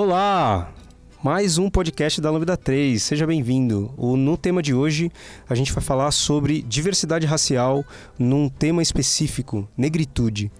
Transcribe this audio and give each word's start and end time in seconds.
Olá! 0.00 0.72
Mais 1.24 1.58
um 1.58 1.68
podcast 1.68 2.20
da 2.20 2.30
Lambda 2.30 2.56
3, 2.56 3.02
seja 3.02 3.26
bem-vindo. 3.26 3.92
No 3.98 4.36
tema 4.36 4.62
de 4.62 4.72
hoje, 4.72 5.10
a 5.48 5.56
gente 5.56 5.72
vai 5.72 5.82
falar 5.82 6.12
sobre 6.12 6.62
diversidade 6.62 7.26
racial 7.26 7.84
num 8.16 8.48
tema 8.48 8.80
específico, 8.80 9.68
negritude. 9.76 10.52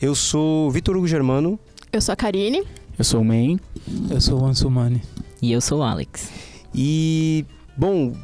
Eu 0.00 0.14
sou 0.14 0.70
Vitor 0.70 0.96
Hugo 0.96 1.06
Germano. 1.06 1.60
Eu 1.92 2.00
sou 2.00 2.14
a 2.14 2.16
Karine. 2.16 2.64
Eu 2.98 3.04
sou 3.04 3.20
o 3.20 3.24
Main. 3.26 3.60
Eu 4.08 4.22
sou 4.22 4.40
o 4.40 4.46
Ansumani. 4.46 5.02
E 5.42 5.52
eu 5.52 5.60
sou 5.60 5.80
o 5.80 5.82
Alex. 5.82 6.30
E, 6.74 7.44
bom, 7.76 8.14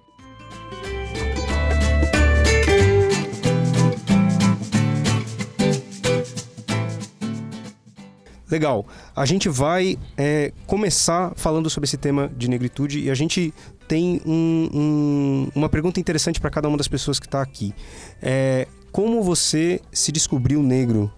Legal. 8.49 8.85
A 9.15 9.25
gente 9.25 9.47
vai 9.47 9.97
é, 10.17 10.51
começar 10.67 11.31
falando 11.35 11.69
sobre 11.69 11.87
esse 11.87 11.95
tema 11.97 12.29
de 12.35 12.49
negritude 12.49 12.99
e 12.99 13.09
a 13.09 13.15
gente 13.15 13.53
tem 13.87 14.21
um, 14.25 14.69
um, 14.73 15.47
uma 15.55 15.69
pergunta 15.69 16.01
interessante 16.01 16.39
para 16.39 16.49
cada 16.49 16.67
uma 16.67 16.77
das 16.77 16.87
pessoas 16.87 17.19
que 17.19 17.25
está 17.25 17.41
aqui. 17.41 17.73
É, 18.21 18.67
como 18.91 19.23
você 19.23 19.79
se 19.91 20.11
descobriu 20.11 20.61
negro? 20.61 21.11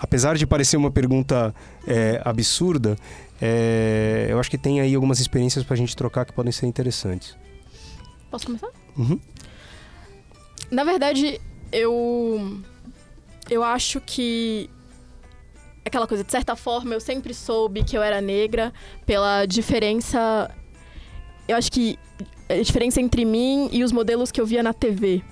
Apesar 0.00 0.36
de 0.36 0.46
parecer 0.46 0.76
uma 0.76 0.90
pergunta 0.90 1.54
é, 1.86 2.20
absurda, 2.24 2.96
é, 3.40 4.26
eu 4.28 4.38
acho 4.38 4.50
que 4.50 4.58
tem 4.58 4.80
aí 4.80 4.94
algumas 4.94 5.20
experiências 5.20 5.64
para 5.64 5.74
a 5.74 5.76
gente 5.76 5.96
trocar 5.96 6.24
que 6.24 6.32
podem 6.32 6.52
ser 6.52 6.66
interessantes. 6.66 7.36
Posso 8.30 8.46
começar? 8.46 8.70
Uhum. 8.96 9.18
Na 10.70 10.84
verdade, 10.84 11.40
eu. 11.72 12.60
Eu 13.48 13.62
acho 13.62 14.00
que. 14.00 14.68
Aquela 15.84 16.06
coisa, 16.06 16.22
de 16.22 16.30
certa 16.30 16.54
forma, 16.54 16.94
eu 16.94 17.00
sempre 17.00 17.32
soube 17.32 17.82
que 17.82 17.96
eu 17.96 18.02
era 18.02 18.20
negra 18.20 18.72
pela 19.06 19.46
diferença. 19.46 20.50
Eu 21.46 21.56
acho 21.56 21.72
que 21.72 21.98
a 22.48 22.56
diferença 22.56 23.00
entre 23.00 23.24
mim 23.24 23.68
e 23.72 23.82
os 23.82 23.92
modelos 23.92 24.30
que 24.30 24.40
eu 24.40 24.44
via 24.46 24.62
na 24.62 24.74
TV. 24.74 25.22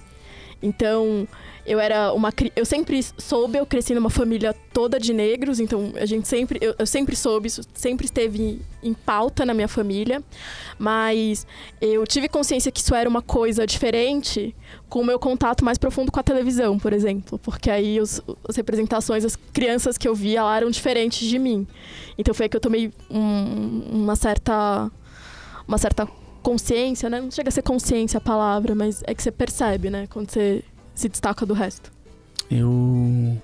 Então, 0.62 1.28
eu 1.66 1.80
era 1.80 2.12
uma 2.12 2.32
eu 2.54 2.64
sempre 2.64 3.02
soube, 3.18 3.58
eu 3.58 3.66
cresci 3.66 3.94
numa 3.94 4.08
família 4.08 4.54
toda 4.72 4.98
de 5.00 5.12
negros, 5.12 5.58
então 5.58 5.92
a 5.96 6.06
gente 6.06 6.28
sempre 6.28 6.58
eu, 6.62 6.74
eu, 6.78 6.86
sempre 6.86 7.16
soube 7.16 7.48
isso, 7.48 7.62
sempre 7.74 8.06
esteve 8.06 8.60
em 8.82 8.94
pauta 8.94 9.44
na 9.44 9.52
minha 9.52 9.66
família, 9.66 10.22
mas 10.78 11.46
eu 11.80 12.06
tive 12.06 12.28
consciência 12.28 12.70
que 12.70 12.80
isso 12.80 12.94
era 12.94 13.08
uma 13.08 13.20
coisa 13.20 13.66
diferente 13.66 14.54
com 14.88 15.00
o 15.00 15.04
meu 15.04 15.18
contato 15.18 15.64
mais 15.64 15.76
profundo 15.76 16.12
com 16.12 16.20
a 16.20 16.22
televisão, 16.22 16.78
por 16.78 16.92
exemplo, 16.92 17.38
porque 17.38 17.68
aí 17.68 18.00
os, 18.00 18.22
as 18.48 18.54
representações, 18.54 19.24
as 19.24 19.34
crianças 19.34 19.98
que 19.98 20.06
eu 20.06 20.14
via 20.14 20.44
lá 20.44 20.56
eram 20.56 20.70
diferentes 20.70 21.28
de 21.28 21.38
mim. 21.38 21.66
Então 22.16 22.32
foi 22.32 22.44
aí 22.44 22.48
que 22.48 22.56
eu 22.56 22.60
tomei 22.60 22.92
um, 23.10 24.02
uma 24.04 24.14
certa 24.14 24.90
uma 25.66 25.78
certa 25.78 26.06
consciência, 26.42 27.10
né? 27.10 27.20
Não 27.20 27.30
chega 27.30 27.48
a 27.48 27.52
ser 27.52 27.62
consciência 27.62 28.18
a 28.18 28.20
palavra, 28.20 28.72
mas 28.72 29.02
é 29.04 29.12
que 29.12 29.20
você 29.20 29.32
percebe, 29.32 29.90
né? 29.90 30.06
Quando 30.06 30.30
você 30.30 30.62
se 30.96 31.08
destaca 31.08 31.46
do 31.46 31.54
resto? 31.54 31.92
Eu. 32.50 33.40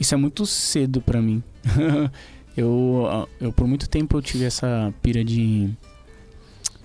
Isso 0.00 0.14
é 0.14 0.16
muito 0.16 0.44
cedo 0.46 1.00
para 1.00 1.22
mim. 1.22 1.42
eu, 2.56 3.28
eu, 3.40 3.52
por 3.52 3.68
muito 3.68 3.88
tempo, 3.88 4.16
eu 4.16 4.22
tive 4.22 4.44
essa 4.44 4.92
pira 5.02 5.22
de. 5.22 5.70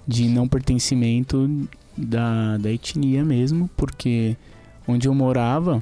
de 0.08 0.28
não 0.28 0.48
pertencimento 0.48 1.68
da, 1.98 2.58
da 2.58 2.72
etnia 2.72 3.24
mesmo, 3.24 3.70
porque 3.76 4.38
onde 4.88 5.08
eu 5.08 5.14
morava, 5.14 5.82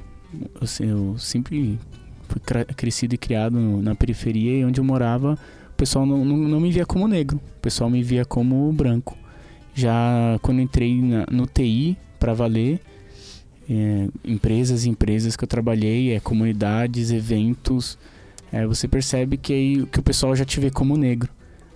eu, 0.80 0.88
eu 0.88 1.18
sempre 1.18 1.80
fui 2.28 2.42
crescido 2.76 3.16
e 3.16 3.18
criado 3.18 3.58
na 3.58 3.96
periferia, 3.96 4.60
e 4.60 4.66
onde 4.66 4.80
eu 4.80 4.84
morava, 4.84 5.38
o 5.70 5.76
pessoal 5.76 6.06
não, 6.06 6.24
não, 6.24 6.38
não 6.38 6.60
me 6.60 6.72
via 6.72 6.86
como 6.86 7.08
negro, 7.08 7.38
o 7.58 7.60
pessoal 7.62 7.90
me 7.90 8.04
via 8.04 8.26
como 8.26 8.72
branco. 8.72 9.18
Já 9.74 10.40
quando 10.42 10.60
entrei 10.60 11.00
na, 11.02 11.26
no 11.32 11.46
TI 11.46 11.98
para 12.20 12.34
valer, 12.34 12.82
é, 13.70 14.08
empresas 14.24 14.86
empresas 14.86 15.36
que 15.36 15.44
eu 15.44 15.48
trabalhei, 15.48 16.14
é, 16.14 16.20
comunidades, 16.20 17.12
eventos, 17.12 17.98
é, 18.52 18.66
você 18.66 18.88
percebe 18.88 19.38
que, 19.38 19.54
aí, 19.54 19.86
que 19.86 20.00
o 20.00 20.04
pessoal 20.04 20.36
já 20.36 20.46
te 20.46 20.60
vê 20.60 20.72
como 20.72 20.98
negro. 20.98 21.30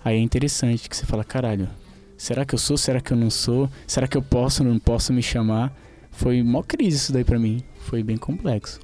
Aí 0.04 0.16
é 0.16 0.20
interessante 0.20 0.88
que 0.88 0.96
você 0.96 1.04
fala, 1.04 1.22
caralho, 1.22 1.68
será 2.16 2.44
que 2.44 2.54
eu 2.54 2.58
sou, 2.58 2.76
será 2.76 3.00
que 3.00 3.12
eu 3.12 3.16
não 3.16 3.30
sou? 3.30 3.70
Será 3.86 4.08
que 4.08 4.16
eu 4.16 4.22
posso 4.22 4.64
ou 4.64 4.68
não 4.68 4.78
posso 4.78 5.12
me 5.12 5.22
chamar? 5.22 5.72
Foi 6.10 6.42
mó 6.42 6.62
crise 6.62 6.96
isso 6.96 7.12
daí 7.12 7.24
pra 7.24 7.38
mim, 7.38 7.62
foi 7.80 8.02
bem 8.02 8.16
complexo. 8.16 8.80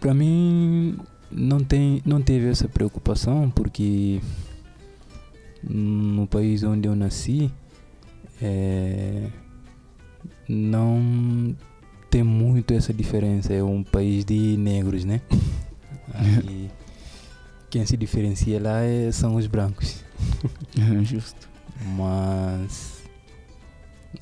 Pra 0.00 0.14
mim 0.14 0.96
não, 1.30 1.62
tem, 1.62 2.00
não 2.06 2.22
teve 2.22 2.48
essa 2.48 2.68
preocupação 2.68 3.50
porque 3.50 4.20
no 5.62 6.26
país 6.26 6.62
onde 6.62 6.88
eu 6.88 6.96
nasci 6.96 7.50
é, 8.40 9.26
não 10.50 11.54
tem 12.10 12.24
muito 12.24 12.74
essa 12.74 12.92
diferença. 12.92 13.52
É 13.52 13.62
um 13.62 13.84
país 13.84 14.24
de 14.24 14.56
negros, 14.56 15.04
né? 15.04 15.20
Aí, 16.12 16.68
quem 17.70 17.86
se 17.86 17.96
diferencia 17.96 18.60
lá 18.60 18.80
é, 18.80 19.12
são 19.12 19.36
os 19.36 19.46
brancos. 19.46 20.02
Justo. 21.04 21.48
Mas 21.96 23.04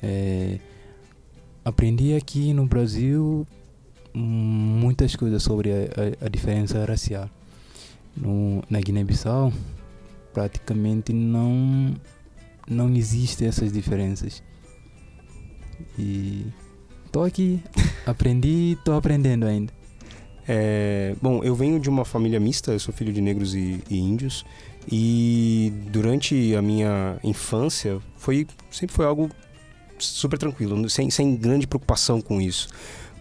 é, 0.03 0.59
aprendi 1.65 2.13
aqui 2.13 2.53
no 2.53 2.67
Brasil 2.67 3.45
muitas 4.13 5.15
coisas 5.15 5.41
sobre 5.41 5.71
a, 5.71 6.23
a, 6.23 6.25
a 6.27 6.29
diferença 6.29 6.85
racial. 6.85 7.29
No, 8.15 8.63
na 8.69 8.79
Guiné-Bissau, 8.79 9.51
praticamente 10.33 11.11
não, 11.11 11.93
não 12.69 12.93
existem 12.93 13.47
essas 13.47 13.71
diferenças. 13.71 14.43
E 15.99 16.45
tô 17.11 17.23
aqui, 17.23 17.61
aprendi, 18.05 18.77
tô 18.85 18.93
aprendendo 18.93 19.45
ainda. 19.45 19.73
É, 20.47 21.13
bom, 21.21 21.43
eu 21.43 21.53
venho 21.53 21.79
de 21.79 21.89
uma 21.89 22.05
família 22.05 22.39
mista, 22.39 22.71
eu 22.71 22.79
sou 22.79 22.93
filho 22.93 23.11
de 23.11 23.21
negros 23.21 23.53
e, 23.53 23.83
e, 23.89 23.99
índios. 23.99 24.45
E 24.89 25.73
durante 25.91 26.55
a 26.55 26.61
minha 26.61 27.19
infância 27.23 27.99
foi 28.15 28.47
sempre 28.71 28.95
foi 28.95 29.05
algo 29.05 29.29
super 29.99 30.39
tranquilo, 30.39 30.89
sem, 30.89 31.09
sem 31.09 31.35
grande 31.35 31.67
preocupação 31.67 32.21
com 32.21 32.39
isso. 32.39 32.69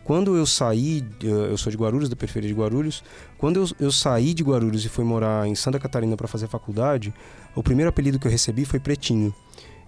Quando 0.04 0.36
eu 0.36 0.46
saí, 0.46 1.04
eu 1.20 1.58
sou 1.58 1.70
de 1.70 1.76
Guarulhos, 1.76 2.08
da 2.08 2.16
periferia 2.16 2.48
de 2.48 2.54
Guarulhos. 2.54 3.04
Quando 3.36 3.56
eu, 3.56 3.69
eu 3.78 3.92
saí 3.92 4.32
de 4.32 4.42
Guarulhos 4.42 4.82
e 4.86 4.88
fui 4.88 5.04
morar 5.04 5.46
em 5.46 5.54
Santa 5.54 5.78
Catarina 5.78 6.16
para 6.16 6.26
fazer 6.26 6.46
faculdade, 6.46 7.12
o 7.54 7.62
primeiro 7.62 7.90
apelido 7.90 8.19
que 8.19 8.26
eu 8.26 8.30
recebi 8.30 8.64
foi 8.64 8.80
Pretinho. 8.80 9.34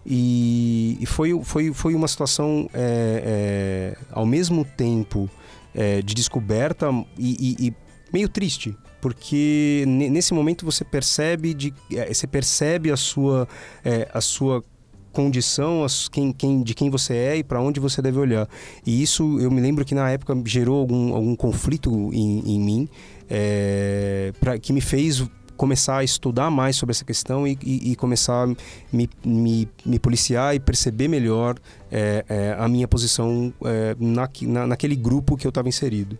E, 0.05 0.97
e 1.01 1.07
foi, 1.07 1.39
foi, 1.45 1.73
foi 1.73 1.95
uma 1.95 2.09
situação, 2.09 2.69
é, 2.73 3.95
é, 3.95 4.05
ao 4.11 4.25
mesmo 4.25 4.65
tempo, 4.65 5.29
é, 5.75 6.03
de 6.03 6.15
descoberta 6.15 6.91
e, 7.19 7.57
e, 7.61 7.69
e, 7.69 7.75
meio 8.13 8.29
triste, 8.29 8.77
porque 9.01 9.85
nesse 9.87 10.35
momento 10.35 10.65
você 10.65 10.85
percebe, 10.85 11.55
de, 11.55 11.75
é, 11.93 12.13
você 12.13 12.27
percebe 12.27 12.91
a 12.91 12.97
sua, 12.97 13.47
é, 13.85 14.09
a 14.13 14.21
sua 14.21 14.65
condição, 15.13 15.85
quem, 16.11 16.33
quem, 16.33 16.63
de 16.63 16.75
quem 16.75 16.89
você 16.89 17.15
é 17.15 17.37
e 17.39 17.45
para 17.45 17.61
onde 17.61 17.81
você 17.81 18.01
deve 18.01 18.19
olhar. 18.19 18.49
E 18.87 19.03
isso 19.03 19.39
eu 19.41 19.51
me 19.51 19.61
lembro 19.61 19.85
que 19.85 19.95
na 19.95 20.11
época 20.11 20.41
gerou 20.47 20.81
algum, 20.81 21.15
algum 21.15 21.35
conflito 21.35 21.91
em, 22.13 22.55
em 22.55 22.61
mim, 22.61 22.89
é, 23.29 24.33
pra, 24.41 24.59
que 24.59 24.73
me 24.73 24.81
fez 24.81 25.25
começar 25.61 25.99
a 25.99 26.05
estudar 26.05 26.51
mais 26.51 26.75
sobre 26.75 26.93
essa 26.93 27.05
questão 27.05 27.47
e, 27.47 27.59
e, 27.63 27.93
e 27.93 27.97
começar 27.97 28.45
a 28.45 28.47
me, 28.91 29.11
me, 29.23 29.69
me, 29.85 29.99
policiar 29.99 30.55
e 30.55 30.59
perceber 30.59 31.07
melhor 31.07 31.57
é, 31.93 32.25
é, 32.27 32.57
a 32.59 32.67
minha 32.67 32.89
posição 32.89 33.53
é, 33.63 33.95
na, 34.01 34.27
na, 34.41 34.67
naquele 34.69 34.97
grupo 34.97 35.37
que 35.37 35.47
eu 35.47 35.51
estava 35.51 35.69
inserido. 35.69 36.19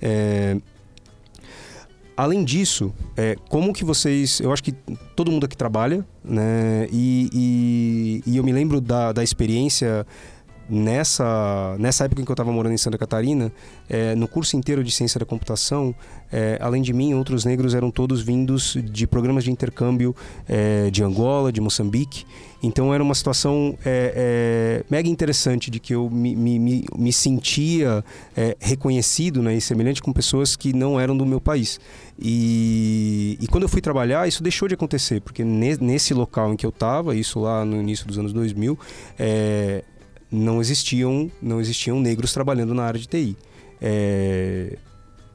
É, 0.00 0.56
além 2.16 2.42
disso, 2.42 2.94
é, 3.14 3.36
como 3.50 3.74
que 3.74 3.84
vocês. 3.84 4.40
Eu 4.40 4.50
acho 4.50 4.62
que 4.62 4.72
todo 5.14 5.30
mundo 5.30 5.44
aqui 5.44 5.56
trabalha, 5.56 6.02
né? 6.24 6.88
E, 6.90 7.28
e, 7.30 8.22
e 8.26 8.36
eu 8.38 8.42
me 8.42 8.52
lembro 8.52 8.80
da, 8.80 9.12
da 9.12 9.22
experiência 9.22 10.06
nessa, 10.72 11.76
nessa 11.78 12.06
época 12.06 12.22
em 12.22 12.24
que 12.24 12.30
eu 12.30 12.34
estava 12.34 12.50
morando 12.50 12.72
em 12.72 12.78
Santa 12.78 12.96
Catarina, 12.96 13.52
é, 13.90 14.14
no 14.14 14.26
curso 14.26 14.56
inteiro 14.56 14.82
de 14.82 14.90
ciência 14.90 15.20
da 15.20 15.26
computação, 15.26 15.94
é, 16.32 16.56
além 16.62 16.80
de 16.80 16.94
mim, 16.94 17.12
outros 17.12 17.44
negros 17.44 17.74
eram 17.74 17.90
todos 17.90 18.22
vindos 18.22 18.78
de 18.82 19.06
programas 19.06 19.44
de 19.44 19.50
intercâmbio 19.50 20.16
é, 20.48 20.90
de 20.90 21.04
Angola, 21.04 21.52
de 21.52 21.60
Moçambique. 21.60 22.24
Então 22.62 22.94
era 22.94 23.02
uma 23.02 23.14
situação 23.14 23.76
é, 23.84 24.82
é, 24.84 24.84
mega 24.88 25.08
interessante 25.08 25.70
de 25.70 25.80
que 25.80 25.94
eu 25.94 26.08
me, 26.08 26.34
me, 26.36 26.86
me, 26.96 27.12
sentia 27.12 28.04
é, 28.36 28.56
reconhecido 28.60 29.42
né, 29.42 29.54
e 29.54 29.60
semelhante 29.60 30.00
com 30.00 30.12
pessoas 30.12 30.54
que 30.54 30.72
não 30.72 30.98
eram 30.98 31.16
do 31.16 31.26
meu 31.26 31.40
país. 31.40 31.80
E, 32.18 33.36
e 33.40 33.48
quando 33.48 33.64
eu 33.64 33.68
fui 33.68 33.80
trabalhar, 33.80 34.28
isso 34.28 34.42
deixou 34.42 34.68
de 34.68 34.74
acontecer, 34.74 35.20
porque 35.20 35.42
nesse 35.44 36.14
local 36.14 36.52
em 36.52 36.56
que 36.56 36.64
eu 36.64 36.70
estava, 36.70 37.16
isso 37.16 37.40
lá 37.40 37.64
no 37.64 37.80
início 37.80 38.06
dos 38.06 38.16
anos 38.16 38.32
2000, 38.32 38.78
é, 39.18 39.82
não 40.32 40.60
existiam, 40.60 41.30
não 41.40 41.60
existiam 41.60 42.00
negros 42.00 42.32
trabalhando 42.32 42.72
na 42.72 42.84
área 42.84 42.98
de 42.98 43.06
TI. 43.06 43.36
É, 43.80 44.78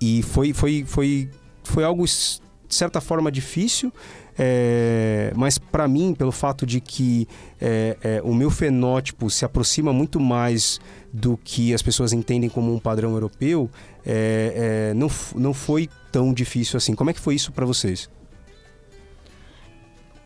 e 0.02 0.24
foi, 0.24 0.54
foi, 0.54 0.84
foi, 0.88 1.30
foi 1.64 1.84
algo, 1.84 2.04
de 2.06 2.76
certa 2.76 3.00
forma, 3.00 3.32
difícil, 3.32 3.94
é, 4.40 5.32
mas 5.36 5.58
para 5.58 5.88
mim, 5.88 6.14
pelo 6.14 6.32
fato 6.32 6.66
de 6.66 6.80
que 6.80 7.28
é, 7.60 7.98
é, 8.04 8.22
o 8.24 8.34
meu 8.34 8.52
fenótipo 8.52 9.30
se 9.30 9.44
aproxima 9.44 9.92
muito 9.92 10.20
mais 10.20 10.80
do 11.12 11.38
que 11.44 11.74
as 11.74 11.82
pessoas 11.82 12.14
entendem 12.14 12.50
como 12.50 12.74
um 12.74 12.80
padrão 12.80 13.14
europeu, 13.14 13.70
é, 14.06 14.90
é, 14.92 14.94
não, 14.94 15.10
não 15.36 15.54
foi 15.54 15.90
tão 16.12 16.34
difícil 16.34 16.78
assim. 16.78 16.94
Como 16.94 17.10
é 17.10 17.14
que 17.14 17.20
foi 17.20 17.36
isso 17.36 17.52
para 17.52 17.66
vocês? 17.66 18.10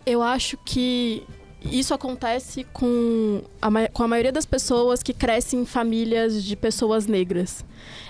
Eu 0.05 0.21
acho 0.21 0.57
que 0.65 1.23
isso 1.63 1.93
acontece 1.93 2.65
com 2.73 3.43
a, 3.61 3.69
com 3.89 4.03
a 4.03 4.07
maioria 4.07 4.31
das 4.31 4.45
pessoas 4.45 5.03
que 5.03 5.13
crescem 5.13 5.61
em 5.61 5.65
famílias 5.65 6.43
de 6.43 6.55
pessoas 6.55 7.05
negras. 7.05 7.63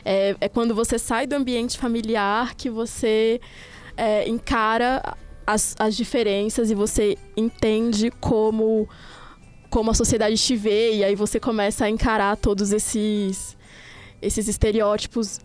É, 0.05 0.35
é 0.39 0.47
quando 0.47 0.73
você 0.73 0.97
sai 0.97 1.27
do 1.27 1.33
ambiente 1.33 1.77
familiar 1.77 2.55
que 2.55 2.69
você 2.69 3.41
é, 3.97 4.27
encara 4.27 5.17
as, 5.45 5.75
as 5.77 5.95
diferenças 5.95 6.71
e 6.71 6.75
você 6.75 7.17
entende 7.35 8.09
como, 8.09 8.87
como 9.69 9.91
a 9.91 9.93
sociedade 9.93 10.37
te 10.37 10.55
vê, 10.55 10.95
e 10.95 11.03
aí 11.03 11.15
você 11.15 11.39
começa 11.39 11.85
a 11.85 11.89
encarar 11.89 12.37
todos 12.37 12.71
esses, 12.71 13.57
esses 14.21 14.47
estereótipos 14.47 15.39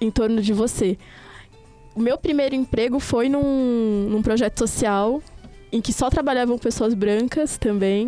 em 0.00 0.10
torno 0.10 0.42
de 0.42 0.52
você. 0.52 0.98
O 1.94 2.00
meu 2.00 2.18
primeiro 2.18 2.54
emprego 2.54 2.98
foi 2.98 3.28
num, 3.28 4.08
num 4.08 4.22
projeto 4.22 4.58
social 4.58 5.22
em 5.72 5.80
que 5.80 5.92
só 5.92 6.10
trabalhavam 6.10 6.58
pessoas 6.58 6.94
brancas 6.94 7.56
também. 7.58 8.06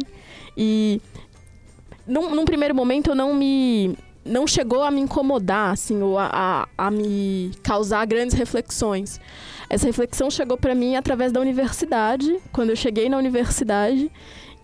E 0.56 1.00
num, 2.06 2.34
num 2.34 2.44
primeiro 2.44 2.74
momento 2.74 3.10
eu 3.10 3.14
não 3.14 3.34
me. 3.34 3.96
Não 4.24 4.46
chegou 4.46 4.84
a 4.84 4.90
me 4.90 5.00
incomodar, 5.00 5.72
assim, 5.72 6.00
ou 6.00 6.16
a, 6.16 6.30
a, 6.32 6.86
a 6.86 6.90
me 6.92 7.50
causar 7.60 8.06
grandes 8.06 8.36
reflexões. 8.36 9.20
Essa 9.68 9.86
reflexão 9.86 10.30
chegou 10.30 10.56
para 10.56 10.76
mim 10.76 10.94
através 10.94 11.32
da 11.32 11.40
universidade, 11.40 12.38
quando 12.52 12.70
eu 12.70 12.76
cheguei 12.76 13.08
na 13.08 13.18
universidade, 13.18 14.08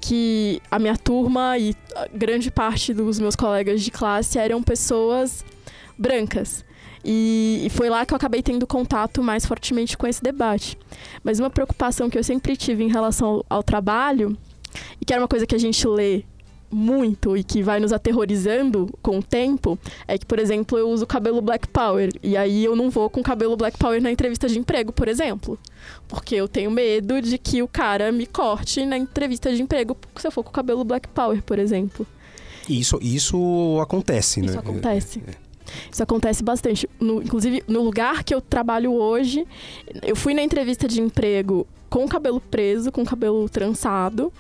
que 0.01 0.63
a 0.71 0.79
minha 0.79 0.97
turma 0.97 1.59
e 1.59 1.75
grande 2.15 2.53
parte 2.53 2.95
dos 2.95 3.19
meus 3.19 3.35
colegas 3.35 3.83
de 3.83 3.91
classe 3.91 4.39
eram 4.39 4.63
pessoas 4.63 5.45
brancas. 5.99 6.65
E, 7.11 7.63
e, 7.65 7.71
foi 7.71 7.89
lá 7.89 8.05
que 8.05 8.13
eu 8.13 8.17
acabei 8.17 8.43
tendo 8.43 8.67
contato 8.67 9.23
mais 9.23 9.47
fortemente 9.47 9.97
com 9.97 10.07
esse 10.07 10.23
debate. 10.23 10.77
Mas 11.25 11.41
uma 11.41 11.49
preocupação 11.49 12.11
que 12.11 12.19
eu 12.19 12.23
sempre 12.23 12.55
tive 12.55 12.85
em 12.85 12.89
relação 12.89 13.29
ao, 13.29 13.47
ao 13.49 13.63
trabalho, 13.63 14.37
e 15.01 15.07
que 15.07 15.15
era 15.15 15.23
uma 15.23 15.29
coisa 15.29 15.47
que 15.47 15.55
a 15.55 15.59
gente 15.59 15.89
lê 15.89 16.23
muito 16.71 17.35
e 17.35 17.43
que 17.43 17.63
vai 17.63 17.81
nos 17.81 17.95
aterrorizando 17.95 18.95
com 19.01 19.21
o 19.21 19.23
tempo 19.23 19.79
é 20.07 20.19
que, 20.19 20.27
por 20.27 20.39
exemplo, 20.39 20.77
eu 20.77 20.91
uso 20.91 21.07
cabelo 21.07 21.41
Black 21.41 21.67
Power. 21.69 22.11
E 22.23 22.37
aí 22.37 22.63
eu 22.63 22.77
não 22.77 22.91
vou 22.91 23.09
com 23.09 23.23
cabelo 23.23 23.57
Black 23.57 23.79
Power 23.79 24.03
na 24.03 24.11
entrevista 24.11 24.47
de 24.47 24.59
emprego, 24.59 24.93
por 24.93 25.09
exemplo. 25.09 25.59
Porque 26.07 26.35
eu 26.35 26.47
tenho 26.47 26.71
medo 26.71 27.23
de 27.23 27.39
que 27.39 27.63
o 27.63 27.69
cara 27.69 28.13
me 28.13 28.27
corte 28.27 28.85
na 28.85 28.99
entrevista 28.99 29.51
de 29.51 29.63
emprego 29.63 29.97
se 30.17 30.27
eu 30.27 30.31
for 30.31 30.45
com 30.45 30.51
cabelo 30.51 30.85
Black 30.85 31.09
Power, 31.09 31.43
por 31.43 31.59
exemplo. 31.59 32.07
Isso, 32.69 32.99
isso 33.01 33.79
acontece, 33.81 34.41
isso 34.41 34.47
né? 34.47 34.51
Isso 34.51 34.59
acontece. 34.59 35.23
É. 35.27 35.48
Isso 35.91 36.03
acontece 36.03 36.43
bastante. 36.43 36.89
No, 37.01 37.23
inclusive, 37.23 37.63
no 37.67 37.83
lugar 37.83 38.25
que 38.25 38.35
eu 38.35 38.41
trabalho 38.41 38.93
hoje, 38.93 39.47
eu 40.03 40.17
fui 40.17 40.35
na 40.35 40.43
entrevista 40.43 40.87
de 40.87 41.01
emprego 41.01 41.67
com 41.89 42.05
o 42.05 42.09
cabelo 42.09 42.41
preso, 42.41 42.93
com 42.93 43.03
o 43.03 43.05
cabelo 43.05 43.49
trançado. 43.49 44.33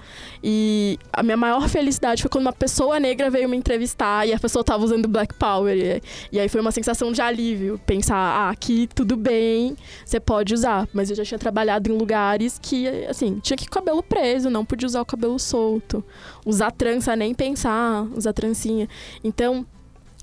E 0.42 0.98
a 1.12 1.22
minha 1.22 1.36
maior 1.36 1.68
felicidade 1.68 2.22
foi 2.22 2.30
quando 2.30 2.42
uma 2.42 2.52
pessoa 2.52 3.00
negra 3.00 3.30
veio 3.30 3.48
me 3.48 3.56
entrevistar 3.56 4.26
e 4.26 4.32
a 4.32 4.38
pessoa 4.38 4.60
estava 4.60 4.84
usando 4.84 5.08
Black 5.08 5.34
Power. 5.34 5.76
E, 5.76 6.02
e, 6.32 6.40
aí 6.40 6.48
foi 6.48 6.60
uma 6.60 6.70
sensação 6.70 7.10
de 7.12 7.20
alívio. 7.20 7.80
Pensar, 7.86 8.16
ah, 8.16 8.50
aqui 8.50 8.88
tudo 8.94 9.16
bem, 9.16 9.76
você 10.04 10.20
pode 10.20 10.54
usar. 10.54 10.88
Mas 10.92 11.10
eu 11.10 11.16
já 11.16 11.24
tinha 11.24 11.38
trabalhado 11.38 11.90
em 11.90 11.96
lugares 11.96 12.58
que, 12.60 12.86
assim, 13.06 13.38
tinha 13.40 13.56
que 13.56 13.64
ir 13.64 13.68
com 13.68 13.78
o 13.78 13.82
cabelo 13.82 14.02
preso, 14.02 14.50
não 14.50 14.64
podia 14.64 14.86
usar 14.86 15.00
o 15.00 15.06
cabelo 15.06 15.38
solto. 15.38 16.04
Usar 16.44 16.70
trança, 16.70 17.16
nem 17.16 17.34
pensar, 17.34 18.06
usar 18.14 18.32
trancinha. 18.32 18.88
Então, 19.24 19.66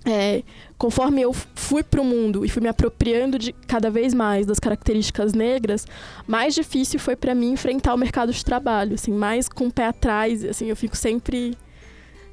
é, 0.05 0.43
conforme 0.77 1.21
eu 1.21 1.33
fui 1.33 1.81
para 1.81 1.99
o 1.99 2.05
mundo 2.05 2.45
e 2.45 2.49
fui 2.49 2.61
me 2.61 2.69
apropriando 2.69 3.39
de 3.39 3.51
cada 3.51 3.89
vez 3.89 4.13
mais 4.13 4.45
das 4.45 4.59
características 4.59 5.33
negras, 5.33 5.87
mais 6.27 6.53
difícil 6.53 6.99
foi 6.99 7.15
para 7.15 7.33
mim 7.33 7.51
enfrentar 7.51 7.93
o 7.93 7.97
mercado 7.97 8.31
de 8.31 8.45
trabalho, 8.45 8.93
assim, 8.93 9.11
mais 9.11 9.49
com 9.49 9.67
o 9.67 9.71
pé 9.71 9.87
atrás, 9.87 10.45
assim, 10.45 10.67
eu 10.67 10.75
fico 10.75 10.95
sempre 10.95 11.57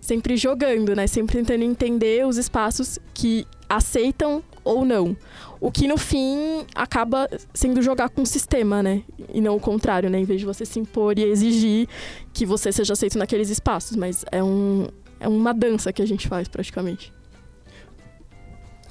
sempre 0.01 0.37
jogando, 0.37 0.97
né, 0.97 1.07
sempre 1.07 1.39
tentando 1.39 1.63
entender 1.63 2.27
os 2.27 2.37
espaços 2.37 2.99
que 3.15 3.47
aceitam 3.69 4.43
ou 4.65 4.85
não. 4.85 5.17
O 5.61 5.71
que 5.71 5.87
no 5.87 5.97
fim 5.97 6.67
acaba 6.75 7.29
sendo 7.55 7.81
jogar 7.81 8.09
com 8.09 8.23
o 8.23 8.27
sistema, 8.27 8.83
né? 8.83 9.03
E 9.33 9.41
não 9.41 9.57
o 9.57 9.61
contrário, 9.61 10.11
né? 10.11 10.19
Em 10.19 10.25
vez 10.25 10.41
de 10.41 10.47
você 10.47 10.65
se 10.65 10.81
impor 10.81 11.17
e 11.19 11.23
exigir 11.23 11.89
que 12.33 12.45
você 12.45 12.73
seja 12.73 12.95
aceito 12.95 13.17
naqueles 13.17 13.49
espaços, 13.49 13.97
mas 13.97 14.25
é 14.33 14.43
um 14.43 14.89
é 15.21 15.29
uma 15.29 15.55
dança 15.55 15.93
que 15.93 16.03
a 16.03 16.07
gente 16.07 16.27
faz 16.27 16.49
praticamente. 16.49 17.13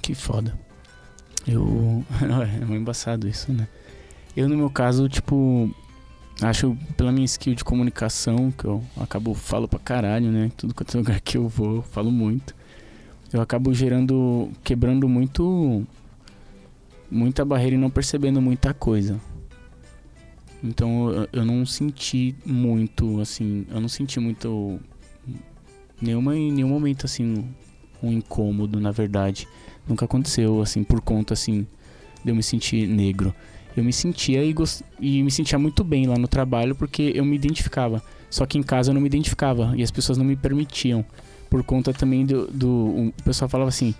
Que 0.01 0.15
foda. 0.15 0.58
Eu. 1.48 2.03
é 2.22 2.65
muito 2.65 2.81
embaçado 2.81 3.27
isso, 3.27 3.51
né? 3.51 3.67
Eu, 4.36 4.50
no 4.50 4.58
meu 4.58 4.70
caso, 4.70 5.08
tipo. 5.08 5.70
Acho 6.41 6.75
pela 6.98 7.12
minha 7.12 7.25
skill 7.25 7.53
de 7.53 7.63
comunicação, 7.63 8.50
que 8.51 8.65
eu 8.65 8.84
acabo 8.98 9.36
falo 9.36 9.67
pra 9.67 9.77
caralho, 9.77 10.31
né? 10.31 10.51
Tudo 10.58 10.74
quanto 10.74 10.96
é 10.96 10.98
lugar 10.98 11.22
que 11.22 11.38
eu 11.38 11.48
vou, 11.48 11.77
eu 11.77 11.81
falo 11.84 12.12
muito. 12.12 12.55
Eu 13.31 13.41
acabo 13.41 13.74
gerando. 13.74 14.50
quebrando 14.63 15.08
muito. 15.08 15.86
muita 17.10 17.46
barreira 17.46 17.75
e 17.75 17.79
não 17.79 17.89
percebendo 17.89 18.41
muita 18.41 18.74
coisa. 18.74 19.20
Então 20.63 21.12
eu, 21.12 21.29
eu 21.31 21.46
não 21.46 21.65
senti 21.65 22.36
muito, 22.43 23.20
assim. 23.20 23.67
Eu 23.70 23.79
não 23.79 23.89
senti 23.89 24.20
muito. 24.20 24.79
Nenhuma, 26.01 26.36
em 26.36 26.51
nenhum 26.51 26.70
momento, 26.70 27.05
assim. 27.05 27.46
Um 28.01 28.12
incômodo, 28.12 28.79
na 28.79 28.89
verdade 28.89 29.48
nunca 29.88 30.05
aconteceu, 30.05 30.61
assim, 30.61 30.83
por 30.83 31.01
conta, 31.01 31.33
assim, 31.33 31.67
de 32.23 32.31
eu 32.31 32.35
me 32.35 32.43
sentir 32.43 32.88
negro. 32.88 33.33
Eu 33.75 33.83
me 33.83 33.93
sentia 33.93 34.43
e, 34.43 34.51
gost... 34.51 34.81
e 35.00 35.23
me 35.23 35.31
sentia 35.31 35.57
muito 35.57 35.83
bem 35.83 36.05
lá 36.05 36.17
no 36.17 36.27
trabalho 36.27 36.75
porque 36.75 37.13
eu 37.15 37.23
me 37.23 37.35
identificava. 37.35 38.01
Só 38.29 38.45
que 38.45 38.57
em 38.57 38.63
casa 38.63 38.91
eu 38.91 38.93
não 38.93 39.01
me 39.01 39.07
identificava 39.07 39.73
e 39.75 39.83
as 39.83 39.91
pessoas 39.91 40.17
não 40.17 40.25
me 40.25 40.35
permitiam. 40.35 41.05
Por 41.50 41.63
conta 41.63 41.93
também 41.93 42.25
do. 42.25 42.47
do 42.47 42.69
o 42.69 43.23
pessoal 43.23 43.50
falava 43.50 43.69
assim, 43.69 43.93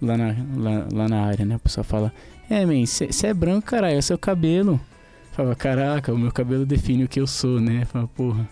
lá 0.00 0.16
na, 0.16 0.34
lá, 0.56 0.88
lá 0.92 1.08
na 1.08 1.22
área, 1.24 1.44
né? 1.44 1.56
O 1.56 1.60
pessoal 1.60 1.84
fala: 1.84 2.12
É, 2.48 2.64
man, 2.64 2.84
você 2.84 3.26
é 3.26 3.34
branco, 3.34 3.66
caralho, 3.66 3.96
é 3.96 4.02
seu 4.02 4.18
cabelo. 4.18 4.80
Fala, 5.32 5.54
caraca, 5.54 6.12
o 6.12 6.18
meu 6.18 6.32
cabelo 6.32 6.66
define 6.66 7.04
o 7.04 7.08
que 7.08 7.20
eu 7.20 7.26
sou, 7.26 7.60
né? 7.60 7.84
Fala, 7.86 8.08
porra. 8.08 8.48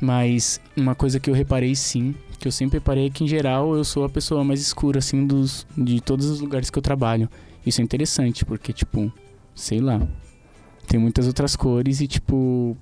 Mas 0.00 0.60
uma 0.76 0.94
coisa 0.94 1.20
que 1.20 1.30
eu 1.30 1.34
reparei 1.34 1.74
sim 1.74 2.14
que 2.40 2.48
eu 2.48 2.52
sempre 2.52 2.78
reparei 2.78 3.10
que, 3.10 3.22
em 3.22 3.28
geral, 3.28 3.76
eu 3.76 3.84
sou 3.84 4.02
a 4.02 4.08
pessoa 4.08 4.42
mais 4.42 4.60
escura, 4.60 4.98
assim, 4.98 5.26
dos, 5.26 5.66
de 5.76 6.00
todos 6.00 6.26
os 6.26 6.40
lugares 6.40 6.70
que 6.70 6.78
eu 6.78 6.82
trabalho. 6.82 7.28
Isso 7.64 7.82
é 7.82 7.84
interessante, 7.84 8.44
porque, 8.46 8.72
tipo, 8.72 9.12
sei 9.54 9.78
lá, 9.78 10.00
tem 10.88 10.98
muitas 10.98 11.26
outras 11.26 11.54
cores 11.54 12.00
e, 12.00 12.08
tipo, 12.08 12.74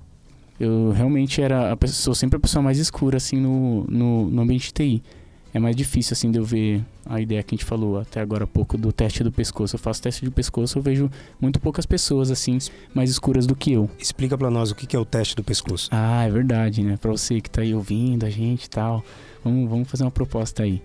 eu 0.57 0.91
realmente 0.91 1.41
era 1.41 1.73
a 1.73 1.77
pessoa, 1.77 2.15
sempre 2.15 2.37
a 2.37 2.39
pessoa 2.39 2.63
mais 2.63 2.79
escura, 2.79 3.17
assim, 3.17 3.35
no, 3.35 3.83
no, 3.89 4.29
no 4.31 4.41
ambiente 4.41 4.73
TI. 4.73 5.03
É 5.53 5.59
mais 5.59 5.75
difícil 5.75 6.13
assim 6.13 6.29
de 6.29 6.37
eu 6.37 6.43
ver 6.43 6.83
a 7.05 7.19
ideia 7.19 7.41
que 7.41 7.55
a 7.55 7.57
gente 7.57 7.65
falou 7.65 7.99
até 7.99 8.21
agora 8.21 8.43
há 8.43 8.47
pouco 8.47 8.77
do 8.77 8.91
teste 8.91 9.23
do 9.23 9.31
pescoço. 9.31 9.75
Eu 9.75 9.79
faço 9.79 10.01
teste 10.01 10.23
de 10.23 10.29
pescoço, 10.29 10.77
eu 10.77 10.81
vejo 10.81 11.09
muito 11.41 11.59
poucas 11.59 11.85
pessoas 11.85 12.29
assim 12.29 12.59
mais 12.93 13.09
escuras 13.09 13.47
do 13.47 13.55
que 13.55 13.71
eu. 13.71 13.89
Explica 13.97 14.37
para 14.37 14.51
nós 14.51 14.69
o 14.69 14.75
que 14.75 14.95
é 14.95 14.99
o 14.99 15.05
teste 15.05 15.35
do 15.35 15.43
pescoço. 15.43 15.89
Ah, 15.91 16.23
é 16.23 16.29
verdade, 16.29 16.83
né? 16.83 16.97
Para 16.97 17.11
você 17.11 17.41
que 17.41 17.49
tá 17.49 17.61
aí 17.61 17.73
ouvindo 17.73 18.25
a 18.25 18.29
gente 18.29 18.65
e 18.65 18.69
tal, 18.69 19.03
vamos, 19.43 19.69
vamos 19.69 19.89
fazer 19.89 20.03
uma 20.03 20.11
proposta 20.11 20.63
aí. 20.63 20.81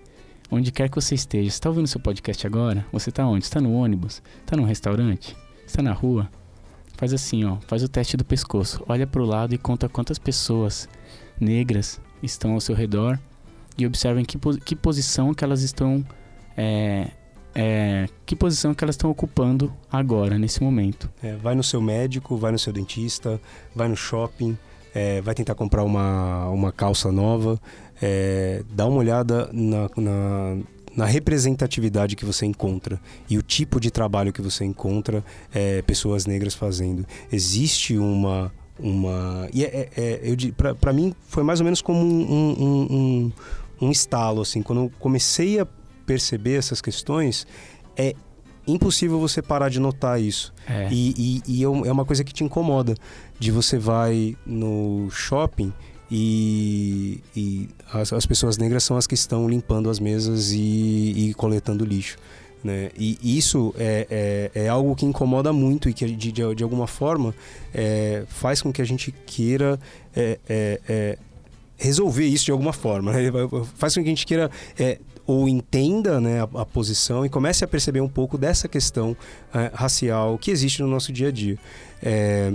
Onde 0.50 0.72
quer 0.72 0.88
que 0.88 0.94
você 0.94 1.14
esteja, 1.14 1.50
você 1.50 1.60
tá 1.60 1.68
ouvindo 1.68 1.86
seu 1.86 2.00
podcast 2.00 2.46
agora? 2.46 2.86
Você 2.92 3.10
tá 3.10 3.26
onde? 3.26 3.44
Está 3.44 3.60
no 3.60 3.74
ônibus? 3.74 4.22
Está 4.40 4.56
no 4.56 4.64
restaurante? 4.64 5.36
Está 5.66 5.82
na 5.82 5.92
rua? 5.92 6.30
Faz 6.96 7.12
assim, 7.12 7.44
ó, 7.44 7.56
faz 7.66 7.82
o 7.82 7.88
teste 7.88 8.16
do 8.16 8.24
pescoço. 8.24 8.82
Olha 8.88 9.06
para 9.06 9.20
o 9.20 9.26
lado 9.26 9.54
e 9.54 9.58
conta 9.58 9.88
quantas 9.88 10.18
pessoas 10.18 10.88
negras 11.40 12.00
estão 12.22 12.52
ao 12.52 12.60
seu 12.60 12.74
redor 12.74 13.18
e 13.76 13.86
observem 13.86 14.24
que, 14.24 14.38
que 14.64 14.76
posição 14.76 15.34
que 15.34 15.44
elas 15.44 15.62
estão 15.62 16.04
é, 16.56 17.08
é, 17.54 18.08
que 18.26 18.34
posição 18.34 18.74
que 18.74 18.82
elas 18.82 18.94
estão 18.94 19.10
ocupando 19.10 19.72
agora 19.90 20.38
nesse 20.38 20.62
momento. 20.62 21.10
É, 21.22 21.36
vai 21.36 21.54
no 21.54 21.62
seu 21.62 21.80
médico, 21.80 22.36
vai 22.36 22.50
no 22.52 22.58
seu 22.58 22.72
dentista, 22.72 23.40
vai 23.74 23.86
no 23.88 23.96
shopping, 23.96 24.58
é, 24.94 25.20
vai 25.20 25.34
tentar 25.34 25.54
comprar 25.54 25.84
uma, 25.84 26.48
uma 26.48 26.72
calça 26.72 27.12
nova, 27.12 27.60
é, 28.02 28.62
dá 28.70 28.86
uma 28.86 28.98
olhada 28.98 29.48
na, 29.52 29.88
na, 29.96 30.56
na, 30.96 31.04
representatividade 31.04 32.16
que 32.16 32.24
você 32.24 32.44
encontra 32.44 33.00
e 33.30 33.38
o 33.38 33.42
tipo 33.42 33.78
de 33.78 33.90
trabalho 33.90 34.32
que 34.32 34.42
você 34.42 34.64
encontra 34.64 35.24
é, 35.52 35.80
pessoas 35.82 36.26
negras 36.26 36.54
fazendo. 36.54 37.06
Existe 37.32 37.96
uma 37.96 38.52
uma 38.76 39.48
e 39.52 39.62
é, 39.62 39.88
é, 39.96 40.20
eu 40.24 40.36
para 40.74 40.92
mim 40.92 41.14
foi 41.28 41.44
mais 41.44 41.60
ou 41.60 41.64
menos 41.64 41.80
como 41.80 42.00
um, 42.00 42.24
um, 42.24 42.86
um 42.90 43.32
um 43.84 43.90
estalo, 43.90 44.42
assim, 44.42 44.62
quando 44.62 44.82
eu 44.82 44.92
comecei 44.98 45.60
a 45.60 45.66
perceber 46.06 46.54
essas 46.54 46.80
questões, 46.80 47.46
é 47.96 48.14
impossível 48.66 49.18
você 49.18 49.42
parar 49.42 49.68
de 49.68 49.78
notar 49.78 50.20
isso. 50.20 50.52
É. 50.68 50.88
E, 50.90 51.42
e, 51.46 51.60
e, 51.60 51.62
é, 51.62 51.66
é 51.66 51.92
uma 51.92 52.04
coisa 52.04 52.24
que 52.24 52.32
te 52.32 52.44
incomoda. 52.44 52.94
De 53.38 53.50
você 53.50 53.78
vai 53.78 54.36
no 54.46 55.08
shopping 55.10 55.72
e, 56.10 57.20
e 57.34 57.68
as, 57.92 58.12
as, 58.12 58.24
pessoas 58.24 58.56
negras 58.56 58.84
são 58.84 58.96
as 58.96 59.06
que 59.06 59.14
estão 59.14 59.48
limpando 59.48 59.90
as 59.90 59.98
mesas 59.98 60.52
e, 60.52 60.58
e 61.16 61.34
coletando 61.34 61.84
lixo. 61.84 62.16
Né? 62.62 62.90
E 62.96 63.18
isso 63.22 63.74
é, 63.76 64.50
é, 64.54 64.64
é, 64.64 64.68
algo 64.68 64.96
que 64.96 65.04
incomoda 65.04 65.52
muito 65.52 65.88
e 65.88 65.92
que 65.92 66.06
de, 66.06 66.32
de, 66.32 66.54
de 66.54 66.64
alguma 66.64 66.86
forma 66.86 67.34
é, 67.74 68.24
faz 68.26 68.62
com 68.62 68.72
que 68.72 68.80
a 68.80 68.84
gente 68.86 69.12
queira 69.26 69.78
é 70.16 71.18
resolver 71.84 72.24
isso 72.24 72.46
de 72.46 72.50
alguma 72.50 72.72
forma. 72.72 73.12
Né? 73.12 73.30
Faz 73.76 73.94
com 73.94 74.02
que 74.02 74.08
a 74.08 74.10
gente 74.10 74.26
queira 74.26 74.50
é, 74.78 74.98
ou 75.26 75.48
entenda 75.48 76.20
né, 76.20 76.40
a, 76.40 76.62
a, 76.62 76.66
posição 76.66 77.24
e 77.24 77.28
comece 77.28 77.64
a 77.64 77.68
perceber 77.68 78.00
um 78.00 78.08
pouco 78.08 78.38
dessa 78.38 78.66
questão 78.66 79.16
é, 79.52 79.70
racial 79.74 80.38
que 80.38 80.50
existe 80.50 80.82
no 80.82 80.88
nosso 80.88 81.12
dia 81.12 81.28
a 81.28 81.30
dia. 81.30 81.58
É, 82.02 82.52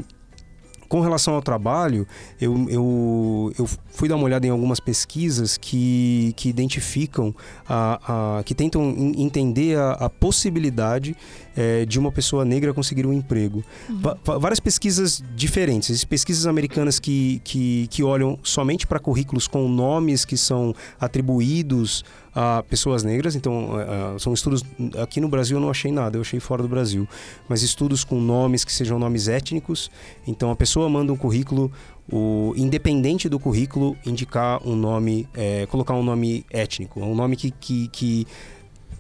com 0.89 1.00
relação 1.01 1.36
ao 1.36 1.41
trabalho, 1.41 2.05
eu, 2.41 2.67
eu, 2.67 3.53
eu 3.58 3.69
fui 3.91 4.10
dar 4.10 4.15
uma 4.15 4.25
olhada 4.25 4.48
em 4.48 4.50
algumas 4.50 4.79
pesquisas 4.79 5.55
que, 5.55 6.34
que 6.36 6.50
identificam, 6.50 7.34
a, 7.67 8.38
a 8.39 8.43
que 8.43 8.55
tentam 8.55 8.96
entender 9.15 9.77
a, 9.77 9.91
a 9.91 10.10
possibilidade 10.10 11.15
é, 11.55 11.86
de 11.86 12.00
uma 12.00 12.12
pessoa 12.12 12.43
negra 12.43 12.74
conseguir 12.74 13.05
um 13.05 13.13
emprego. 13.13 13.63
Uhum. 13.88 14.39
várias 14.39 14.60
pesquisas 14.60 15.24
diferentes, 15.36 16.03
pesquisas 16.03 16.48
americanas 16.48 17.00
que, 17.00 17.39
que, 17.43 17.88
que 17.91 18.03
olham 18.03 18.39
somente 18.41 18.88
para 18.88 19.00
currículos 19.00 19.48
com 19.48 19.69
nomes 19.69 20.25
que 20.25 20.36
são 20.36 20.74
atribuídos 21.00 22.03
a 22.34 22.64
pessoas 22.64 23.04
negras. 23.04 23.36
Então, 23.36 23.72
uh, 23.72 24.20
são 24.20 24.34
estudos. 24.34 24.64
Aqui 25.02 25.20
no 25.20 25.28
Brasil 25.28 25.58
eu 25.58 25.62
não 25.62 25.70
achei 25.70 25.92
nada, 25.92 26.18
eu 26.18 26.22
achei 26.22 26.40
fora 26.40 26.62
do 26.62 26.70
Brasil. 26.70 27.08
Mas 27.48 27.62
estudos 27.62 28.04
com 28.04 28.20
nomes 28.20 28.64
que 28.64 28.72
sejam 28.72 29.00
nomes 29.00 29.28
étnicos. 29.28 29.90
Então, 30.28 30.52
a 30.52 30.56
pessoa 30.56 30.90
manda 30.90 31.12
um 31.12 31.18
currículo, 31.18 31.72
o, 32.12 32.54
independente 32.56 33.30
do 33.30 33.40
currículo, 33.40 33.96
indicar 34.06 34.66
um 34.68 34.76
nome, 34.76 35.28
é, 35.34 35.66
colocar 35.68 35.94
um 35.94 36.04
nome 36.04 36.46
étnico, 36.50 37.02
um 37.02 37.16
nome 37.16 37.36
que, 37.36 37.52
que, 37.52 37.88
que 37.90 38.28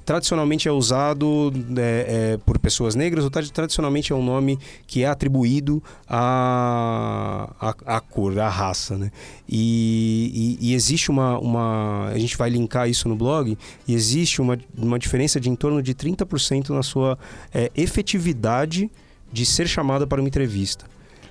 tradicionalmente 0.09 0.67
é 0.67 0.71
usado 0.71 1.53
é, 1.77 2.31
é, 2.33 2.37
por 2.37 2.57
pessoas 2.57 2.95
negras, 2.95 3.23
ou 3.23 3.29
tradicionalmente 3.29 4.11
é 4.11 4.15
um 4.15 4.25
nome 4.25 4.57
que 4.87 5.03
é 5.03 5.07
atribuído 5.07 5.83
à, 6.07 7.53
à, 7.61 7.97
à 7.97 8.01
cor, 8.01 8.39
à 8.39 8.49
raça. 8.49 8.97
Né? 8.97 9.11
E, 9.47 10.57
e, 10.59 10.69
e, 10.71 10.73
existe 10.73 11.11
uma, 11.11 11.37
uma. 11.37 12.07
A 12.07 12.17
gente 12.17 12.35
vai 12.35 12.49
linkar 12.49 12.89
isso 12.89 13.07
no 13.07 13.15
blog, 13.15 13.55
e 13.87 13.93
existe 13.93 14.41
uma, 14.41 14.57
uma 14.75 14.97
diferença 14.97 15.39
de 15.39 15.47
em 15.47 15.55
torno 15.55 15.79
de 15.79 15.93
30% 15.93 16.69
na 16.69 16.81
sua 16.81 17.15
é, 17.53 17.71
efetividade 17.75 18.89
de 19.31 19.45
ser 19.45 19.67
chamada 19.67 20.07
para 20.07 20.19
uma 20.19 20.27
entrevista. 20.27 20.85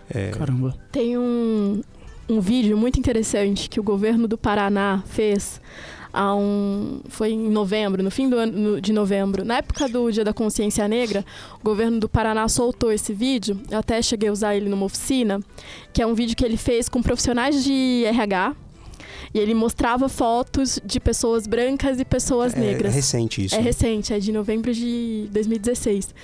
É... 0.08 0.30
Caramba. 0.30 0.76
Tem 0.92 1.18
um, 1.18 1.82
um 2.28 2.40
vídeo 2.40 2.78
muito 2.78 2.96
interessante 2.96 3.68
que 3.68 3.80
o 3.80 3.82
governo 3.82 4.28
do 4.28 4.38
Paraná 4.38 5.02
fez 5.04 5.60
um, 6.14 7.00
foi 7.08 7.30
em 7.30 7.50
novembro, 7.50 8.02
no 8.02 8.10
fim 8.10 8.28
do 8.28 8.36
ano 8.36 8.80
de 8.80 8.92
novembro, 8.92 9.44
na 9.44 9.58
época 9.58 9.88
do 9.88 10.10
Dia 10.10 10.24
da 10.24 10.32
Consciência 10.32 10.86
Negra, 10.88 11.24
o 11.60 11.64
governo 11.64 12.00
do 12.00 12.08
Paraná 12.08 12.48
soltou 12.48 12.90
esse 12.90 13.12
vídeo. 13.12 13.60
Eu 13.70 13.78
até 13.78 14.00
cheguei 14.00 14.28
a 14.28 14.32
usar 14.32 14.56
ele 14.56 14.68
numa 14.68 14.86
oficina, 14.86 15.40
que 15.92 16.02
é 16.02 16.06
um 16.06 16.14
vídeo 16.14 16.36
que 16.36 16.44
ele 16.44 16.56
fez 16.56 16.88
com 16.88 17.02
profissionais 17.02 17.62
de 17.62 18.04
RH 18.06 18.54
e 19.32 19.38
ele 19.38 19.54
mostrava 19.54 20.08
fotos 20.08 20.80
de 20.84 21.00
pessoas 21.00 21.46
brancas 21.46 22.00
e 22.00 22.04
pessoas 22.04 22.54
é, 22.54 22.58
negras. 22.58 22.92
É 22.92 22.96
recente 22.96 23.44
isso. 23.44 23.54
É 23.54 23.60
recente, 23.60 24.12
é 24.12 24.18
de 24.18 24.32
novembro 24.32 24.72
de 24.72 25.28
2016. 25.30 26.14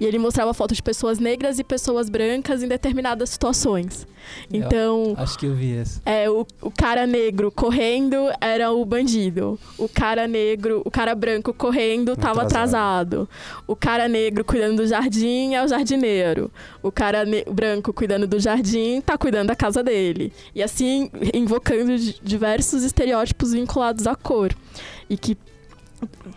E 0.00 0.04
ele 0.04 0.18
mostrava 0.18 0.52
fotos 0.54 0.76
de 0.76 0.82
pessoas 0.82 1.18
negras 1.18 1.58
e 1.58 1.64
pessoas 1.64 2.08
brancas 2.08 2.62
em 2.62 2.68
determinadas 2.68 3.30
situações. 3.30 4.06
Então. 4.52 5.14
Eu 5.16 5.22
acho 5.22 5.38
que 5.38 5.46
eu 5.46 5.54
vi 5.54 5.76
essa. 5.76 6.00
É, 6.04 6.28
o, 6.30 6.46
o 6.62 6.70
cara 6.70 7.06
negro 7.06 7.50
correndo 7.50 8.16
era 8.40 8.72
o 8.72 8.84
bandido. 8.84 9.58
O 9.78 9.88
cara 9.88 10.26
negro, 10.26 10.82
o 10.84 10.90
cara 10.90 11.14
branco 11.14 11.52
correndo 11.52 12.12
estava 12.12 12.42
atrasado. 12.42 13.28
O 13.66 13.76
cara 13.76 14.08
negro 14.08 14.44
cuidando 14.44 14.76
do 14.76 14.86
jardim 14.86 15.54
é 15.54 15.62
o 15.62 15.68
jardineiro. 15.68 16.50
O 16.82 16.90
cara 16.90 17.24
branco 17.50 17.92
cuidando 17.92 18.26
do 18.26 18.38
jardim 18.38 19.00
tá 19.00 19.16
cuidando 19.18 19.48
da 19.48 19.56
casa 19.56 19.82
dele. 19.82 20.32
E 20.54 20.62
assim, 20.62 21.10
invocando 21.32 21.96
diversos 22.22 22.43
estereótipos 22.82 23.52
vinculados 23.52 24.06
à 24.06 24.14
cor. 24.14 24.54
E 25.08 25.16
que 25.16 25.36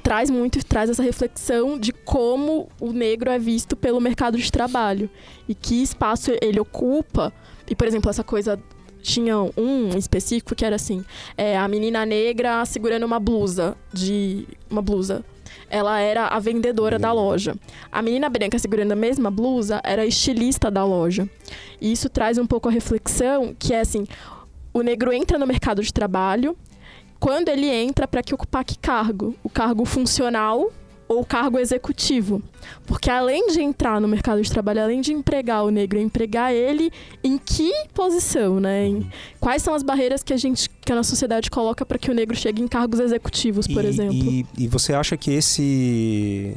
traz 0.01 0.29
muito, 0.29 0.63
traz 0.65 0.89
essa 0.89 1.03
reflexão 1.03 1.77
de 1.77 1.91
como 1.91 2.69
o 2.79 2.91
negro 2.91 3.29
é 3.29 3.37
visto 3.37 3.75
pelo 3.75 3.99
mercado 3.99 4.37
de 4.37 4.51
trabalho 4.51 5.09
e 5.47 5.53
que 5.53 5.81
espaço 5.81 6.31
ele 6.41 6.59
ocupa 6.59 7.33
e, 7.69 7.75
por 7.75 7.87
exemplo, 7.87 8.09
essa 8.09 8.23
coisa 8.23 8.59
tinha 9.01 9.37
um 9.37 9.89
específico 9.97 10.55
que 10.55 10.65
era 10.65 10.75
assim: 10.75 11.03
é, 11.37 11.57
a 11.57 11.67
menina 11.67 12.05
negra 12.05 12.63
segurando 12.65 13.05
uma 13.05 13.19
blusa 13.19 13.75
de. 13.93 14.47
uma 14.69 14.81
blusa. 14.81 15.23
Ela 15.69 15.99
era 15.99 16.27
a 16.27 16.39
vendedora 16.39 16.97
da 16.97 17.11
loja. 17.11 17.55
A 17.91 18.01
menina 18.01 18.29
branca 18.29 18.57
segurando 18.57 18.93
a 18.93 18.95
mesma 18.95 19.29
blusa 19.29 19.81
era 19.83 20.01
a 20.01 20.05
estilista 20.05 20.71
da 20.71 20.83
loja. 20.85 21.29
E 21.81 21.91
isso 21.91 22.09
traz 22.09 22.37
um 22.37 22.45
pouco 22.45 22.69
a 22.69 22.71
reflexão 22.71 23.53
que 23.57 23.73
é 23.73 23.81
assim: 23.81 24.05
o 24.79 24.83
negro 24.83 25.11
entra 25.11 25.37
no 25.37 25.47
mercado 25.47 25.81
de 25.81 25.91
trabalho. 25.91 26.55
Quando 27.19 27.49
ele 27.49 27.67
entra, 27.67 28.07
para 28.07 28.21
que 28.21 28.33
ocupar 28.33 28.63
que 28.63 28.77
cargo? 28.77 29.35
O 29.43 29.49
cargo 29.49 29.85
funcional 29.85 30.71
ou 31.07 31.25
cargo 31.25 31.57
executivo. 31.57 32.43
Porque 32.85 33.09
além 33.09 33.47
de 33.47 33.61
entrar 33.61 33.99
no 33.99 34.07
mercado 34.07 34.41
de 34.41 34.51
trabalho, 34.51 34.83
além 34.83 35.01
de 35.01 35.13
empregar 35.13 35.63
o 35.63 35.69
negro, 35.69 35.97
empregar 35.97 36.53
ele 36.53 36.91
em 37.23 37.37
que 37.37 37.71
posição, 37.93 38.59
né? 38.59 38.87
Em, 38.87 39.09
quais 39.39 39.61
são 39.63 39.73
as 39.73 39.81
barreiras 39.81 40.21
que 40.21 40.33
a 40.33 40.37
gente, 40.37 40.69
que 40.69 40.91
a 40.91 40.95
nossa 40.95 41.09
sociedade 41.09 41.49
coloca 41.49 41.85
para 41.85 41.97
que 41.97 42.11
o 42.11 42.13
negro 42.13 42.35
chegue 42.35 42.61
em 42.61 42.67
cargos 42.67 42.99
executivos, 42.99 43.67
por 43.67 43.83
e, 43.83 43.87
exemplo? 43.87 44.17
E, 44.17 44.45
e 44.57 44.67
você 44.67 44.93
acha 44.93 45.15
que 45.15 45.31
esse 45.31 46.55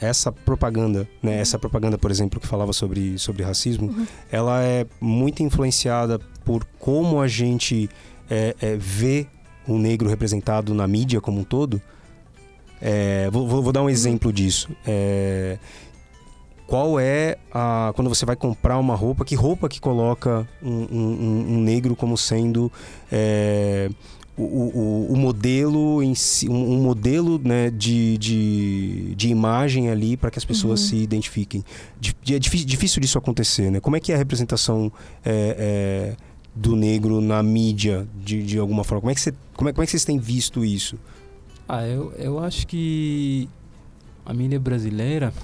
essa 0.00 0.30
propaganda, 0.32 1.08
né? 1.22 1.36
Uhum. 1.36 1.40
Essa 1.40 1.58
propaganda, 1.58 1.98
por 1.98 2.10
exemplo, 2.10 2.40
que 2.40 2.46
falava 2.46 2.72
sobre, 2.72 3.18
sobre 3.18 3.42
racismo, 3.42 3.88
uhum. 3.88 4.06
ela 4.30 4.62
é 4.62 4.86
muito 5.00 5.42
influenciada 5.42 6.18
por 6.44 6.64
como 6.78 7.20
a 7.20 7.28
gente 7.28 7.88
é, 8.30 8.54
é, 8.60 8.76
vê 8.76 9.26
o 9.66 9.78
negro 9.78 10.08
representado 10.08 10.74
na 10.74 10.86
mídia 10.86 11.20
como 11.20 11.40
um 11.40 11.44
todo. 11.44 11.80
É, 12.80 13.28
vou, 13.30 13.62
vou, 13.62 13.72
dar 13.72 13.82
um 13.82 13.90
exemplo 13.90 14.32
disso. 14.32 14.70
É, 14.86 15.58
qual 16.66 17.00
é 17.00 17.36
a. 17.52 17.92
Quando 17.96 18.08
você 18.08 18.24
vai 18.24 18.36
comprar 18.36 18.78
uma 18.78 18.94
roupa, 18.94 19.24
que 19.24 19.34
roupa 19.34 19.68
que 19.68 19.80
coloca 19.80 20.46
um, 20.62 20.86
um, 20.90 21.46
um 21.54 21.60
negro 21.60 21.96
como 21.96 22.16
sendo. 22.16 22.70
O, 24.38 24.42
o, 24.42 25.12
o, 25.12 25.16
modelo 25.16 26.00
em 26.00 26.14
si, 26.14 26.48
um, 26.48 26.74
um 26.74 26.80
modelo 26.80 27.40
né, 27.42 27.70
de, 27.70 28.16
de, 28.18 29.14
de, 29.16 29.28
imagem 29.28 29.90
ali 29.90 30.16
para 30.16 30.30
que 30.30 30.38
as 30.38 30.44
pessoas 30.44 30.80
uhum. 30.80 30.86
se 30.86 30.96
identifiquem. 30.96 31.64
É 32.30 32.38
difícil, 32.38 32.66
difícil 32.66 33.00
disso 33.00 33.18
acontecer, 33.18 33.68
né? 33.68 33.80
Como 33.80 33.96
é 33.96 34.00
que 34.00 34.12
é 34.12 34.14
a 34.14 34.18
representação 34.18 34.92
é, 35.24 36.14
é, 36.14 36.16
do 36.54 36.76
negro 36.76 37.20
na 37.20 37.42
mídia, 37.42 38.06
de, 38.14 38.40
de 38.44 38.58
alguma 38.60 38.84
forma? 38.84 39.00
Como 39.00 39.10
é, 39.10 39.14
que 39.14 39.20
você, 39.20 39.34
como, 39.56 39.70
é, 39.70 39.72
como 39.72 39.82
é 39.82 39.86
que 39.86 39.90
vocês 39.90 40.04
têm 40.04 40.20
visto 40.20 40.64
isso? 40.64 40.96
Ah, 41.68 41.84
eu, 41.84 42.12
eu 42.12 42.38
acho 42.38 42.64
que 42.68 43.48
a 44.24 44.32
mídia 44.32 44.60
brasileira 44.60 45.34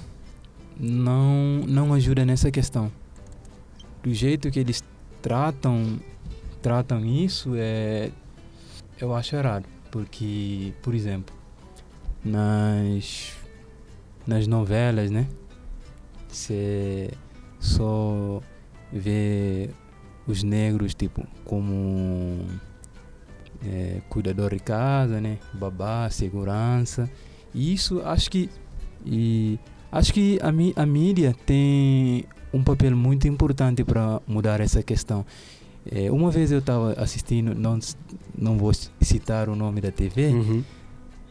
não, 0.79 1.65
não 1.67 1.93
ajuda 1.93 2.23
nessa 2.23 2.49
questão. 2.49 2.89
Do 4.01 4.13
jeito 4.13 4.49
que 4.49 4.59
eles 4.59 4.81
tratam 5.21 5.99
tratam 6.65 7.05
isso, 7.05 7.51
é, 7.55 8.09
eu 8.99 9.15
acho 9.15 9.35
errado. 9.35 9.65
Porque, 9.91 10.73
por 10.81 10.93
exemplo, 10.93 11.33
nas, 12.23 13.33
nas 14.25 14.47
novelas, 14.47 15.11
né? 15.11 15.27
Você 16.27 17.11
só 17.59 18.41
vê 18.91 19.69
os 20.27 20.43
negros, 20.43 20.93
tipo, 20.93 21.25
como 21.45 22.45
é, 23.65 24.01
cuidador 24.09 24.53
de 24.53 24.59
casa, 24.59 25.21
né? 25.21 25.37
Babá, 25.53 26.09
segurança. 26.09 27.09
E 27.53 27.73
isso 27.73 28.01
acho 28.01 28.29
que 28.29 28.49
e 29.05 29.59
acho 29.91 30.11
que 30.13 30.39
a, 30.41 30.81
a 30.81 30.85
mídia 30.85 31.33
tem 31.45 32.25
um 32.51 32.63
papel 32.63 32.95
muito 32.97 33.27
importante 33.27 33.83
para 33.83 34.21
mudar 34.27 34.59
essa 34.59 34.81
questão. 34.81 35.25
É, 35.89 36.11
uma 36.11 36.31
vez 36.31 36.51
eu 36.51 36.59
estava 36.59 36.93
assistindo, 36.93 37.53
não, 37.53 37.77
não 38.37 38.57
vou 38.57 38.71
citar 39.01 39.49
o 39.49 39.55
nome 39.55 39.81
da 39.81 39.91
TV, 39.91 40.27
Uhum. 40.27 40.63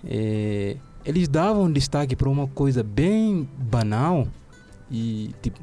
é, 0.04 0.76
eles 1.04 1.28
davam 1.28 1.70
destaque 1.70 2.16
para 2.16 2.28
uma 2.28 2.46
coisa 2.49 2.82
bem 2.82 3.49
banal 3.58 4.26
e 4.90 5.30
tipo, 5.42 5.58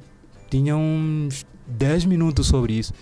tinha 0.50 0.76
uns 0.76 1.46
10 1.68 2.06
minutos 2.06 2.48
sobre 2.48 2.74
isso. 2.74 2.94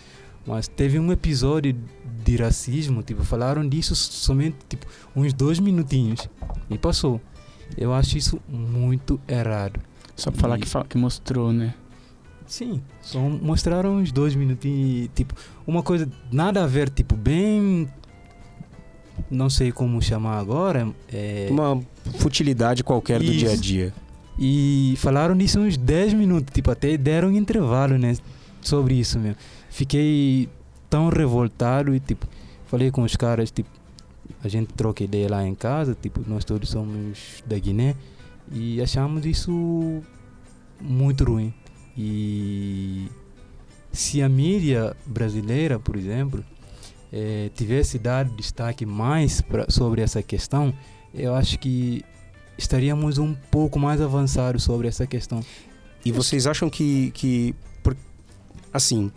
Mas 0.47 0.67
teve 0.67 0.97
um 0.97 1.11
episódio 1.11 1.75
de 2.23 2.35
racismo, 2.37 3.03
tipo, 3.03 3.23
falaram 3.23 3.67
disso 3.67 3.93
somente 3.95 4.57
tipo, 4.67 4.85
uns 5.15 5.33
dois 5.33 5.59
minutinhos 5.59 6.27
e 6.69 6.77
passou. 6.77 7.21
Eu 7.77 7.93
acho 7.93 8.17
isso 8.17 8.39
muito 8.47 9.19
errado. 9.27 9.79
Só 10.15 10.31
pra 10.31 10.41
falar 10.41 10.57
E- 10.57 10.61
que, 10.61 10.67
fa- 10.67 10.85
que 10.85 10.97
mostrou, 10.97 11.53
né? 11.53 11.75
Sim, 12.47 12.81
só 13.01 13.19
mostraram 13.19 13.97
uns 13.97 14.11
dois 14.11 14.33
minutinhos, 14.33 15.05
e, 15.05 15.07
tipo, 15.13 15.35
uma 15.67 15.83
coisa 15.83 16.09
nada 16.31 16.63
a 16.63 16.67
ver, 16.67 16.89
tipo, 16.89 17.15
bem. 17.15 17.87
Não 19.29 19.49
sei 19.49 19.71
como 19.71 20.01
chamar 20.01 20.37
agora. 20.39 20.87
É, 21.11 21.47
Uma 21.49 21.81
futilidade 22.17 22.83
qualquer 22.83 23.19
do 23.19 23.25
Isso. 23.25 23.39
dia 23.39 23.51
a 23.51 23.55
dia. 23.55 23.93
E 24.37 24.93
falaram 24.97 25.35
disso 25.35 25.59
uns 25.59 25.75
10 25.75 26.13
minutos, 26.13 26.53
tipo, 26.53 26.71
até 26.71 26.95
deram 26.97 27.27
um 27.29 27.35
intervalo, 27.35 27.97
né? 27.97 28.15
Sobre 28.61 28.95
isso 28.95 29.19
mesmo. 29.19 29.35
Fiquei 29.69 30.47
tão 30.89 31.09
revoltado 31.09 31.93
e, 31.93 31.99
tipo, 31.99 32.25
falei 32.65 32.89
com 32.89 33.01
os 33.03 33.15
caras, 33.17 33.51
tipo, 33.51 33.69
a 34.43 34.47
gente 34.47 34.73
troca 34.73 35.03
ideia 35.03 35.29
lá 35.29 35.45
em 35.45 35.53
casa, 35.55 35.95
tipo, 35.99 36.21
nós 36.25 36.45
todos 36.45 36.69
somos 36.69 37.43
da 37.45 37.57
Guiné 37.59 37.95
e 38.51 38.81
achamos 38.81 39.25
isso 39.25 40.01
muito 40.79 41.25
ruim. 41.25 41.53
E 41.97 43.07
se 43.91 44.21
a 44.21 44.29
mídia 44.29 44.95
brasileira, 45.05 45.77
por 45.79 45.97
exemplo, 45.97 46.43
eh, 47.11 47.49
tivesse 47.55 47.97
dado 47.99 48.31
destaque 48.35 48.85
mais 48.85 49.41
pra, 49.41 49.65
sobre 49.69 50.01
essa 50.01 50.21
questão, 50.21 50.73
eu 51.13 51.33
acho 51.35 51.57
que 51.59 52.03
estaríamos 52.57 53.17
um 53.17 53.33
pouco 53.49 53.79
mais 53.79 54.01
avançados 54.01 54.63
sobre 54.63 54.87
essa 54.87 55.07
questão. 55.07 55.41
E 56.05 56.11
vocês 56.11 56.45
acham 56.47 56.69
que, 56.69 57.11
que 57.11 57.55
por- 57.83 57.95
assim, 58.73 59.11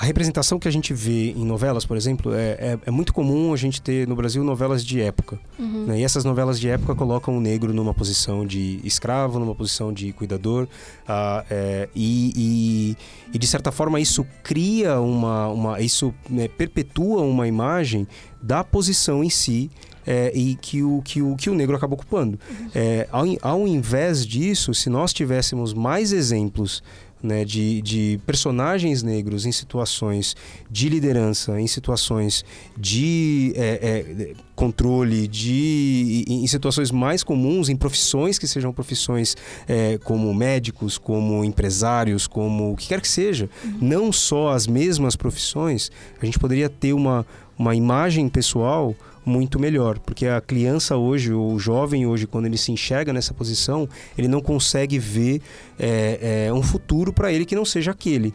a 0.00 0.06
representação 0.06 0.58
que 0.58 0.66
a 0.66 0.70
gente 0.70 0.94
vê 0.94 1.32
em 1.32 1.44
novelas, 1.44 1.84
por 1.84 1.94
exemplo, 1.94 2.32
é, 2.32 2.52
é, 2.52 2.78
é 2.86 2.90
muito 2.90 3.12
comum 3.12 3.52
a 3.52 3.56
gente 3.58 3.82
ter 3.82 4.08
no 4.08 4.16
Brasil 4.16 4.42
novelas 4.42 4.82
de 4.82 4.98
época. 4.98 5.38
Uhum. 5.58 5.84
né? 5.84 6.00
E 6.00 6.02
essas 6.02 6.24
novelas 6.24 6.58
de 6.58 6.70
época 6.70 6.94
colocam 6.94 7.36
o 7.36 7.40
negro 7.40 7.74
numa 7.74 7.92
posição 7.92 8.46
de 8.46 8.80
escravo, 8.82 9.38
numa 9.38 9.54
posição 9.54 9.92
de 9.92 10.10
cuidador. 10.14 10.66
ah, 11.06 11.44
é, 11.50 11.86
e, 11.94 12.32
e, 12.34 12.96
e, 13.34 13.38
de 13.38 13.46
certa 13.46 13.70
forma 13.70 14.00
isso 14.00 14.26
cria 14.42 14.98
uma. 15.02 15.48
uma 15.48 15.80
isso 15.82 16.14
né, 16.30 16.48
perpetua 16.48 17.20
uma 17.20 17.46
imagem 17.46 18.08
da 18.40 18.64
posição 18.64 19.22
em 19.22 19.28
si. 19.28 19.70
é, 20.06 20.32
e 20.34 20.54
que 20.54 20.82
o, 20.82 21.02
que, 21.04 21.20
o, 21.20 21.36
que 21.36 21.50
o 21.50 21.54
negro 21.54 21.76
acaba 21.76 21.92
ocupando. 21.92 22.40
É, 22.74 23.06
ao, 23.12 23.26
ao 23.42 23.68
invés 23.68 24.26
disso, 24.26 24.72
se 24.72 24.88
nós 24.88 25.12
tivéssemos 25.12 25.74
mais 25.74 26.10
exemplos 26.10 26.82
né, 27.22 27.44
de, 27.44 27.82
de 27.82 28.20
personagens 28.26 29.02
negros 29.02 29.46
em 29.46 29.52
situações 29.52 30.34
de 30.70 30.88
liderança, 30.88 31.60
em 31.60 31.66
situações 31.66 32.44
de 32.76 33.52
é, 33.56 33.78
é, 33.82 34.34
controle, 34.54 35.26
de, 35.28 36.24
em, 36.28 36.44
em 36.44 36.46
situações 36.46 36.90
mais 36.90 37.22
comuns, 37.22 37.68
em 37.68 37.76
profissões 37.76 38.38
que 38.38 38.46
sejam 38.46 38.72
profissões 38.72 39.36
é, 39.68 39.98
como 39.98 40.32
médicos, 40.34 40.98
como 40.98 41.44
empresários, 41.44 42.26
como 42.26 42.72
o 42.72 42.76
que 42.76 42.88
quer 42.88 43.00
que 43.00 43.08
seja, 43.08 43.48
não 43.80 44.12
só 44.12 44.50
as 44.50 44.66
mesmas 44.66 45.16
profissões, 45.16 45.90
a 46.20 46.24
gente 46.24 46.38
poderia 46.38 46.68
ter 46.68 46.92
uma, 46.92 47.26
uma 47.58 47.74
imagem 47.74 48.28
pessoal 48.28 48.94
muito 49.24 49.58
melhor, 49.58 49.98
porque 49.98 50.26
a 50.26 50.40
criança 50.40 50.96
hoje, 50.96 51.32
ou 51.32 51.52
o 51.52 51.58
jovem 51.58 52.06
hoje, 52.06 52.26
quando 52.26 52.46
ele 52.46 52.56
se 52.56 52.72
enxerga 52.72 53.12
nessa 53.12 53.34
posição, 53.34 53.88
ele 54.16 54.28
não 54.28 54.40
consegue 54.40 54.98
ver 54.98 55.42
é, 55.78 56.46
é, 56.46 56.52
um 56.52 56.62
futuro 56.62 57.12
para 57.12 57.32
ele 57.32 57.44
que 57.44 57.54
não 57.54 57.64
seja 57.64 57.90
aquele. 57.90 58.32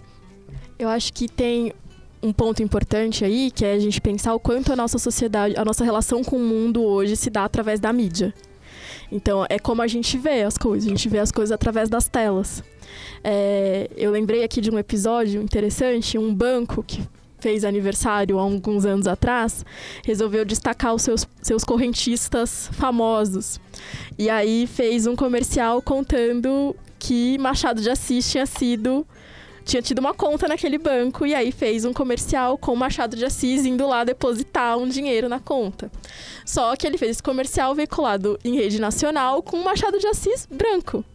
Eu 0.77 0.89
acho 0.89 1.11
que 1.13 1.27
tem 1.27 1.73
um 2.21 2.33
ponto 2.33 2.61
importante 2.61 3.23
aí, 3.23 3.51
que 3.51 3.63
é 3.63 3.73
a 3.73 3.79
gente 3.79 4.01
pensar 4.01 4.33
o 4.33 4.39
quanto 4.39 4.73
a 4.73 4.75
nossa 4.75 4.97
sociedade, 4.97 5.55
a 5.57 5.63
nossa 5.63 5.83
relação 5.83 6.23
com 6.23 6.37
o 6.37 6.39
mundo 6.39 6.81
hoje 6.83 7.15
se 7.15 7.29
dá 7.29 7.45
através 7.45 7.79
da 7.79 7.93
mídia. 7.93 8.33
Então, 9.11 9.45
é 9.49 9.59
como 9.59 9.81
a 9.81 9.87
gente 9.87 10.17
vê 10.17 10.41
as 10.41 10.57
coisas, 10.57 10.85
a 10.85 10.89
gente 10.89 11.07
vê 11.07 11.19
as 11.19 11.31
coisas 11.31 11.51
através 11.51 11.89
das 11.89 12.07
telas. 12.07 12.63
É, 13.23 13.89
eu 13.95 14.11
lembrei 14.11 14.43
aqui 14.43 14.61
de 14.61 14.71
um 14.71 14.79
episódio 14.79 15.41
interessante, 15.41 16.17
um 16.17 16.33
banco 16.33 16.83
que 16.83 17.01
fez 17.45 17.63
aniversário 17.63 18.39
há 18.39 18.41
alguns 18.41 18.87
anos 18.87 19.05
atrás, 19.05 19.63
resolveu 20.03 20.43
destacar 20.43 20.95
os 20.95 21.03
seus, 21.03 21.27
seus 21.43 21.63
correntistas 21.63 22.71
famosos. 22.73 23.59
E 24.17 24.31
aí 24.31 24.65
fez 24.65 25.05
um 25.05 25.15
comercial 25.15 25.79
contando 25.79 26.75
que 26.97 27.37
Machado 27.37 27.83
de 27.83 27.89
Assis 27.91 28.31
tinha 28.31 28.47
sido 28.47 29.05
tinha 29.63 29.79
tido 29.79 29.99
uma 29.99 30.13
conta 30.13 30.47
naquele 30.47 30.79
banco 30.79 31.23
e 31.23 31.35
aí 31.35 31.51
fez 31.51 31.85
um 31.85 31.93
comercial 31.93 32.57
com 32.57 32.75
Machado 32.75 33.15
de 33.15 33.23
Assis 33.25 33.63
indo 33.63 33.87
lá 33.87 34.03
depositar 34.03 34.75
um 34.79 34.87
dinheiro 34.87 35.29
na 35.29 35.39
conta. 35.39 35.91
Só 36.43 36.75
que 36.75 36.87
ele 36.87 36.97
fez 36.97 37.11
esse 37.11 37.23
comercial 37.23 37.75
veiculado 37.75 38.39
em 38.43 38.55
rede 38.55 38.81
nacional 38.81 39.43
com 39.43 39.57
Machado 39.63 39.99
de 39.99 40.07
Assis 40.07 40.47
branco. 40.51 41.05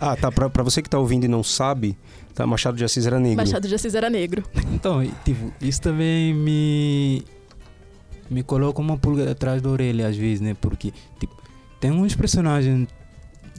Ah, 0.00 0.16
tá. 0.16 0.30
Pra, 0.30 0.48
pra 0.48 0.62
você 0.62 0.80
que 0.80 0.88
tá 0.88 0.98
ouvindo 0.98 1.24
e 1.24 1.28
não 1.28 1.42
sabe, 1.42 1.98
tá, 2.38 2.46
Machado 2.46 2.76
de 2.76 2.84
Assis 2.84 3.04
era 3.04 3.18
negro. 3.18 3.36
Machado 3.36 3.66
de 3.66 3.74
Assis 3.74 3.94
era 3.94 4.08
negro. 4.08 4.44
Então, 4.72 5.04
tipo, 5.24 5.52
isso 5.60 5.80
também 5.80 6.32
me 6.32 7.22
me 8.30 8.42
coloca 8.42 8.80
uma 8.80 8.96
pulga 8.96 9.30
atrás 9.30 9.60
da 9.60 9.68
orelha 9.68 10.06
às 10.06 10.16
vezes, 10.16 10.40
né? 10.40 10.54
Porque 10.60 10.92
tipo, 11.18 11.34
tem 11.80 11.90
uns 11.90 12.14
personagens 12.14 12.86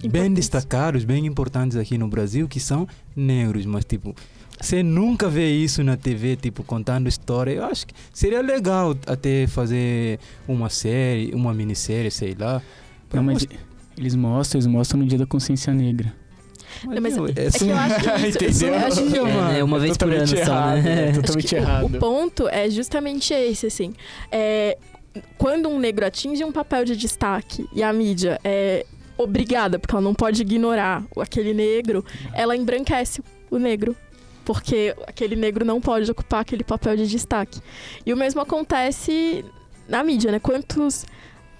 bem 0.09 0.33
destacados, 0.33 1.03
bem 1.03 1.25
importantes 1.25 1.75
aqui 1.75 1.97
no 1.97 2.07
Brasil 2.07 2.47
que 2.47 2.59
são 2.59 2.87
negros, 3.15 3.65
mas 3.65 3.83
tipo, 3.83 4.15
você 4.61 4.81
nunca 4.81 5.27
vê 5.27 5.49
isso 5.51 5.83
na 5.83 5.97
TV, 5.97 6.35
tipo, 6.35 6.63
contando 6.63 7.09
história. 7.09 7.51
Eu 7.51 7.65
acho 7.65 7.87
que 7.87 7.93
seria 8.13 8.41
legal 8.41 8.95
até 9.07 9.47
fazer 9.47 10.19
uma 10.47 10.69
série, 10.69 11.33
uma 11.33 11.53
minissérie, 11.53 12.11
sei 12.11 12.35
lá. 12.37 12.61
Não, 13.11 13.23
mas 13.23 13.45
eles 13.97 14.15
mostram, 14.15 14.59
eles 14.59 14.67
mostram 14.67 15.01
no 15.01 15.05
dia 15.07 15.17
da 15.17 15.25
consciência 15.25 15.73
negra. 15.73 16.13
Não, 16.83 17.01
mas 17.01 17.17
é 17.37 17.45
essa- 17.45 17.57
que 17.65 17.69
eu 17.71 17.75
acho 17.77 18.37
que 18.37 18.45
isso, 18.47 18.65
Entendeu? 18.65 18.79
eu 18.79 18.87
acho 18.87 19.03
que- 19.03 19.17
É, 19.55 19.59
é 19.59 19.63
uma 19.63 19.79
vez 19.79 19.97
por 19.97 20.07
ano 20.13 20.19
totalmente 20.27 20.45
só, 20.45 20.51
errado, 20.53 20.81
né? 20.83 21.09
é 21.09 21.11
totalmente 21.11 21.47
que 21.47 21.55
o- 21.55 21.57
errado. 21.57 21.85
O, 21.85 21.99
ponto 21.99 22.47
é 22.49 22.69
justamente 22.69 23.33
esse, 23.33 23.67
assim. 23.67 23.93
É, 24.31 24.77
quando 25.37 25.67
um 25.69 25.79
negro 25.79 26.05
atinge 26.05 26.43
um 26.43 26.51
papel 26.51 26.85
de 26.85 26.95
destaque 26.95 27.67
e 27.73 27.81
a 27.83 27.91
mídia 27.91 28.39
é 28.43 28.85
obrigada, 29.17 29.77
porque 29.79 29.93
ela 29.93 30.01
não 30.01 30.13
pode 30.13 30.41
ignorar 30.41 31.03
aquele 31.19 31.53
negro, 31.53 32.05
ela 32.33 32.55
embranquece 32.55 33.21
o 33.51 33.57
negro. 33.57 33.95
Porque 34.45 34.95
aquele 35.05 35.35
negro 35.35 35.63
não 35.63 35.79
pode 35.79 36.09
ocupar 36.09 36.41
aquele 36.41 36.63
papel 36.63 36.95
de 36.97 37.05
destaque. 37.05 37.59
E 38.03 38.11
o 38.11 38.17
mesmo 38.17 38.41
acontece 38.41 39.45
na 39.87 40.03
mídia, 40.03 40.31
né? 40.31 40.39
Quantos. 40.39 41.05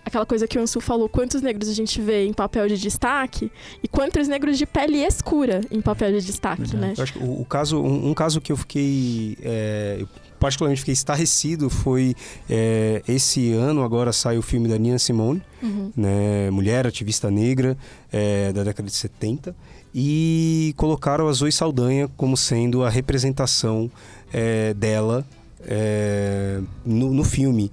Aquela 0.10 0.26
coisa 0.26 0.48
que 0.48 0.58
o 0.58 0.62
Ansu 0.62 0.82
falou, 0.82 1.08
quantos 1.08 1.42
negros 1.42 1.70
a 1.70 1.74
gente 1.74 2.02
vê 2.02 2.26
em 2.26 2.34
papel 2.34 2.68
de 2.68 2.78
destaque 2.80 3.52
e 3.84 3.88
quantos 3.88 4.28
negros 4.28 4.58
de 4.58 4.66
pele 4.66 4.98
escura 4.98 5.62
em 5.70 5.80
papel 5.82 6.12
de 6.12 6.26
destaque, 6.26 6.64
Verdade. 6.64 6.82
né? 6.82 6.94
Eu 6.98 7.04
acho 7.04 7.14
que 7.14 7.20
o, 7.20 7.42
o 7.42 7.46
caso, 7.46 7.80
um, 7.80 8.10
um 8.10 8.14
caso 8.16 8.42
que 8.42 8.52
eu 8.52 8.58
fiquei, 8.58 9.38
é, 9.42 9.98
eu 10.00 10.08
particularmente 10.40 10.82
fiquei 10.82 10.94
estarrecido 10.94 11.70
foi 11.70 12.16
é, 12.50 13.04
esse 13.08 13.52
ano 13.54 13.84
agora 13.84 14.12
sai 14.12 14.38
o 14.38 14.42
filme 14.42 14.68
da 14.68 14.78
Nina 14.80 14.98
Simone, 14.98 15.42
Uhum. 15.62 15.92
né, 15.96 16.50
mulher 16.50 16.88
ativista 16.88 17.30
negra 17.30 17.78
é, 18.12 18.52
da 18.54 18.64
década 18.64 18.88
de 18.88 18.96
70 18.96 19.54
e 19.94 20.74
colocaram 20.78 21.28
a 21.28 21.34
Zoe 21.34 21.52
Saldanha 21.52 22.10
como 22.18 22.36
sendo 22.38 22.84
a 22.84 22.90
representação 22.90 23.92
é, 24.34 24.74
dela 24.74 25.26
é, 25.68 26.62
no, 26.86 27.14
no 27.14 27.24
filme. 27.24 27.72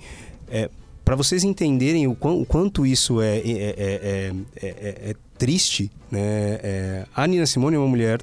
É, 1.06 1.08
para 1.08 1.14
vocês 1.16 1.44
entenderem 1.44 2.06
o, 2.08 2.14
quão- 2.16 2.40
o 2.40 2.44
quanto 2.44 2.84
isso 2.84 3.20
é, 3.22 3.38
é, 3.38 3.40
é, 3.40 3.44
é- 3.78 4.34
é- 4.56 4.68
é- 4.68 5.10
é 5.10 5.14
triste, 5.38 5.90
né? 6.10 6.20
é, 6.62 7.06
a 7.14 7.26
Nina 7.26 7.46
Simone 7.46 7.76
é 7.76 7.78
uma 7.78 7.86
mulher 7.88 8.20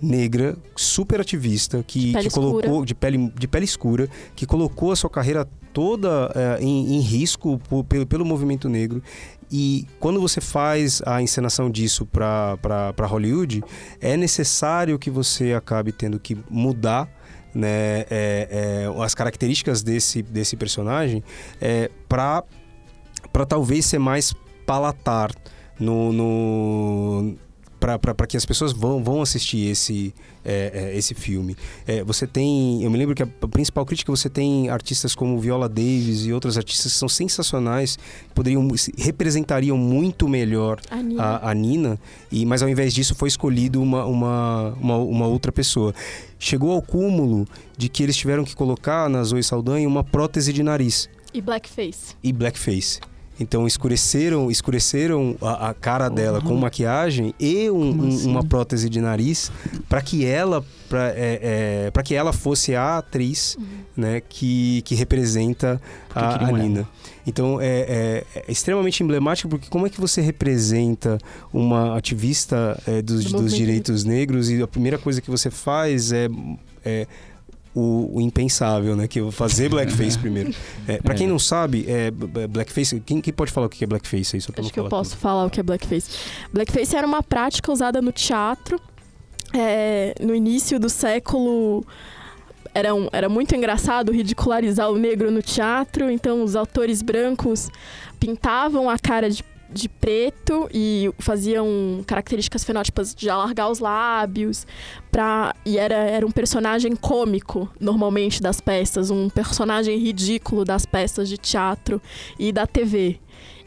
negra, 0.00 0.56
super 0.76 1.20
ativista, 1.20 1.82
que, 1.86 2.12
que 2.12 2.30
colocou 2.30 2.60
escura. 2.60 2.86
de 2.86 2.94
pele, 2.94 3.32
de 3.36 3.48
pele 3.48 3.64
escura, 3.64 4.08
que 4.36 4.46
colocou 4.46 4.92
a 4.92 4.96
sua 4.96 5.08
carreira 5.10 5.48
toda 5.72 6.30
é, 6.34 6.62
em, 6.62 6.96
em 6.96 7.00
risco 7.00 7.58
po- 7.68 7.82
pelo, 7.84 8.06
pelo 8.06 8.24
movimento 8.24 8.68
negro. 8.68 9.02
E 9.50 9.86
quando 9.98 10.20
você 10.20 10.40
faz 10.42 11.00
a 11.06 11.22
encenação 11.22 11.70
disso 11.70 12.04
para 12.04 13.06
Hollywood, 13.08 13.64
é 14.00 14.16
necessário 14.16 14.98
que 14.98 15.10
você 15.10 15.54
acabe 15.54 15.90
tendo 15.92 16.20
que 16.20 16.36
mudar 16.50 17.08
né, 17.54 18.00
é, 18.10 18.86
é, 18.90 19.02
as 19.02 19.14
características 19.14 19.82
desse, 19.82 20.22
desse 20.22 20.56
personagem 20.56 21.22
é, 21.60 21.90
para 22.08 22.44
talvez 23.48 23.86
ser 23.86 23.98
mais 23.98 24.34
palatar 24.66 25.30
no, 25.78 26.12
no 26.12 27.36
para 27.78 28.26
que 28.26 28.36
as 28.36 28.44
pessoas 28.44 28.72
vão, 28.72 29.02
vão 29.02 29.22
assistir 29.22 29.70
esse, 29.70 30.12
é, 30.44 30.90
é, 30.92 30.96
esse 30.98 31.14
filme. 31.14 31.56
É, 31.86 32.02
você 32.04 32.26
tem, 32.26 32.82
eu 32.82 32.90
me 32.90 32.96
lembro 32.98 33.14
que 33.14 33.22
a 33.22 33.26
principal 33.48 33.84
crítica 33.84 34.10
você 34.10 34.28
tem 34.28 34.68
artistas 34.68 35.14
como 35.14 35.38
Viola 35.38 35.68
Davis 35.68 36.24
e 36.26 36.32
outros 36.32 36.56
artistas 36.56 36.92
que 36.92 36.98
são 36.98 37.08
sensacionais, 37.08 37.98
poderiam 38.34 38.66
representariam 38.96 39.76
muito 39.76 40.28
melhor 40.28 40.80
A 40.90 40.96
Nina. 41.02 41.22
a, 41.22 41.50
a 41.50 41.54
Nina, 41.54 41.98
e, 42.30 42.44
mas 42.46 42.62
ao 42.62 42.68
invés 42.68 42.92
disso 42.94 43.14
foi 43.14 43.28
escolhido 43.28 43.80
uma, 43.82 44.04
uma, 44.04 44.74
uma, 44.80 44.96
uma 44.96 45.26
outra 45.26 45.50
pessoa. 45.52 45.94
Chegou 46.38 46.72
ao 46.72 46.80
cúmulo 46.82 47.46
de 47.76 47.88
que 47.88 48.02
eles 48.02 48.16
tiveram 48.16 48.44
que 48.44 48.54
colocar 48.54 49.08
na 49.08 49.22
Zoe 49.24 49.42
Saldanha 49.42 49.88
uma 49.88 50.04
prótese 50.04 50.52
de 50.52 50.62
nariz 50.62 51.08
E 51.34 51.40
blackface. 51.40 52.14
e 52.22 52.32
blackface. 52.32 53.00
Então 53.40 53.66
escureceram, 53.66 54.50
escureceram 54.50 55.36
a, 55.40 55.68
a 55.70 55.74
cara 55.74 56.08
dela 56.08 56.40
com 56.40 56.56
maquiagem 56.56 57.32
e 57.38 57.70
um- 57.70 58.04
um- 58.04 58.08
assim? 58.08 58.28
uma 58.30 58.42
prótese 58.44 58.88
de 58.88 59.00
nariz 59.00 59.50
para 59.88 60.02
que 60.02 60.24
ela 60.26 60.64
para 60.88 61.10
é, 61.10 61.90
é, 61.94 62.02
que 62.02 62.14
ela 62.14 62.32
fosse 62.32 62.74
a 62.74 62.96
atriz 62.98 63.56
né, 63.96 64.22
que, 64.26 64.80
que 64.82 64.94
representa 64.94 65.80
a, 66.14 66.46
a. 66.46 66.52
Nina. 66.52 66.88
Então 67.26 67.60
é, 67.60 68.24
é- 68.34 68.40
é 68.48 68.52
extremamente 68.52 69.02
emblemático 69.02 69.48
porque 69.50 69.68
como 69.68 69.86
é 69.86 69.90
que 69.90 70.00
você 70.00 70.20
representa 70.20 71.18
uma 71.52 71.96
ativista 71.96 72.80
é, 72.86 73.02
dos, 73.02 73.24
Do 73.26 73.42
dos 73.42 73.54
direitos 73.54 74.02
negros 74.04 74.50
e 74.50 74.62
a 74.62 74.66
primeira 74.66 74.96
coisa 74.98 75.20
que 75.20 75.30
você 75.30 75.50
faz 75.50 76.10
é, 76.10 76.28
é 76.84 77.06
o, 77.78 78.16
o 78.16 78.20
impensável, 78.20 78.96
né? 78.96 79.06
Que 79.06 79.20
eu 79.20 79.24
vou 79.24 79.32
fazer 79.32 79.68
blackface 79.70 80.18
primeiro. 80.18 80.52
É, 80.86 80.98
para 81.00 81.14
É. 81.14 81.16
quem 81.16 81.26
não 81.26 81.38
sabe, 81.38 81.84
é, 81.88 82.10
blackface. 82.10 83.00
Quem, 83.00 83.20
quem 83.20 83.32
pode 83.32 83.52
falar 83.52 83.66
o 83.66 83.70
que 83.70 83.84
é 83.84 83.86
blackface 83.86 84.36
aí? 84.36 84.40
Só 84.40 84.52
Acho 84.56 84.72
que 84.72 84.80
eu 84.80 84.88
posso 84.88 85.16
falar 85.16 85.44
o 85.44 85.50
que 85.50 85.60
é 85.60 85.62
blackface. 85.62 86.10
Blackface 86.52 86.96
era 86.96 87.06
uma 87.06 87.22
prática 87.22 87.70
usada 87.72 88.00
no 88.02 88.12
teatro 88.12 88.80
é, 89.54 90.14
no 90.20 90.34
início 90.34 90.78
do 90.78 90.88
século. 90.88 91.84
Era, 92.74 92.94
um- 92.94 93.08
era 93.12 93.28
muito 93.28 93.54
engraçado 93.56 94.12
ridicularizar 94.12 94.90
o 94.90 94.96
negro 94.98 95.30
no 95.30 95.40
teatro, 95.42 96.10
então 96.10 96.42
os 96.44 96.54
autores 96.54 97.00
brancos 97.02 97.70
pintavam 98.20 98.88
a 98.90 98.98
cara 98.98 99.30
de, 99.30 99.42
de 99.70 99.88
preto 99.88 100.68
e 100.72 101.10
faziam 101.18 102.02
características 102.06 102.64
fenótipas 102.64 103.14
de 103.14 103.28
alargar 103.28 103.70
os 103.70 103.78
lábios. 103.78 104.66
Pra, 105.10 105.54
e 105.64 105.78
era, 105.78 105.94
era 105.94 106.26
um 106.26 106.30
personagem 106.30 106.94
cômico, 106.96 107.68
normalmente, 107.80 108.40
das 108.42 108.60
peças, 108.60 109.10
um 109.10 109.28
personagem 109.28 109.98
ridículo 109.98 110.64
das 110.64 110.86
peças 110.86 111.28
de 111.28 111.36
teatro 111.36 112.00
e 112.38 112.52
da 112.52 112.66
TV. 112.66 113.18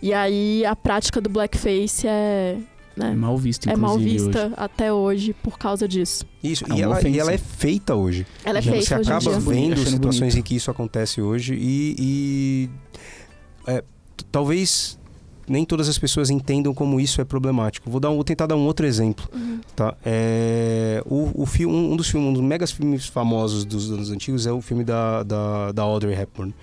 E 0.02 0.14
aí 0.14 0.66
a 0.66 0.76
prática 0.76 1.22
do 1.22 1.30
blackface 1.30 2.08
é, 2.08 2.58
É 2.98 3.00
né, 3.00 3.12
mal 3.14 3.38
visto, 3.38 3.70
é 3.70 3.76
mal 3.76 3.98
vista 3.98 4.46
hoje. 4.48 4.54
até 4.58 4.92
hoje 4.92 5.34
por 5.44 5.60
causa 5.60 5.88
disso. 5.88 6.26
Isso, 6.44 6.66
É 6.72 6.78
e, 6.78 6.82
ela, 6.82 7.08
e 7.08 7.20
ela 7.20 7.32
é 7.32 7.38
feita 7.38 7.94
hoje. 7.96 8.26
Ela 8.44 8.58
é 8.58 8.62
feita 8.64 8.82
Você 8.82 8.96
hoje 8.96 9.12
acaba 9.12 9.40
vendo 9.40 9.78
situações 9.78 10.34
bonito. 10.34 10.38
em 10.38 10.42
que 10.42 10.56
isso 10.56 10.72
acontece 10.72 11.22
hoje 11.22 11.54
e, 11.54 11.96
e, 12.00 12.70
é, 13.68 13.84
talvez 14.32 15.00
nem 15.52 15.66
todas 15.66 15.90
as 15.90 15.98
pessoas 15.98 16.30
entendam 16.30 16.74
como 16.74 17.00
isso 17.00 17.20
é 17.20 17.26
problemático. 17.26 17.90
Vou, 17.90 18.00
dar 18.00 18.10
um, 18.10 18.16
vou 18.16 18.24
tentar 18.24 18.48
dar 18.48 18.56
um 18.56 18.66
outro 18.66 18.86
exemplo. 18.86 19.30
Tá? 19.76 19.96
É, 20.06 21.04
o, 21.06 21.44
o 21.44 21.46
filme, 21.46 21.76
um 21.76 21.96
dos 21.96 22.10
filmes, 22.10 22.30
um 22.30 22.34
dos 22.34 22.42
megas 22.42 22.72
filmes 22.72 23.06
famosos 23.06 23.66
dos 23.66 23.92
anos 23.92 24.10
antigos 24.10 24.48
é 24.48 24.52
o 24.52 24.62
filme 24.62 24.84
da, 24.84 25.24
da, 25.24 25.72
da 25.72 25.84
Audrey 25.84 26.14
Hepburn. 26.14 26.54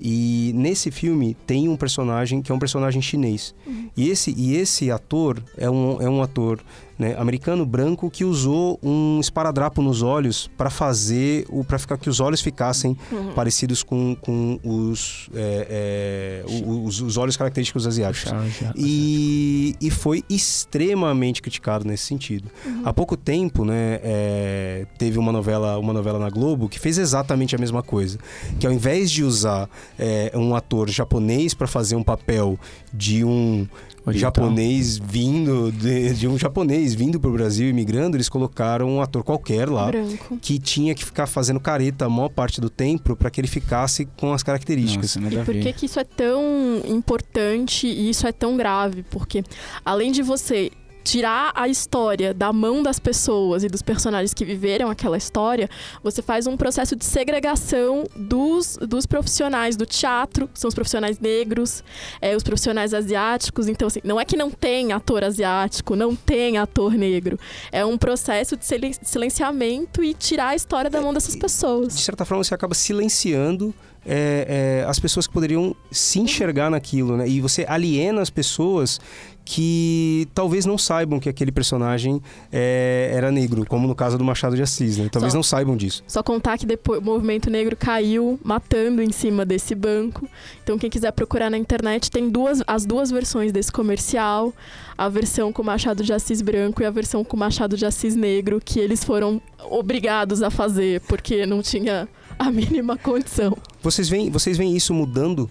E 0.00 0.52
nesse 0.54 0.90
filme 0.90 1.36
tem 1.46 1.68
um 1.68 1.76
personagem 1.76 2.42
que 2.42 2.52
é 2.52 2.54
um 2.54 2.58
personagem 2.58 3.00
chinês. 3.00 3.54
E, 3.96 4.08
esse, 4.10 4.34
e 4.36 4.56
esse 4.56 4.90
ator 4.90 5.42
é 5.56 5.70
um, 5.70 6.02
é 6.02 6.08
um 6.08 6.22
ator 6.22 6.60
né, 6.98 7.14
americano 7.18 7.64
branco 7.66 8.10
que 8.10 8.24
usou 8.24 8.78
um 8.82 9.18
esparadrapo 9.20 9.82
nos 9.82 10.02
olhos 10.02 10.50
para 10.56 10.70
fazer 10.70 11.44
o 11.48 11.64
para 11.64 11.78
ficar 11.78 11.96
que 11.98 12.08
os 12.08 12.20
olhos 12.20 12.40
ficassem 12.40 12.96
Uhum. 13.10 13.32
parecidos 13.32 13.82
com, 13.82 14.16
com 14.20 14.58
os, 14.62 15.28
é, 15.34 16.42
é, 16.46 16.64
os, 16.66 17.00
os 17.00 17.16
olhos 17.16 17.36
característicos 17.36 17.86
asiáticos. 17.86 18.32
E, 18.76 19.76
e 19.80 19.90
foi 19.90 20.22
extremamente 20.28 21.42
criticado 21.42 21.84
nesse 21.84 22.04
sentido. 22.04 22.50
Há 22.84 22.92
pouco 22.92 23.16
tempo, 23.16 23.64
né, 23.64 24.00
é, 24.02 24.86
teve 24.98 25.18
uma 25.18 25.32
novela, 25.32 25.78
uma 25.78 25.92
novela 25.92 26.18
na 26.18 26.30
Globo 26.30 26.68
que 26.68 26.78
fez 26.78 26.98
exatamente 26.98 27.54
a 27.54 27.58
mesma 27.58 27.82
coisa. 27.82 28.18
Que 28.58 28.66
ao 28.66 28.72
invés 28.72 29.10
de 29.10 29.22
usar 29.22 29.68
é, 29.98 30.32
um 30.34 30.54
ator 30.54 30.88
japonês 30.88 31.54
para 31.54 31.66
fazer 31.66 31.96
um 31.96 32.02
papel 32.02 32.58
de 32.92 33.24
um 33.24 33.66
Oriental. 34.06 34.32
japonês 34.44 34.98
vindo 34.98 35.72
de, 35.72 36.14
de 36.14 36.28
um 36.28 36.38
japonês 36.38 36.94
vindo 36.94 37.18
para 37.18 37.30
o 37.30 37.32
Brasil 37.32 37.68
imigrando, 37.68 38.16
eles 38.16 38.28
colocaram 38.28 38.88
um 38.88 39.00
ator 39.00 39.24
qualquer 39.24 39.68
lá 39.68 39.86
Branco. 39.86 40.38
que 40.40 40.58
tinha 40.58 40.94
que 40.94 41.04
ficar 41.04 41.26
fazendo 41.26 41.58
careta 41.58 42.04
a 42.06 42.08
maior 42.08 42.28
parte 42.28 42.60
do 42.60 42.68
tempo 42.68 43.16
para 43.16 43.30
que 43.30 43.40
ele 43.40 43.48
ficasse 43.48 44.06
com 44.16 44.32
as 44.32 44.42
características. 44.42 45.16
Nossa, 45.16 45.34
E 45.34 45.44
por 45.44 45.54
que, 45.54 45.72
que 45.72 45.86
isso 45.86 45.98
é 45.98 46.04
tão 46.04 46.82
importante 46.86 47.86
e 47.86 48.10
isso 48.10 48.26
é 48.26 48.32
tão 48.32 48.56
grave? 48.56 49.02
Porque 49.10 49.42
além 49.84 50.12
de 50.12 50.22
você 50.22 50.70
tirar 51.04 51.52
a 51.54 51.68
história 51.68 52.32
da 52.32 52.52
mão 52.52 52.82
das 52.82 52.98
pessoas 52.98 53.62
e 53.62 53.68
dos 53.68 53.82
personagens 53.82 54.32
que 54.32 54.44
viveram 54.44 54.90
aquela 54.90 55.18
história, 55.18 55.68
você 56.02 56.22
faz 56.22 56.46
um 56.46 56.56
processo 56.56 56.96
de 56.96 57.04
segregação 57.04 58.04
dos, 58.16 58.78
dos 58.80 59.04
profissionais 59.04 59.76
do 59.76 59.84
teatro, 59.84 60.48
que 60.48 60.58
são 60.58 60.68
os 60.68 60.74
profissionais 60.74 61.18
negros, 61.20 61.84
é, 62.20 62.34
os 62.34 62.42
profissionais 62.42 62.94
asiáticos. 62.94 63.68
Então, 63.68 63.86
assim, 63.86 64.00
não 64.02 64.18
é 64.18 64.24
que 64.24 64.36
não 64.36 64.50
tem 64.50 64.92
ator 64.92 65.22
asiático, 65.22 65.94
não 65.94 66.16
tem 66.16 66.56
ator 66.56 66.94
negro. 66.94 67.38
É 67.70 67.84
um 67.84 67.98
processo 67.98 68.56
de 68.56 68.64
silen- 68.64 68.94
silenciamento 69.02 70.02
e 70.02 70.14
tirar 70.14 70.48
a 70.48 70.54
história 70.56 70.90
da 70.90 71.00
mão 71.00 71.12
dessas 71.12 71.34
de 71.34 71.40
pessoas. 71.40 71.92
certa 71.92 72.24
forma 72.24 72.42
você 72.42 72.54
acaba 72.54 72.74
silenciando 72.74 73.74
é, 74.06 74.82
é, 74.82 74.88
as 74.88 74.98
pessoas 74.98 75.26
que 75.26 75.32
poderiam 75.32 75.74
se 75.90 76.20
enxergar 76.20 76.70
naquilo, 76.70 77.16
né? 77.16 77.28
E 77.28 77.40
você 77.40 77.64
aliena 77.68 78.20
as 78.20 78.30
pessoas 78.30 79.00
que 79.44 80.26
talvez 80.34 80.64
não 80.64 80.78
saibam 80.78 81.20
que 81.20 81.28
aquele 81.28 81.52
personagem 81.52 82.20
é, 82.50 83.10
era 83.12 83.30
negro, 83.30 83.66
como 83.66 83.86
no 83.86 83.94
caso 83.94 84.16
do 84.16 84.24
Machado 84.24 84.56
de 84.56 84.62
Assis, 84.62 84.96
né? 84.96 85.08
Talvez 85.12 85.32
Só- 85.32 85.38
não 85.38 85.42
saibam 85.42 85.76
disso. 85.76 86.02
Só 86.08 86.22
contar 86.22 86.56
que 86.56 86.64
depois 86.64 87.00
o 87.00 87.02
movimento 87.04 87.50
negro 87.50 87.76
caiu 87.76 88.40
matando 88.42 89.02
em 89.02 89.12
cima 89.12 89.44
desse 89.44 89.74
banco. 89.74 90.26
Então 90.62 90.78
quem 90.78 90.88
quiser 90.88 91.12
procurar 91.12 91.50
na 91.50 91.58
internet 91.58 92.10
tem 92.10 92.30
duas 92.30 92.62
as 92.66 92.86
duas 92.86 93.10
versões 93.10 93.52
desse 93.52 93.70
comercial, 93.70 94.52
a 94.96 95.08
versão 95.08 95.52
com 95.52 95.62
Machado 95.62 96.02
de 96.02 96.12
Assis 96.12 96.40
branco 96.40 96.82
e 96.82 96.86
a 96.86 96.90
versão 96.90 97.22
com 97.22 97.36
Machado 97.36 97.76
de 97.76 97.84
Assis 97.84 98.16
negro, 98.16 98.60
que 98.64 98.80
eles 98.80 99.04
foram 99.04 99.42
obrigados 99.70 100.42
a 100.42 100.50
fazer 100.50 101.00
porque 101.02 101.44
não 101.44 101.60
tinha 101.60 102.08
a 102.38 102.50
mínima 102.50 102.96
condição. 102.96 103.56
Vocês 103.82 104.08
veem, 104.08 104.30
vocês 104.30 104.56
veem 104.56 104.76
isso 104.76 104.92
mudando? 104.94 105.50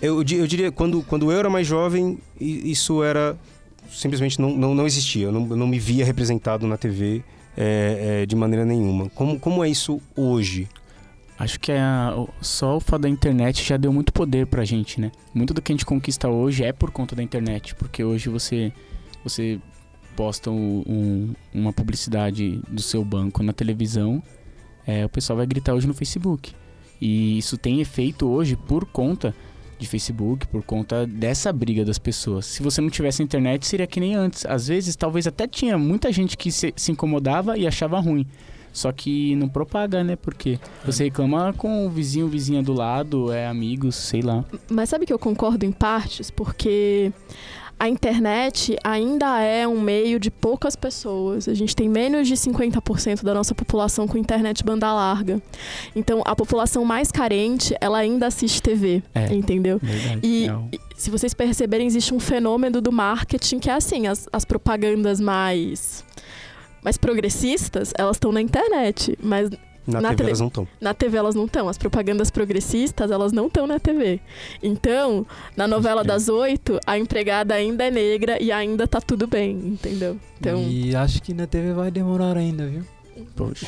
Eu, 0.00 0.16
eu 0.18 0.46
diria, 0.46 0.72
quando, 0.72 1.02
quando 1.02 1.30
eu 1.30 1.38
era 1.38 1.48
mais 1.48 1.66
jovem, 1.66 2.18
isso 2.40 3.02
era. 3.02 3.36
Simplesmente 3.90 4.40
não, 4.40 4.50
não, 4.56 4.74
não 4.74 4.86
existia. 4.86 5.26
Eu 5.26 5.32
não, 5.32 5.46
eu 5.50 5.56
não 5.56 5.66
me 5.66 5.78
via 5.78 6.04
representado 6.04 6.66
na 6.66 6.76
TV 6.76 7.22
é, 7.56 8.22
é, 8.22 8.26
de 8.26 8.34
maneira 8.34 8.64
nenhuma. 8.64 9.08
Como, 9.10 9.38
como 9.38 9.62
é 9.62 9.68
isso 9.68 10.00
hoje? 10.16 10.68
Acho 11.38 11.58
que 11.60 11.72
a- 11.72 12.14
o- 12.16 12.28
só 12.40 12.76
o 12.76 12.80
fato 12.80 13.02
da 13.02 13.08
internet 13.08 13.62
já 13.64 13.76
deu 13.76 13.92
muito 13.92 14.12
poder 14.12 14.46
pra 14.46 14.64
gente, 14.64 15.00
né? 15.00 15.10
Muito 15.34 15.52
do 15.52 15.60
que 15.60 15.72
a 15.72 15.74
gente 15.74 15.84
conquista 15.84 16.28
hoje 16.28 16.64
é 16.64 16.72
por 16.72 16.90
conta 16.90 17.14
da 17.14 17.22
internet, 17.22 17.74
porque 17.74 18.02
hoje 18.02 18.28
você 18.28 18.72
você 19.24 19.60
posta 20.16 20.50
um- 20.50 20.82
um- 20.86 21.34
uma 21.54 21.72
publicidade 21.72 22.60
do 22.68 22.82
seu 22.82 23.04
banco 23.04 23.42
na 23.42 23.52
televisão, 23.52 24.22
é, 24.86 25.04
o 25.04 25.08
pessoal 25.08 25.36
vai 25.36 25.46
gritar 25.46 25.74
hoje 25.74 25.86
no 25.86 25.94
Facebook. 25.94 26.52
E 27.00 27.38
isso 27.38 27.56
tem 27.56 27.80
efeito 27.80 28.28
hoje 28.28 28.56
por 28.56 28.84
conta 28.84 29.34
de 29.78 29.88
Facebook, 29.88 30.46
por 30.46 30.62
conta 30.62 31.06
dessa 31.06 31.52
briga 31.52 31.84
das 31.84 31.98
pessoas. 31.98 32.46
Se 32.46 32.62
você 32.62 32.80
não 32.80 32.88
tivesse 32.88 33.22
internet, 33.22 33.66
seria 33.66 33.86
que 33.86 33.98
nem 33.98 34.14
antes. 34.14 34.46
Às 34.46 34.68
vezes, 34.68 34.94
talvez 34.94 35.26
até 35.26 35.46
tinha 35.48 35.76
muita 35.76 36.12
gente 36.12 36.36
que 36.36 36.52
se, 36.52 36.72
se 36.76 36.92
incomodava 36.92 37.58
e 37.58 37.66
achava 37.66 37.98
ruim. 37.98 38.26
Só 38.72 38.90
que 38.90 39.36
não 39.36 39.48
propaga, 39.48 40.02
né? 40.02 40.16
Porque 40.16 40.58
você 40.84 41.04
reclama 41.04 41.52
com 41.52 41.86
o 41.86 41.90
vizinho, 41.90 42.28
vizinha 42.28 42.62
do 42.62 42.72
lado, 42.72 43.30
é 43.30 43.46
amigos, 43.46 43.96
sei 43.96 44.22
lá. 44.22 44.44
Mas 44.70 44.88
sabe 44.88 45.04
que 45.04 45.12
eu 45.12 45.18
concordo 45.18 45.66
em 45.66 45.72
partes? 45.72 46.30
Porque 46.30 47.12
a 47.82 47.88
internet 47.88 48.78
ainda 48.84 49.40
é 49.40 49.66
um 49.66 49.80
meio 49.80 50.20
de 50.20 50.30
poucas 50.30 50.76
pessoas. 50.76 51.48
A 51.48 51.54
gente 51.54 51.74
tem 51.74 51.88
menos 51.88 52.28
de 52.28 52.34
50% 52.34 53.24
da 53.24 53.34
nossa 53.34 53.56
população 53.56 54.06
com 54.06 54.16
internet 54.16 54.62
banda 54.62 54.92
larga. 54.94 55.42
Então, 55.96 56.22
a 56.24 56.36
população 56.36 56.84
mais 56.84 57.10
carente, 57.10 57.74
ela 57.80 57.98
ainda 57.98 58.28
assiste 58.28 58.62
TV, 58.62 59.02
É. 59.12 59.34
entendeu? 59.34 59.80
Verdade. 59.82 60.20
E, 60.22 60.46
e 60.72 60.78
se 60.96 61.10
vocês 61.10 61.34
perceberem, 61.34 61.84
existe 61.88 62.14
um 62.14 62.20
fenômeno 62.20 62.80
do 62.80 62.92
marketing 62.92 63.58
que 63.58 63.68
é 63.68 63.72
assim, 63.74 64.06
as, 64.06 64.28
as 64.32 64.44
propagandas 64.44 65.18
mais 65.20 66.04
mais 66.84 66.96
progressistas, 66.96 67.92
elas 67.98 68.14
estão 68.16 68.30
na 68.30 68.40
internet, 68.40 69.18
mas 69.20 69.50
Na, 69.86 70.00
Na 70.00 70.14
TV, 70.14 70.24
elas 70.30 70.40
não 70.40 70.46
estão. 70.48 70.68
na 70.80 70.94
TV 70.94 71.16
elas 71.16 71.34
não 71.34 71.44
estão. 71.46 71.68
As 71.68 71.76
propagandas 71.76 72.30
progressistas, 72.30 73.10
elas 73.10 73.32
não 73.32 73.46
estão 73.48 73.66
na 73.66 73.80
TV. 73.80 74.20
Então, 74.62 75.26
na 75.56 75.66
novela 75.66 76.04
das 76.04 76.28
oito, 76.28 76.78
a 76.86 76.96
empregada 76.98 77.54
ainda 77.54 77.84
é 77.84 77.90
negra 77.90 78.40
e 78.42 78.52
ainda 78.52 78.86
tá 78.86 79.00
tudo 79.00 79.26
bem, 79.26 79.52
entendeu? 79.52 80.16
Então, 80.40 80.62
E 80.62 80.94
acho 80.94 81.20
que 81.22 81.34
na 81.34 81.46
TV 81.46 81.72
vai 81.72 81.90
demorar 81.90 82.36
ainda, 82.36 82.66
viu? 82.66 82.84
Poxa. 83.34 83.66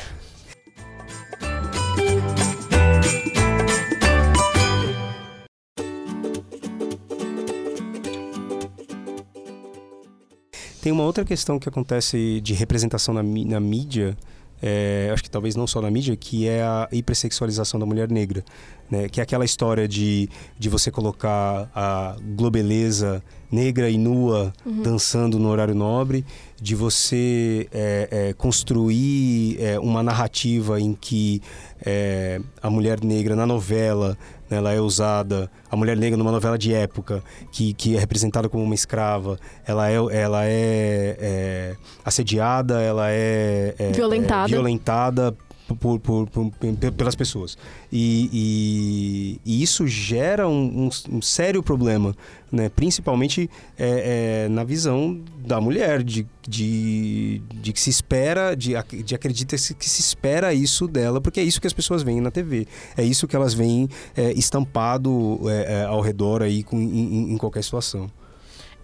Tem 10.81 10.91
uma 10.91 11.03
outra 11.03 11.25
questão 11.25 11.57
que 11.57 11.67
acontece 11.67 12.39
de 12.41 12.53
representação 12.53 13.13
na, 13.13 13.23
na 13.23 13.59
mídia, 13.59 14.15
é, 14.61 15.09
acho 15.13 15.23
que 15.23 15.29
talvez 15.29 15.55
não 15.55 15.67
só 15.67 15.81
na 15.81 15.91
mídia, 15.91 16.15
que 16.15 16.47
é 16.47 16.63
a 16.63 16.87
hipersexualização 16.91 17.79
da 17.79 17.85
mulher 17.85 18.09
negra. 18.09 18.43
Né? 18.89 19.09
Que 19.09 19.19
é 19.19 19.23
aquela 19.23 19.45
história 19.45 19.87
de, 19.87 20.29
de 20.57 20.69
você 20.69 20.91
colocar 20.91 21.69
a 21.73 22.15
globeleza 22.35 23.23
negra 23.51 23.89
e 23.89 23.97
nua 23.97 24.53
uhum. 24.65 24.81
dançando 24.81 25.39
no 25.39 25.49
horário 25.49 25.73
nobre, 25.73 26.25
de 26.61 26.75
você 26.75 27.67
é, 27.71 28.07
é, 28.11 28.33
construir 28.33 29.57
é, 29.59 29.79
uma 29.79 30.01
narrativa 30.03 30.79
em 30.79 30.93
que 30.93 31.41
é, 31.85 32.39
a 32.61 32.69
mulher 32.69 33.03
negra 33.03 33.35
na 33.35 33.45
novela 33.45 34.17
né, 34.49 34.57
ela 34.57 34.73
é 34.73 34.79
usada, 34.79 35.49
a 35.69 35.75
mulher 35.75 35.97
negra 35.97 36.17
numa 36.17 36.31
novela 36.31 36.57
de 36.57 36.73
época 36.73 37.23
que, 37.51 37.73
que 37.73 37.95
é 37.95 37.99
representada 37.99 38.47
como 38.49 38.63
uma 38.63 38.75
escrava, 38.75 39.37
ela 39.65 39.89
é, 39.89 39.95
ela 39.95 40.45
é, 40.45 41.17
é, 41.19 41.75
assediada, 42.03 42.81
ela 42.81 43.09
é, 43.09 43.75
é- 43.77 43.91
Violentada. 43.91 44.45
é 44.45 44.55
violentada 44.55 45.35
por, 45.79 45.99
por- 45.99 46.29
por- 46.29 46.51
pe- 46.51 46.91
pelas 46.91 47.15
pessoas. 47.15 47.57
E, 47.91 48.29
e- 48.33 49.39
e 49.45 49.63
isso 49.63 49.87
gera 49.87 50.47
um, 50.47 50.85
um- 50.87 51.15
um 51.17 51.21
sério 51.21 51.63
problema, 51.63 52.15
né? 52.51 52.69
principalmente 52.69 53.49
é, 53.77 54.45
é, 54.45 54.49
na 54.49 54.63
visão 54.63 55.19
da 55.39 55.59
mulher, 55.59 56.03
de, 56.03 56.27
de, 56.47 57.41
de 57.55 57.73
que 57.73 57.79
se 57.81 57.89
espera, 57.89 58.55
de, 58.55 58.73
de 59.03 59.15
acredita 59.15 59.55
que 59.55 59.89
se 59.89 60.01
espera 60.01 60.53
isso 60.53 60.87
dela, 60.87 61.19
porque 61.19 61.39
é 61.39 61.43
isso 61.43 61.59
que 61.59 61.67
as 61.67 61.73
pessoas 61.73 62.03
veem 62.03 62.21
na 62.21 62.29
TV. 62.31 62.67
É 62.95 63.03
isso 63.03 63.27
que 63.27 63.35
elas 63.35 63.53
veem 63.53 63.89
é, 64.15 64.31
estampado 64.33 65.39
é, 65.49 65.81
é, 65.81 65.83
ao 65.85 66.01
redor 66.01 66.41
aí 66.43 66.63
com, 66.63 66.79
em, 66.79 67.33
em- 67.33 67.37
qualquer 67.37 67.63
situação. 67.63 68.09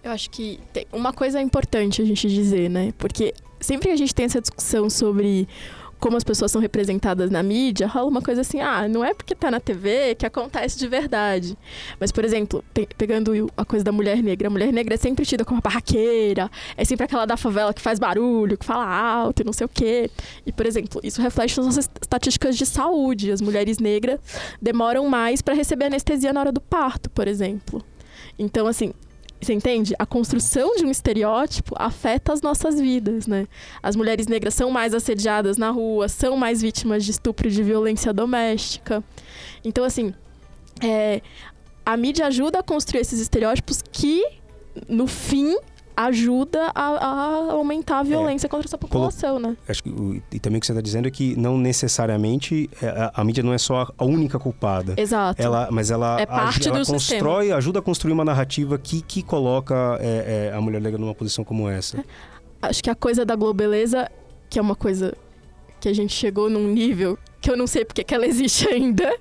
eu 0.02 0.10
acho 0.10 0.28
que 0.30 0.58
uma 0.92 1.12
coisa 1.12 1.40
importante 1.40 2.02
a 2.02 2.04
gente 2.04 2.28
dizer, 2.28 2.68
né? 2.68 2.92
Porque 2.98 3.32
sempre 3.60 3.86
que 3.88 3.94
a 3.94 3.96
gente 3.96 4.12
tem 4.14 4.24
essa 4.26 4.40
discussão 4.40 4.90
sobre 4.90 5.46
como 6.02 6.16
as 6.16 6.24
pessoas 6.24 6.50
são 6.50 6.60
representadas 6.60 7.30
na 7.30 7.44
mídia, 7.44 7.86
rola 7.86 8.06
uma 8.08 8.20
coisa 8.20 8.40
assim, 8.40 8.60
ah, 8.60 8.88
não 8.88 9.04
é 9.04 9.14
porque 9.14 9.36
tá 9.36 9.52
na 9.52 9.60
TV 9.60 10.16
que 10.16 10.26
acontece 10.26 10.76
de 10.76 10.88
verdade. 10.88 11.56
Mas, 12.00 12.10
por 12.10 12.24
exemplo, 12.24 12.64
pe- 12.74 12.88
pegando 12.98 13.48
a 13.56 13.64
coisa 13.64 13.84
da 13.84 13.92
mulher 13.92 14.20
negra, 14.20 14.48
a 14.48 14.50
mulher 14.50 14.72
negra 14.72 14.94
é 14.94 14.96
sempre 14.98 15.24
tida 15.24 15.44
como 15.44 15.58
uma 15.58 15.62
barraqueira, 15.62 16.50
é 16.76 16.84
sempre 16.84 17.04
aquela 17.04 17.24
da 17.24 17.36
favela 17.36 17.72
que 17.72 17.80
faz 17.80 18.00
barulho, 18.00 18.58
que 18.58 18.66
fala 18.66 18.84
alto 18.84 19.42
e 19.42 19.44
não 19.44 19.52
sei 19.52 19.64
o 19.64 19.68
quê. 19.68 20.10
E, 20.44 20.50
por 20.50 20.66
exemplo, 20.66 21.00
isso 21.04 21.22
reflete 21.22 21.56
nas 21.58 21.66
nossas 21.66 21.88
estatísticas 22.00 22.56
de 22.56 22.66
saúde. 22.66 23.30
As 23.30 23.40
mulheres 23.40 23.78
negras 23.78 24.18
demoram 24.60 25.08
mais 25.08 25.40
para 25.40 25.54
receber 25.54 25.84
anestesia 25.84 26.32
na 26.32 26.40
hora 26.40 26.50
do 26.50 26.60
parto, 26.60 27.08
por 27.10 27.28
exemplo. 27.28 27.80
Então, 28.36 28.66
assim, 28.66 28.92
você 29.42 29.52
entende? 29.52 29.94
A 29.98 30.06
construção 30.06 30.76
de 30.76 30.84
um 30.84 30.90
estereótipo 30.90 31.74
afeta 31.76 32.32
as 32.32 32.40
nossas 32.40 32.80
vidas, 32.80 33.26
né? 33.26 33.48
As 33.82 33.96
mulheres 33.96 34.26
negras 34.28 34.54
são 34.54 34.70
mais 34.70 34.94
assediadas 34.94 35.56
na 35.56 35.70
rua, 35.70 36.08
são 36.08 36.36
mais 36.36 36.62
vítimas 36.62 37.04
de 37.04 37.10
estupro 37.10 37.48
e 37.48 37.50
de 37.50 37.62
violência 37.62 38.12
doméstica. 38.12 39.02
Então, 39.64 39.84
assim, 39.84 40.14
é, 40.80 41.20
a 41.84 41.96
mídia 41.96 42.26
ajuda 42.26 42.60
a 42.60 42.62
construir 42.62 43.00
esses 43.00 43.20
estereótipos 43.20 43.82
que, 43.82 44.24
no 44.88 45.06
fim, 45.06 45.56
ajuda 45.96 46.70
a, 46.74 46.82
a 46.82 47.52
aumentar 47.52 48.00
a 48.00 48.02
violência 48.02 48.48
contra 48.48 48.66
essa 48.66 48.78
população, 48.78 49.38
né? 49.38 49.56
Acho 49.68 49.82
que, 49.82 50.22
e 50.32 50.40
também 50.40 50.58
o 50.58 50.60
que 50.60 50.66
você 50.66 50.72
está 50.72 50.80
dizendo 50.80 51.08
é 51.08 51.10
que 51.10 51.36
não 51.36 51.58
necessariamente 51.58 52.68
é, 52.82 52.88
a, 52.88 53.12
a 53.16 53.24
mídia 53.24 53.42
não 53.42 53.52
é 53.52 53.58
só 53.58 53.92
a 53.96 54.04
única 54.04 54.38
culpada. 54.38 54.94
Exato. 54.96 55.40
Ela, 55.40 55.68
mas 55.70 55.90
ela, 55.90 56.20
É 56.20 56.26
parte 56.26 56.68
ela 56.68 56.78
do 56.78 56.86
constrói, 56.86 57.52
ajuda 57.52 57.80
a 57.80 57.82
construir 57.82 58.12
uma 58.12 58.24
narrativa 58.24 58.78
que, 58.78 59.02
que 59.02 59.22
coloca 59.22 59.98
é, 60.00 60.50
é, 60.52 60.56
a 60.56 60.60
mulher 60.60 60.80
negra 60.80 60.98
numa 60.98 61.14
posição 61.14 61.44
como 61.44 61.68
essa. 61.68 62.02
Acho 62.60 62.82
que 62.82 62.90
a 62.90 62.94
coisa 62.94 63.24
da 63.24 63.34
Globeleza, 63.34 64.10
que 64.48 64.58
é 64.58 64.62
uma 64.62 64.76
coisa 64.76 65.14
que 65.80 65.88
a 65.88 65.92
gente 65.92 66.12
chegou 66.12 66.48
num 66.48 66.68
nível 66.68 67.18
que 67.40 67.50
eu 67.50 67.56
não 67.56 67.66
sei 67.66 67.84
porque 67.84 68.04
que 68.04 68.14
ela 68.14 68.26
existe 68.26 68.68
ainda. 68.68 69.12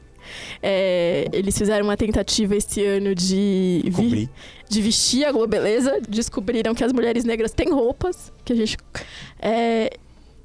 É, 0.62 1.28
eles 1.34 1.58
fizeram 1.58 1.86
uma 1.86 1.98
tentativa 1.98 2.56
esse 2.56 2.84
ano 2.86 3.14
de, 3.16 3.82
vi- 3.86 4.30
de 4.70 4.82
vestir 4.82 5.26
a 5.26 5.32
Globeleza. 5.32 6.00
Descobriram 6.08 6.74
que 6.76 6.84
as 6.84 6.92
mulheres 6.94 7.24
negras 7.24 7.52
têm 7.52 7.70
roupas, 7.72 8.32
que 8.46 8.54
a 8.54 8.56
gente. 8.56 8.78
é, 9.40 9.90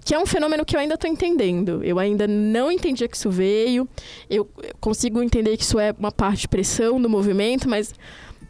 que 0.04 0.14
é 0.14 0.18
um 0.20 0.26
fenômeno 0.26 0.64
que 0.64 0.76
eu 0.76 0.80
ainda 0.80 0.94
estou 0.94 1.10
entendendo. 1.10 1.82
Eu 1.82 1.98
ainda 1.98 2.28
não 2.28 2.70
entendi 2.70 3.08
que 3.08 3.16
isso 3.16 3.28
veio. 3.30 3.88
Eu 4.30 4.48
consigo 4.80 5.20
entender 5.22 5.56
que 5.56 5.64
isso 5.64 5.80
é 5.80 5.92
uma 5.98 6.12
parte 6.12 6.42
de 6.42 6.48
pressão 6.48 7.00
do 7.02 7.10
movimento, 7.10 7.68
mas 7.68 7.92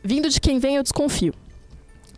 vindo 0.05 0.29
de 0.29 0.39
quem 0.41 0.59
vem, 0.59 0.77
eu 0.77 0.83
desconfio. 0.83 1.33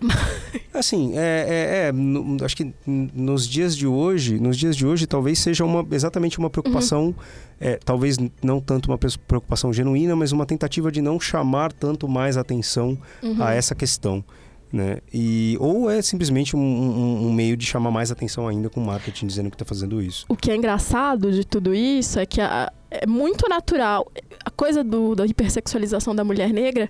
Assim, 0.73 1.13
é, 1.17 1.91
é- 1.91 1.93
é, 1.93 2.45
acho 2.45 2.57
que 2.57 2.73
nos 2.87 3.49
dias 3.49 3.77
de 3.77 3.87
hoje, 3.87 4.39
nos 4.39 4.57
dias 4.57 4.77
de 4.77 4.87
hoje, 4.87 5.07
talvez 5.07 5.39
seja 5.39 5.65
uma, 5.65 5.85
exatamente 5.95 6.39
uma 6.39 6.49
preocupação, 6.51 7.07
Uhum. 7.07 7.15
é, 7.61 7.77
talvez 7.85 8.17
não 8.43 8.61
tanto 8.61 8.87
uma 8.91 8.99
preocupação 8.99 9.73
genuína, 9.73 10.15
mas 10.15 10.31
uma 10.33 10.47
tentativa 10.47 10.93
de 10.93 11.03
não 11.03 11.19
chamar 11.19 11.73
tanto 11.73 12.07
mais 12.09 12.37
atenção 12.37 12.97
Uhum. 13.23 13.43
a 13.43 13.53
essa 13.55 13.75
questão. 13.75 14.25
Né? 14.71 14.99
E, 15.13 15.57
ou 15.61 15.89
é 15.91 16.03
simplesmente 16.03 16.55
um, 16.55 16.61
um- 16.61 17.29
um 17.29 17.33
meio 17.33 17.57
de 17.57 17.65
chamar 17.65 17.91
mais 17.91 18.11
atenção 18.13 18.47
ainda 18.47 18.69
com 18.69 18.81
o 18.81 18.85
marketing 18.85 19.27
dizendo 19.27 19.49
que 19.49 19.55
está 19.55 19.65
fazendo 19.65 20.03
isso. 20.03 20.27
O 20.29 20.37
que 20.37 20.51
é 20.51 20.57
engraçado 20.57 21.33
de 21.33 21.43
tudo 21.43 21.75
isso 21.75 22.19
é 22.21 22.27
que 22.27 22.39
a- 22.39 22.71
é 22.91 23.07
muito 23.07 23.49
natural. 23.49 24.11
A 24.45 24.51
coisa 24.51 24.83
do, 24.83 25.15
da 25.15 25.27
hipersexualização 25.27 26.15
da 26.15 26.25
mulher 26.25 26.53
negra 26.53 26.89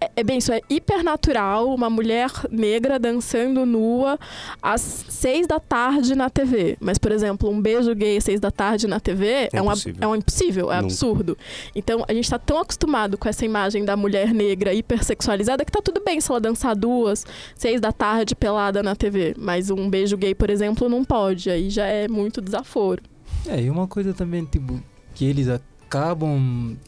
é, 0.00 0.10
é 0.16 0.22
bem 0.24 0.38
isso, 0.38 0.52
é 0.52 0.60
hipernatural 0.70 1.74
uma 1.74 1.88
mulher 1.90 2.30
negra 2.50 2.98
dançando 2.98 3.64
nua 3.66 4.18
às 4.62 4.80
seis 4.80 5.46
da 5.46 5.58
tarde 5.58 6.14
na 6.14 6.30
TV. 6.30 6.76
Mas, 6.80 6.98
por 6.98 7.10
exemplo, 7.12 7.50
um 7.50 7.60
beijo 7.60 7.94
gay 7.94 8.16
às 8.18 8.24
seis 8.24 8.38
da 8.40 8.50
tarde 8.50 8.86
na 8.86 9.00
TV 9.00 9.48
é, 9.52 9.60
um, 9.62 9.68
ab- 9.70 9.78
impossível. 9.78 9.98
é 10.02 10.06
um 10.06 10.14
impossível, 10.16 10.72
é 10.72 10.76
Nunca. 10.76 10.86
absurdo. 10.86 11.38
Então, 11.74 12.04
a 12.06 12.12
gente 12.14 12.24
está 12.24 12.38
tão 12.38 12.58
acostumado 12.58 13.18
com 13.18 13.28
essa 13.28 13.44
imagem 13.44 13.84
da 13.84 13.96
mulher 13.96 14.32
negra 14.32 14.72
hipersexualizada 14.74 15.64
que 15.64 15.72
tá 15.72 15.80
tudo 15.82 16.00
bem 16.04 16.20
se 16.20 16.30
ela 16.30 16.40
dançar 16.40 16.76
duas, 16.76 17.26
seis 17.54 17.80
da 17.80 17.92
tarde 17.92 18.34
pelada 18.34 18.82
na 18.82 18.94
TV. 18.94 19.34
Mas 19.38 19.70
um 19.70 19.88
beijo 19.90 20.16
gay, 20.16 20.34
por 20.34 20.50
exemplo, 20.50 20.88
não 20.88 21.04
pode. 21.04 21.50
Aí 21.50 21.70
já 21.70 21.86
é 21.86 22.06
muito 22.08 22.40
desaforo. 22.40 23.02
É, 23.46 23.60
e 23.62 23.70
uma 23.70 23.86
coisa 23.88 24.12
também, 24.12 24.44
tipo, 24.44 24.80
que 25.20 25.26
eles 25.26 25.48
acabam 25.48 26.78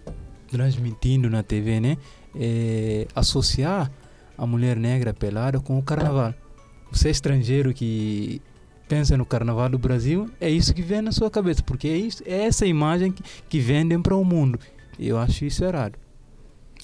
transmitindo 0.51 1.29
na 1.29 1.43
TV, 1.43 1.81
né? 1.81 1.99
É 2.35 3.07
associar 3.15 3.93
a 4.39 4.47
mulher 4.47 4.75
negra 4.75 5.13
pelada 5.13 5.61
com 5.61 5.79
o 5.79 5.83
carnaval. 5.83 6.33
Você 6.91 7.11
estrangeiro 7.11 7.75
que 7.75 8.41
pensa 8.89 9.19
no 9.19 9.27
carnaval 9.27 9.69
do 9.69 9.79
Brasil, 9.79 10.31
é 10.41 10.49
isso 10.49 10.73
que 10.73 10.81
vem 10.81 11.03
na 11.03 11.13
sua 11.13 11.31
cabeça, 11.31 11.63
porque 11.63 11.87
é, 11.87 11.97
isso, 11.99 12.23
é 12.25 12.47
essa 12.47 12.65
imagem 12.65 13.13
que, 13.13 13.23
que 13.51 13.61
vendem 13.61 14.01
para 14.01 14.17
o 14.17 14.25
mundo. 14.25 14.59
Eu 14.99 15.19
acho 15.19 15.45
isso 15.45 15.63
errado. 15.63 15.99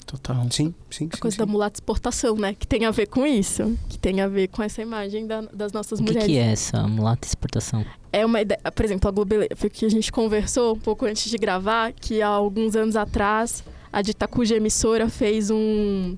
Total. 0.09 0.43
Sim, 0.49 0.73
sim, 0.89 1.07
A 1.11 1.15
sim, 1.15 1.21
coisa 1.21 1.35
sim. 1.35 1.37
da 1.37 1.45
mulata 1.45 1.75
exportação, 1.75 2.35
né? 2.35 2.55
Que 2.57 2.65
tem 2.65 2.83
a 2.83 2.89
ver 2.89 3.05
com 3.05 3.27
isso. 3.27 3.77
Que 3.87 3.99
tem 3.99 4.21
a 4.21 4.27
ver 4.27 4.47
com 4.47 4.63
essa 4.63 4.81
imagem 4.81 5.27
da- 5.27 5.41
das 5.53 5.71
nossas 5.71 5.99
O 5.99 6.03
que, 6.03 6.09
mulheres. 6.09 6.25
que 6.27 6.35
é 6.37 6.51
essa 6.51 6.87
mulata 6.87 7.27
exportação? 7.27 7.85
É 8.11 8.25
uma 8.25 8.41
ideia. 8.41 8.59
Por 8.73 8.83
exemplo, 8.83 9.07
a 9.07 9.11
Globeleza. 9.11 9.51
Foi 9.55 9.67
o 9.67 9.71
que 9.71 9.85
a 9.85 9.89
gente 9.89 10.11
conversou 10.11 10.73
um 10.73 10.79
pouco 10.79 11.05
antes 11.05 11.29
de 11.29 11.37
gravar, 11.37 11.93
que 11.93 12.23
há 12.23 12.27
alguns 12.27 12.75
anos 12.75 12.95
atrás, 12.95 13.63
a 13.93 14.01
Dita 14.01 14.27
cuja 14.27 14.55
emissora 14.55 15.07
fez 15.09 15.51
um, 15.51 16.17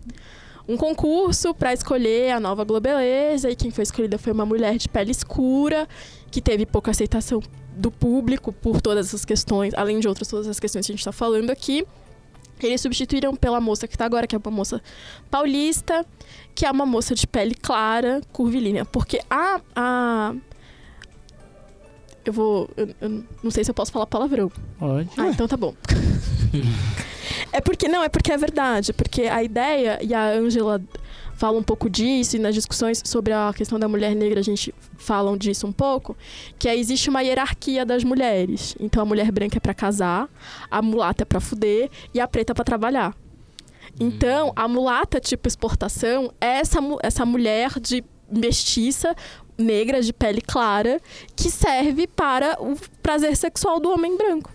um 0.69 0.77
concurso 0.77 1.53
para 1.53 1.73
escolher 1.73 2.31
a 2.31 2.39
nova 2.39 2.63
Globeleza 2.63 3.49
e 3.49 3.55
quem 3.57 3.71
foi 3.71 3.83
escolhida 3.83 4.17
foi 4.17 4.31
uma 4.31 4.45
mulher 4.45 4.77
de 4.77 4.87
pele 4.87 5.11
escura 5.11 5.85
que 6.31 6.39
teve 6.39 6.65
pouca 6.65 6.91
aceitação 6.91 7.41
do 7.75 7.91
público 7.91 8.53
por 8.53 8.79
todas 8.79 9.07
essas 9.07 9.25
questões, 9.25 9.73
além 9.73 9.99
de 9.99 10.07
outras 10.07 10.29
todas 10.29 10.47
as 10.47 10.61
questões 10.61 10.85
que 10.85 10.91
a 10.91 10.93
gente 10.93 10.99
está 11.01 11.11
falando 11.11 11.49
aqui. 11.49 11.85
Eles 12.67 12.81
substituíram 12.81 13.35
pela 13.35 13.59
moça 13.59 13.87
que 13.87 13.95
está 13.95 14.05
agora, 14.05 14.27
que 14.27 14.35
é 14.35 14.39
uma 14.43 14.51
moça 14.51 14.81
paulista, 15.29 16.05
que 16.53 16.65
é 16.65 16.71
uma 16.71 16.85
moça 16.85 17.15
de 17.15 17.25
pele 17.27 17.55
clara, 17.55 18.21
curvilínea. 18.31 18.85
Porque 18.85 19.19
a. 19.29 19.61
a 19.75 20.35
eu 22.23 22.33
vou. 22.33 22.69
Eu, 22.77 22.89
eu 23.01 23.23
não 23.43 23.51
sei 23.51 23.63
se 23.63 23.71
eu 23.71 23.75
posso 23.75 23.91
falar 23.91 24.05
palavrão. 24.05 24.51
Pode. 24.77 25.09
Ah, 25.17 25.29
então 25.29 25.47
tá 25.47 25.57
bom. 25.57 25.73
é 27.51 27.59
porque, 27.61 27.87
não, 27.87 28.03
é 28.03 28.09
porque 28.09 28.31
é 28.31 28.37
verdade. 28.37 28.93
Porque 28.93 29.23
a 29.23 29.43
ideia, 29.43 29.99
e 30.01 30.13
a 30.13 30.29
Ângela 30.29 30.81
fala 31.41 31.57
um 31.57 31.63
pouco 31.63 31.89
disso, 31.89 32.35
e 32.35 32.39
nas 32.39 32.53
discussões 32.53 33.01
sobre 33.03 33.33
a 33.33 33.51
questão 33.51 33.79
da 33.79 33.87
mulher 33.87 34.15
negra 34.15 34.39
a 34.39 34.43
gente 34.43 34.71
falam 34.95 35.35
disso 35.35 35.65
um 35.65 35.71
pouco, 35.71 36.15
que 36.59 36.69
é, 36.69 36.77
existe 36.77 37.09
uma 37.09 37.23
hierarquia 37.23 37.83
das 37.83 38.03
mulheres. 38.03 38.75
Então 38.79 39.01
a 39.01 39.05
mulher 39.07 39.31
branca 39.31 39.57
é 39.57 39.59
para 39.59 39.73
casar, 39.73 40.29
a 40.69 40.83
mulata 40.83 41.23
é 41.23 41.25
para 41.25 41.39
fuder 41.39 41.89
e 42.13 42.19
a 42.19 42.27
preta 42.27 42.53
é 42.53 42.53
para 42.53 42.63
trabalhar. 42.63 43.17
Então, 43.99 44.53
a 44.55 44.67
mulata 44.67 45.19
tipo 45.19 45.47
exportação 45.47 46.31
é 46.39 46.59
essa, 46.59 46.77
essa 47.01 47.25
mulher 47.25 47.79
de 47.79 48.03
mestiça, 48.31 49.15
negra, 49.57 49.99
de 49.99 50.13
pele 50.13 50.41
clara, 50.41 51.01
que 51.35 51.49
serve 51.49 52.05
para 52.05 52.55
o 52.61 52.77
prazer 53.01 53.35
sexual 53.35 53.79
do 53.79 53.89
homem 53.89 54.15
branco. 54.15 54.51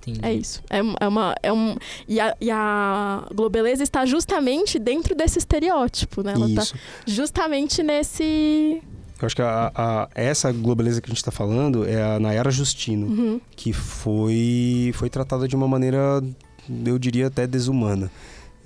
Entendi. 0.00 0.20
É 0.22 0.32
isso. 0.32 0.62
É, 0.70 0.78
é 1.00 1.08
uma. 1.08 1.34
É 1.42 1.52
um, 1.52 1.76
e, 2.06 2.18
a, 2.20 2.34
e 2.40 2.50
a 2.50 3.26
Globeleza 3.34 3.82
está 3.82 4.06
justamente 4.06 4.78
dentro 4.78 5.14
desse 5.14 5.38
estereótipo, 5.38 6.22
né? 6.22 6.32
Ela 6.34 6.48
está 6.48 6.62
Isso. 6.62 6.74
justamente 7.06 7.82
nesse. 7.82 8.82
Eu 9.20 9.26
acho 9.26 9.34
que 9.34 9.42
a, 9.42 9.72
a- 9.74 10.08
essa 10.14 10.52
globaliza 10.52 11.00
que 11.00 11.06
a 11.08 11.10
gente 11.10 11.18
está 11.18 11.32
falando 11.32 11.84
é 11.86 12.00
a 12.00 12.20
Nayara 12.20 12.50
Justino, 12.52 13.06
Uhum. 13.08 13.40
que 13.56 13.72
foi, 13.72 14.92
foi 14.94 15.10
tratada 15.10 15.48
de 15.48 15.56
uma 15.56 15.66
maneira, 15.66 16.22
eu 16.86 16.98
diria 16.98 17.26
até 17.26 17.46
desumana. 17.46 18.10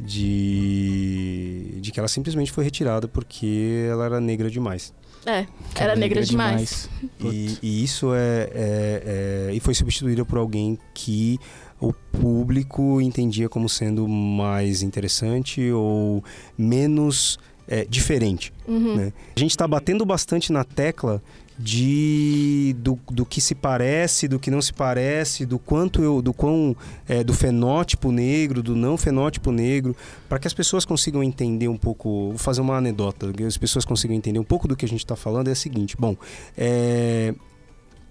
De, 0.04 1.78
de 1.80 1.90
que 1.92 1.98
ela 1.98 2.08
simplesmente 2.08 2.50
foi 2.52 2.64
retirada 2.64 3.06
porque 3.08 3.86
ela 3.90 4.04
era 4.04 4.20
negra 4.20 4.50
demais. 4.50 4.92
É, 5.24 5.46
era 5.76 5.94
negra 5.94 6.22
demais. 6.22 6.88
E, 7.20 7.58
e 7.62 7.84
isso 7.84 8.12
é, 8.14 8.50
é- 8.52 9.48
é- 9.50 9.54
E 9.54 9.60
foi 9.60 9.74
substituída 9.74 10.24
por 10.24 10.38
alguém 10.38 10.78
que 10.92 11.38
o 11.80 11.92
público 11.92 13.00
entendia 13.00 13.48
como 13.48 13.68
sendo 13.68 14.06
mais 14.08 14.82
interessante 14.82 15.70
ou 15.70 16.24
menos 16.56 17.38
é, 17.68 17.84
diferente. 17.84 18.52
Uhum. 18.66 18.96
né? 18.96 19.12
A 19.36 19.38
gente 19.38 19.50
está 19.52 19.66
batendo 19.66 20.04
bastante 20.04 20.52
na 20.52 20.64
tecla 20.64 21.22
de 21.58 22.74
do, 22.78 22.98
do 23.10 23.26
que 23.26 23.40
se 23.40 23.54
parece, 23.54 24.26
do 24.26 24.38
que 24.38 24.50
não 24.50 24.62
se 24.62 24.72
parece, 24.72 25.44
do 25.44 25.58
quanto 25.58 26.02
eu, 26.02 26.22
do 26.22 26.32
quão 26.32 26.74
é, 27.08 27.22
do 27.22 27.32
fenótipo 27.32 28.10
negro, 28.10 28.62
do 28.62 28.74
não 28.74 28.96
fenótipo 28.96 29.52
negro, 29.52 29.94
para 30.28 30.38
que 30.38 30.46
as 30.46 30.54
pessoas 30.54 30.84
consigam 30.84 31.22
entender 31.22 31.68
um 31.68 31.76
pouco. 31.76 32.28
Vou 32.30 32.38
fazer 32.38 32.60
uma 32.60 32.76
anedota, 32.76 33.32
que 33.32 33.44
as 33.44 33.56
pessoas 33.58 33.84
consigam 33.84 34.16
entender 34.16 34.38
um 34.38 34.44
pouco 34.44 34.66
do 34.66 34.74
que 34.74 34.84
a 34.84 34.88
gente 34.88 35.00
está 35.04 35.14
falando 35.16 35.48
é 35.48 35.52
a 35.52 35.56
seguinte: 35.56 35.96
bom, 35.96 36.16
é, 36.56 37.34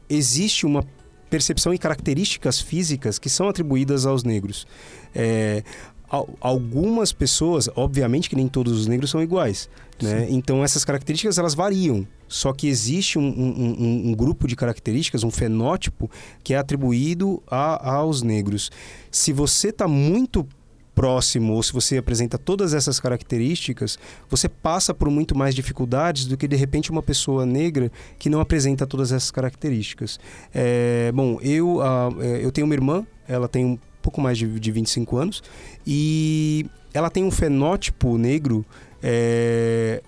existe 0.09 0.65
uma 0.65 0.85
percepção 1.29 1.73
e 1.73 1.77
características 1.77 2.59
físicas 2.59 3.17
que 3.17 3.29
são 3.29 3.47
atribuídas 3.47 4.05
aos 4.05 4.23
negros. 4.23 4.67
É, 5.15 5.63
al- 6.09 6.29
algumas 6.41 7.13
pessoas, 7.13 7.69
obviamente 7.75 8.29
que 8.29 8.35
nem 8.35 8.47
todos 8.47 8.73
os 8.73 8.87
negros 8.87 9.09
são 9.09 9.21
iguais, 9.23 9.69
né? 10.01 10.27
Então 10.29 10.63
essas 10.63 10.83
características 10.85 11.37
elas 11.37 11.53
variam. 11.53 12.05
Só 12.27 12.53
que 12.53 12.67
existe 12.67 13.19
um, 13.19 13.23
um- 13.27 14.09
um- 14.09 14.13
grupo 14.13 14.47
de 14.47 14.55
características, 14.55 15.23
um 15.23 15.31
fenótipo 15.31 16.09
que 16.43 16.53
é 16.53 16.57
atribuído 16.57 17.41
a- 17.49 17.95
aos 17.95 18.21
negros. 18.21 18.71
Se 19.11 19.33
você 19.33 19.69
está 19.69 19.87
muito 19.87 20.47
próximo 20.93 21.53
ou 21.53 21.63
se 21.63 21.71
você 21.73 21.97
apresenta 21.97 22.37
todas 22.37 22.73
essas 22.73 22.99
características, 22.99 23.97
você 24.29 24.47
passa 24.49 24.93
por 24.93 25.09
muito 25.09 25.37
mais 25.37 25.55
dificuldades 25.55 26.25
do 26.25 26.35
que 26.37 26.47
de 26.47 26.55
repente 26.55 26.91
uma 26.91 27.01
pessoa 27.01 27.45
negra 27.45 27.91
que 28.19 28.29
não 28.29 28.39
apresenta 28.41 28.85
todas 28.85 29.11
essas 29.11 29.31
características. 29.31 30.19
É, 30.53 31.11
bom, 31.13 31.39
eu, 31.41 31.81
ah, 31.81 32.09
é, 32.19 32.43
eu 32.45 32.51
tenho 32.51 32.65
uma 32.65 32.73
irmã, 32.73 33.05
ela 33.27 33.47
tem 33.47 33.65
um 33.65 33.79
pouco 34.01 34.19
mais 34.21 34.37
de, 34.37 34.59
de 34.59 34.71
25 34.71 35.17
anos 35.17 35.41
e 35.87 36.65
ela 36.93 37.09
tem 37.09 37.23
um 37.23 37.31
fenótipo 37.31 38.17
negro 38.17 38.65
é, 39.01 40.01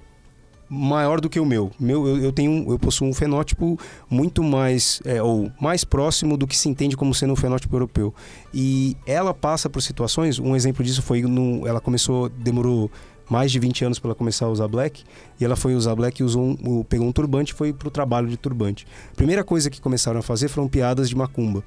maior 0.69 1.21
do 1.21 1.29
que 1.29 1.39
o 1.39 1.45
meu. 1.45 1.71
meu 1.79 2.07
eu, 2.07 2.17
eu 2.23 2.31
tenho 2.31 2.71
eu 2.71 2.79
possuo 2.79 3.07
um 3.07 3.13
fenótipo 3.13 3.77
muito 4.09 4.41
mais 4.43 5.01
é, 5.05 5.21
ou 5.21 5.51
mais 5.61 5.83
próximo 5.83 6.35
do 6.37 6.47
que 6.47 6.57
se 6.57 6.67
entende 6.69 6.97
como 6.97 7.13
sendo 7.13 7.33
um 7.33 7.35
fenótipo 7.35 7.75
europeu. 7.75 8.13
E 8.53 8.95
ela 9.05 9.33
passa 9.33 9.69
por 9.69 9.81
situações, 9.81 10.39
um 10.39 10.55
exemplo 10.55 10.83
disso 10.83 11.01
foi 11.01 11.21
no, 11.21 11.67
ela 11.67 11.79
começou, 11.79 12.29
demorou 12.29 12.89
mais 13.29 13.51
de 13.51 13.57
20 13.59 13.85
anos 13.85 13.99
para 13.99 14.09
ela 14.09 14.15
começar 14.15 14.45
a 14.45 14.49
usar 14.49 14.67
black, 14.67 15.03
e 15.39 15.45
ela 15.45 15.55
foi 15.55 15.73
usar 15.75 15.95
black 15.95 16.21
usou 16.21 16.43
um, 16.43 16.79
o- 16.79 16.83
pegou 16.83 17.07
um 17.07 17.11
turbante 17.11 17.53
e 17.53 17.55
foi 17.55 17.71
pro 17.71 17.89
trabalho 17.89 18.27
de 18.27 18.35
turbante. 18.35 18.85
Primeira 19.15 19.43
coisa 19.45 19.69
que 19.69 19.79
começaram 19.79 20.19
a 20.19 20.21
fazer 20.23 20.49
foram 20.49 20.67
piadas 20.67 21.07
de 21.07 21.15
macumba. 21.15 21.63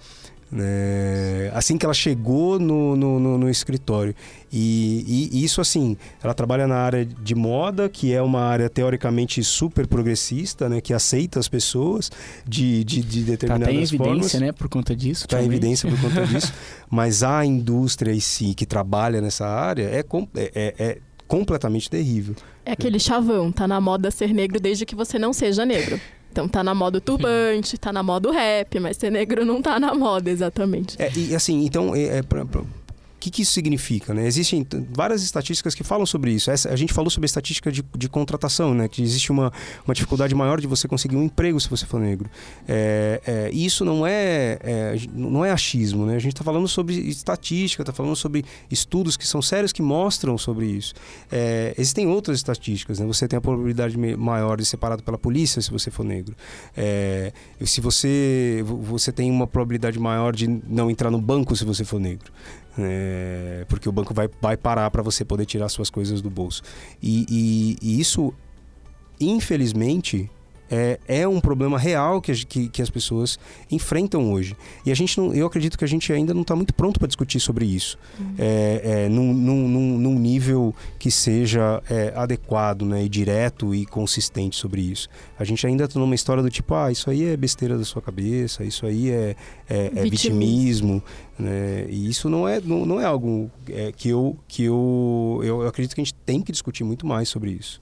Né? 0.51 1.51
assim 1.55 1.77
que 1.77 1.85
ela 1.85 1.95
chegou 1.95 2.59
no, 2.59 2.97
no, 2.97 3.19
no- 3.21 3.39
no 3.39 3.51
escritório. 3.51 4.15
E, 4.53 5.29
e 5.33 5.45
isso, 5.45 5.61
assim, 5.61 5.97
ela 6.23 6.33
trabalha 6.33 6.67
na 6.67 6.77
área 6.77 7.05
de 7.05 7.35
moda, 7.35 7.89
que 7.89 8.13
é 8.13 8.23
uma 8.23 8.41
área 8.41 8.69
teoricamente 8.71 9.43
super 9.45 9.87
progressista, 9.87 10.69
né? 10.69 10.81
Que 10.81 10.95
aceita 10.95 11.39
as 11.39 11.49
pessoas 11.49 12.11
de, 12.47 12.85
de, 12.85 13.03
de 13.03 13.21
Tá 13.23 13.31
determinadas 13.33 13.69
até 13.69 13.73
em 13.73 13.83
evidência, 13.83 13.99
formas. 13.99 14.35
né? 14.35 14.53
Por 14.53 14.69
conta 14.69 14.95
disso. 14.97 15.25
Está 15.27 15.43
em 15.43 15.47
evidência 15.47 15.91
por 15.91 16.01
conta 16.01 16.25
disso. 16.27 16.53
Mas 16.91 17.23
a 17.23 17.45
indústria 17.45 18.13
em 18.15 18.21
si, 18.21 18.55
que 18.55 18.65
trabalha 18.65 19.21
nessa 19.21 19.47
área, 19.47 19.85
é, 19.91 20.03
com- 20.03 20.27
é- 20.35 20.51
é- 20.55 20.75
é 20.85 20.99
completamente 21.27 21.91
terrível. 21.91 22.35
É 22.65 22.73
aquele 22.73 22.99
chavão, 23.01 23.51
tá 23.53 23.67
na 23.67 23.81
moda 23.81 24.11
ser 24.11 24.33
negro 24.33 24.59
desde 24.61 24.87
que 24.87 24.95
você 24.95 25.19
não 25.19 25.33
seja 25.33 25.65
negro. 25.67 26.01
Então 26.37 26.47
tá 26.47 26.63
na 26.63 26.75
moda 26.75 26.99
o 26.99 27.01
turbante, 27.01 27.79
tá 27.79 27.91
na 27.91 28.03
moda 28.03 28.29
o 28.29 28.31
rap, 28.31 28.79
mas 28.79 28.99
ser 28.99 29.11
negro 29.11 29.43
não 29.43 29.63
tá 29.63 29.81
na 29.81 29.95
moda 29.95 30.31
exatamente. 30.31 30.95
É, 31.01 31.11
e 31.17 31.35
assim, 31.35 31.65
então, 31.65 31.97
é, 31.97 32.19
é 32.19 32.23
pra- 32.23 32.45
pra- 32.45 32.61
o 32.61 32.67
que, 33.27 33.31
que 33.31 33.43
isso 33.43 33.53
significa? 33.53 34.15
Né? 34.15 34.27
Existem 34.27 34.65
várias 34.93 35.23
estatísticas 35.23 35.75
que 35.75 35.83
falam 35.83 36.07
sobre 36.07 36.31
isso. 36.33 36.51
Essa- 36.51 36.71
a 36.71 36.77
gente 36.77 36.93
falou 36.93 37.11
sobre 37.11 37.25
a 37.25 37.29
estatística 37.29 37.73
de, 37.73 37.85
de 37.97 38.09
contratação, 38.09 38.73
né? 38.75 38.89
que 38.89 39.03
existe 39.03 39.33
uma, 39.33 39.53
uma 39.85 39.95
dificuldade 39.95 40.35
maior 40.35 40.61
de 40.61 40.67
você 40.67 40.87
conseguir 40.87 41.17
um 41.17 41.23
emprego 41.25 41.59
se 41.61 41.69
você 41.69 41.85
for 41.87 41.99
negro. 42.01 42.31
É, 42.69 43.21
é, 43.27 43.51
isso 43.53 43.85
não 43.85 44.07
é, 44.07 44.59
é, 44.63 44.97
não 45.13 45.45
é 45.45 45.51
achismo. 45.51 46.07
Né? 46.07 46.15
A 46.17 46.19
gente 46.19 46.33
está 46.35 46.45
falando 46.45 46.69
sobre 46.69 46.95
estatística, 46.95 47.83
está 47.83 47.93
falando 47.93 48.15
sobre 48.17 48.45
estudos 48.71 49.17
que 49.17 49.27
são 49.27 49.43
sérios 49.43 49.73
que 49.73 49.83
mostram 49.83 50.39
sobre 50.39 50.67
isso. 50.67 50.95
É, 51.33 51.75
existem 51.77 52.07
outras 52.07 52.39
estatísticas. 52.39 52.99
Né? 53.01 53.07
Você 53.07 53.27
tem 53.27 53.37
a 53.37 53.41
probabilidade 53.41 53.97
maior 53.99 54.57
de 54.57 54.65
ser 54.65 54.77
parado 54.77 55.03
pela 55.03 55.19
polícia 55.19 55.61
se 55.61 55.71
você 55.71 55.91
for 55.91 56.05
negro. 56.05 56.37
É, 56.77 57.33
se 57.65 57.81
você, 57.81 58.63
vo- 58.65 58.77
você 58.79 59.11
tem 59.11 59.31
uma 59.31 59.47
probabilidade 59.47 59.99
maior 59.99 60.35
de 60.35 60.47
não 60.47 60.91
entrar 60.91 61.11
no 61.11 61.21
banco 61.21 61.57
se 61.57 61.65
você 61.65 61.85
for 61.85 61.99
negro. 61.99 62.33
É, 62.79 63.65
porque 63.69 63.89
o 63.89 63.93
banco 63.93 64.13
vai, 64.13 64.29
vai 64.41 64.57
parar 64.57 64.91
para 64.91 65.03
você 65.03 65.25
poder 65.25 65.47
tirar 65.47 65.69
suas 65.69 65.89
coisas 65.91 66.21
do 66.21 66.29
bolso. 66.31 66.63
E, 67.03 67.25
e- 67.29 67.77
e 67.81 68.01
isso, 68.01 68.35
infelizmente, 69.21 70.31
é, 70.71 70.99
é 71.07 71.29
um 71.29 71.41
problema 71.41 71.79
real 71.79 72.21
que, 72.21 72.33
que, 72.45 72.69
que 72.69 72.83
as 72.83 72.91
pessoas 72.91 73.39
enfrentam 73.71 74.33
hoje. 74.33 74.57
E 74.85 74.91
a 74.91 74.95
gente 74.95 75.19
não, 75.19 75.33
eu 75.35 75.47
acredito 75.47 75.77
que 75.79 75.85
a 75.85 75.89
gente 75.89 76.13
ainda 76.13 76.33
não 76.35 76.43
está 76.43 76.57
muito 76.57 76.75
pronto 76.75 76.99
para 76.99 77.07
discutir 77.07 77.41
sobre 77.41 77.65
isso. 77.65 77.99
É, 78.39 79.05
é, 79.05 79.09
num, 79.09 79.33
num, 79.33 79.99
num- 79.99 80.19
nível 80.19 80.75
que 80.99 81.11
seja 81.11 81.83
é, 81.89 82.13
adequado 82.17 82.83
né, 82.85 83.05
e 83.05 83.09
direto 83.09 83.75
e 83.75 83.85
consistente 83.87 84.57
sobre 84.57 84.81
isso. 84.81 85.09
A 85.39 85.45
gente 85.45 85.67
ainda 85.67 85.85
está 85.85 86.01
numa 86.01 86.15
história 86.15 86.43
do 86.43 86.51
tipo, 86.51 86.75
ah, 86.75 86.91
isso 86.91 87.09
aí 87.11 87.25
é 87.25 87.37
besteira 87.37 87.77
da 87.79 87.85
sua 87.85 88.01
cabeça, 88.03 88.65
isso 88.65 88.87
aí 88.87 89.11
é, 89.11 89.37
é, 89.69 89.87
é 89.95 90.03
Vitimismo. 90.03 90.95
vitimismo. 90.95 91.03
né? 91.39 91.87
E 91.89 92.09
isso 92.09 92.29
não 92.29 92.49
é, 92.49 92.61
não, 92.61 92.85
não 92.87 93.01
é 93.01 93.05
algo 93.05 93.51
é, 93.69 93.93
que, 93.93 94.09
eu, 94.09 94.37
que 94.49 94.65
eu, 94.65 95.41
eu 95.45 95.67
acredito 95.67 95.95
que 95.95 96.01
a 96.01 96.05
gente 96.05 96.15
tem 96.15 96.41
que 96.41 96.51
discutir 96.51 96.83
muito 96.85 97.07
mais 97.07 97.29
sobre 97.29 97.51
isso. 97.51 97.81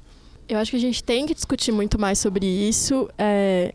Eu 0.48 0.58
acho 0.58 0.70
que 0.72 0.76
a 0.76 0.80
gente 0.80 1.02
tem 1.02 1.26
que 1.26 1.34
discutir 1.34 1.72
muito 1.72 1.98
mais 1.98 2.18
sobre 2.18 2.46
isso. 2.46 3.08
É, 3.16 3.72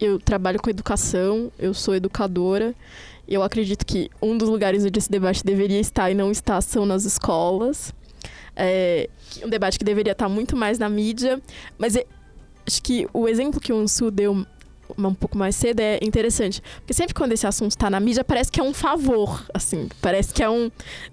Eu 0.00 0.18
trabalho 0.18 0.60
com 0.60 0.68
educação, 0.68 1.50
eu 1.58 1.72
sou 1.72 1.94
educadora. 1.94 2.74
Eu 3.26 3.42
acredito 3.42 3.84
que 3.84 4.10
um 4.22 4.36
dos 4.38 4.48
lugares 4.48 4.84
onde 4.84 4.98
esse 4.98 5.10
debate 5.10 5.42
deveria 5.42 5.80
estar 5.80 6.10
e 6.10 6.14
não 6.14 6.30
está 6.30 6.60
são 6.60 6.84
nas 6.86 7.04
escolas. 7.04 7.92
É 8.54 9.08
um 9.42 9.48
debate 9.48 9.78
que 9.78 9.84
deveria 9.84 10.12
estar 10.12 10.28
muito 10.28 10.54
mais 10.56 10.78
na 10.78 10.88
mídia. 10.88 11.40
Mas 11.78 11.96
é- 11.96 12.06
acho 12.66 12.82
que 12.82 13.08
o 13.12 13.26
exemplo 13.26 13.60
que 13.60 13.72
o 13.72 13.78
Ansu 13.78 14.10
deu 14.10 14.46
um 14.98 15.14
pouco 15.14 15.36
mais 15.36 15.56
cedo 15.56 15.80
é 15.80 15.98
interessante. 16.02 16.62
Porque 16.78 16.92
sempre 16.92 17.14
quando 17.14 17.32
esse 17.32 17.46
assunto 17.46 17.72
está 17.72 17.88
na 17.90 18.00
mídia, 18.00 18.24
parece 18.24 18.50
que 18.50 18.60
é 18.60 18.62
um 18.62 18.74
favor, 18.74 19.44
assim. 19.52 19.88
Parece 20.00 20.32
que 20.32 20.42
é 20.42 20.50
um. 20.50 20.70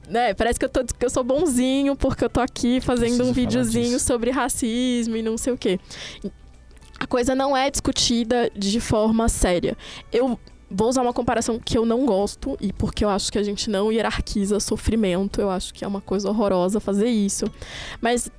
Né, 0.09 0.33
parece 0.33 0.59
que 0.59 0.65
eu, 0.65 0.69
tô, 0.69 0.83
que 0.83 1.05
eu 1.05 1.09
sou 1.09 1.23
bonzinho 1.23 1.95
porque 1.95 2.23
eu 2.23 2.29
tô 2.29 2.39
aqui 2.39 2.81
fazendo 2.81 3.23
um 3.23 3.33
videozinho 3.33 3.99
sobre 3.99 4.31
racismo 4.31 5.15
e 5.15 5.21
não 5.21 5.37
sei 5.37 5.53
o 5.53 5.57
quê. 5.57 5.79
A 6.99 7.07
coisa 7.07 7.35
não 7.35 7.55
é 7.55 7.69
discutida 7.69 8.49
de 8.55 8.79
forma 8.79 9.27
séria. 9.27 9.77
Eu 10.11 10.39
vou 10.69 10.89
usar 10.89 11.01
uma 11.01 11.13
comparação 11.13 11.59
que 11.59 11.77
eu 11.77 11.85
não 11.85 12.05
gosto 12.05 12.57
e 12.59 12.73
porque 12.73 13.05
eu 13.05 13.09
acho 13.09 13.31
que 13.31 13.37
a 13.37 13.43
gente 13.43 13.69
não 13.69 13.91
hierarquiza 13.91 14.59
sofrimento. 14.59 15.39
Eu 15.39 15.49
acho 15.49 15.73
que 15.73 15.83
é 15.83 15.87
uma 15.87 16.01
coisa 16.01 16.29
horrorosa 16.29 16.79
fazer 16.79 17.09
isso. 17.09 17.45
Mas 18.01 18.31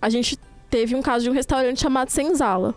a 0.00 0.10
gente 0.10 0.38
teve 0.68 0.94
um 0.94 1.02
caso 1.02 1.24
de 1.24 1.30
um 1.30 1.32
restaurante 1.32 1.80
chamado 1.80 2.10
Senzala. 2.10 2.74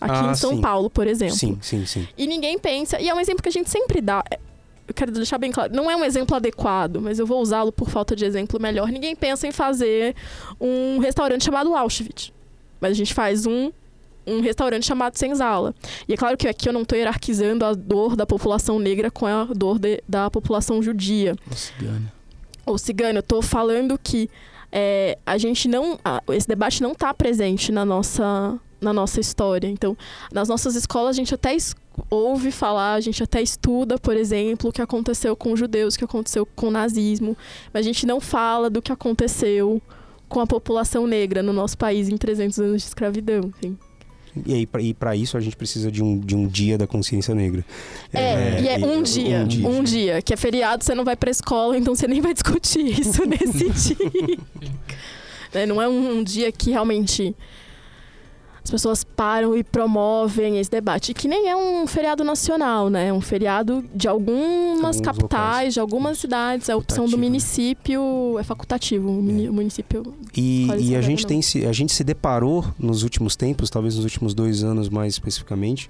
Aqui 0.00 0.26
Ah, 0.26 0.30
em 0.30 0.34
São 0.34 0.54
sim. 0.56 0.60
Paulo, 0.60 0.88
por 0.88 1.06
exemplo. 1.06 1.34
Sim, 1.36 1.58
sim, 1.60 1.84
sim. 1.86 2.06
E 2.16 2.26
ninguém 2.26 2.58
pensa. 2.58 3.00
E 3.00 3.08
é 3.08 3.14
um 3.14 3.20
exemplo 3.20 3.42
que 3.42 3.48
a 3.48 3.52
gente 3.52 3.68
sempre 3.70 4.00
dá. 4.00 4.22
É, 4.30 4.38
Eu 4.86 4.94
quero 4.94 5.12
deixar 5.12 5.36
bem 5.38 5.50
claro. 5.52 5.70
Não 5.74 5.90
é 5.90 5.94
um 5.96 6.02
exemplo 6.04 6.34
adequado, 6.34 6.98
mas 7.00 7.18
eu 7.18 7.26
vou 7.26 7.42
usá-lo 7.42 7.70
por 7.70 7.90
falta 7.90 8.16
de 8.16 8.24
exemplo 8.24 8.58
melhor. 8.60 8.88
Ninguém 8.88 9.14
pensa 9.14 9.46
em 9.46 9.52
fazer 9.52 10.14
um 10.60 10.98
restaurante 10.98 11.44
chamado 11.44 11.74
Auschwitz. 11.76 12.32
Mas 12.80 12.92
a 12.92 12.94
gente 12.94 13.12
faz 13.12 13.44
um, 13.44 13.70
um 14.26 14.40
restaurante 14.40 14.86
chamado 14.86 15.16
Senzala. 15.18 15.74
E 16.08 16.14
é 16.14 16.16
claro 16.16 16.36
que 16.38 16.48
aqui 16.48 16.68
eu 16.68 16.72
não 16.72 16.82
estou 16.82 16.96
hierarquizando 16.96 17.64
a 17.66 17.74
dor 17.74 18.16
da 18.16 18.24
população 18.24 18.78
negra 18.78 19.10
com 19.10 19.26
a 19.26 19.44
dor 19.44 19.78
de- 19.78 20.02
da 20.08 20.30
população 20.30 20.80
judia 20.82 21.34
Ô, 21.50 21.54
cigana. 21.54 22.12
ou 22.64 22.78
cigano, 22.78 23.18
eu 23.18 23.22
tô 23.22 23.42
falando 23.42 23.98
que 24.02 24.30
é, 24.72 25.18
a 25.26 25.36
gente 25.36 25.66
não. 25.68 25.98
a- 26.04 26.22
esse 26.30 26.46
debate 26.48 26.82
não 26.82 26.92
está 26.92 27.12
presente 27.12 27.70
na 27.72 27.84
nossa, 27.84 28.58
na 28.80 28.92
nossa 28.92 29.20
história. 29.20 29.66
Então, 29.68 29.96
nas 30.32 30.48
nossas 30.48 30.74
escolas, 30.76 31.10
a 31.10 31.18
gente 31.18 31.34
até 31.34 31.54
es- 31.54 31.74
ouve 32.10 32.50
falar, 32.52 32.94
a 32.94 33.00
gente 33.00 33.22
até 33.22 33.42
estuda, 33.42 33.98
por 33.98 34.16
exemplo, 34.16 34.70
o 34.70 34.72
que 34.72 34.80
aconteceu 34.82 35.34
com 35.36 35.52
os 35.52 35.58
judeus, 35.58 35.94
o 35.94 35.98
que 35.98 36.04
aconteceu 36.04 36.46
com 36.46 36.68
o 36.68 36.70
nazismo, 36.70 37.36
mas 37.72 37.80
a 37.84 37.88
gente 37.88 38.06
não 38.06 38.20
fala 38.20 38.70
do 38.70 38.80
que 38.80 38.92
aconteceu 38.92 39.82
com 40.28 40.40
a 40.40 40.46
população 40.46 41.06
negra 41.06 41.42
no 41.42 41.52
nosso 41.52 41.76
país 41.76 42.08
em 42.08 42.16
300 42.16 42.58
anos 42.60 42.82
de 42.82 42.88
escravidão. 42.88 43.50
assim. 43.58 43.76
E 44.46 44.66
para 44.94 45.16
isso, 45.16 45.36
a 45.36 45.40
gente 45.40 45.56
precisa 45.56 45.90
de 45.90 46.00
um, 46.00 46.16
de 46.20 46.36
um 46.36 46.46
dia 46.46 46.78
da 46.78 46.86
consciência 46.86 47.34
negra. 47.34 47.64
É, 48.12 48.60
e 48.60 48.68
é 48.68 48.76
um 48.86 49.02
dia, 49.02 49.44
um 49.66 49.82
dia, 49.82 50.22
que 50.22 50.32
é 50.32 50.36
feriado, 50.36 50.84
você 50.84 50.94
não 50.94 51.04
vai 51.04 51.16
pra 51.16 51.28
escola, 51.30 51.76
então 51.76 51.92
você 51.96 52.06
nem 52.06 52.20
vai 52.20 52.32
discutir 52.32 53.00
isso 53.00 53.24
nesse 53.26 53.94
dia. 53.96 54.38
Né, 55.52 55.66
Não 55.66 55.82
é 55.82 55.88
um, 55.88 56.18
um 56.18 56.22
dia 56.22 56.52
que 56.52 56.70
realmente 56.70 57.34
as 58.68 58.70
pessoas 58.70 59.02
param 59.02 59.56
e 59.56 59.64
promovem 59.64 60.58
esse 60.58 60.70
debate. 60.70 61.12
E 61.12 61.14
que 61.14 61.26
nem 61.26 61.48
é 61.48 61.56
um 61.56 61.86
feriado 61.86 62.22
nacional, 62.22 62.90
né? 62.90 63.08
É 63.08 63.12
um 63.12 63.20
feriado 63.20 63.82
de 63.94 64.06
algumas 64.06 64.96
Alguns 64.96 65.00
capitais, 65.00 65.22
locais. 65.22 65.74
de 65.74 65.80
algumas 65.80 66.18
cidades. 66.18 66.68
A 66.68 66.76
opção 66.76 67.06
do 67.06 67.16
né? 67.16 67.24
município 67.24 68.38
é 68.38 68.42
facultativo. 68.44 69.08
O 69.08 69.18
o 69.18 69.52
município 69.52 70.14
E, 70.36 70.68
e 70.78 70.96
a 70.96 71.00
gente 71.00 71.26
tem 71.26 71.40
se, 71.40 71.64
a 71.64 71.72
gente 71.72 71.92
se 71.92 72.04
deparou 72.04 72.64
nos 72.78 73.02
últimos 73.02 73.34
tempos, 73.34 73.70
talvez 73.70 73.96
nos 73.96 74.04
últimos 74.04 74.34
dois 74.34 74.62
anos 74.62 74.90
mais 74.90 75.14
especificamente, 75.14 75.88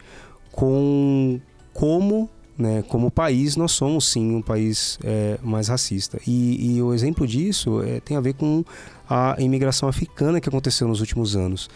com 0.53 1.41
como, 1.73 2.31
né, 2.57 2.83
como 2.89 3.11
país 3.11 3.57
nós 3.57 3.73
somos 3.73 4.07
sim 4.07 4.35
um 4.35 4.43
país 4.43 4.99
é, 5.03 5.39
mais 5.43 5.67
racista. 5.67 6.21
E, 6.27 6.77
e 6.77 6.83
o 6.83 6.95
exemplo 6.95 7.27
disso 7.27 7.83
é, 7.83 7.99
tem 8.01 8.17
a 8.17 8.21
ver 8.21 8.35
com 8.35 8.65
a 9.09 9.37
imigração 9.39 9.89
africana 9.89 10.41
que 10.41 10.49
aconteceu 10.49 10.87
nos 10.87 11.01
últimos 11.01 11.35
anos. 11.35 11.69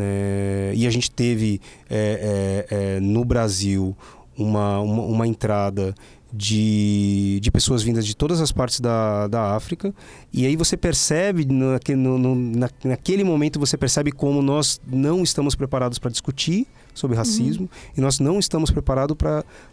Né? 0.00 0.72
E 0.74 0.86
a 0.86 0.90
gente 0.90 1.10
teve 1.10 1.60
é, 1.88 2.66
é, 2.70 2.76
é, 2.96 3.00
no 3.00 3.24
Brasil 3.24 3.96
uma, 4.36 4.80
uma, 4.80 5.02
uma 5.02 5.26
entrada 5.26 5.94
de, 6.32 7.38
de 7.42 7.50
pessoas 7.50 7.82
vindas 7.82 8.06
de 8.06 8.14
todas 8.14 8.40
as 8.40 8.52
partes 8.52 8.80
da, 8.80 9.26
da 9.28 9.54
África 9.54 9.92
e 10.32 10.46
aí 10.46 10.56
você 10.56 10.76
percebe, 10.76 11.44
naque- 11.44 11.94
no, 11.96 12.16
no, 12.18 12.34
na, 12.34 12.70
naquele 12.84 13.24
momento, 13.24 13.58
você 13.58 13.76
percebe 13.76 14.12
como 14.12 14.40
nós 14.40 14.80
não 14.86 15.22
estamos 15.22 15.54
preparados 15.54 15.98
para 15.98 16.10
discutir 16.10 16.66
sobre 17.00 17.16
racismo 17.16 17.68
e 17.96 18.00
nós 18.00 18.20
não 18.20 18.38
estamos 18.38 18.70
preparados 18.70 19.16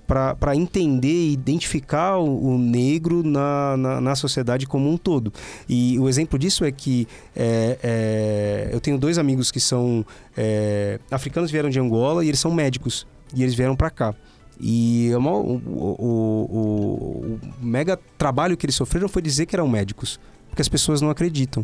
para 0.08 0.56
entender 0.56 1.08
e 1.30 1.34
identificar 1.34 2.18
o, 2.18 2.54
o 2.54 2.58
negro 2.58 3.22
na, 3.24 3.76
na, 3.78 4.02
na 4.02 4.16
sociedade 4.16 4.66
como 4.66 4.90
um 4.90 4.98
todo. 4.98 5.32
E 5.68 6.00
o 6.00 6.08
exemplo 6.10 6.40
disso 6.40 6.64
é 6.66 6.72
que 6.72 7.08
é, 7.36 7.78
é, 7.84 8.70
eu 8.74 8.80
tenho 8.80 8.98
dois 8.98 9.18
amigos 9.18 9.52
que 9.52 9.60
são 9.60 10.06
é, 10.36 11.00
africanos, 11.12 11.52
vieram 11.52 11.70
de 11.70 11.80
Angola 11.80 12.24
e 12.24 12.30
eles 12.30 12.40
são 12.40 12.52
médicos 12.52 13.06
e 13.36 13.44
eles 13.44 13.54
vieram 13.54 13.76
para 13.76 13.90
cá. 13.90 14.16
E 14.60 15.12
o, 15.16 15.22
maior- 15.22 15.46
o- 15.46 15.62
o- 15.68 16.48
o- 16.50 17.38
o 17.62 17.66
mega 17.66 18.00
trabalho 18.18 18.58
que 18.58 18.66
eles 18.66 18.76
sofreram 18.76 19.08
foi 19.08 19.22
dizer 19.22 19.46
que 19.46 19.56
eram 19.56 19.68
médicos. 19.68 20.20
Porque 20.50 20.62
as 20.62 20.70
pessoas 20.70 21.02
não 21.02 21.10
acreditam. 21.12 21.64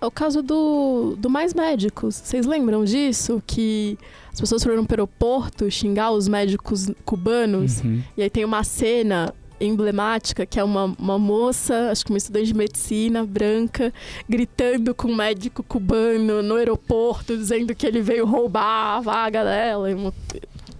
É 0.00 0.06
o 0.06 0.10
caso 0.10 0.42
do, 0.42 1.16
do 1.18 1.30
Mais 1.30 1.54
Médicos. 1.54 2.16
Vocês 2.16 2.44
lembram 2.46 2.84
disso? 2.84 3.42
Que 3.46 3.96
as 4.32 4.40
pessoas 4.40 4.62
foram 4.62 4.84
para 4.84 4.94
o 4.94 5.08
aeroporto 5.08 5.70
xingar 5.70 6.10
os 6.10 6.28
médicos 6.28 6.90
cubanos. 7.04 7.80
Uhum. 7.82 8.02
E 8.16 8.22
aí 8.22 8.28
tem 8.30 8.44
uma 8.44 8.62
cena 8.64 9.32
emblemática 9.60 10.44
que 10.44 10.58
é 10.58 10.64
uma, 10.64 10.94
uma 10.98 11.18
moça, 11.18 11.90
acho 11.90 12.04
que 12.04 12.10
uma 12.10 12.18
estudante 12.18 12.46
de 12.48 12.54
medicina 12.54 13.24
branca, 13.24 13.94
gritando 14.28 14.94
com 14.94 15.08
um 15.08 15.14
médico 15.14 15.62
cubano 15.62 16.42
no 16.42 16.56
aeroporto, 16.56 17.36
dizendo 17.36 17.74
que 17.74 17.86
ele 17.86 18.02
veio 18.02 18.26
roubar 18.26 18.96
a 18.98 19.00
vaga 19.00 19.42
dela. 19.44 19.88
Uma, 19.94 20.12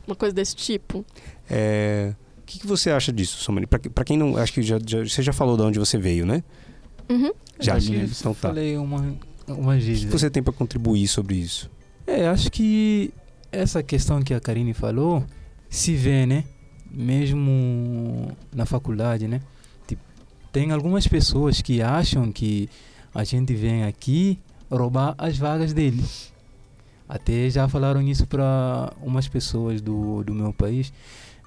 uma 0.06 0.16
coisa 0.16 0.34
desse 0.34 0.54
tipo. 0.56 1.04
É, 1.48 2.12
O 2.40 2.42
que, 2.44 2.58
que 2.58 2.66
você 2.66 2.90
acha 2.90 3.12
disso, 3.12 3.38
Somani? 3.42 3.66
Pra 3.66 4.04
quem 4.04 4.18
não. 4.18 4.36
Acho 4.36 4.52
que 4.52 4.62
já, 4.62 4.78
já- 4.84 5.04
você 5.04 5.22
já 5.22 5.32
falou 5.32 5.56
de 5.56 5.62
onde 5.62 5.78
você 5.78 5.96
veio, 5.96 6.26
né? 6.26 6.42
Uhum. 7.08 7.32
Já. 7.60 7.74
Acho 7.76 7.90
que 7.90 7.96
Então 7.96 8.34
tá. 8.34 8.48
falei 8.48 8.76
uma, 8.76 9.16
umas 9.48 9.82
O 9.82 9.86
que, 9.86 9.94
que 10.00 10.06
você 10.06 10.30
tem 10.30 10.42
para 10.42 10.52
contribuir 10.52 11.06
sobre 11.08 11.36
isso? 11.36 11.70
É, 12.06 12.26
acho 12.28 12.50
que 12.50 13.12
essa 13.50 13.82
questão 13.82 14.20
que 14.22 14.34
a 14.34 14.40
Karine 14.40 14.74
falou 14.74 15.24
se 15.68 15.94
vê, 15.94 16.26
né? 16.26 16.44
Mesmo 16.90 18.36
na 18.54 18.66
faculdade, 18.66 19.26
né? 19.26 19.40
Tipo, 19.86 20.02
tem 20.52 20.70
algumas 20.70 21.06
pessoas 21.06 21.60
que 21.60 21.82
acham 21.82 22.30
que 22.30 22.68
a 23.14 23.24
gente 23.24 23.54
vem 23.54 23.84
aqui 23.84 24.38
roubar 24.70 25.14
as 25.18 25.38
vagas 25.38 25.72
deles. 25.72 26.32
Até 27.08 27.50
já 27.50 27.68
falaram 27.68 28.00
isso 28.02 28.26
para 28.26 28.92
umas 29.00 29.28
pessoas 29.28 29.80
do, 29.80 30.22
do 30.24 30.34
meu 30.34 30.52
país. 30.52 30.92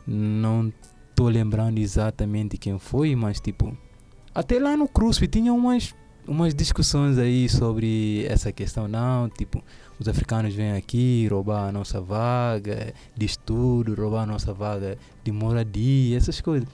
Não 0.05 0.72
tô 1.16 1.28
lembrando 1.28 1.80
exatamente 1.80 2.58
quem 2.58 2.78
foi, 2.78 3.16
mas 3.16 3.39
tipo, 3.39 3.76
até 4.39 4.59
lá 4.59 4.77
no 4.77 4.88
CRUSP 4.88 5.27
tinha 5.27 5.53
umas 5.53 5.93
umas 6.27 6.53
discussões 6.53 7.17
aí 7.17 7.47
sobre 7.47 8.25
essa 8.27 8.51
questão, 8.51 8.85
não, 8.85 9.29
tipo, 9.29 9.63
os 9.97 10.09
africanos 10.09 10.53
vêm 10.53 10.73
aqui 10.73 11.25
roubar 11.31 11.69
a 11.69 11.71
nossa 11.71 12.01
vaga 12.01 12.93
de 13.15 13.25
estudo, 13.25 13.95
roubar 13.95 14.23
a 14.23 14.25
nossa 14.25 14.53
vaga 14.53 14.97
de 15.23 15.31
moradia, 15.31 16.17
essas 16.17 16.41
coisas. 16.41 16.67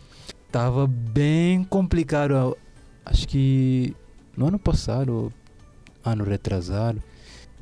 Tava 0.52 0.88
bem 0.88 1.64
complicado. 1.64 2.58
Acho 3.06 3.28
que 3.28 3.96
no 4.36 4.48
ano 4.48 4.58
passado, 4.58 5.32
ano 6.04 6.24
retrasado, 6.24 7.00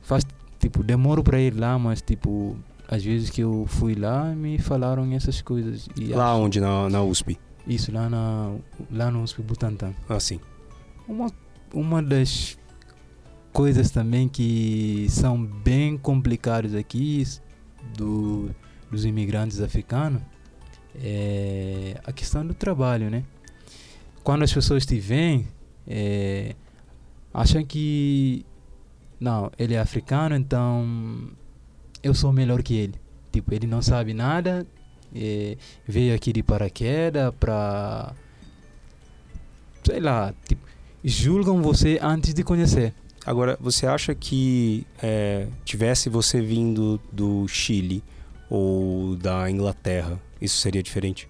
faz 0.01 0.23
tipo, 0.59 0.81
demoro 0.83 1.21
para 1.23 1.41
ir 1.41 1.53
lá, 1.59 1.77
mas 1.77 2.01
tipo, 2.01 2.55
às 2.87 3.03
vezes 3.03 3.29
que 3.29 3.41
eu 3.41 3.65
fui 3.67 3.95
lá, 3.95 4.25
me 4.33 4.57
falaram 4.59 5.11
essas 5.13 5.41
coisas. 5.41 5.89
Lá 6.09 6.31
acho- 6.31 6.41
onde? 6.41 6.59
Na, 6.61 6.89
na 6.89 7.03
USP? 7.03 7.37
Isso, 7.67 7.91
lá, 7.91 8.09
na, 8.09 8.55
lá 8.91 9.11
no 9.11 9.23
USP 9.23 9.41
Butantan. 9.41 9.93
Assim. 10.09 10.39
Uma, 11.07 11.31
uma 11.73 12.01
das 12.01 12.57
coisas 13.53 13.91
também 13.91 14.27
que 14.27 15.07
são 15.09 15.43
bem 15.43 15.97
complicadas 15.97 16.73
aqui 16.73 17.23
do, 17.95 18.49
dos 18.89 19.05
imigrantes 19.05 19.59
africanos 19.59 20.21
é 20.95 21.99
a 22.03 22.11
questão 22.11 22.45
do 22.45 22.53
trabalho, 22.53 23.09
né? 23.09 23.23
Quando 24.23 24.43
as 24.43 24.53
pessoas 24.53 24.85
te 24.85 24.99
veem, 24.99 25.47
é, 25.87 26.55
acham 27.33 27.63
que 27.65 28.45
não, 29.19 29.51
ele 29.57 29.73
é 29.73 29.79
africano, 29.79 30.35
então 30.35 31.29
eu 32.03 32.13
sou 32.13 32.31
melhor 32.33 32.61
que 32.61 32.75
ele. 32.75 32.95
Tipo, 33.31 33.53
ele 33.53 33.67
não 33.67 33.81
sabe 33.81 34.13
nada, 34.13 34.65
é, 35.15 35.57
veio 35.87 36.13
aqui 36.15 36.31
de 36.33 36.41
paraquedas 36.43 37.33
pra 37.39 38.13
sei 39.83 39.99
lá, 39.99 40.33
tipo, 40.47 40.61
julgam 41.03 41.61
você 41.61 41.99
antes 42.01 42.33
de 42.33 42.43
conhecer. 42.43 42.93
Agora, 43.25 43.57
você 43.61 43.85
acha 43.85 44.13
que 44.15 44.85
é, 45.01 45.47
tivesse 45.63 46.09
você 46.09 46.41
vindo 46.41 46.99
do 47.11 47.47
Chile 47.47 48.03
ou 48.49 49.15
da 49.15 49.49
Inglaterra, 49.49 50.19
isso 50.41 50.57
seria 50.57 50.81
diferente? 50.81 51.27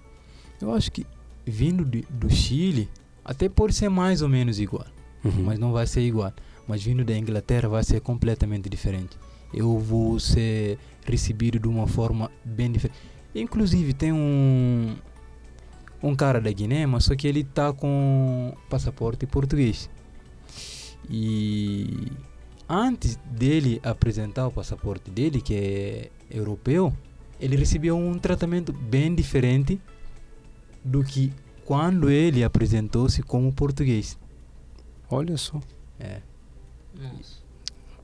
Eu 0.62 0.74
acho 0.74 0.92
que 0.92 1.06
vindo 1.46 1.84
de- 1.84 2.06
do 2.10 2.30
Chile, 2.30 2.90
até 3.26 3.50
pode 3.50 3.74
ser 3.74 3.90
mais 3.90 4.22
ou 4.22 4.30
menos 4.30 4.60
igual, 4.60 4.86
Uhum. 5.24 5.44
mas 5.44 5.60
não 5.60 5.72
vai 5.72 5.86
ser 5.88 6.02
igual. 6.02 6.34
Mas 6.68 6.84
vindo 6.84 7.04
da 7.04 7.18
Inglaterra 7.18 7.68
vai 7.68 7.84
ser 7.84 8.00
completamente 8.02 8.70
diferente. 8.70 9.18
Eu 9.54 9.78
vou 9.78 10.18
ser 10.20 10.78
recebido 11.06 11.60
de 11.60 11.68
uma 11.68 11.88
forma 11.88 12.32
bem 12.46 12.72
diferente. 12.72 12.98
Inclusive 13.34 13.94
tem 13.94 14.12
um 14.12 14.96
um 16.04 16.16
cara 16.16 16.42
da 16.42 16.52
Guiné, 16.52 16.86
mas 16.86 17.06
só 17.06 17.16
que 17.16 17.28
ele 17.28 17.44
tá 17.44 17.72
com 17.72 18.54
passaporte 18.70 19.28
português. 19.28 19.90
E 21.10 22.12
antes 22.68 23.18
dele 23.26 23.80
apresentar 23.84 24.48
o 24.48 24.52
passaporte 24.52 25.12
dele, 25.12 25.42
que 25.42 25.54
é 25.54 26.12
europeu, 26.30 26.92
ele 27.40 27.56
recebeu 27.56 27.98
um 27.98 28.18
tratamento 28.18 28.74
bem 28.74 29.14
diferente 29.14 29.80
do 30.84 31.04
que 31.04 31.32
quando 31.66 32.10
ele 32.10 32.44
apresentou-se 32.44 33.22
como 33.22 33.54
português. 33.54 34.18
Olha 35.10 35.38
só. 35.38 35.60
É. 36.00 36.22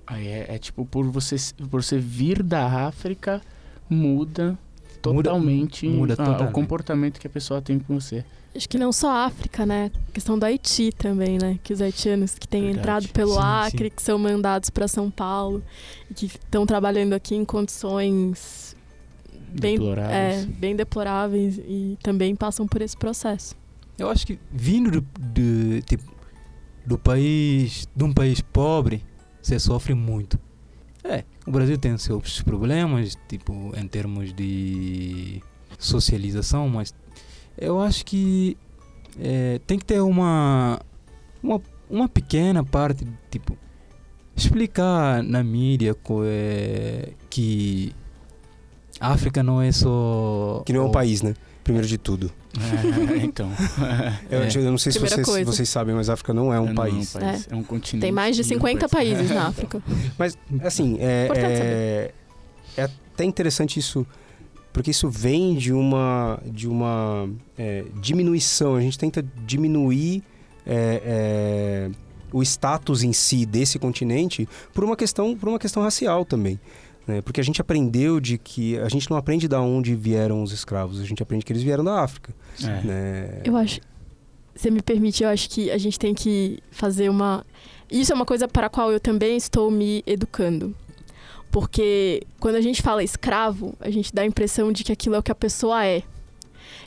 Aí 0.06 0.28
é, 0.28 0.56
é 0.56 0.58
tipo, 0.60 0.86
por 0.86 1.06
você, 1.10 1.36
por 1.70 1.82
você 1.82 1.98
vir 1.98 2.44
da 2.44 2.88
África, 2.88 3.42
muda 3.90 4.58
totalmente, 5.02 5.88
muda 5.88 6.14
ah, 6.18 6.22
o 6.22 6.26
totalmente. 6.26 6.54
comportamento 6.54 7.20
que 7.20 7.28
a 7.28 7.30
pessoa 7.30 7.62
tem 7.62 7.80
com 7.80 8.00
você. 8.00 8.24
Acho 8.56 8.68
que 8.68 8.78
não 8.78 8.92
só 8.92 9.10
a 9.12 9.26
África, 9.26 9.66
né? 9.66 9.92
A 10.10 10.12
questão 10.12 10.38
do 10.40 10.44
Haiti 10.44 10.92
também, 10.92 11.38
né? 11.38 11.60
Que 11.64 11.74
os 11.74 11.82
haitianos 11.82 12.34
que 12.40 12.48
têm 12.48 12.62
Verdade. 12.64 12.80
entrado 12.80 13.08
pelo 13.10 13.34
Sim, 13.36 13.40
Acre, 13.42 13.90
sim. 13.90 13.96
que 13.96 14.02
são 14.02 14.18
mandados 14.18 14.70
para 14.72 14.88
São 14.88 15.12
Paulo 15.12 15.64
e 16.10 16.14
que 16.14 16.26
estão 16.26 16.66
trabalhando 16.66 17.14
aqui 17.14 17.36
em 17.36 17.46
condições 17.46 18.76
bem, 19.50 19.78
Deploráveis. 19.78 20.44
é, 20.44 20.46
bem 20.46 20.76
deploráveis 20.76 21.58
e 21.60 21.98
também 22.02 22.36
passam 22.36 22.68
por 22.68 22.82
esse 22.82 22.98
processo. 22.98 23.56
Eu 23.98 24.10
acho 24.10 24.26
que 24.26 24.40
vindo 24.52 24.90
do, 24.90 25.02
do, 25.02 25.82
tipo, 25.84 26.12
do 26.86 26.98
país, 26.98 27.88
de 27.96 28.04
um 28.04 28.14
país 28.14 28.42
pobre, 28.42 29.04
você 29.42 29.60
sofre 29.60 29.94
muito. 29.94 30.40
É, 31.04 31.24
o 31.48 31.52
Brasil 31.52 31.78
tem 31.78 31.98
seus 31.98 32.42
problemas, 32.42 33.18
tipo, 33.28 33.72
em 33.76 33.88
termos 33.88 34.34
de 34.34 35.42
socialização, 35.80 36.68
mas 36.70 36.94
eu 37.58 37.80
acho 37.80 38.06
que 38.06 38.58
é, 39.20 39.60
tem 39.66 39.80
que 39.80 39.86
ter 39.86 40.02
uma, 40.02 40.80
uma, 41.42 41.62
uma 41.90 42.10
pequena 42.10 42.64
parte, 42.64 43.08
tipo, 43.32 43.58
explicar 44.36 45.24
na 45.24 45.44
mídia 45.44 45.96
co- 45.96 46.22
é, 46.26 47.14
que 47.30 47.94
a 49.00 49.12
África 49.14 49.42
não 49.42 49.62
é 49.62 49.72
só... 49.72 50.62
Que 50.66 50.74
não 50.74 50.82
é 50.82 50.84
um 50.86 50.90
o- 50.90 50.92
país, 50.92 51.22
né? 51.22 51.34
Primeiro 51.64 51.88
de 51.88 51.98
tudo. 51.98 52.32
É, 52.58 53.18
então. 53.24 53.50
Eu, 54.30 54.42
É. 54.44 54.50
eu 54.56 54.72
não 54.72 54.78
sei 54.78 54.92
se 54.92 55.00
vocês, 55.00 55.46
vocês 55.46 55.70
sabem, 55.70 55.94
mas 55.96 56.10
a 56.10 56.14
África 56.14 56.34
não 56.34 56.54
é 56.54 56.60
um 56.60 56.68
Não 56.68 56.76
país. 56.76 57.16
É 57.50 57.56
um 57.56 57.64
continente. 57.64 58.02
Tem 58.02 58.12
mais 58.12 58.36
de 58.36 58.42
e 58.42 58.46
um 58.46 58.48
50 58.48 58.90
país. 58.90 59.14
países 59.14 59.32
na 59.36 59.48
África. 59.48 59.82
Mas, 60.18 60.38
assim, 60.64 60.98
é, 61.00 61.30
é, 61.36 62.12
é 62.78 62.84
até 62.84 63.24
interessante 63.24 63.80
isso, 63.80 64.06
porque 64.74 64.92
isso 64.92 65.10
vem 65.10 65.56
de 65.56 65.74
uma, 65.74 66.40
de 66.46 66.68
uma 66.68 67.30
é, 67.58 67.84
diminuição. 68.02 68.76
A 68.76 68.82
gente 68.82 68.98
tenta 68.98 69.26
diminuir 69.46 70.24
é, 70.66 71.02
é, 71.06 71.90
o 72.32 72.44
status 72.44 73.04
em 73.04 73.14
si 73.14 73.46
desse 73.46 73.80
continente 73.80 74.48
por 74.74 74.84
uma 74.84 74.96
questão, 74.96 75.36
por 75.36 75.50
uma 75.50 75.60
questão 75.60 75.82
racial 75.82 76.26
também. 76.26 76.60
Né? 77.08 77.22
Porque 77.22 77.40
a 77.40 77.44
gente 77.44 77.62
aprendeu 77.62 78.20
de 78.20 78.38
que... 78.38 78.78
A 78.80 78.90
gente 78.90 79.10
não 79.10 79.18
aprende 79.18 79.48
da 79.48 79.62
onde 79.62 79.96
vieram 79.96 80.44
os 80.44 80.52
escravos, 80.52 81.00
a 81.00 81.06
gente 81.06 81.24
aprende 81.24 81.46
que 81.46 81.52
eles 81.52 81.64
vieram 81.64 81.84
da 81.84 82.02
África. 82.02 82.34
É. 82.62 82.82
Né? 82.84 83.42
Eu 83.46 83.56
acho. 83.56 83.80
Você 84.54 84.72
me 84.72 84.82
permite, 84.82 85.24
eu 85.24 85.30
acho 85.30 85.50
que 85.50 85.70
a 85.70 85.78
gente 85.78 85.98
tem 85.98 86.14
que 86.14 86.60
fazer 86.72 87.10
uma. 87.10 87.46
Isso 87.90 88.12
é 88.12 88.16
uma 88.16 88.26
coisa 88.26 88.48
para 88.48 88.68
a 88.68 88.70
qual 88.70 88.92
eu 88.92 89.00
também 89.00 89.38
estou 89.38 89.70
me 89.72 90.04
educando. 90.06 90.76
Porque 91.52 92.24
quando 92.40 92.56
a 92.56 92.62
gente 92.62 92.82
fala 92.82 93.04
escravo, 93.04 93.74
a 93.80 93.90
gente 93.90 94.14
dá 94.14 94.24
a 94.24 94.26
impressão 94.26 94.72
de 94.72 94.84
que 94.84 94.92
aquilo 94.92 95.16
é 95.16 95.20
o 95.20 95.24
que 95.24 95.32
a 95.32 95.36
pessoa 95.36 95.86
é. 95.86 96.04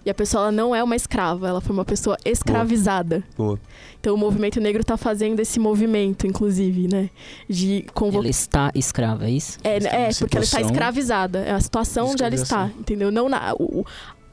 E 0.04 0.10
a 0.10 0.14
pessoa 0.14 0.44
ela 0.44 0.52
não 0.52 0.74
é 0.74 0.82
uma 0.82 0.96
escrava, 0.96 1.46
ela 1.48 1.60
foi 1.60 1.74
uma 1.74 1.84
pessoa 1.84 2.16
escravizada. 2.24 3.22
Boa. 3.36 3.58
Então 4.00 4.14
o 4.14 4.18
movimento 4.18 4.58
negro 4.60 4.80
está 4.80 4.96
fazendo 4.96 5.40
esse 5.40 5.60
movimento, 5.60 6.26
inclusive, 6.26 6.88
né? 6.88 7.10
De 7.48 7.84
convocar. 7.92 8.20
Ela 8.22 8.30
está 8.30 8.70
escrava, 8.74 9.26
é 9.26 9.30
isso? 9.30 9.58
É, 9.62 9.76
é 9.76 9.80
numa 9.80 10.08
porque 10.18 10.36
ela 10.36 10.44
está 10.44 10.60
escravizada. 10.60 11.40
É 11.40 11.52
a 11.52 11.60
situação 11.60 12.06
de 12.06 12.12
onde 12.12 12.24
ela 12.24 12.34
está, 12.34 12.70
entendeu? 12.78 13.10
Não 13.12 13.28
na, 13.28 13.54
o- 13.58 13.84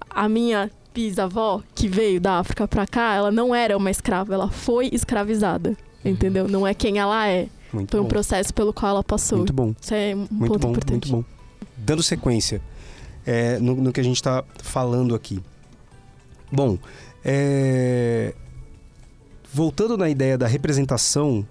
a 0.10 0.30
minha 0.30 0.72
bisavó, 0.94 1.62
que 1.76 1.88
veio 1.88 2.20
da 2.20 2.40
África 2.40 2.68
pra 2.68 2.88
cá, 2.88 3.14
ela 3.14 3.32
não 3.32 3.54
era 3.54 3.78
uma 3.78 3.92
escrava, 3.92 4.34
ela 4.34 4.50
foi 4.50 4.90
escravizada, 4.92 5.76
entendeu? 6.04 6.48
Não 6.48 6.66
é 6.66 6.74
quem 6.74 6.98
ela 6.98 7.28
é. 7.28 7.48
Muito 7.74 7.92
Foi 7.92 8.00
um 8.00 8.04
bom. 8.04 8.10
processo 8.10 8.54
pelo 8.54 8.72
qual 8.74 8.92
ela 8.92 9.04
passou. 9.04 9.40
Muito 9.40 9.52
bom. 9.54 9.76
Isso 9.80 9.94
é 9.94 10.16
um 10.16 10.20
Muito 10.32 10.54
ponto 10.54 10.60
bom, 10.62 10.70
importante. 10.72 11.12
muito 11.12 11.28
bom. 11.30 11.38
Dando 11.78 12.02
sequência 12.02 12.62
é, 13.26 13.60
no, 13.60 13.76
no 13.76 13.92
que 13.92 14.00
a 14.00 14.04
gente 14.04 14.16
está 14.16 14.44
falando 14.64 15.14
aqui. 15.14 15.44
Bom, 16.52 16.78
é, 17.26 18.34
voltando 19.54 19.98
na 19.98 20.10
ideia 20.10 20.38
da 20.38 20.48
representação, 20.48 21.46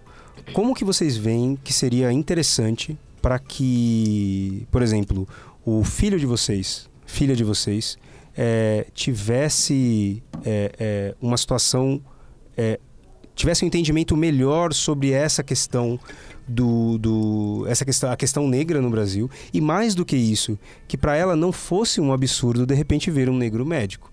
como 0.52 0.74
que 0.74 0.84
vocês 0.84 1.16
veem 1.16 1.58
que 1.62 1.72
seria 1.72 2.10
interessante 2.12 2.96
para 3.20 3.38
que, 3.38 4.66
por 4.70 4.80
exemplo, 4.80 5.28
o 5.64 5.84
filho 5.84 6.18
de 6.18 6.24
vocês, 6.24 6.88
filha 7.04 7.36
de 7.36 7.44
vocês, 7.44 7.98
é, 8.36 8.86
tivesse 8.94 10.22
é, 10.44 10.72
é, 10.78 11.14
uma 11.20 11.36
situação, 11.36 12.00
é, 12.56 12.78
tivesse 13.34 13.64
um 13.64 13.68
entendimento 13.68 14.16
melhor 14.16 14.72
sobre 14.72 15.10
essa 15.10 15.42
questão 15.42 15.98
do, 16.48 16.96
do 16.98 17.66
essa 17.68 17.84
questão 17.84 18.10
a 18.10 18.16
questão 18.16 18.48
negra 18.48 18.80
no 18.80 18.88
Brasil? 18.88 19.28
E 19.52 19.60
mais 19.60 19.94
do 19.94 20.04
que 20.04 20.16
isso 20.16 20.58
que 20.86 20.96
para 20.96 21.16
ela 21.16 21.34
não 21.34 21.50
fosse 21.50 22.00
um 22.00 22.12
absurdo 22.12 22.64
de 22.64 22.74
repente 22.74 23.10
ver 23.10 23.28
um 23.28 23.36
negro 23.36 23.66
médico 23.66 24.10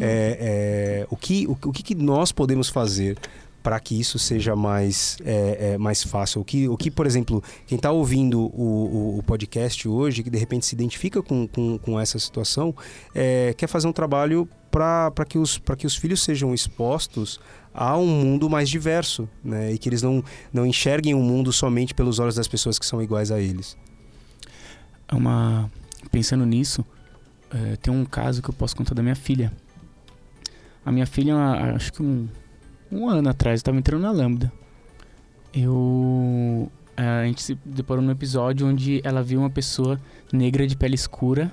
é, 0.00 1.04
é, 1.04 1.06
o 1.10 1.16
que 1.16 1.46
o, 1.46 1.52
o 1.52 1.72
que 1.72 1.82
que 1.82 1.94
nós 1.94 2.32
podemos 2.32 2.68
fazer 2.68 3.18
para 3.66 3.80
que 3.80 3.98
isso 3.98 4.16
seja 4.16 4.54
mais, 4.54 5.16
é, 5.24 5.72
é, 5.72 5.78
mais 5.78 6.04
fácil. 6.04 6.40
O 6.40 6.44
que, 6.44 6.68
o 6.68 6.76
que, 6.76 6.88
por 6.88 7.04
exemplo, 7.04 7.42
quem 7.66 7.74
está 7.74 7.90
ouvindo 7.90 8.40
o, 8.40 9.16
o, 9.16 9.18
o 9.18 9.22
podcast 9.24 9.88
hoje, 9.88 10.22
que 10.22 10.30
de 10.30 10.38
repente 10.38 10.64
se 10.64 10.72
identifica 10.76 11.20
com, 11.20 11.48
com, 11.48 11.76
com 11.76 11.98
essa 11.98 12.16
situação, 12.16 12.72
é, 13.12 13.52
quer 13.54 13.66
fazer 13.66 13.88
um 13.88 13.92
trabalho 13.92 14.48
para 14.70 15.24
que, 15.28 15.36
os, 15.36 15.60
que 15.76 15.84
os 15.84 15.96
filhos 15.96 16.22
sejam 16.22 16.54
expostos 16.54 17.40
a 17.74 17.98
um 17.98 18.06
mundo 18.06 18.48
mais 18.48 18.68
diverso, 18.68 19.28
né? 19.42 19.72
E 19.72 19.78
que 19.78 19.88
eles 19.88 20.00
não, 20.00 20.22
não 20.52 20.64
enxerguem 20.64 21.14
o 21.14 21.20
mundo 21.20 21.52
somente 21.52 21.92
pelos 21.92 22.20
olhos 22.20 22.36
das 22.36 22.46
pessoas 22.46 22.78
que 22.78 22.86
são 22.86 23.02
iguais 23.02 23.32
a 23.32 23.40
eles. 23.40 23.76
É 25.08 25.14
uma 25.16 25.68
pensando 26.12 26.46
nisso 26.46 26.84
é, 27.50 27.76
tem 27.76 27.92
um 27.92 28.04
caso 28.04 28.40
que 28.40 28.48
eu 28.48 28.54
posso 28.54 28.76
contar 28.76 28.94
da 28.94 29.02
minha 29.02 29.16
filha 29.16 29.52
a 30.86 30.92
minha 30.92 31.04
filha 31.04 31.36
acho 31.74 31.92
que 31.92 32.00
um, 32.00 32.28
um 32.92 33.08
ano 33.08 33.28
atrás 33.28 33.58
estava 33.58 33.76
entrando 33.76 34.02
na 34.02 34.12
lambda. 34.12 34.52
Eu 35.52 36.70
a 36.96 37.24
gente 37.24 37.42
se 37.42 37.58
deparou 37.64 38.02
num 38.02 38.12
episódio 38.12 38.66
onde 38.66 39.00
ela 39.04 39.20
viu 39.22 39.40
uma 39.40 39.50
pessoa 39.50 40.00
negra 40.32 40.64
de 40.66 40.76
pele 40.76 40.94
escura 40.94 41.52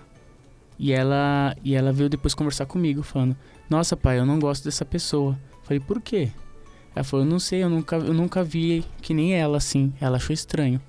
e 0.77 0.93
ela 0.93 1.55
e 1.63 1.73
ela 1.73 1.91
veio 1.91 2.09
depois 2.09 2.35
conversar 2.35 2.65
comigo 2.67 3.01
falando 3.01 3.35
nossa 3.69 3.97
pai 3.97 4.19
eu 4.19 4.25
não 4.25 4.37
gosto 4.37 4.65
dessa 4.65 4.85
pessoa. 4.85 5.37
Falei 5.63 5.79
por 5.79 5.99
quê? 5.99 6.31
Ela 6.95 7.03
falou 7.03 7.25
eu 7.25 7.29
não 7.29 7.39
sei 7.39 7.63
eu 7.63 7.69
nunca 7.69 7.95
eu 7.95 8.13
nunca 8.13 8.43
vi 8.43 8.85
que 9.01 9.15
nem 9.15 9.33
ela 9.33 9.57
assim. 9.57 9.91
Ela 9.99 10.17
achou 10.17 10.33
estranho 10.33 10.79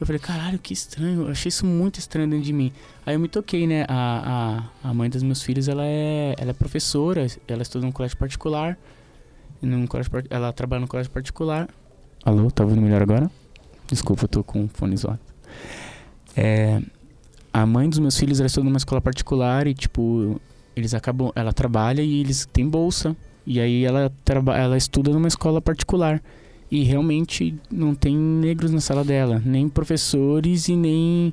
eu 0.00 0.06
falei, 0.06 0.20
caralho, 0.20 0.58
que 0.58 0.72
estranho. 0.72 1.22
Eu 1.22 1.28
achei 1.28 1.48
isso 1.48 1.66
muito 1.66 1.98
estranho 1.98 2.28
dentro 2.28 2.44
de 2.44 2.52
mim. 2.52 2.72
Aí 3.04 3.14
eu 3.14 3.20
me 3.20 3.28
toquei, 3.28 3.66
né? 3.66 3.84
A, 3.88 4.62
a, 4.82 4.90
a 4.90 4.94
mãe 4.94 5.10
dos 5.10 5.22
meus 5.22 5.42
filhos, 5.42 5.66
ela 5.68 5.84
é, 5.84 6.34
ela 6.38 6.50
é 6.50 6.54
professora. 6.54 7.26
Ela 7.48 7.62
estuda 7.62 7.84
num 7.84 7.92
colégio 7.92 8.16
particular. 8.16 8.78
Num 9.60 9.86
colégio, 9.86 10.12
ela 10.30 10.52
trabalha 10.52 10.80
no 10.80 10.86
colégio 10.86 11.10
particular. 11.10 11.68
Alô, 12.24 12.50
tá 12.50 12.62
ouvindo 12.62 12.80
melhor 12.80 13.02
agora? 13.02 13.30
Desculpa, 13.88 14.24
eu 14.24 14.28
tô 14.28 14.44
com 14.44 14.64
o 14.64 14.68
fone 14.68 14.96
zoado. 14.96 15.18
É, 16.36 16.80
a 17.52 17.66
mãe 17.66 17.88
dos 17.88 17.98
meus 17.98 18.16
filhos, 18.16 18.38
ela 18.38 18.46
estuda 18.46 18.64
numa 18.64 18.76
escola 18.76 19.00
particular 19.00 19.66
e, 19.66 19.74
tipo, 19.74 20.40
eles 20.76 20.94
acabam... 20.94 21.32
Ela 21.34 21.52
trabalha 21.52 22.02
e 22.02 22.20
eles 22.20 22.46
têm 22.46 22.68
bolsa. 22.68 23.16
E 23.44 23.58
aí 23.58 23.84
ela, 23.84 24.12
ela 24.56 24.76
estuda 24.76 25.10
numa 25.10 25.26
escola 25.26 25.60
particular. 25.60 26.22
E 26.70 26.82
realmente 26.82 27.54
não 27.70 27.94
tem 27.94 28.16
negros 28.16 28.70
na 28.70 28.80
sala 28.80 29.02
dela, 29.02 29.42
nem 29.44 29.68
professores 29.68 30.68
e 30.68 30.76
nem 30.76 31.32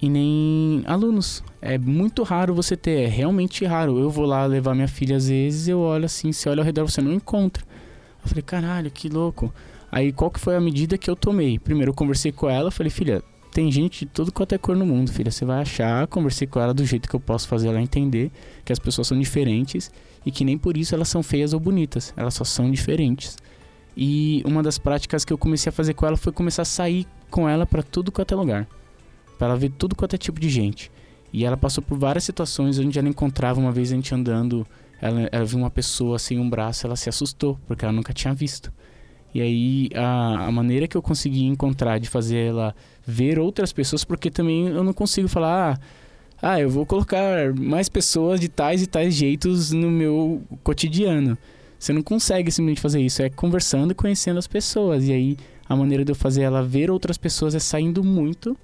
e 0.00 0.08
nem 0.08 0.82
alunos. 0.86 1.42
É 1.60 1.76
muito 1.76 2.22
raro 2.22 2.54
você 2.54 2.76
ter, 2.76 3.02
é 3.02 3.06
realmente 3.06 3.64
raro. 3.64 3.98
Eu 3.98 4.10
vou 4.10 4.24
lá 4.24 4.46
levar 4.46 4.74
minha 4.74 4.88
filha 4.88 5.16
às 5.16 5.28
vezes, 5.28 5.68
eu 5.68 5.80
olho 5.80 6.06
assim, 6.06 6.32
você 6.32 6.48
olha 6.48 6.60
ao 6.60 6.64
redor, 6.64 6.88
você 6.88 7.02
não 7.02 7.12
encontra. 7.12 7.64
Eu 8.22 8.28
falei, 8.28 8.42
caralho, 8.42 8.90
que 8.90 9.08
louco. 9.08 9.52
Aí 9.90 10.12
qual 10.12 10.30
que 10.30 10.40
foi 10.40 10.56
a 10.56 10.60
medida 10.60 10.96
que 10.96 11.10
eu 11.10 11.16
tomei? 11.16 11.58
Primeiro 11.58 11.90
eu 11.90 11.94
conversei 11.94 12.32
com 12.32 12.48
ela, 12.48 12.70
falei, 12.70 12.90
filha, 12.90 13.22
tem 13.52 13.70
gente 13.70 14.04
de 14.04 14.12
tudo 14.12 14.32
quanto 14.32 14.54
é 14.54 14.58
cor 14.58 14.76
no 14.76 14.86
mundo, 14.86 15.12
filha. 15.12 15.30
Você 15.30 15.44
vai 15.44 15.60
achar, 15.60 16.06
conversei 16.06 16.46
com 16.46 16.60
ela 16.60 16.72
do 16.72 16.84
jeito 16.84 17.08
que 17.08 17.14
eu 17.14 17.20
posso 17.20 17.48
fazer 17.48 17.68
ela 17.68 17.80
entender 17.80 18.30
que 18.64 18.72
as 18.72 18.78
pessoas 18.78 19.08
são 19.08 19.18
diferentes 19.18 19.90
e 20.24 20.30
que 20.30 20.44
nem 20.44 20.56
por 20.56 20.76
isso 20.76 20.94
elas 20.94 21.08
são 21.08 21.22
feias 21.22 21.52
ou 21.52 21.60
bonitas, 21.60 22.14
elas 22.16 22.34
só 22.34 22.44
são 22.44 22.70
diferentes. 22.70 23.36
E 23.96 24.42
uma 24.46 24.62
das 24.62 24.78
práticas 24.78 25.24
que 25.24 25.32
eu 25.32 25.38
comecei 25.38 25.70
a 25.70 25.72
fazer 25.72 25.94
com 25.94 26.06
ela 26.06 26.16
foi 26.16 26.32
começar 26.32 26.62
a 26.62 26.64
sair 26.64 27.06
com 27.30 27.48
ela 27.48 27.66
para 27.66 27.82
tudo 27.82 28.12
quanto 28.12 28.32
é 28.32 28.36
lugar. 28.36 28.68
Para 29.38 29.48
ela 29.48 29.56
ver 29.56 29.70
tudo 29.70 29.94
quanto 29.94 30.14
é 30.14 30.18
tipo 30.18 30.40
de 30.40 30.48
gente. 30.48 30.90
E 31.32 31.44
ela 31.44 31.56
passou 31.56 31.82
por 31.82 31.98
várias 31.98 32.24
situações 32.24 32.78
onde 32.78 32.98
ela 32.98 33.08
encontrava, 33.08 33.60
uma 33.60 33.72
vez 33.72 33.92
a 33.92 33.94
gente 33.94 34.14
andando, 34.14 34.66
ela, 35.00 35.28
ela 35.30 35.44
viu 35.44 35.58
uma 35.58 35.70
pessoa 35.70 36.18
sem 36.18 36.38
um 36.38 36.48
braço, 36.48 36.86
ela 36.86 36.96
se 36.96 37.08
assustou, 37.08 37.58
porque 37.66 37.84
ela 37.84 37.92
nunca 37.92 38.12
tinha 38.12 38.34
visto. 38.34 38.72
E 39.32 39.40
aí 39.40 39.88
a, 39.94 40.46
a 40.46 40.52
maneira 40.52 40.88
que 40.88 40.96
eu 40.96 41.02
consegui 41.02 41.44
encontrar 41.44 41.98
de 41.98 42.08
fazer 42.08 42.48
ela 42.48 42.74
ver 43.06 43.38
outras 43.38 43.72
pessoas, 43.72 44.04
porque 44.04 44.30
também 44.30 44.66
eu 44.66 44.82
não 44.82 44.92
consigo 44.92 45.28
falar, 45.28 45.74
ah, 45.74 46.52
ah, 46.54 46.60
eu 46.60 46.68
vou 46.68 46.84
colocar 46.84 47.54
mais 47.54 47.88
pessoas 47.88 48.40
de 48.40 48.48
tais 48.48 48.82
e 48.82 48.86
tais 48.86 49.14
jeitos 49.14 49.72
no 49.72 49.90
meu 49.90 50.42
cotidiano. 50.64 51.38
Você 51.80 51.94
não 51.94 52.02
consegue 52.02 52.50
simplesmente 52.50 52.80
fazer 52.82 53.00
isso, 53.00 53.22
é 53.22 53.30
conversando 53.30 53.92
e 53.92 53.94
conhecendo 53.94 54.38
as 54.38 54.46
pessoas. 54.46 55.08
E 55.08 55.12
aí 55.14 55.36
a 55.66 55.74
maneira 55.74 56.04
de 56.04 56.12
eu 56.12 56.14
fazer 56.14 56.42
ela 56.42 56.62
ver 56.62 56.90
outras 56.90 57.16
pessoas 57.16 57.54
é 57.54 57.58
saindo 57.58 58.04
muito 58.04 58.54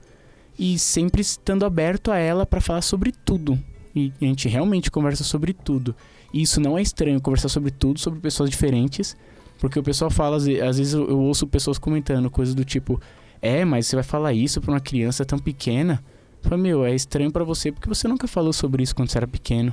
e 0.58 0.78
sempre 0.78 1.22
estando 1.22 1.64
aberto 1.64 2.10
a 2.10 2.18
ela 2.18 2.44
para 2.44 2.60
falar 2.60 2.82
sobre 2.82 3.12
tudo. 3.12 3.58
E 3.94 4.12
a 4.20 4.24
gente 4.26 4.48
realmente 4.48 4.90
conversa 4.90 5.24
sobre 5.24 5.54
tudo. 5.54 5.96
E 6.30 6.42
isso 6.42 6.60
não 6.60 6.76
é 6.76 6.82
estranho, 6.82 7.18
conversar 7.18 7.48
sobre 7.48 7.70
tudo, 7.70 7.98
sobre 7.98 8.20
pessoas 8.20 8.50
diferentes, 8.50 9.16
porque 9.58 9.78
o 9.78 9.82
pessoal 9.82 10.10
fala, 10.10 10.36
às 10.36 10.44
vezes 10.44 10.92
eu, 10.92 11.18
ouço 11.18 11.46
pessoas 11.46 11.78
comentando 11.78 12.30
coisas 12.30 12.54
do 12.54 12.66
tipo: 12.66 13.00
É, 13.40 13.64
mas 13.64 13.86
você 13.86 13.96
vai 13.96 14.02
falar 14.02 14.34
isso 14.34 14.60
pra 14.60 14.72
uma 14.72 14.80
criança 14.80 15.24
tão 15.24 15.38
pequena? 15.38 16.04
Eu 16.44 16.50
falo, 16.50 16.60
meu, 16.60 16.84
é 16.84 16.94
estranho 16.94 17.32
para 17.32 17.44
você 17.44 17.72
porque 17.72 17.88
você 17.88 18.06
nunca 18.06 18.28
falou 18.28 18.52
sobre 18.52 18.82
isso 18.82 18.94
quando 18.94 19.08
você 19.08 19.16
era 19.16 19.26
pequeno. 19.26 19.72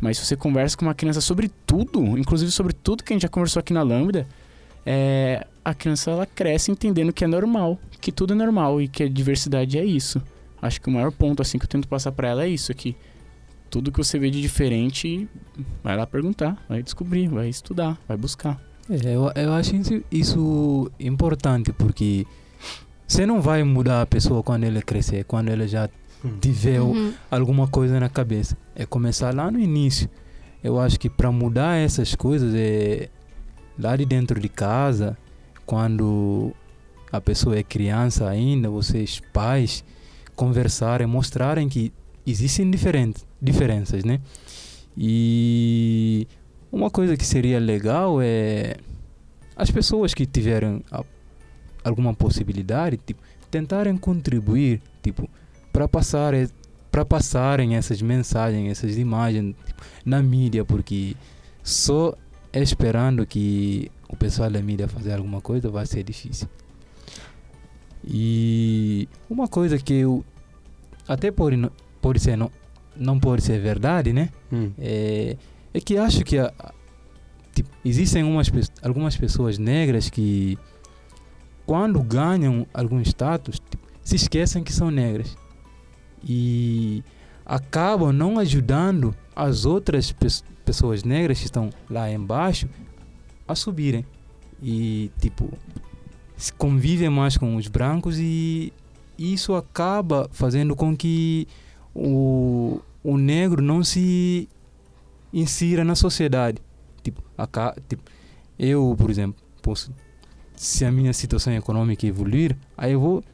Mas 0.00 0.18
se 0.18 0.26
você 0.26 0.36
conversa 0.36 0.76
com 0.76 0.84
uma 0.84 0.94
criança 0.94 1.20
sobre 1.20 1.50
tudo, 1.66 2.18
inclusive 2.18 2.50
sobre 2.50 2.72
tudo 2.72 3.04
que 3.04 3.12
a 3.12 3.14
gente 3.14 3.22
já 3.22 3.28
conversou 3.28 3.60
aqui 3.60 3.72
na 3.72 3.82
Lambda, 3.82 4.26
é, 4.84 5.46
a 5.64 5.74
criança 5.74 6.10
ela 6.10 6.26
cresce 6.26 6.70
entendendo 6.70 7.12
que 7.12 7.22
é 7.22 7.26
normal, 7.26 7.78
que 8.00 8.10
tudo 8.10 8.32
é 8.32 8.36
normal 8.36 8.80
e 8.80 8.88
que 8.88 9.02
a 9.02 9.08
diversidade 9.08 9.78
é 9.78 9.84
isso. 9.84 10.22
Acho 10.60 10.80
que 10.80 10.88
o 10.88 10.92
maior 10.92 11.12
ponto 11.12 11.42
assim 11.42 11.58
que 11.58 11.64
eu 11.64 11.68
tento 11.68 11.86
passar 11.86 12.12
para 12.12 12.28
ela 12.28 12.44
é 12.44 12.48
isso 12.48 12.72
aqui. 12.72 12.96
Tudo 13.68 13.92
que 13.92 13.98
você 13.98 14.18
vê 14.18 14.30
de 14.30 14.40
diferente, 14.40 15.28
vai 15.82 15.96
lá 15.96 16.06
perguntar, 16.06 16.62
vai 16.68 16.82
descobrir, 16.82 17.28
vai 17.28 17.48
estudar, 17.48 17.98
vai 18.08 18.16
buscar. 18.16 18.60
É, 18.88 19.14
eu, 19.14 19.30
eu 19.34 19.52
acho 19.52 19.76
isso, 19.76 20.02
isso 20.10 20.90
importante, 20.98 21.72
porque 21.72 22.26
você 23.06 23.24
não 23.24 23.40
vai 23.40 23.62
mudar 23.62 24.02
a 24.02 24.06
pessoa 24.06 24.42
quando 24.42 24.64
ela 24.64 24.82
crescer, 24.82 25.24
quando 25.24 25.48
ela 25.48 25.68
já 25.68 25.88
tiver 26.40 26.80
Uhum. 26.80 27.12
alguma 27.30 27.66
coisa 27.68 27.98
na 28.00 28.08
cabeça. 28.08 28.56
É 28.74 28.84
começar 28.86 29.34
lá 29.34 29.50
no 29.50 29.58
início. 29.58 30.08
Eu 30.62 30.78
acho 30.78 30.98
que 31.00 31.08
para 31.08 31.30
mudar 31.32 31.76
essas 31.78 32.14
coisas 32.14 32.54
é 32.54 33.08
lá 33.78 33.96
de 33.96 34.04
dentro 34.04 34.38
de 34.38 34.48
casa, 34.48 35.16
quando 35.64 36.52
a 37.10 37.20
pessoa 37.20 37.56
é 37.58 37.62
criança 37.62 38.28
ainda, 38.28 38.68
vocês 38.68 39.20
pais 39.32 39.82
conversarem, 40.36 41.06
mostrarem 41.06 41.68
que 41.68 41.92
existem 42.26 42.70
diferentes 42.70 43.26
diferenças, 43.40 44.04
né? 44.04 44.20
E 44.96 46.26
uma 46.70 46.90
coisa 46.90 47.16
que 47.16 47.24
seria 47.26 47.58
legal 47.58 48.20
é 48.20 48.76
as 49.56 49.70
pessoas 49.70 50.12
que 50.14 50.26
tiverem 50.26 50.82
a- 50.90 51.04
alguma 51.82 52.12
possibilidade, 52.14 52.98
tipo, 52.98 53.22
tentarem 53.50 53.96
contribuir, 53.96 54.80
tipo, 55.02 55.28
para 55.80 55.88
passar 55.88 56.34
para 56.90 57.04
passarem 57.04 57.76
essas 57.76 58.02
mensagens, 58.02 58.68
essas 58.70 58.98
imagens 58.98 59.54
tipo, 59.64 59.82
na 60.04 60.20
mídia, 60.20 60.64
porque 60.64 61.16
só 61.62 62.14
esperando 62.52 63.24
que 63.24 63.90
o 64.08 64.16
pessoal 64.16 64.50
da 64.50 64.60
mídia 64.60 64.88
fazer 64.88 65.12
alguma 65.14 65.40
coisa 65.40 65.70
vai 65.70 65.86
ser 65.86 66.02
difícil. 66.02 66.48
E 68.04 69.08
uma 69.28 69.46
coisa 69.46 69.78
que 69.78 69.94
eu 69.94 70.24
até 71.06 71.30
pode, 71.30 71.56
não- 71.56 71.70
pode 72.02 72.18
ser 72.18 72.36
não, 72.36 72.50
não 72.96 73.20
pode 73.20 73.42
ser 73.42 73.60
verdade, 73.60 74.12
né? 74.12 74.30
Hum. 74.52 74.72
É, 74.78 75.36
é 75.72 75.80
que 75.80 75.96
acho 75.96 76.24
que 76.24 76.38
a- 76.38 76.52
tipo, 77.54 77.70
existem 77.84 78.24
umas, 78.24 78.50
algumas 78.82 79.16
pessoas 79.16 79.58
negras 79.58 80.10
que 80.10 80.58
quando 81.64 82.02
ganham 82.02 82.66
algum 82.74 83.00
status 83.02 83.60
tipo, 83.70 83.86
se 84.02 84.16
esquecem 84.16 84.64
que 84.64 84.72
são 84.72 84.90
negras 84.90 85.36
e 86.24 87.02
acabam 87.44 88.12
não 88.12 88.38
ajudando 88.38 89.14
as 89.34 89.64
outras 89.64 90.12
pes- 90.12 90.44
pessoas 90.64 91.02
negras 91.04 91.38
que 91.38 91.44
estão 91.46 91.70
lá 91.88 92.10
embaixo 92.10 92.68
a 93.48 93.54
subirem 93.54 94.04
e 94.62 95.10
tipo 95.20 95.50
convivem 96.56 97.08
mais 97.10 97.36
com 97.36 97.56
os 97.56 97.66
brancos 97.68 98.18
e 98.18 98.72
isso 99.18 99.54
acaba 99.54 100.28
fazendo 100.32 100.74
com 100.74 100.96
que 100.96 101.46
o, 101.94 102.80
o 103.04 103.18
negro 103.18 103.60
não 103.62 103.84
se 103.84 104.48
insira 105.32 105.84
na 105.84 105.94
sociedade. 105.94 106.58
Tipo, 107.02 107.22
aca- 107.36 107.76
tipo, 107.88 108.02
eu, 108.58 108.94
por 108.98 109.10
exemplo, 109.10 109.38
posso, 109.60 109.92
se 110.56 110.84
a 110.84 110.90
minha 110.92 111.12
situação 111.12 111.52
econômica 111.52 112.06
evoluir, 112.06 112.56
aí 112.76 112.92
eu 112.92 113.00
vou 113.00 113.24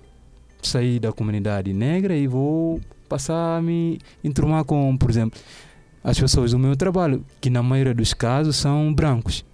sair 0.67 0.99
da 0.99 1.12
comunidade 1.12 1.73
negra 1.73 2.17
e 2.17 2.27
vou 2.27 2.81
passar 3.09 3.57
a 3.57 3.62
me 3.62 3.99
enturmar 4.23 4.64
com, 4.64 4.97
por 4.97 5.11
exemplo, 5.11 5.41
as 6.03 6.19
pessoas 6.19 6.53
do 6.53 6.59
meu 6.59 6.77
trabalho, 6.77 7.25
que 7.41 7.51
na 7.51 7.62
maioria 7.62 7.95
dos 7.95 8.14
casos 8.14 8.57
são 8.57 8.93
brancos. 8.93 9.45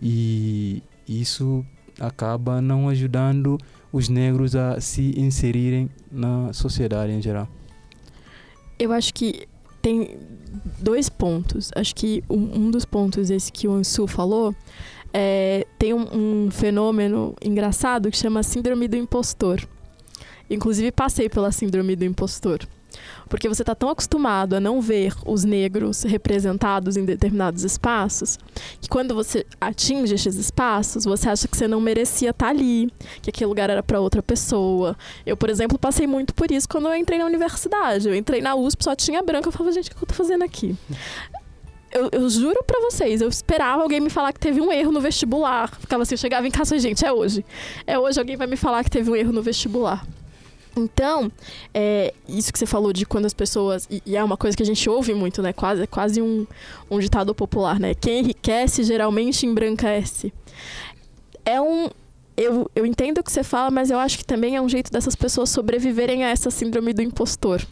E 0.00 0.82
isso 1.08 1.64
acaba 2.00 2.60
não 2.60 2.88
ajudando 2.88 3.58
os 3.92 4.08
negros 4.08 4.56
a 4.56 4.80
se 4.80 5.14
inserirem 5.16 5.90
na 6.10 6.52
sociedade 6.52 7.12
em 7.12 7.22
geral. 7.22 7.46
Eu 8.78 8.92
acho 8.92 9.12
que 9.14 9.46
tem 9.80 10.16
dois 10.80 11.08
pontos. 11.08 11.70
Acho 11.76 11.94
que 11.94 12.24
um, 12.28 12.66
um 12.66 12.70
dos 12.70 12.84
pontos, 12.84 13.30
esse 13.30 13.52
que 13.52 13.68
o 13.68 13.72
Ansu 13.72 14.06
falou, 14.06 14.54
é, 15.12 15.66
tem 15.78 15.92
um, 15.92 16.46
um 16.46 16.50
fenômeno 16.50 17.34
engraçado 17.42 18.10
que 18.10 18.16
chama 18.16 18.42
síndrome 18.42 18.88
do 18.88 18.96
impostor. 18.96 19.60
Inclusive, 20.52 20.92
passei 20.92 21.28
pela 21.28 21.50
síndrome 21.50 21.96
do 21.96 22.04
impostor. 22.04 22.60
Porque 23.28 23.48
você 23.48 23.62
está 23.62 23.74
tão 23.74 23.88
acostumado 23.88 24.54
a 24.54 24.60
não 24.60 24.80
ver 24.80 25.14
os 25.24 25.44
negros 25.44 26.02
representados 26.02 26.96
em 26.96 27.04
determinados 27.04 27.64
espaços, 27.64 28.38
que 28.80 28.88
quando 28.88 29.14
você 29.14 29.46
atinge 29.58 30.14
esses 30.14 30.36
espaços, 30.36 31.04
você 31.04 31.30
acha 31.30 31.48
que 31.48 31.56
você 31.56 31.66
não 31.66 31.80
merecia 31.80 32.30
estar 32.30 32.48
ali, 32.48 32.92
que 33.22 33.30
aquele 33.30 33.48
lugar 33.48 33.70
era 33.70 33.82
para 33.82 33.98
outra 33.98 34.22
pessoa. 34.22 34.94
Eu, 35.24 35.36
por 35.36 35.48
exemplo, 35.48 35.78
passei 35.78 36.06
muito 36.06 36.34
por 36.34 36.50
isso 36.50 36.68
quando 36.68 36.88
eu 36.88 36.94
entrei 36.94 37.18
na 37.18 37.24
universidade. 37.24 38.08
Eu 38.08 38.14
entrei 38.14 38.42
na 38.42 38.54
USP, 38.54 38.84
só 38.84 38.94
tinha 38.94 39.22
branca. 39.22 39.48
Eu 39.48 39.52
falava, 39.52 39.72
gente, 39.72 39.90
o 39.90 39.96
que 39.96 40.02
eu 40.02 40.08
tô 40.08 40.14
fazendo 40.14 40.44
aqui? 40.44 40.76
Eu, 41.90 42.08
eu 42.12 42.28
juro 42.28 42.62
pra 42.64 42.80
vocês, 42.80 43.20
eu 43.20 43.28
esperava 43.28 43.82
alguém 43.82 44.00
me 44.00 44.08
falar 44.08 44.32
que 44.32 44.40
teve 44.40 44.60
um 44.60 44.72
erro 44.72 44.92
no 44.92 45.00
vestibular. 45.00 45.70
Ficava 45.78 46.02
assim, 46.02 46.14
eu 46.14 46.18
chegava 46.18 46.46
em 46.46 46.50
casa, 46.50 46.78
gente, 46.78 47.04
é 47.04 47.12
hoje. 47.12 47.44
É 47.86 47.98
hoje 47.98 48.18
alguém 48.18 48.36
vai 48.36 48.46
me 48.46 48.56
falar 48.56 48.82
que 48.82 48.90
teve 48.90 49.10
um 49.10 49.16
erro 49.16 49.32
no 49.32 49.42
vestibular. 49.42 50.02
Então, 50.76 51.30
é, 51.74 52.14
isso 52.28 52.52
que 52.52 52.58
você 52.58 52.66
falou 52.66 52.92
de 52.92 53.04
quando 53.04 53.26
as 53.26 53.34
pessoas. 53.34 53.86
E, 53.90 54.02
e 54.06 54.16
é 54.16 54.24
uma 54.24 54.36
coisa 54.36 54.56
que 54.56 54.62
a 54.62 54.66
gente 54.66 54.88
ouve 54.88 55.12
muito, 55.14 55.42
né? 55.42 55.52
Quase, 55.52 55.82
é 55.82 55.86
quase 55.86 56.22
um, 56.22 56.46
um 56.90 56.98
ditado 56.98 57.34
popular, 57.34 57.78
né? 57.78 57.94
Quem 57.94 58.20
enriquece 58.20 58.82
geralmente 58.82 59.44
embranquece. 59.46 60.32
É 61.44 61.60
um. 61.60 61.90
Eu, 62.34 62.70
eu 62.74 62.86
entendo 62.86 63.18
o 63.18 63.22
que 63.22 63.30
você 63.30 63.44
fala, 63.44 63.70
mas 63.70 63.90
eu 63.90 63.98
acho 63.98 64.16
que 64.16 64.24
também 64.24 64.56
é 64.56 64.60
um 64.62 64.68
jeito 64.68 64.90
dessas 64.90 65.14
pessoas 65.14 65.50
sobreviverem 65.50 66.24
a 66.24 66.30
essa 66.30 66.50
síndrome 66.50 66.94
do 66.94 67.02
impostor. 67.02 67.62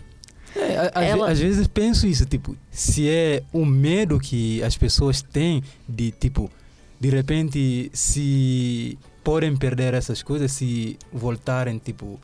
É, 0.54 0.76
a- 0.76 0.90
às, 0.94 1.04
Ela- 1.08 1.30
às 1.30 1.38
vezes 1.40 1.66
penso 1.66 2.06
isso, 2.06 2.26
tipo, 2.26 2.54
se 2.70 3.08
é 3.08 3.42
o 3.52 3.64
medo 3.64 4.18
que 4.20 4.62
as 4.62 4.76
pessoas 4.76 5.22
têm 5.22 5.62
de, 5.88 6.10
tipo, 6.10 6.50
de 6.98 7.08
repente 7.08 7.90
se 7.94 8.98
podem 9.24 9.56
perder 9.56 9.94
essas 9.94 10.22
coisas, 10.22 10.52
se 10.52 10.98
voltarem, 11.12 11.78
tipo, 11.78 12.20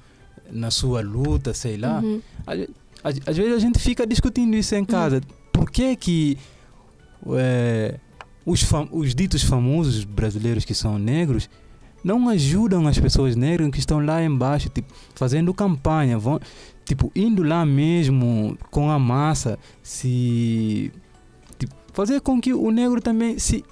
na 0.51 0.71
sua 0.71 1.01
luta, 1.01 1.53
sei 1.55 1.77
lá. 1.77 2.01
Uhum. 2.01 2.21
Às, 2.47 3.21
às- 3.27 3.37
vezes 3.37 3.55
a 3.55 3.59
gente 3.59 3.79
fica 3.79 4.07
discutindo 4.07 4.55
isso 4.57 4.75
em 4.75 4.85
casa. 4.85 5.21
Por 5.53 5.71
que 5.71 5.95
que 5.97 6.39
é, 7.33 7.99
os, 8.45 8.65
os 8.93 9.15
ditos 9.15 9.43
famosos 9.43 10.05
brasileiros 10.05 10.65
que 10.65 10.75
são 10.75 10.99
negros 10.99 11.49
não 12.05 12.29
ajudam 12.29 12.87
as 12.87 12.99
pessoas 12.99 13.35
negras 13.35 13.69
que 13.71 13.79
estão 13.81 14.05
lá 14.05 14.23
embaixo, 14.23 14.69
tipo, 14.69 14.93
fazendo 15.15 15.53
campanha, 15.53 16.17
vão, 16.19 16.39
tipo, 16.85 17.11
indo 17.17 17.43
lá 17.43 17.67
mesmo 17.67 18.57
com 18.71 18.91
a 18.91 18.99
massa, 18.99 19.59
se 19.83 20.93
tipo, 21.59 21.75
fazer 21.93 22.21
com 22.21 22.41
que 22.41 22.53
o 22.53 22.71
negro 22.71 23.01
também 23.01 23.39
se 23.41 23.65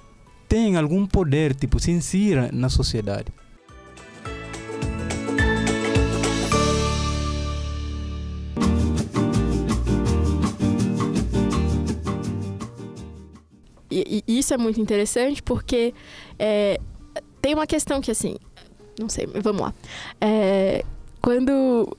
tenha 0.49 0.79
algum 0.81 1.05
poder, 1.05 1.55
tipo, 1.55 1.79
se 1.79 1.91
insira 1.91 2.49
na 2.51 2.67
sociedade. 2.67 3.27
Isso 14.27 14.53
é 14.53 14.57
muito 14.57 14.79
interessante 14.79 15.41
porque 15.41 15.93
é, 16.39 16.79
tem 17.41 17.53
uma 17.53 17.67
questão 17.67 18.01
que, 18.01 18.11
assim, 18.11 18.35
não 18.99 19.09
sei, 19.09 19.27
vamos 19.27 19.61
lá. 19.61 19.73
É, 20.19 20.83
quando 21.21 21.95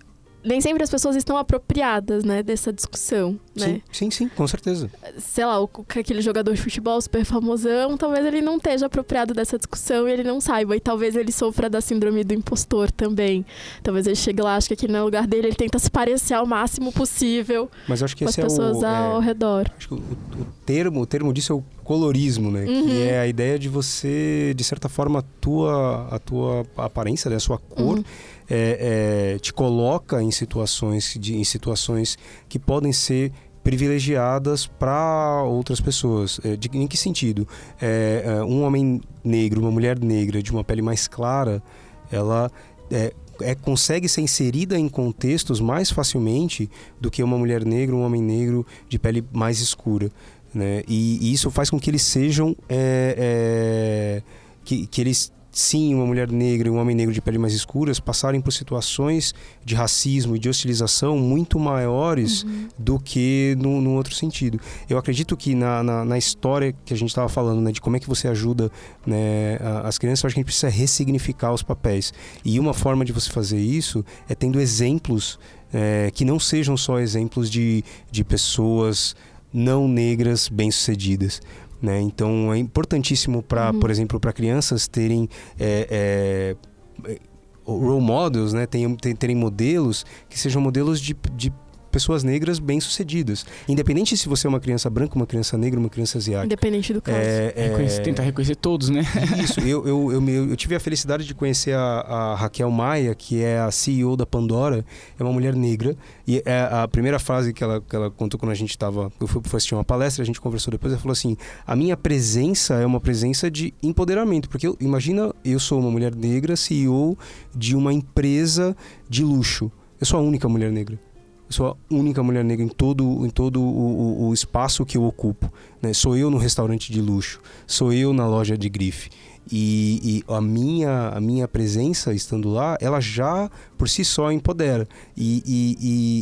nem 0.47 0.61
sempre 0.61 0.82
as 0.82 0.90
pessoas 0.90 1.16
estão 1.16 1.36
apropriadas, 1.36 2.24
né, 2.24 2.42
dessa 2.42 2.72
discussão, 2.72 3.38
né? 3.55 3.66
Sim, 3.66 3.82
sim, 3.92 4.11
sim, 4.11 4.28
com 4.28 4.47
certeza. 4.47 4.90
Sei 5.18 5.44
lá, 5.44 5.61
o, 5.61 5.68
aquele 5.88 6.22
jogador 6.22 6.55
de 6.55 6.61
futebol 6.61 7.01
super 7.01 7.24
famosão, 7.24 7.97
talvez 7.97 8.24
ele 8.24 8.40
não 8.40 8.57
esteja 8.57 8.86
apropriado 8.86 9.34
dessa 9.34 9.59
discussão 9.59 10.09
e 10.09 10.12
ele 10.12 10.22
não 10.22 10.40
saiba. 10.40 10.76
E 10.76 10.80
talvez 10.80 11.16
ele 11.16 11.32
sofra 11.32 11.68
da 11.68 11.80
síndrome 11.80 12.22
do 12.22 12.32
impostor 12.32 12.90
também. 12.90 13.44
Talvez 13.82 14.07
ele 14.07 14.16
chegue 14.16 14.40
lá, 14.40 14.57
acho 14.57 14.68
que 14.68 14.74
aquele 14.74 14.92
não 14.92 15.01
é 15.01 15.03
o 15.03 15.07
lugar 15.07 15.26
dele, 15.26 15.49
ele 15.49 15.57
tenta 15.57 15.78
se 15.78 15.90
parecer 15.90 16.34
ao 16.34 16.47
máximo 16.47 16.92
possível 16.92 17.68
Mas 17.88 18.03
acho 18.03 18.16
que 18.16 18.24
com 18.24 18.30
as 18.30 18.38
é 18.38 18.42
pessoas 18.42 18.78
o. 18.78 18.86
ao 18.86 19.20
é, 19.20 19.24
redor. 19.24 19.70
acho 19.76 19.88
que 19.88 19.94
o, 19.94 19.99
o 19.99 20.47
termo, 20.64 21.01
o 21.01 21.07
termo 21.07 21.32
disso 21.32 21.53
é 21.53 21.57
o 21.57 21.64
colorismo, 21.82 22.51
né? 22.51 22.64
Uhum. 22.64 22.86
Que 22.86 23.03
é 23.03 23.20
a 23.20 23.26
ideia 23.26 23.59
de 23.59 23.68
você, 23.68 24.53
de 24.57 24.64
certa 24.64 24.88
forma, 24.88 25.20
a 25.20 25.22
tua, 25.40 26.09
a 26.11 26.18
tua 26.18 26.66
aparência, 26.76 27.30
né? 27.30 27.36
a 27.36 27.40
sua 27.40 27.59
cor, 27.59 27.99
Uhum. 27.99 28.05
É, 28.49 29.34
é, 29.34 29.38
te 29.38 29.53
coloca 29.53 30.22
em 30.22 30.30
situações, 30.30 31.16
de, 31.18 31.36
em 31.36 31.44
situações 31.44 32.16
que 32.49 32.59
podem 32.59 32.92
ser 32.92 33.32
privilegiadas 33.62 34.66
para 34.66 35.42
outras 35.42 35.80
pessoas. 35.80 36.40
É, 36.44 36.57
de, 36.57 36.68
em 36.72 36.86
que 36.86 36.97
sentido? 36.97 37.47
É, 37.80 38.22
é, 38.24 38.44
um 38.44 38.62
homem 38.62 39.01
negro, 39.24 39.61
uma 39.61 39.70
mulher 39.70 39.99
negra 39.99 40.42
de 40.42 40.53
uma 40.53 40.62
pele 40.62 40.82
mais 40.82 41.09
clara, 41.09 41.62
ela 42.11 42.51
é, 42.90 43.12
é, 43.40 43.55
consegue 43.55 44.09
ser 44.09 44.20
inserida 44.20 44.78
em 44.78 44.88
contextos 44.88 45.61
mais 45.61 45.90
facilmente 45.90 46.70
do 47.01 47.11
que 47.11 47.22
uma 47.22 47.36
mulher 47.36 47.64
negra, 47.64 47.97
um 47.97 48.05
homem 48.05 48.22
negro 48.22 48.64
de 48.88 48.99
pele 48.99 49.24
mais 49.32 49.61
escura. 49.61 50.11
Né? 50.55 50.82
E, 50.86 51.18
e 51.20 51.32
isso 51.32 51.51
faz 51.51 51.68
com 51.68 51.78
que 51.78 51.90
eles 51.90 52.03
sejam. 52.03 52.57
é, 52.68 54.22
é, 54.22 54.47
que, 54.66 54.84
que 54.88 55.01
eles, 55.01 55.32
sim, 55.57 55.94
uma 55.94 56.04
mulher 56.04 56.30
negra 56.30 56.68
e 56.68 56.70
um 56.70 56.76
homem 56.76 56.94
negro 56.94 57.14
de 57.14 57.20
pele 57.22 57.38
mais 57.38 57.54
escuras, 57.54 57.98
passarem 57.98 58.42
por 58.42 58.52
situações 58.52 59.34
de 59.64 59.74
racismo 59.74 60.36
e 60.36 60.38
de 60.38 60.50
hostilização 60.50 61.16
muito 61.16 61.59
maiores 61.59 62.44
do 62.78 62.98
que 62.98 63.57
no, 63.59 63.80
no 63.80 63.92
outro 63.92 64.14
sentido. 64.14 64.61
Eu 64.86 64.98
acredito 64.98 65.34
que 65.34 65.54
na, 65.54 65.82
na, 65.82 66.04
na 66.04 66.18
história 66.18 66.74
que 66.84 66.92
a 66.92 66.96
gente 66.96 67.09
estava 67.09 67.26
falando, 67.26 67.62
né, 67.62 67.72
de 67.72 67.80
como 67.80 67.96
é 67.96 68.00
que 68.00 68.07
você 68.07 68.28
ajuda 68.28 68.70
né, 69.07 69.57
as 69.82 69.96
crianças, 69.96 70.24
eu 70.24 70.28
acho 70.28 70.34
que 70.34 70.40
a 70.40 70.42
gente 70.42 70.46
precisa 70.46 70.68
ressignificar 70.68 71.54
os 71.54 71.62
papéis. 71.62 72.12
E 72.44 72.61
uma 72.61 72.74
forma 72.74 73.02
de 73.02 73.12
você 73.12 73.30
fazer 73.30 73.59
isso 73.59 74.04
é 74.28 74.34
tendo 74.34 74.61
exemplos 74.61 75.38
é, 75.72 76.11
que 76.12 76.22
não 76.22 76.38
sejam 76.38 76.76
só 76.76 77.00
exemplos 77.00 77.50
de, 77.50 77.82
de 78.11 78.22
pessoas 78.22 79.16
não 79.52 79.88
negras 79.88 80.50
bem-sucedidas. 80.50 81.40
Né? 81.80 82.00
Então 82.00 82.52
é 82.52 82.58
importantíssimo 82.58 83.42
para, 83.42 83.70
Uhum. 83.70 83.80
por 83.80 83.90
exemplo, 83.90 84.18
para 84.18 84.32
crianças 84.32 84.88
terem 84.88 85.28
é, 85.58 86.56
é, 87.04 87.10
é, 87.12 87.18
role 87.64 88.00
models, 88.00 88.52
né? 88.54 88.64
Tenham- 88.66 88.96
ter- 88.96 89.14
terem 89.16 89.36
modelos 89.36 90.06
que 90.28 90.38
sejam 90.38 90.62
modelos 90.62 91.00
de, 91.00 91.14
de 91.34 91.52
pessoas 91.97 92.22
negras 92.22 92.59
bem-sucedidas. 92.59 93.47
Independente 93.66 94.18
se 94.18 94.28
você 94.28 94.47
é 94.47 94.51
uma 94.51 94.61
criança 94.61 94.90
branca, 94.90 95.16
uma 95.16 95.26
criança 95.26 95.57
negra, 95.57 95.80
uma 95.80 95.88
criança 95.88 96.18
asiática. 96.18 96.44
Independente 96.44 96.92
do 96.92 97.01
caso. 97.01 97.16
É, 97.18 97.55
é, 97.57 97.68
Reconhecer- 97.68 98.03
tentar 98.03 98.22
reconhecer 98.22 98.55
todos, 98.55 98.90
né? 98.90 99.01
isso, 99.42 99.61
eu, 99.61 99.88
eu, 99.88 100.12
eu, 100.12 100.51
eu 100.51 100.57
tive 100.57 100.74
a 100.74 100.80
felicidade 100.80 101.24
de 101.24 101.34
conhecer 101.34 101.72
a, 101.72 101.80
a 101.80 102.34
Raquel 102.34 102.70
Maia, 102.70 103.14
que 103.14 103.42
é 103.42 103.59
a 103.59 103.70
CEO 103.70 104.14
da 104.14 104.26
Pandora, 104.26 104.84
é 105.18 105.22
uma 105.22 105.32
mulher 105.32 105.55
negra, 105.55 105.97
e 106.28 106.42
é 106.44 106.68
a 106.70 106.86
primeira 106.86 107.18
frase 107.18 107.55
que 107.55 107.64
ela, 107.64 107.80
que 107.80 107.97
ela 107.97 108.11
contou 108.11 108.38
quando 108.38 108.53
a 108.53 108.55
gente 108.55 108.70
estava, 108.72 109.11
eu 109.18 109.26
fui, 109.26 109.40
fui 109.42 109.57
assistir 109.57 109.74
uma 109.74 109.84
palestra, 109.84 110.22
a 110.22 110.26
gente 110.26 110.38
conversou 110.38 110.70
depois, 110.70 110.92
ela 110.92 111.01
falou 111.01 111.12
assim, 111.14 111.34
a 111.66 111.74
minha 111.74 111.97
presença 111.97 112.74
é 112.74 112.84
uma 112.84 113.01
presença 113.01 113.51
de 113.51 113.72
empoderamento, 113.82 114.51
porque 114.51 114.66
eu, 114.66 114.76
imagina, 114.78 115.34
eu 115.42 115.59
sou 115.59 115.80
uma 115.80 115.90
mulher 115.90 116.14
negra, 116.14 116.57
CEO 116.57 117.16
de 117.55 117.74
uma 117.74 117.90
empresa 117.94 118.76
de 119.09 119.24
luxo, 119.24 119.72
eu 119.99 120.05
sou 120.05 120.20
a 120.20 120.22
única 120.22 120.47
mulher 120.47 120.70
negra. 120.70 121.05
Sou 121.49 121.68
a 121.68 121.76
única 121.94 122.22
mulher 122.22 122.44
negra 122.44 122.64
em 122.64 122.68
todo, 122.68 123.24
em 123.24 123.30
todo 123.30 123.62
o, 123.62 124.24
o- 124.24 124.28
o 124.28 124.34
espaço 124.34 124.84
que 124.84 124.97
eu 124.97 125.05
ocupo. 125.05 125.53
né? 125.80 125.92
Sou 125.92 126.16
eu 126.16 126.30
no 126.30 126.38
restaurante 126.38 126.90
de 126.92 127.01
luxo, 127.01 127.40
sou 127.66 127.92
eu 127.92 128.12
na 128.12 128.26
loja 128.26 128.57
de 128.59 128.68
grife. 128.68 129.11
E, 129.51 130.01
e 130.03 130.24
a, 130.32 130.40
minha, 130.40 131.11
a 131.11 131.20
minha 131.20 131.47
presença 131.47 132.12
estando 132.12 132.49
lá, 132.51 132.76
ela 132.80 133.01
já 133.01 133.49
por 133.78 133.88
si 133.88 134.05
só 134.05 134.32
empodera. 134.32 134.88
E, 135.16 135.40
e- 135.47 135.76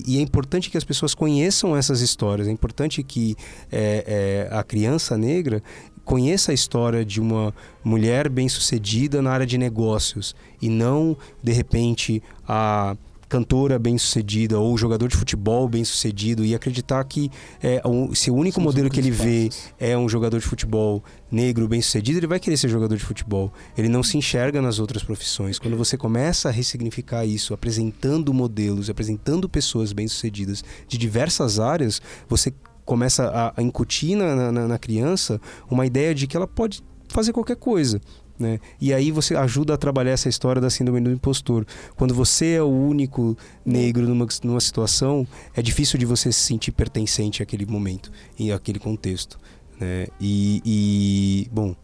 e- 0.07 0.15
e 0.15 0.19
é 0.19 0.21
importante 0.21 0.69
que 0.71 0.77
as 0.77 0.85
pessoas 0.85 1.15
conheçam 1.15 1.75
essas 1.75 2.03
histórias. 2.03 2.47
É 2.47 2.51
importante 2.51 3.03
que 3.03 3.35
é, 3.73 4.49
é, 4.51 4.55
a 4.55 4.63
criança 4.63 5.17
negra 5.17 5.63
conheça 6.05 6.51
a 6.53 6.55
história 6.55 7.03
de 7.03 7.19
uma 7.19 7.55
mulher 7.83 8.29
bem-sucedida 8.29 9.23
na 9.23 9.31
área 9.31 9.47
de 9.47 9.57
negócios 9.57 10.35
e 10.61 10.69
não, 10.69 11.17
de 11.43 11.51
repente, 11.53 12.23
a 12.47 12.95
cantora 13.35 13.81
bem-sucedida 13.81 14.61
ou 14.61 14.79
jogador 14.79 15.09
de 15.09 15.17
futebol 15.17 15.69
bem-sucedido 15.69 16.45
e 16.45 16.55
acreditar 16.55 17.03
que 17.03 17.29
é, 17.61 17.83
o, 17.85 18.15
se 18.15 18.31
o 18.31 18.35
único 18.35 18.57
São 18.57 18.63
modelo 18.63 18.89
que 18.89 19.01
ele 19.01 19.11
vê 19.11 19.51
é 19.77 19.99
um 19.99 20.09
jogador 20.09 20.39
de 20.39 20.47
futebol 20.47 21.03
negro 21.33 21.67
bem-sucedido, 21.67 22.21
ele 22.21 22.29
vai 22.29 22.39
querer 22.39 22.57
ser 22.57 22.69
jogador 22.69 22.97
de 22.97 23.03
futebol. 23.03 23.53
Ele 23.77 23.89
não 23.89 24.05
se 24.05 24.17
enxerga 24.17 24.63
nas 24.63 24.79
outras 24.79 25.03
profissões. 25.03 25.59
Quando 25.59 25.77
você 25.77 25.97
começa 25.97 26.49
a 26.49 26.53
ressignificar 26.53 27.27
isso, 27.27 27.53
apresentando 27.53 28.33
modelos, 28.33 28.89
apresentando 28.89 29.49
pessoas 29.49 29.93
bem-sucedidas 29.93 30.63
de 30.87 30.97
diversas 30.97 31.59
áreas, 31.59 32.01
você 32.29 32.55
começa 32.85 33.25
a, 33.31 33.53
a 33.57 33.63
incutir 33.65 34.15
na, 34.15 34.53
na, 34.53 34.69
na 34.69 34.79
criança 34.79 35.41
uma 35.69 35.85
ideia 35.85 36.15
de 36.15 36.29
que 36.29 36.37
ela 36.37 36.47
pode 36.47 36.85
fazer 37.09 37.33
qualquer 37.33 37.57
coisa. 37.57 38.01
Né? 38.39 38.59
E 38.81 38.93
aí 38.93 39.11
você 39.11 39.37
ajuda 39.37 39.75
a 39.75 39.77
trabalhar 39.77 40.11
essa 40.11 40.29
história 40.29 40.61
da 40.61 40.69
síndrome 40.69 41.01
do 41.01 41.11
impostor. 41.11 41.65
Quando 41.97 42.15
você 42.15 42.55
é 42.55 42.63
o 42.63 42.69
único 42.69 43.37
negro 43.65 44.07
numa, 44.09 44.27
numa 44.43 44.61
situação, 44.61 45.27
é 45.55 45.63
difícil 45.63 45.99
de 45.99 46.07
você 46.07 46.33
se 46.33 46.41
sentir 46.41 46.73
pertencente 46.73 47.43
àquele 47.43 47.65
momento 47.65 48.11
e 48.39 48.51
àquele 48.51 48.79
contexto. 48.79 49.39
Né? 49.79 50.09
E, 50.21 50.61
e, 50.65 51.49
bom, 51.53 51.77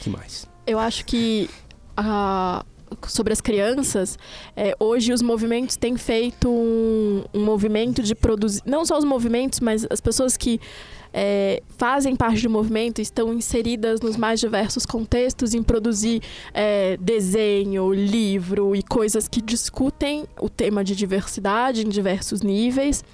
que 0.00 0.08
mais? 0.08 0.48
Eu 0.66 0.78
acho 0.78 1.04
que 1.04 1.50
ah, 1.96 2.64
sobre 3.06 3.32
as 3.32 3.40
crianças, 3.40 4.18
é, 4.56 4.74
hoje 4.78 5.12
os 5.12 5.22
movimentos 5.22 5.76
têm 5.76 5.96
feito 5.96 6.48
um, 6.48 7.24
um 7.34 7.44
movimento 7.44 8.02
de 8.02 8.14
produzir. 8.14 8.62
Não 8.64 8.84
só 8.84 8.98
os 8.98 9.04
movimentos, 9.04 9.60
mas 9.60 9.86
as 9.90 10.00
pessoas 10.00 10.36
que 10.36 10.60
é, 11.12 11.62
fazem 11.76 12.14
parte 12.14 12.42
do 12.42 12.50
movimento 12.50 13.00
estão 13.00 13.32
inseridas 13.32 14.00
nos 14.00 14.16
mais 14.16 14.40
diversos 14.40 14.86
contextos 14.86 15.54
em 15.54 15.62
produzir 15.62 16.22
é, 16.52 16.96
desenho, 16.98 17.92
livro 17.92 18.74
e 18.76 18.82
coisas 18.82 19.28
que 19.28 19.40
discutem 19.40 20.24
o 20.40 20.48
tema 20.48 20.84
de 20.84 20.94
diversidade 20.94 21.86
em 21.86 21.88
diversos 21.88 22.42
níveis. 22.42 23.04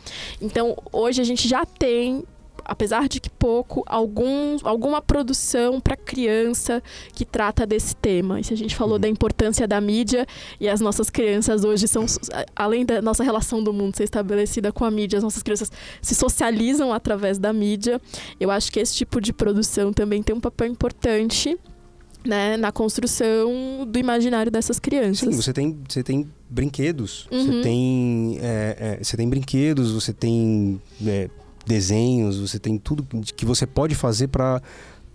Então, 0.40 0.76
hoje 0.92 1.20
a 1.20 1.24
gente 1.24 1.48
já 1.48 1.64
tem 1.64 2.24
apesar 2.66 3.08
de 3.08 3.20
que 3.20 3.30
pouco, 3.30 3.82
algum, 3.86 4.56
alguma 4.64 5.00
produção 5.00 5.80
para 5.80 5.96
criança 5.96 6.82
que 7.14 7.24
trata 7.24 7.64
desse 7.66 7.94
tema. 7.96 8.40
E 8.40 8.44
se 8.44 8.52
a 8.52 8.56
gente 8.56 8.74
falou 8.76 8.94
Uhum. 8.94 9.00
da 9.00 9.08
importância 9.08 9.66
da 9.66 9.80
mídia 9.80 10.26
e 10.60 10.68
as 10.68 10.80
nossas 10.80 11.08
crianças 11.10 11.64
hoje 11.64 11.86
são, 11.88 12.04
além 12.54 12.84
da 12.84 13.00
nossa 13.00 13.22
relação 13.24 13.62
do 13.62 13.72
mundo 13.72 13.96
ser 13.96 14.04
estabelecida 14.04 14.72
com 14.72 14.84
a 14.84 14.90
mídia, 14.90 15.16
as 15.18 15.22
nossas 15.24 15.42
crianças 15.42 15.70
se 16.02 16.14
socializam 16.14 16.92
através 16.92 17.38
da 17.38 17.52
mídia. 17.52 18.00
Eu 18.40 18.50
acho 18.50 18.70
que 18.72 18.80
esse 18.80 18.94
tipo 18.94 19.20
de 19.20 19.32
produção 19.32 19.92
também 19.92 20.22
tem 20.22 20.34
um 20.34 20.40
papel 20.40 20.66
importante. 20.68 21.56
Né, 22.24 22.56
na 22.56 22.72
construção 22.72 23.86
do 23.86 23.98
imaginário 24.00 24.50
dessas 24.50 24.80
crianças. 24.80 25.32
Sim, 25.32 25.40
você 25.40 25.52
tem, 25.52 25.78
você 25.88 26.02
tem 26.02 26.26
brinquedos, 26.50 27.28
Uhum. 27.30 27.46
você 27.46 27.60
tem 27.62 28.38
é, 28.42 28.76
é, 29.00 29.04
você 29.04 29.16
tem 29.16 29.28
brinquedos, 29.28 29.92
você 29.92 30.12
tem 30.12 30.82
é, 31.06 31.30
desenhos, 31.66 32.38
você 32.38 32.58
tem 32.58 32.78
tudo 32.78 33.04
que 33.36 33.44
você 33.44 33.66
pode 33.66 33.94
fazer 33.94 34.28
para 34.28 34.62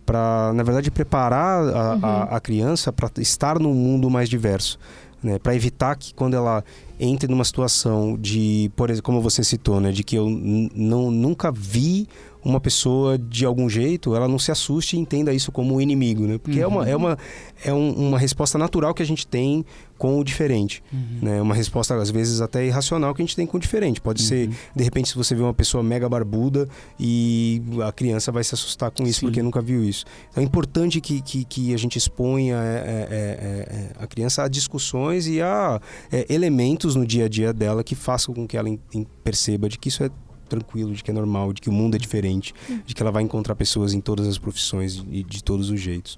para 0.05 0.51
na 0.53 0.63
verdade 0.63 0.91
preparar 0.91 1.63
a, 1.63 1.93
Uhum. 1.95 2.05
a, 2.05 2.23
a 2.35 2.39
criança 2.39 2.91
para 2.91 3.09
estar 3.19 3.57
num 3.59 3.73
mundo 3.73 4.09
mais 4.09 4.27
diverso, 4.27 4.77
né? 5.23 5.39
Para 5.39 5.55
evitar 5.55 5.95
que 5.95 6.13
quando 6.13 6.33
ela 6.35 6.63
entre 6.99 7.27
numa 7.29 7.45
situação 7.45 8.17
de, 8.19 8.71
por 8.75 8.89
exemplo, 8.89 9.05
como 9.05 9.21
você 9.21 9.43
citou, 9.43 9.79
né, 9.79 9.91
de 9.91 10.03
que 10.03 10.15
eu 10.15 10.29
não 10.29 11.09
nunca 11.09 11.51
vi 11.51 12.07
uma 12.43 12.59
pessoa 12.59 13.17
de 13.17 13.45
algum 13.45 13.69
jeito, 13.69 14.15
ela 14.15 14.27
não 14.27 14.39
se 14.39 14.51
assuste 14.51 14.95
e 14.95 14.99
entenda 14.99 15.33
isso 15.33 15.51
como 15.51 15.75
um 15.75 15.81
inimigo, 15.81 16.25
né? 16.25 16.37
Porque 16.37 16.59
é 16.59 16.67
uma 16.67 16.87
é 16.89 16.95
uma 16.95 17.17
é 17.63 17.73
um- 17.73 17.93
uma 18.09 18.17
resposta 18.19 18.57
natural 18.57 18.93
que 18.93 19.03
a 19.03 19.05
gente 19.05 19.27
tem 19.27 19.63
com 19.97 20.17
o 20.19 20.23
diferente, 20.23 20.81
né? 21.21 21.39
Uma 21.39 21.53
resposta 21.53 21.93
às 21.95 22.09
vezes 22.09 22.41
até 22.41 22.65
irracional 22.65 23.13
que 23.13 23.21
a 23.21 23.25
gente 23.25 23.35
tem 23.35 23.45
com 23.45 23.57
o 23.57 23.59
diferente. 23.59 24.01
Pode 24.01 24.23
ser, 24.23 24.49
de 24.75 24.83
repente, 24.83 25.09
se 25.09 25.15
você 25.15 25.35
vê 25.35 25.43
uma 25.43 25.53
pessoa 25.53 25.83
mega 25.83 26.09
barbuda 26.09 26.67
e 26.99 27.61
a 27.87 27.91
criança 27.91 28.31
vai 28.31 28.43
se 28.43 28.55
assustar 28.55 28.89
com 28.89 29.03
isso 29.03 29.19
Sim. 29.19 29.27
porque 29.27 29.43
nunca 29.43 29.61
viu 29.61 29.83
isso. 29.83 30.05
Então 30.31 30.41
é 30.41 30.45
importante 30.45 30.99
que, 30.99 31.21
que, 31.21 31.45
que 31.45 31.73
a 31.73 31.77
gente 31.77 31.97
exponha 31.97 32.55
é, 32.55 32.57
é, 32.57 33.07
é, 33.11 33.75
é, 33.99 34.03
a 34.03 34.07
criança 34.07 34.43
a 34.43 34.47
discussões 34.47 35.27
e 35.27 35.39
a 35.41 35.79
é, 36.11 36.25
elementos 36.33 36.95
no 36.95 37.05
dia 37.05 37.25
a 37.25 37.29
dia 37.29 37.53
dela 37.53 37.83
que 37.83 37.93
façam 37.93 38.33
com 38.33 38.47
que 38.47 38.57
ela 38.57 38.67
em- 38.69 38.79
em- 38.93 39.05
perceba 39.23 39.69
de 39.69 39.77
que 39.77 39.89
isso 39.89 40.03
é 40.03 40.09
tranquilo, 40.51 40.93
de 40.93 41.03
que 41.03 41.09
é 41.09 41.13
normal, 41.13 41.53
de 41.53 41.61
que 41.61 41.69
o 41.69 41.71
mundo 41.73 41.95
é 41.95 41.97
diferente, 41.97 42.53
de 42.85 42.93
que 42.93 43.01
ela 43.01 43.11
vai 43.11 43.23
encontrar 43.23 43.55
pessoas 43.55 43.93
em 43.93 44.01
todas 44.01 44.27
as 44.27 44.37
profissões 44.37 45.03
e 45.09 45.23
de 45.23 45.43
todos 45.43 45.69
os 45.69 45.79
jeitos. 45.79 46.17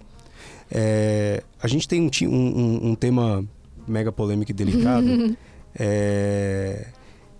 É, 0.69 1.43
a 1.61 1.67
gente 1.67 1.87
tem 1.87 2.01
um, 2.01 2.27
um, 2.27 2.89
um- 2.89 2.95
tema 2.95 3.45
mega 3.87 4.11
polêmico 4.11 4.51
e 4.51 4.53
delicado, 4.53 5.37
é, 5.77 6.87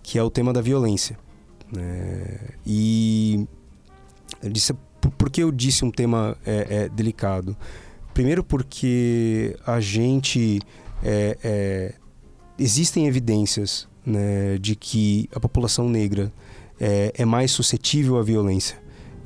que 0.02 0.18
é 0.18 0.22
o 0.22 0.30
tema 0.30 0.52
da 0.52 0.60
violência. 0.60 1.18
né? 1.72 2.38
E 2.64 3.46
disse, 4.42 4.72
por, 5.00 5.10
por 5.10 5.30
que 5.30 5.42
eu 5.42 5.50
disse 5.50 5.84
um 5.84 5.90
tema 5.90 6.36
é, 6.46 6.66
é, 6.84 6.88
delicado? 6.88 7.56
Primeiro 8.12 8.44
porque 8.44 9.56
a 9.66 9.80
gente 9.80 10.60
é, 11.02 11.36
é, 11.42 11.94
existem 12.58 13.06
evidências 13.06 13.88
né, 14.06 14.58
de 14.58 14.76
que 14.76 15.28
a 15.34 15.40
população 15.40 15.88
negra 15.88 16.32
é, 16.80 17.12
é 17.16 17.24
mais 17.24 17.50
suscetível 17.50 18.18
à 18.18 18.22
violência, 18.22 18.76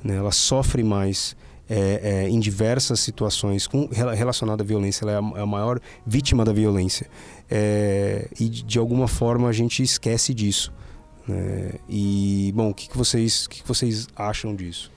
né? 0.05 0.17
ela 0.17 0.33
sofre 0.33 0.83
mais 0.83 1.37
é, 1.69 2.25
é, 2.25 2.29
em 2.29 2.41
diversas 2.41 3.01
situações 3.01 3.67
com, 3.67 3.87
rela- 3.93 4.15
relacionada 4.15 4.63
à 4.63 4.67
violência, 4.67 5.05
ela 5.05 5.13
é 5.13 5.17
a, 5.17 5.39
é 5.39 5.43
a 5.43 5.47
maior 5.47 5.81
vítima 6.07 6.45
da 6.45 6.53
violência 6.53 7.07
É, 7.51 8.29
e 8.39 8.49
de, 8.49 8.63
de 8.63 8.79
alguma 8.79 9.09
forma 9.09 9.49
a 9.49 9.53
gente 9.53 9.83
esquece 9.83 10.35
disso. 10.35 10.71
né? 11.27 11.73
E 11.89 12.53
bom, 12.55 12.71
o 12.71 12.75
que, 12.75 12.89
que 12.89 12.97
vocês, 12.97 13.47
que, 13.47 13.63
que 13.63 13.69
vocês 13.69 14.07
acham 14.15 14.55
disso? 14.55 14.91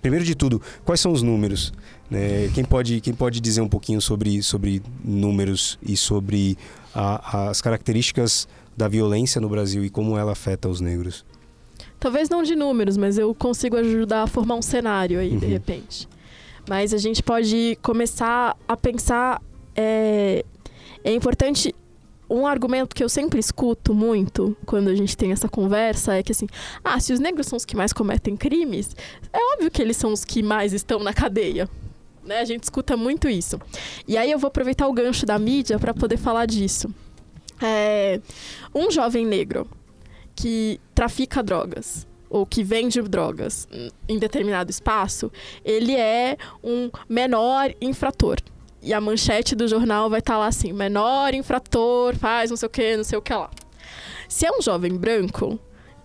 Primeiro 0.00 0.24
de 0.24 0.34
tudo, 0.34 0.62
quais 0.84 1.00
são 1.00 1.12
os 1.12 1.22
números? 1.22 1.72
né? 2.10 2.48
Quem 2.54 2.64
pode, 2.64 3.00
quem 3.00 3.12
pode 3.14 3.40
dizer 3.40 3.60
um 3.60 3.68
pouquinho 3.68 4.00
sobre, 4.00 4.42
sobre 4.42 4.82
números 5.04 5.78
e 5.82 5.96
sobre 5.96 6.56
a- 6.94 7.48
as 7.50 7.60
características 7.60 8.48
da 8.76 8.88
violência 8.88 9.40
no 9.40 9.48
Brasil 9.48 9.84
e 9.84 9.90
como 9.90 10.16
ela 10.16 10.32
afeta 10.32 10.68
os 10.68 10.80
negros? 10.80 11.24
Talvez 12.00 12.28
não 12.30 12.42
de 12.42 12.56
números, 12.56 12.96
mas 12.96 13.18
eu 13.18 13.32
consigo 13.34 13.76
ajudar 13.76 14.22
a 14.22 14.26
formar 14.26 14.54
um 14.56 14.62
cenário 14.62 15.20
aí, 15.20 15.36
de 15.36 15.44
Uhum. 15.44 15.50
repente. 15.52 16.08
Mas 16.68 16.94
a 16.94 16.98
gente 16.98 17.22
pode 17.22 17.78
começar 17.82 18.56
a 18.66 18.76
pensar. 18.76 19.40
É, 19.76 20.44
é 21.04 21.12
importante. 21.12 21.74
Um 22.32 22.46
argumento 22.46 22.94
que 22.94 23.02
eu 23.02 23.08
sempre 23.08 23.40
escuto 23.40 23.92
muito 23.92 24.56
quando 24.64 24.88
a 24.88 24.94
gente 24.94 25.16
tem 25.16 25.32
essa 25.32 25.48
conversa 25.48 26.14
é 26.14 26.22
que 26.22 26.30
assim, 26.30 26.46
ah, 26.84 27.00
se 27.00 27.12
os 27.12 27.18
negros 27.18 27.48
são 27.48 27.56
os 27.56 27.64
que 27.64 27.74
mais 27.76 27.92
cometem 27.92 28.36
crimes, 28.36 28.94
é 29.32 29.38
óbvio 29.54 29.68
que 29.68 29.82
eles 29.82 29.96
são 29.96 30.12
os 30.12 30.24
que 30.24 30.40
mais 30.40 30.72
estão 30.72 31.00
na 31.00 31.12
cadeia. 31.12 31.68
Né? 32.24 32.38
A 32.38 32.44
gente 32.44 32.62
escuta 32.62 32.96
muito 32.96 33.28
isso. 33.28 33.60
E 34.06 34.16
aí 34.16 34.30
eu 34.30 34.38
vou 34.38 34.46
aproveitar 34.46 34.86
o 34.86 34.92
gancho 34.92 35.26
da 35.26 35.40
mídia 35.40 35.76
para 35.76 35.92
poder 35.92 36.18
falar 36.18 36.46
disso. 36.46 36.88
É, 37.60 38.20
um 38.72 38.88
jovem 38.92 39.26
negro 39.26 39.66
que 40.34 40.80
trafica 40.94 41.42
drogas 41.42 42.06
ou 42.28 42.46
que 42.46 42.62
vende 42.62 43.02
drogas 43.02 43.68
em 44.08 44.18
determinado 44.18 44.70
espaço, 44.70 45.32
ele 45.64 45.94
é 45.96 46.36
um 46.62 46.90
menor 47.08 47.74
infrator. 47.80 48.38
E 48.82 48.94
a 48.94 49.00
manchete 49.00 49.54
do 49.54 49.68
jornal 49.68 50.08
vai 50.08 50.20
estar 50.20 50.38
lá 50.38 50.46
assim: 50.46 50.72
menor 50.72 51.34
infrator 51.34 52.16
faz 52.16 52.50
não 52.50 52.56
sei 52.56 52.66
o 52.66 52.70
que, 52.70 52.96
não 52.96 53.04
sei 53.04 53.18
o 53.18 53.22
que 53.22 53.34
lá. 53.34 53.50
Se 54.28 54.46
é 54.46 54.52
um 54.52 54.62
jovem 54.62 54.96
branco, 54.96 55.58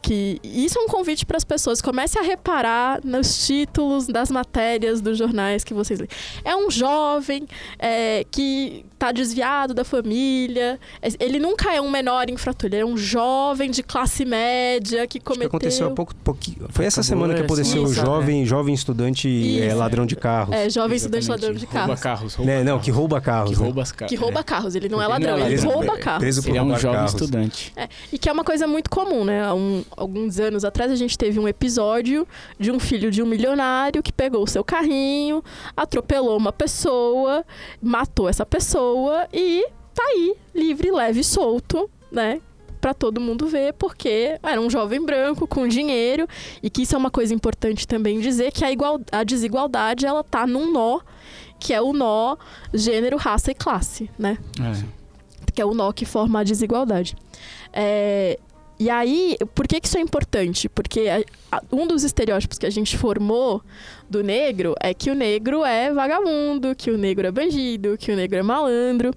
que 0.06 0.40
isso 0.44 0.78
é 0.78 0.82
um 0.84 0.88
convite 0.88 1.26
para 1.26 1.36
as 1.38 1.44
pessoas. 1.44 1.82
Comece 1.82 2.20
a 2.20 2.22
reparar 2.22 3.00
nos 3.04 3.48
títulos 3.48 4.06
das 4.06 4.30
matérias 4.30 5.02
dos 5.02 5.18
jornais 5.18 5.64
que 5.64 5.74
vocês 5.74 6.00
leem. 6.00 6.10
É 6.44 6.56
um 6.56 6.70
jovem 6.70 7.48
é, 7.80 8.24
que 8.30 8.86
está 8.94 9.12
desviado 9.12 9.74
da 9.74 9.84
família. 9.84 10.80
É, 11.02 11.08
Ele 11.20 11.40
nunca 11.40 11.74
é 11.74 11.82
um 11.82 11.90
menor 11.90 12.30
infrator. 12.30 12.68
Ele 12.68 12.78
é 12.78 12.86
um 12.86 12.96
jovem 12.96 13.72
de 13.72 13.82
classe 13.82 14.24
média 14.26 15.00
que 15.08 15.18
Acho 15.18 15.20
que 15.20 15.20
cometeu. 15.22 15.48
aconteceu 15.48 15.88
há 15.88 15.92
pouco, 15.92 16.14
pouquinho. 16.18 16.68
Foi 16.70 16.86
essa 16.86 17.02
Acabou 17.02 17.10
semana 17.26 17.34
que 17.34 17.40
essa 17.44 17.46
aconteceu 17.54 17.84
o 17.84 17.92
jovem, 17.94 18.46
jovem 18.46 18.76
estudante 18.76 19.60
é, 19.62 19.74
ladrão 19.74 20.06
de 20.06 20.16
carros. 20.16 20.56
É, 20.56 20.70
jovem 20.70 20.98
estudante 20.98 21.24
Exatamente. 21.26 21.46
ladrão 21.48 21.60
de 21.60 21.66
Rouba 21.66 21.80
carros. 21.88 22.02
carros. 22.02 22.34
Rouba 22.36 22.52
Né, 22.52 22.58
não, 22.60 22.66
carros. 22.74 22.86
que 22.86 22.92
rouba 22.92 23.22
carros. 23.22 23.50
Que 23.52 23.58
né? 23.58 23.64
rouba 23.64 23.82
as 23.82 23.92
carros. 23.92 24.10
Que 24.10 24.16
rouba 24.16 24.44
carros. 24.44 24.76
Ele 24.76 24.88
não 24.88 25.02
é 25.02 25.06
Ele 25.06 25.10
não 25.10 25.16
é 25.16 25.32
ladrão, 25.32 25.48
ele 25.48 25.56
ladrão. 25.58 25.72
rouba 25.74 25.98
carros. 25.98 26.20
preso 26.20 26.44
por 26.44 26.50
Ele 26.50 26.58
é 26.60 26.62
um 26.64 26.78
jovem 26.78 26.92
carros. 27.00 27.12
estudante. 27.14 27.74
E 28.14 28.18
que 28.20 28.30
é 28.30 28.32
uma 28.32 28.44
coisa 28.44 28.68
muito 28.68 28.90
comum, 28.90 29.26
né? 29.26 29.52
Um- 29.52 29.84
alguns 29.96 30.40
anos 30.40 30.66
atrás 30.66 30.92
a 30.92 30.96
gente 30.96 31.18
teve 31.18 31.40
um 31.40 31.48
episódio 31.48 32.28
de 32.60 32.72
um 32.72 32.80
filho 32.80 33.10
de 33.12 33.22
um 33.22 33.26
milionário 33.26 34.04
que 34.04 34.12
pegou 34.12 34.44
o 34.44 34.48
seu 34.48 34.64
carrinho, 34.64 35.44
atropelou 35.76 36.38
uma 36.38 36.52
pessoa, 36.52 37.46
matou 37.82 38.28
essa 38.30 38.46
pessoa 38.46 39.28
e 39.34 39.66
tá 39.94 40.04
aí, 40.04 40.36
livre, 40.54 40.92
leve 40.92 41.22
e 41.22 41.24
solto, 41.24 41.90
né? 42.12 42.42
Pra 42.82 42.94
todo 42.94 43.20
mundo 43.20 43.48
ver, 43.48 43.74
porque 43.74 44.38
era 44.44 44.62
um 44.62 44.70
jovem 44.70 45.04
branco 45.04 45.48
com 45.48 45.68
dinheiro 45.68 46.28
e 46.62 46.70
que 46.70 46.84
isso 46.84 46.94
é 46.94 46.98
uma 46.98 47.10
coisa 47.10 47.34
importante 47.34 47.88
também 47.88 48.20
dizer 48.20 48.52
que 48.52 48.64
a, 48.64 48.72
igual, 48.72 49.00
a 49.12 49.24
desigualdade 49.24 50.06
ela 50.06 50.24
tá 50.24 50.46
num 50.46 50.72
nó 50.72 51.00
que 51.60 51.74
é 51.74 51.82
o 51.82 51.94
nó 51.94 52.36
gênero, 52.74 53.18
raça 53.18 53.52
e 53.52 53.56
classe, 53.56 54.10
né? 54.20 54.38
É. 54.60 55.52
que 55.52 55.62
é 55.62 55.66
o 55.66 55.74
nó 55.74 55.92
que 55.92 56.06
forma 56.06 56.42
a 56.42 56.44
desigualdade. 56.44 57.16
É, 57.74 58.38
e 58.80 58.90
aí, 58.90 59.38
por 59.54 59.68
que, 59.68 59.80
que 59.80 59.88
isso 59.88 59.98
é 59.98 60.02
importante? 60.02 60.68
Porque 60.70 61.02
a- 61.08 61.58
a- 61.58 61.62
um 61.72 61.88
dos 61.88 62.04
estereótipos 62.04 62.58
que 62.58 62.66
a 62.66 62.70
gente 62.70 62.98
formou 62.98 63.62
do 64.10 64.22
negro 64.24 64.76
é 64.80 64.94
que 64.94 65.10
o 65.10 65.16
negro 65.16 65.64
é 65.64 65.92
vagabundo, 65.94 66.76
que 66.76 66.92
o 66.92 66.98
negro 66.98 67.26
é 67.26 67.32
bandido, 67.32 67.98
que 67.98 68.12
o 68.12 68.16
negro 68.16 68.38
é 68.38 68.44
malandro. 68.44 69.12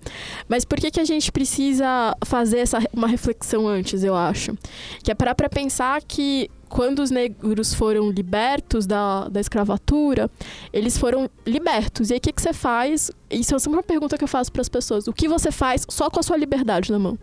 Mas 0.48 0.64
por 0.64 0.78
que, 0.78 0.90
que 0.90 1.00
a 1.00 1.04
gente 1.04 1.30
precisa 1.32 2.16
fazer 2.24 2.58
essa, 2.58 2.78
uma 2.92 3.08
reflexão 3.08 3.66
antes, 3.66 4.02
eu 4.04 4.14
acho? 4.14 4.56
Que 5.02 5.10
é 5.10 5.14
parar 5.14 5.34
para 5.34 5.48
pensar 5.48 6.02
que 6.02 6.48
quando 6.68 7.00
os 7.00 7.10
negros 7.10 7.72
foram 7.74 8.10
libertos 8.10 8.86
da, 8.86 9.28
da 9.28 9.40
escravatura, 9.40 10.30
eles 10.72 10.96
foram 10.98 11.28
libertos. 11.46 12.10
E 12.10 12.12
aí, 12.14 12.18
o 12.18 12.20
que, 12.20 12.32
que 12.32 12.42
você 12.42 12.52
faz? 12.52 13.10
Isso 13.30 13.54
é 13.54 13.58
sempre 13.58 13.78
uma 13.78 13.82
pergunta 13.82 14.16
que 14.18 14.24
eu 14.24 14.28
faço 14.28 14.52
para 14.52 14.60
as 14.62 14.68
pessoas. 14.68 15.06
O 15.08 15.12
que 15.12 15.26
você 15.26 15.50
faz 15.50 15.84
só 15.88 16.08
com 16.10 16.20
a 16.20 16.22
sua 16.22 16.36
liberdade 16.36 16.92
na 16.92 16.98
mão? 16.98 17.18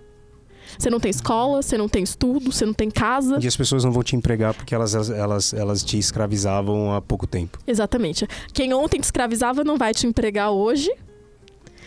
Você 0.77 0.89
não 0.89 0.99
tem 0.99 1.09
escola, 1.09 1.61
você 1.61 1.77
não 1.77 1.87
tem 1.87 2.03
estudo, 2.03 2.51
você 2.51 2.65
não 2.65 2.73
tem 2.73 2.89
casa. 2.89 3.39
E 3.41 3.47
as 3.47 3.55
pessoas 3.55 3.83
não 3.83 3.91
vão 3.91 4.03
te 4.03 4.15
empregar 4.15 4.53
porque 4.53 4.73
elas, 4.75 4.93
elas, 5.09 5.53
elas 5.53 5.83
te 5.83 5.97
escravizavam 5.97 6.93
há 6.93 7.01
pouco 7.01 7.25
tempo. 7.27 7.59
Exatamente. 7.65 8.27
Quem 8.53 8.73
ontem 8.73 8.99
te 8.99 9.03
escravizava 9.05 9.63
não 9.63 9.77
vai 9.77 9.93
te 9.93 10.05
empregar 10.07 10.51
hoje, 10.51 10.91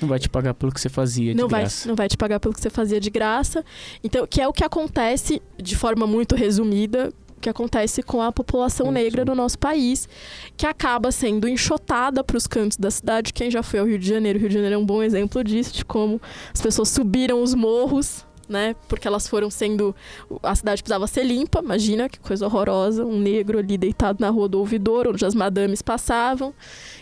Não 0.00 0.08
vai 0.08 0.18
te 0.18 0.28
pagar 0.28 0.54
pelo 0.54 0.72
que 0.72 0.80
você 0.80 0.88
fazia 0.88 1.34
de 1.34 1.40
não 1.40 1.48
vai, 1.48 1.62
graça. 1.62 1.88
não 1.88 1.96
vai 1.96 2.08
te 2.08 2.16
pagar 2.16 2.38
pelo 2.38 2.54
que 2.54 2.60
você 2.60 2.70
fazia 2.70 3.00
de 3.00 3.10
graça. 3.10 3.64
Então, 4.02 4.26
que 4.26 4.40
é 4.40 4.46
o 4.46 4.52
que 4.52 4.62
acontece, 4.64 5.42
de 5.60 5.74
forma 5.76 6.06
muito 6.06 6.36
resumida, 6.36 7.12
o 7.36 7.40
que 7.40 7.48
acontece 7.48 8.02
com 8.02 8.20
a 8.22 8.30
população 8.32 8.90
negra 8.92 9.22
sim. 9.22 9.28
no 9.28 9.34
nosso 9.34 9.58
país, 9.58 10.08
que 10.56 10.66
acaba 10.66 11.10
sendo 11.12 11.48
enxotada 11.48 12.22
para 12.24 12.36
os 12.36 12.46
cantos 12.46 12.76
da 12.76 12.90
cidade. 12.90 13.32
Quem 13.32 13.50
já 13.50 13.62
foi 13.62 13.78
ao 13.80 13.86
Rio 13.86 13.98
de 13.98 14.08
Janeiro, 14.08 14.38
o 14.38 14.40
Rio 14.40 14.48
de 14.48 14.54
Janeiro 14.54 14.74
é 14.74 14.78
um 14.78 14.86
bom 14.86 15.02
exemplo 15.02 15.42
disso, 15.44 15.72
de 15.74 15.84
como 15.84 16.20
as 16.52 16.60
pessoas 16.60 16.88
subiram 16.88 17.42
os 17.42 17.54
morros, 17.54 18.24
né? 18.48 18.74
Porque 18.88 19.06
elas 19.06 19.28
foram 19.28 19.50
sendo. 19.50 19.94
A 20.42 20.54
cidade 20.54 20.82
precisava 20.82 21.06
ser 21.06 21.24
limpa, 21.24 21.60
imagina 21.60 22.08
que 22.08 22.18
coisa 22.18 22.46
horrorosa, 22.46 23.04
um 23.04 23.18
negro 23.18 23.58
ali 23.58 23.76
deitado 23.76 24.20
na 24.20 24.30
rua 24.30 24.48
do 24.48 24.58
ouvidor, 24.58 25.06
onde 25.08 25.24
as 25.24 25.34
madames 25.34 25.82
passavam. 25.82 26.54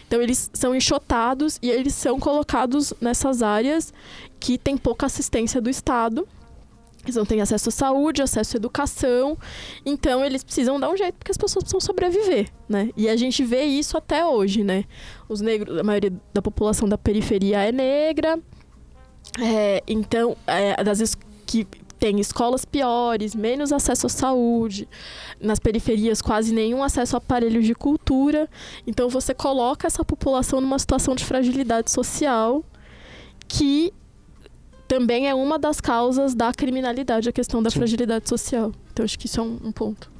Então 0.07 0.20
eles 0.20 0.51
são 0.53 0.74
enxotados 0.74 1.59
e 1.62 1.70
eles 1.70 1.94
são 1.94 2.18
colocados 2.18 2.92
nessas 3.01 3.42
áreas 3.42 3.92
que 4.38 4.59
tem 4.59 4.76
pouca 4.76 5.07
assistência 5.07 5.61
do 5.61 5.70
Estado. 5.70 6.26
Eles 7.05 7.14
não 7.14 7.24
têm 7.24 7.40
acesso 7.40 7.68
à 7.68 7.72
saúde, 7.72 8.20
acesso 8.20 8.57
à 8.57 8.59
educação. 8.59 9.38
Então 9.84 10.24
eles 10.24 10.42
precisam 10.42 10.78
dar 10.80 10.90
um 10.90 10.97
jeito 10.97 11.14
porque 11.14 11.30
as 11.30 11.36
pessoas 11.36 11.62
precisam 11.62 11.80
sobreviver, 11.80 12.49
né? 12.68 12.90
E 12.97 13.09
a 13.09 13.16
gente 13.16 13.44
vê 13.44 13.62
isso 13.62 13.97
até 13.97 14.26
hoje, 14.26 14.64
né? 14.64 14.84
Os 15.28 15.40
negros, 15.40 15.78
a 15.78 15.84
maioria 15.84 16.12
da 16.34 16.42
população 16.42 16.88
da 16.88 16.99
periferia 16.99 17.62
é 17.62 17.70
negra. 17.70 18.38
É, 19.40 19.82
então, 19.86 20.36
é, 20.47 20.82
das 20.82 20.99
que 21.47 21.66
tem 21.99 22.20
escolas 22.20 22.64
piores, 22.64 23.34
menos 23.34 23.72
acesso 23.72 24.07
à 24.07 24.11
saúde, 24.11 24.88
nas 25.40 25.59
periferias 25.59 26.20
quase 26.20 26.53
nenhum 26.53 26.82
acesso 26.82 27.16
a 27.16 27.18
aparelhos 27.18 27.64
de 27.64 27.74
cultura. 27.74 28.49
Então 28.86 29.09
você 29.09 29.32
coloca 29.32 29.86
essa 29.86 30.05
população 30.05 30.61
numa 30.61 30.78
situação 30.78 31.14
de 31.14 31.24
fragilidade 31.24 31.90
social 31.90 32.64
que 33.49 33.92
também 34.86 35.28
é 35.28 35.34
uma 35.34 35.59
das 35.59 35.80
causas 35.80 36.34
da 36.34 36.53
criminalidade, 36.53 37.28
a 37.28 37.32
questão 37.32 37.62
da 37.62 37.70
Sim. 37.70 37.78
fragilidade 37.78 38.28
social. 38.28 38.72
Então 38.92 39.05
acho 39.05 39.18
que 39.18 39.26
isso 39.26 39.40
é 39.40 39.42
um, 39.42 39.59
um 39.64 39.72
ponto. 39.72 40.11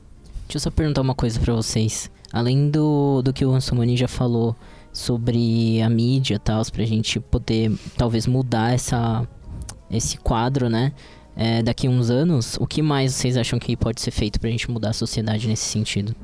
Deixa 0.47 0.57
eu 0.57 0.61
só 0.61 0.71
perguntar 0.71 1.03
uma 1.03 1.15
coisa 1.15 1.39
pra 1.39 1.55
vocês. 1.55 2.11
Além 2.33 2.71
do, 2.71 3.23
do 3.23 3.33
que 3.33 3.45
o 3.45 3.53
Ansomani 3.53 3.97
já 3.97 4.09
falou 4.09 4.57
sobre 4.93 5.81
a 5.83 5.91
mídia 5.91 6.37
e 6.37 6.39
tal, 6.39 6.63
pra 6.73 6.85
gente 6.85 7.21
poder 7.21 7.73
talvez 7.97 8.27
mudar 8.27 8.73
essa, 8.73 9.27
esse 9.91 10.17
quadro, 10.19 10.69
né? 10.69 10.93
É, 11.37 11.63
daqui 11.63 11.87
a 11.87 11.91
uns 11.91 12.09
anos, 12.09 12.57
o 12.59 12.67
que 12.67 12.81
mais 12.81 13.15
vocês 13.15 13.37
acham 13.37 13.59
que 13.59 13.77
pode 13.77 14.01
ser 14.01 14.11
feito 14.11 14.41
pra 14.41 14.49
gente 14.49 14.71
mudar 14.71 14.91
a 14.91 14.95
sociedade 14.95 15.47
nesse 15.47 15.65
sentido? 15.65 16.17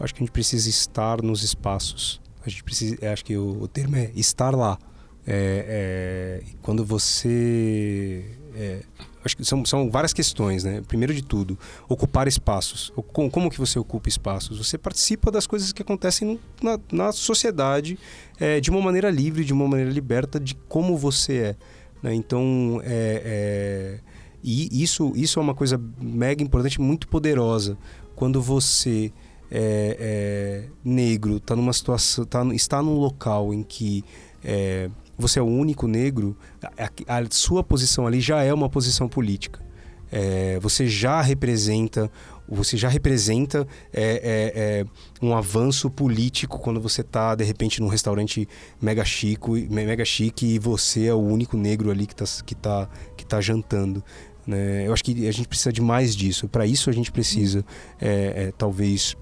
Acho 0.00 0.14
que 0.14 0.22
a 0.22 0.24
gente 0.24 0.32
precisa 0.32 0.68
estar 0.70 1.22
nos 1.22 1.42
espaços. 1.42 2.20
A 2.44 2.48
gente 2.48 2.64
precisa, 2.64 2.96
eu 3.00 3.12
acho 3.12 3.24
que 3.24 3.36
o, 3.36 3.62
o 3.62 3.68
termo 3.68 3.96
é 3.96 4.10
estar 4.16 4.56
lá. 4.56 4.78
É, 5.26 6.42
é, 6.46 6.54
quando 6.62 6.84
você. 6.84 8.24
é, 8.54 8.80
acho 9.24 9.36
que 9.36 9.44
são, 9.44 9.64
são 9.64 9.90
várias 9.90 10.12
questões, 10.12 10.64
né? 10.64 10.82
Primeiro 10.86 11.14
de 11.14 11.22
tudo, 11.22 11.58
ocupar 11.88 12.28
espaços. 12.28 12.92
Como, 13.12 13.30
como 13.30 13.50
que 13.50 13.58
você 13.58 13.78
ocupa 13.78 14.08
espaços? 14.08 14.58
Você 14.58 14.76
participa 14.76 15.30
das 15.30 15.46
coisas 15.46 15.72
que 15.72 15.82
acontecem 15.82 16.38
na, 16.62 16.78
na 16.92 17.12
sociedade 17.12 17.98
é, 18.38 18.60
de 18.60 18.70
uma 18.70 18.80
maneira 18.80 19.10
livre, 19.10 19.44
de 19.44 19.52
uma 19.52 19.66
maneira 19.66 19.90
liberta, 19.90 20.38
de 20.38 20.54
como 20.68 20.96
você 20.96 21.36
é. 21.36 21.56
né? 22.02 22.14
Então, 22.14 22.80
é, 22.84 24.00
é, 24.04 24.13
E 24.46 24.82
isso, 24.82 25.10
isso 25.16 25.40
é 25.40 25.42
uma 25.42 25.54
coisa 25.54 25.80
mega 25.98 26.42
importante, 26.42 26.78
muito 26.78 27.08
poderosa. 27.08 27.78
Quando 28.14 28.42
você 28.42 29.10
é, 29.50 29.96
é, 29.98 30.68
negro 30.84 31.40
tá 31.40 31.56
numa 31.56 31.72
situação, 31.72 32.26
tá, 32.26 32.44
está 32.52 32.82
num 32.82 32.98
local 32.98 33.54
em 33.54 33.62
que 33.62 34.04
é, 34.44 34.90
você 35.16 35.38
é 35.38 35.42
o 35.42 35.46
único 35.46 35.88
negro, 35.88 36.36
a, 36.62 37.18
a, 37.18 37.26
sua 37.30 37.64
posição 37.64 38.06
ali 38.06 38.20
já 38.20 38.42
é 38.42 38.52
uma 38.52 38.68
posição 38.68 39.08
política. 39.08 39.64
É, 40.12 40.58
você 40.60 40.86
já 40.86 41.22
representa 41.22 42.10
você 42.46 42.76
já 42.76 42.88
representa 42.88 43.66
é, 43.92 44.02
é, 44.02 44.52
é, 44.54 44.86
um 45.22 45.34
avanço 45.34 45.90
político 45.90 46.58
quando 46.58 46.80
você 46.80 47.00
está 47.00 47.34
de 47.34 47.42
repente 47.42 47.80
num 47.80 47.88
restaurante 47.88 48.46
mega 48.80 49.02
chique, 49.02 49.66
mega 49.70 50.04
chique 50.04 50.54
e 50.54 50.58
você 50.58 51.06
é 51.06 51.14
o 51.14 51.20
único 51.20 51.56
negro 51.56 51.90
ali 51.90 52.06
que 52.06 52.12
está 52.12 52.44
que 52.44 52.54
tá, 52.54 52.88
que 53.16 53.24
tá 53.24 53.40
jantando. 53.40 54.04
Né? 54.46 54.86
Eu 54.86 54.92
acho 54.92 55.02
que 55.02 55.26
a 55.26 55.32
gente 55.32 55.48
precisa 55.48 55.72
de 55.72 55.80
mais 55.80 56.14
disso. 56.14 56.48
Para 56.48 56.66
isso 56.66 56.90
a 56.90 56.92
gente 56.92 57.10
precisa, 57.10 57.64
é, 58.00 58.46
é, 58.46 58.52
talvez, 58.56 59.16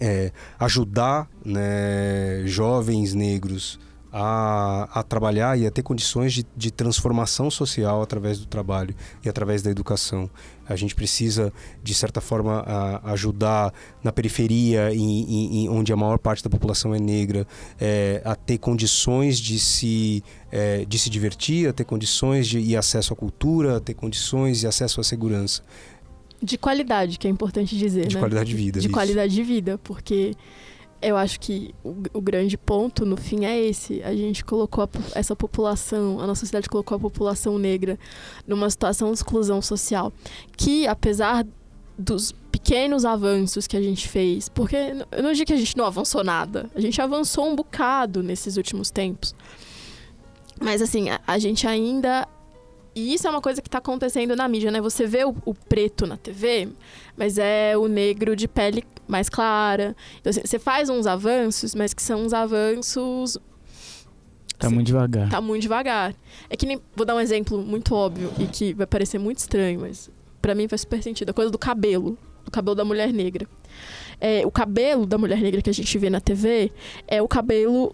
é, 0.00 0.32
ajudar 0.58 1.28
né, 1.44 2.42
jovens 2.46 3.14
negros 3.14 3.78
a, 4.16 5.00
a, 5.00 5.02
trabalhar 5.02 5.58
e 5.58 5.66
a 5.66 5.70
ter 5.72 5.82
condições 5.82 6.32
de, 6.32 6.46
de, 6.56 6.70
transformação 6.70 7.50
social 7.50 8.00
através 8.00 8.38
do 8.38 8.46
trabalho 8.46 8.94
e 9.24 9.28
através 9.28 9.60
da 9.60 9.70
educação. 9.72 10.30
A 10.68 10.76
gente 10.76 10.94
precisa, 10.94 11.52
de 11.82 11.94
certa 11.94 12.20
forma, 12.20 12.60
a, 12.66 13.12
ajudar 13.12 13.72
na 14.02 14.12
periferia, 14.12 14.94
em, 14.94 15.64
em, 15.64 15.68
onde 15.68 15.92
a 15.92 15.96
maior 15.96 16.18
parte 16.18 16.42
da 16.42 16.50
população 16.50 16.94
é 16.94 16.98
negra, 16.98 17.46
é, 17.80 18.20
a 18.24 18.34
ter 18.34 18.58
condições 18.58 19.38
de 19.38 19.58
se, 19.58 20.22
é, 20.50 20.84
de 20.84 20.98
se 20.98 21.08
divertir, 21.08 21.68
a 21.68 21.72
ter 21.72 21.84
condições 21.84 22.46
de 22.46 22.58
e 22.58 22.76
acesso 22.76 23.12
à 23.12 23.16
cultura, 23.16 23.76
a 23.76 23.80
ter 23.80 23.94
condições 23.94 24.62
e 24.62 24.66
acesso 24.66 25.00
à 25.00 25.04
segurança. 25.04 25.62
De 26.42 26.58
qualidade, 26.58 27.18
que 27.18 27.26
é 27.26 27.30
importante 27.30 27.76
dizer. 27.76 28.06
De 28.06 28.16
né? 28.16 28.20
qualidade 28.20 28.50
de 28.50 28.56
vida. 28.56 28.80
De 28.80 28.86
isso. 28.86 28.94
qualidade 28.94 29.34
de 29.34 29.42
vida, 29.42 29.78
porque 29.82 30.34
eu 31.04 31.16
acho 31.16 31.38
que 31.38 31.74
o, 31.84 31.94
o, 32.14 32.20
grande 32.20 32.56
ponto 32.56 33.04
no 33.04 33.16
fim 33.16 33.44
é 33.44 33.60
esse. 33.60 34.02
A 34.02 34.14
gente 34.14 34.44
colocou 34.44 34.84
a, 34.84 34.88
essa 35.14 35.36
população, 35.36 36.18
a 36.20 36.26
nossa 36.26 36.40
sociedade 36.40 36.68
colocou 36.68 36.96
a 36.96 37.00
população 37.00 37.58
negra 37.58 37.98
numa 38.46 38.68
situação 38.70 39.08
de 39.08 39.18
exclusão 39.18 39.60
social. 39.60 40.12
Que, 40.56 40.86
apesar 40.86 41.46
dos 41.98 42.32
pequenos 42.50 43.04
avanços 43.04 43.66
que 43.66 43.76
a 43.76 43.82
gente 43.82 44.08
fez, 44.08 44.48
porque 44.48 44.76
eu 45.12 45.22
não 45.22 45.32
digo 45.32 45.46
que 45.46 45.52
a 45.52 45.56
gente 45.56 45.76
não 45.76 45.84
avançou 45.84 46.24
nada, 46.24 46.70
a 46.74 46.80
gente 46.80 47.00
avançou 47.00 47.48
um 47.48 47.54
bocado 47.54 48.22
nesses 48.22 48.56
últimos 48.56 48.90
tempos. 48.90 49.34
Mas 50.60 50.80
assim, 50.80 51.10
a, 51.10 51.20
a 51.26 51.38
gente 51.38 51.66
ainda 51.66 52.26
e 52.94 53.12
isso 53.12 53.26
é 53.26 53.30
uma 53.30 53.40
coisa 53.40 53.60
que 53.60 53.68
está 53.68 53.78
acontecendo 53.78 54.36
na 54.36 54.46
mídia, 54.46 54.70
né? 54.70 54.80
Você 54.80 55.06
vê 55.06 55.24
o, 55.24 55.34
o, 55.44 55.52
preto 55.52 56.06
na 56.06 56.16
TV, 56.16 56.68
mas 57.16 57.38
é 57.38 57.76
o 57.76 57.88
negro 57.88 58.36
de 58.36 58.46
pele 58.46 58.84
mais 59.08 59.28
clara. 59.28 59.96
Então, 60.20 60.30
assim, 60.30 60.42
você 60.44 60.58
faz 60.58 60.88
uns 60.88 61.06
avanços, 61.06 61.74
mas 61.74 61.92
que 61.92 62.02
são 62.02 62.24
uns 62.24 62.32
avanços. 62.32 63.36
Tá 64.58 64.68
assim, 64.68 64.74
muito 64.76 64.86
devagar. 64.86 65.28
Tá 65.28 65.40
muito 65.40 65.62
devagar. 65.62 66.14
É 66.48 66.56
que 66.56 66.66
nem. 66.66 66.80
Vou 66.94 67.04
dar 67.04 67.16
um 67.16 67.20
exemplo 67.20 67.58
muito 67.58 67.94
óbvio 67.94 68.32
e 68.38 68.46
que 68.46 68.72
vai 68.74 68.86
parecer 68.86 69.18
muito 69.18 69.38
estranho, 69.38 69.80
mas 69.80 70.08
para 70.40 70.54
mim 70.54 70.68
faz 70.68 70.82
super 70.82 71.02
sentido. 71.02 71.30
A 71.30 71.34
coisa 71.34 71.50
do 71.50 71.58
cabelo. 71.58 72.16
Do 72.44 72.50
cabelo 72.50 72.76
da 72.76 72.84
mulher 72.84 73.12
negra. 73.12 73.48
É, 74.20 74.46
o 74.46 74.50
cabelo 74.50 75.06
da 75.06 75.18
mulher 75.18 75.40
negra 75.40 75.60
que 75.62 75.70
a 75.70 75.74
gente 75.74 75.98
vê 75.98 76.10
na 76.10 76.20
TV 76.20 76.70
é 77.08 77.20
o 77.20 77.26
cabelo 77.26 77.92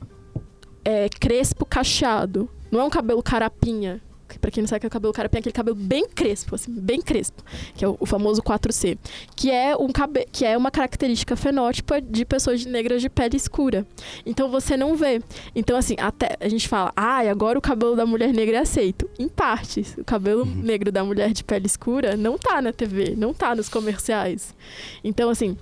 é, 0.85 1.09
crespo 1.09 1.65
cacheado. 1.65 2.51
Não 2.71 2.81
é 2.81 2.85
um 2.85 2.91
cabelo 2.91 3.23
carapinha, 3.23 4.03
para 4.41 4.51
quem 4.51 4.63
não 4.63 4.69
sabe 4.69 4.79
o 4.79 4.81
que 4.81 4.87
é 4.87 4.89
o 4.89 4.91
cabelo 4.91 5.13
carapinha, 5.13 5.39
é 5.39 5.41
aquele 5.41 5.53
cabelo 5.53 5.77
bem 5.77 6.09
crespo, 6.09 6.55
assim, 6.55 6.73
bem 6.73 7.01
crespo, 7.01 7.43
que 7.75 7.85
é 7.85 7.89
o, 7.89 7.97
o 8.01 8.07
famoso 8.07 8.43
4C, 8.43 8.99
que 9.37 9.51
é 9.51 9.77
um 9.77 9.89
cabe 9.89 10.27
que 10.33 10.45
é 10.45 10.57
uma 10.57 10.71
característica 10.71 11.37
fenótipa 11.37 12.01
de 12.01 12.25
pessoas 12.25 12.65
negras 12.65 13.03
de 13.03 13.09
pele 13.09 13.37
escura. 13.37 13.87
Então 14.25 14.51
você 14.51 14.77
não 14.77 14.97
vê. 14.97 15.23
Então 15.55 15.77
assim, 15.77 15.95
até 15.99 16.37
a 16.41 16.49
gente 16.49 16.69
fala: 16.69 16.93
"Ah, 16.97 17.19
agora 17.19 17.59
o 17.59 17.63
cabelo 17.63 17.95
da 17.95 18.07
mulher 18.07 18.33
negra 18.33 18.57
é 18.57 18.61
aceito". 18.61 19.09
Em 19.19 19.29
partes, 19.29 19.97
o 19.99 20.05
cabelo 20.05 20.43
uhum. 20.43 20.63
negro 20.63 20.91
da 20.91 21.05
mulher 21.05 21.33
de 21.33 21.45
pele 21.45 21.67
escura 21.67 22.17
não 22.17 22.39
tá 22.39 22.63
na 22.63 22.73
TV, 22.73 23.15
não 23.17 23.35
tá 23.35 23.55
nos 23.55 23.69
comerciais. 23.69 24.55
Então 25.05 25.31
assim, 25.31 25.57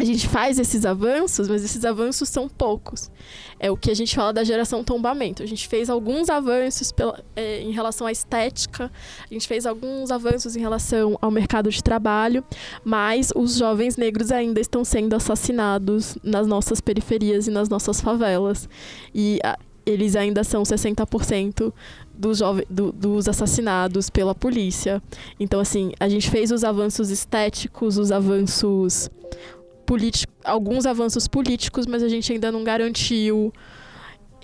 a 0.00 0.04
gente 0.04 0.26
faz 0.28 0.58
esses 0.58 0.86
avanços, 0.86 1.46
mas 1.46 1.62
esses 1.62 1.84
avanços 1.84 2.30
são 2.30 2.48
poucos. 2.48 3.10
É 3.58 3.70
o 3.70 3.76
que 3.76 3.90
a 3.90 3.94
gente 3.94 4.16
fala 4.16 4.32
da 4.32 4.42
geração 4.42 4.82
tombamento. 4.82 5.42
A 5.42 5.46
gente 5.46 5.68
fez 5.68 5.90
alguns 5.90 6.30
avanços 6.30 6.90
pela, 6.90 7.22
é, 7.36 7.60
em 7.60 7.70
relação 7.70 8.06
à 8.06 8.12
estética, 8.12 8.90
a 9.30 9.34
gente 9.34 9.46
fez 9.46 9.66
alguns 9.66 10.10
avanços 10.10 10.56
em 10.56 10.60
relação 10.60 11.18
ao 11.20 11.30
mercado 11.30 11.68
de 11.68 11.84
trabalho, 11.84 12.42
mas 12.82 13.30
os 13.36 13.56
jovens 13.56 13.98
negros 13.98 14.32
ainda 14.32 14.58
estão 14.58 14.82
sendo 14.84 15.14
assassinados 15.14 16.16
nas 16.24 16.46
nossas 16.46 16.80
periferias 16.80 17.46
e 17.46 17.50
nas 17.50 17.68
nossas 17.68 18.00
favelas. 18.00 18.70
E 19.14 19.38
a, 19.44 19.58
eles 19.84 20.16
ainda 20.16 20.42
são 20.42 20.62
60% 20.62 21.70
dos, 22.14 22.38
jovens, 22.38 22.64
do, 22.70 22.90
dos 22.90 23.28
assassinados 23.28 24.08
pela 24.08 24.34
polícia. 24.34 25.02
Então, 25.38 25.60
assim, 25.60 25.92
a 26.00 26.08
gente 26.08 26.30
fez 26.30 26.50
os 26.50 26.64
avanços 26.64 27.10
estéticos, 27.10 27.98
os 27.98 28.10
avanços 28.10 29.10
alguns 30.44 30.86
avanços 30.86 31.26
políticos, 31.26 31.86
mas 31.86 32.02
a 32.02 32.08
gente 32.08 32.32
ainda 32.32 32.50
não 32.50 32.64
garantiu 32.64 33.52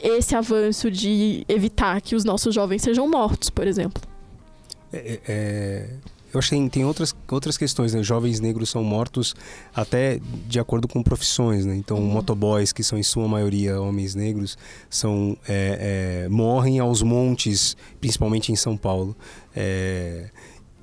esse 0.03 0.35
avanço 0.35 0.91
de 0.91 1.45
evitar 1.49 2.01
que 2.01 2.15
os 2.15 2.25
nossos 2.25 2.55
jovens 2.55 2.83
sejam 2.83 3.09
mortos, 3.09 3.51
por 3.51 3.67
exemplo. 3.67 4.03
É, 4.93 4.99
é, 4.99 5.21
é 5.27 5.89
eu 6.37 6.39
acho 6.39 6.51
que 6.51 6.57
tem, 6.57 6.69
tem, 6.69 6.85
outras, 6.85 7.17
outras 7.31 7.57
questões, 7.57 7.95
né? 7.95 8.03
Jovens 8.03 8.41
negros 8.41 8.69
são 8.69 8.85
mortos 8.85 9.35
até 9.75 10.21
de 10.47 10.61
acordo 10.61 10.87
com 10.87 11.03
profissões, 11.03 11.65
né? 11.65 11.75
Então, 11.75 11.97
uhum. 11.97 12.05
motoboys, 12.05 12.73
que 12.73 12.83
são 12.83 12.99
em 12.99 13.03
sua 13.03 13.27
maioria 13.27 13.81
homens 13.81 14.15
negros, 14.15 14.59
são, 14.91 15.35
é, 15.49 16.25
é, 16.25 16.29
morrem 16.29 16.79
aos 16.79 17.03
montes, 17.03 17.75
principalmente 18.01 18.53
em 18.53 18.57
São 18.57 18.77
Paulo. 18.77 19.17
É, 19.55 20.29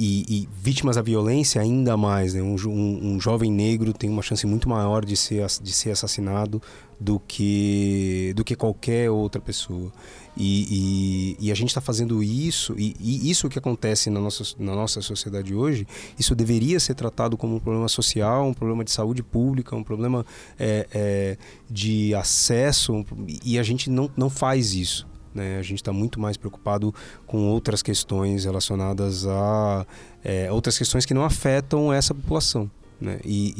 e, 0.03 0.25
e, 0.27 0.49
vítimas 0.61 0.97
da 0.97 1.01
violência 1.01 1.61
ainda 1.61 1.95
mais, 1.95 2.33
né? 2.33 2.41
Um, 2.41 2.55
um, 2.67 3.13
um, 3.13 3.19
jovem 3.21 3.49
negro 3.49 3.93
tem 3.93 4.09
uma 4.09 4.21
chance 4.21 4.45
muito 4.45 4.67
maior 4.67 5.05
de 5.05 5.15
ser, 5.15 5.45
de 5.61 5.71
ser 5.71 5.91
assassinado 5.91 6.61
do 6.99 7.21
que, 7.21 8.33
do 8.35 8.43
que 8.43 8.53
qualquer 8.53 9.09
outra 9.09 9.39
pessoa. 9.39 9.93
E, 10.35 11.37
e, 11.39 11.47
e 11.47 11.51
a 11.53 11.55
gente 11.55 11.69
está 11.69 11.79
fazendo 11.79 12.21
isso, 12.21 12.75
e, 12.77 12.95
e, 12.99 13.29
isso 13.29 13.47
que 13.47 13.57
acontece 13.57 14.09
na 14.09 14.19
nossa, 14.19 14.43
na 14.59 14.75
nossa 14.75 15.01
sociedade 15.01 15.55
hoje, 15.55 15.87
isso 16.19 16.35
deveria 16.35 16.81
ser 16.81 16.95
tratado 16.95 17.37
como 17.37 17.55
um 17.55 17.59
problema 17.59 17.87
social, 17.87 18.45
um 18.45 18.53
problema 18.53 18.83
de 18.83 18.91
saúde 18.91 19.23
pública, 19.23 19.73
um 19.73 19.83
problema 19.83 20.25
é, 20.59 20.85
é, 20.93 21.37
de 21.69 22.13
acesso, 22.13 23.05
e 23.45 23.57
a 23.57 23.63
gente 23.63 23.89
não, 23.89 24.11
não 24.17 24.29
faz 24.29 24.73
isso. 24.73 25.07
Né? 25.33 25.57
A 25.57 25.61
gente 25.61 25.79
está 25.79 25.91
muito 25.91 26.19
mais 26.19 26.37
preocupado 26.37 26.93
com 27.25 27.49
outras 27.49 27.81
questões 27.81 28.45
relacionadas 28.45 29.25
a 29.25 29.85
é, 30.23 30.51
outras 30.51 30.77
questões 30.77 31.05
que 31.05 31.13
não 31.13 31.23
afetam 31.23 31.91
essa 31.91 32.13
população. 32.13 32.69
Né? 32.99 33.19
E, 33.25 33.53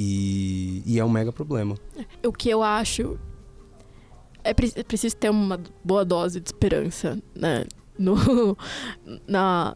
e, 0.86 0.94
e, 0.94 1.00
é 1.00 1.04
um 1.04 1.10
mega 1.10 1.32
problema. 1.32 1.76
O 2.26 2.32
que 2.32 2.50
eu 2.50 2.64
acho 2.64 3.20
é, 4.44 4.54
pre 4.54 4.72
é 4.76 4.84
preciso 4.84 5.16
ter 5.18 5.30
uma 5.30 5.60
boa 5.84 6.06
dose 6.06 6.40
de 6.40 6.48
esperança 6.48 7.20
né? 7.36 7.66
no, 7.98 8.58
na, 9.28 9.76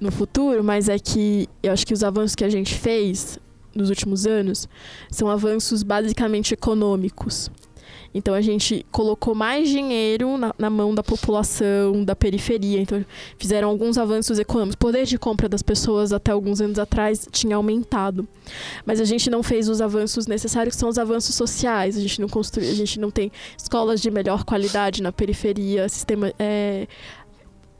no 0.00 0.10
futuro, 0.10 0.62
mas 0.62 0.88
é 0.88 0.98
que 0.98 1.48
eu 1.62 1.72
acho 1.72 1.86
que 1.86 1.94
os 1.94 2.02
avanços 2.02 2.34
que 2.34 2.44
a 2.44 2.50
gente 2.50 2.74
fez 2.74 3.38
nos 3.74 3.88
últimos 3.88 4.26
anos 4.26 4.68
são 5.10 5.28
avanços 5.28 5.82
basicamente 5.82 6.52
econômicos. 6.52 7.50
Então 8.14 8.34
a 8.34 8.40
gente 8.40 8.84
colocou 8.90 9.34
mais 9.34 9.68
dinheiro 9.68 10.36
na, 10.36 10.54
na, 10.58 10.70
mão 10.70 10.94
da 10.94 11.02
população, 11.02 12.04
da 12.04 12.14
periferia. 12.14 12.80
Então 12.80 13.04
fizeram 13.38 13.68
alguns 13.68 13.96
avanços 13.98 14.38
econômicos. 14.38 14.74
O 14.74 14.78
poder 14.78 15.04
de 15.04 15.18
compra 15.18 15.48
das 15.48 15.62
pessoas 15.62 16.12
até 16.12 16.32
alguns 16.32 16.60
anos 16.60 16.78
atrás 16.78 17.26
tinha 17.30 17.56
aumentado. 17.56 18.26
Mas 18.84 19.00
a 19.00 19.04
gente 19.04 19.30
não 19.30 19.42
fez 19.42 19.68
os 19.68 19.80
avanços 19.80 20.26
necessários, 20.26 20.74
que 20.74 20.80
são 20.80 20.88
os 20.88 20.98
avanços 20.98 21.34
sociais. 21.34 21.96
A 21.96 22.00
gente 22.00 22.20
não 22.20 22.28
construiu, 22.28 22.70
a 22.70 22.74
gente 22.74 23.00
não 23.00 23.10
tem 23.10 23.30
escolas 23.56 24.00
de 24.00 24.10
melhor 24.10 24.44
qualidade 24.44 25.02
na 25.02 25.12
periferia, 25.12 25.88
sistema. 25.88 26.32
É, 26.38 26.86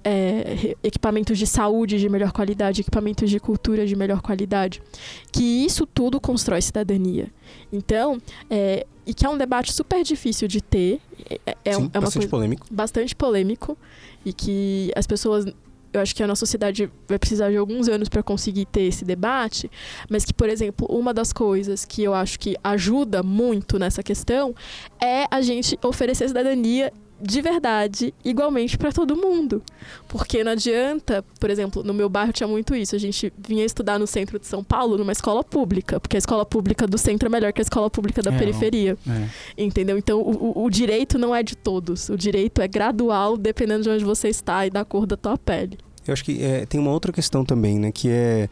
é, 0.05 0.77
equipamentos 0.83 1.39
de 1.39 1.47
saúde 1.47 1.99
de 1.99 2.09
melhor 2.09 2.33
qualidade, 2.33 2.81
equipamentos 2.81 3.31
de 3.31 3.39
cultura 3.39 3.87
de 3.87 3.97
melhor 3.97 4.21
qualidade, 4.21 4.83
que 5.31 5.65
isso 5.65 5.87
tudo 5.87 6.21
constrói 6.21 6.61
cidadania. 6.61 7.29
Então, 7.73 8.21
é, 8.51 8.87
e 9.07 9.13
que 9.15 9.27
é 9.27 9.29
um 9.29 9.37
debate 9.37 9.73
super 9.73 10.03
difícil 10.03 10.47
de 10.47 10.61
ter, 10.61 11.01
é, 11.29 11.57
é, 11.65 11.75
Sim, 11.75 11.91
é 11.93 12.01
bastante 12.01 12.15
coisa, 12.15 12.29
polêmico, 12.29 12.67
bastante 12.71 13.17
polêmico 13.17 13.79
e 14.25 14.33
que 14.33 14.93
as 14.95 15.07
pessoas 15.07 15.47
eu 15.93 16.01
acho 16.01 16.15
que 16.17 16.23
a 16.23 16.27
nossa 16.27 16.41
sociedade 16.41 16.91
vai 17.07 17.19
precisar 17.19 17.51
de 17.51 17.57
alguns 17.57 17.87
anos 17.87 18.09
para 18.09 18.23
conseguir 18.23 18.65
ter 18.65 18.83
esse 18.83 19.05
debate, 19.05 19.71
mas 20.09 20.25
que, 20.25 20.33
por 20.33 20.49
exemplo, 20.49 20.87
uma 20.89 21.13
das 21.13 21.33
coisas 21.33 21.85
que 21.85 22.03
eu 22.03 22.15
acho 22.15 22.39
que 22.41 22.57
ajuda 22.65 23.23
muito 23.23 23.79
nessa 23.79 24.03
questão 24.03 24.55
é 24.99 25.27
a 25.31 25.43
gente 25.43 25.79
oferecer 25.83 26.29
cidadania 26.29 26.91
de 27.23 27.41
verdade, 27.41 28.13
igualmente 28.25 28.77
para 28.77 28.91
todo 28.93 29.17
mundo. 29.17 29.63
Porque 30.09 30.43
não 30.43 30.53
adianta, 30.53 31.25
por 31.39 31.49
exemplo, 31.51 31.83
no 31.85 31.95
meu 31.95 32.09
bairro 32.09 32.33
tinha 32.33 32.49
muito 32.49 32.75
isso. 32.75 32.97
A 32.97 32.99
gente 32.99 33.33
vinha 33.39 33.65
estudar 33.65 33.99
no 33.99 34.07
centro 34.07 34.39
de 34.39 34.47
São 34.47 34.65
Paulo 34.65 34.99
numa 34.99 35.13
escola 35.13 35.45
pública, 35.45 36.01
porque 36.01 36.17
a 36.17 36.19
escola 36.19 36.45
pública 36.45 36.87
do 36.87 36.99
centro 36.99 37.29
é 37.29 37.31
melhor 37.31 37.53
que 37.53 37.61
a 37.61 37.63
escola 37.63 37.89
pública 37.89 38.21
da 38.23 38.33
É, 38.33 38.39
periferia. 38.39 38.97
É. 39.09 39.63
Entendeu? 39.63 39.97
Então, 39.97 40.21
o, 40.21 40.65
o- 40.65 40.71
direito 40.71 41.19
não 41.19 41.35
é 41.35 41.43
de 41.43 41.55
todos. 41.57 42.09
O 42.09 42.17
direito 42.17 42.61
é 42.61 42.67
gradual, 42.69 43.37
dependendo 43.37 43.83
de 43.85 43.91
onde 43.91 44.05
você 44.05 44.29
está 44.29 44.67
e 44.67 44.71
da 44.71 44.85
cor 44.85 45.07
da 45.07 45.17
tua 45.17 45.39
pele. 45.39 45.79
Eu 46.07 46.13
acho 46.13 46.25
que 46.25 46.43
é, 46.43 46.67
tem 46.67 46.81
uma 46.81 46.91
outra 46.91 47.13
questão 47.13 47.45
também, 47.45 47.79
né? 47.79 47.93
Que 47.93 48.09
é, 48.09 48.49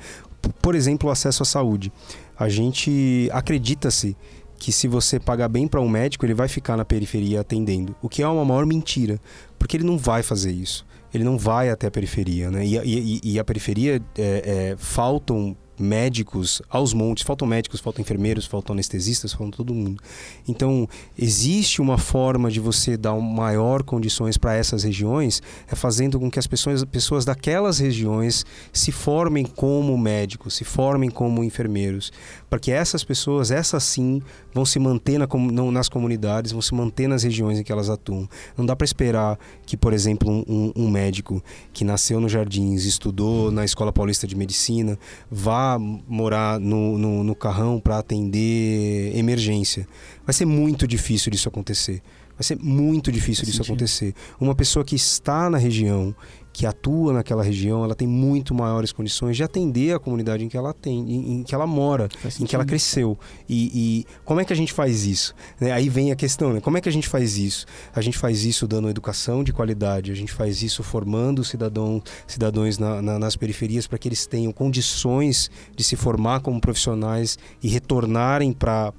por 0.62 0.75
exemplo, 0.77 1.09
o 1.09 1.12
acesso 1.12 1.43
à 1.43 1.47
saúde. 1.47 1.93
A 2.39 2.49
gente 2.49 3.29
acredita-se 3.33 4.16
que 4.61 4.71
se 4.71 4.87
você 4.87 5.19
pagar 5.19 5.49
bem 5.49 5.67
para 5.67 5.81
um 5.81 5.89
médico, 5.89 6.25
ele 6.27 6.35
vai 6.35 6.47
ficar 6.47 6.77
na 6.77 6.85
periferia 6.85 7.41
atendendo. 7.41 7.97
O 8.03 8.09
que 8.11 8.23
é 8.23 8.29
uma 8.29 8.45
maior 8.45 8.67
mentira, 8.67 9.19
porque 9.59 9.77
ele 9.79 9.85
não 9.85 9.97
vai 9.99 10.23
fazer 10.23 10.53
isso. 10.53 10.87
Ele 11.13 11.25
não 11.25 11.37
vai 11.39 11.71
até 11.71 11.87
a 11.87 11.91
periferia, 11.91 12.51
né? 12.51 12.65
E, 12.65 12.79
a- 12.79 12.85
e- 12.85 13.21
e 13.25 13.39
a 13.39 13.43
periferia 13.45 14.01
é, 14.17 14.73
é, 14.73 14.75
faltam 14.79 15.57
médicos 15.81 16.61
aos 16.68 16.93
montes, 16.93 17.24
faltam 17.24 17.49
médicos, 17.49 17.81
faltam 17.81 18.03
enfermeiros, 18.03 18.45
faltam 18.47 18.74
anestesistas, 18.74 19.33
faltam 19.33 19.51
todo 19.51 19.74
mundo. 19.74 20.01
Então, 20.47 20.89
existe 21.18 21.81
uma 21.81 21.99
forma 21.99 22.51
de 22.51 22.61
você 22.61 22.97
dar 22.97 23.14
maior 23.16 23.83
condições 23.83 24.37
para 24.37 24.55
essas 24.55 24.83
regiões, 24.85 25.43
é 25.66 25.74
fazendo 25.74 26.20
com 26.20 26.31
que 26.31 26.39
as 26.39 26.47
pessoas, 26.47 26.85
pessoas 26.85 27.24
daquelas 27.24 27.78
regiões 27.78 28.45
se 28.72 28.93
formem 28.93 29.45
como 29.45 29.97
médicos, 29.97 30.55
se 30.55 30.64
formem 30.64 31.11
como 31.11 31.43
enfermeiros, 31.43 32.12
para 32.49 32.59
que 32.59 32.70
essas 32.70 33.03
pessoas, 33.03 33.51
essas 33.51 33.83
sim, 33.83 34.20
vão 34.53 34.64
se 34.64 34.78
manter 34.78 35.18
na, 35.18 35.26
nas 35.72 35.89
comunidades, 35.89 36.53
vão 36.53 36.61
se 36.61 36.74
manter 36.74 37.09
nas 37.09 37.22
regiões 37.22 37.59
em 37.59 37.62
que 37.62 37.72
elas 37.72 37.89
atuam. 37.89 38.28
Não 38.57 38.66
dá 38.66 38.76
para 38.76 38.85
esperar 38.85 39.39
que, 39.64 39.76
por 39.76 39.93
exemplo, 39.93 40.31
um- 40.49 40.72
um 40.76 40.91
médico 40.91 41.43
que 41.72 41.85
nasceu 41.85 42.20
nos 42.20 42.33
Jardins, 42.33 42.85
estudou 42.85 43.51
na 43.51 43.64
Escola 43.64 43.93
Paulista 43.93 44.26
de 44.26 44.37
Medicina, 44.37 44.99
vá 45.31 45.70
morar 45.79 46.59
no, 46.59 46.99
no, 46.99 47.25
no 47.25 47.35
Carrão 47.35 47.81
para 47.81 47.99
atender 47.99 49.16
emergência. 49.16 49.87
Vai 50.25 50.33
ser 50.33 50.45
muito 50.45 50.87
difícil 50.87 51.31
disso 51.31 51.49
acontecer. 51.49 52.03
Vai 52.37 52.45
ser 52.45 52.57
muito 52.59 53.12
difícil 53.12 53.45
Faz 53.45 53.49
disso 53.49 53.59
sentido. 53.59 53.73
acontecer. 53.75 54.14
Uma 54.41 54.55
pessoa 54.55 54.85
que 54.85 54.97
está 54.97 55.51
na 55.51 55.59
região, 55.59 56.14
que 56.53 56.67
atua 56.67 57.13
naquela 57.13 57.43
região, 57.43 57.85
ela 57.85 57.95
tem 57.95 58.09
muito 58.09 58.55
maiores 58.55 58.93
condições 58.93 59.37
de 59.37 59.43
atender 59.43 59.95
a 59.95 59.99
comunidade 59.99 60.45
em 60.45 60.49
que 60.49 60.57
ela 60.57 60.73
tem, 60.75 60.99
em, 60.99 61.33
em 61.37 61.43
que 61.43 61.55
ela 61.55 61.67
mora, 61.67 62.09
em 62.43 62.47
que 62.47 62.55
ela 62.55 62.65
cresceu. 62.65 63.19
E, 63.49 63.71
e 63.73 64.07
como 64.25 64.41
é 64.41 64.45
que 64.45 64.53
a 64.53 64.57
gente 64.57 64.73
faz 64.73 65.05
isso? 65.07 65.35
Né? 65.61 65.71
Aí 65.73 65.89
vem 65.89 66.11
a 66.11 66.17
questão, 66.17 66.53
né? 66.53 66.61
Como 66.61 66.77
é 66.77 66.81
que 66.81 66.89
a 66.89 66.93
gente 66.93 67.09
faz 67.09 67.37
isso? 67.39 67.67
A 67.95 68.01
gente 68.01 68.19
faz 68.19 68.45
isso 68.45 68.67
dando 68.67 68.89
educação 68.91 69.45
de 69.45 69.53
qualidade, 69.53 70.11
a 70.11 70.15
gente 70.15 70.33
faz 70.33 70.63
isso 70.63 70.83
formando 70.83 71.45
cidadão, 71.45 72.03
cidadãos 72.27 72.79
na- 72.79 73.01
na- 73.01 73.19
nas 73.19 73.37
periferias 73.37 73.87
para 73.87 73.97
que 73.99 74.09
eles 74.09 74.27
tenham 74.27 74.53
condições 74.53 75.51
de 75.77 75.85
se 75.85 75.95
formar 75.97 76.41
como 76.41 76.61
profissionais 76.61 77.39
e 77.63 77.69
retornarem 77.69 78.53
para... 78.53 78.93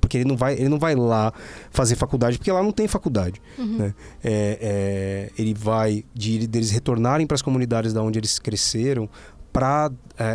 Porque 0.00 0.16
ele 0.18 0.24
não, 0.24 0.36
vai, 0.36 0.54
ele 0.54 0.68
não 0.68 0.78
vai 0.78 0.94
lá 0.94 1.32
fazer 1.70 1.96
faculdade, 1.96 2.38
porque 2.38 2.50
lá 2.50 2.62
não 2.62 2.72
tem 2.72 2.88
faculdade. 2.88 3.40
Né? 3.58 3.94
É, 4.22 5.30
é, 5.36 5.42
ele 5.42 5.52
vai 5.54 6.04
de 6.14 6.46
deles 6.46 6.70
retornarem 7.04 7.26
para 7.26 7.34
as 7.34 7.42
comunidades 7.42 7.92
da 7.92 8.02
onde 8.02 8.18
eles 8.18 8.38
cresceram 8.38 9.08
para 9.52 9.90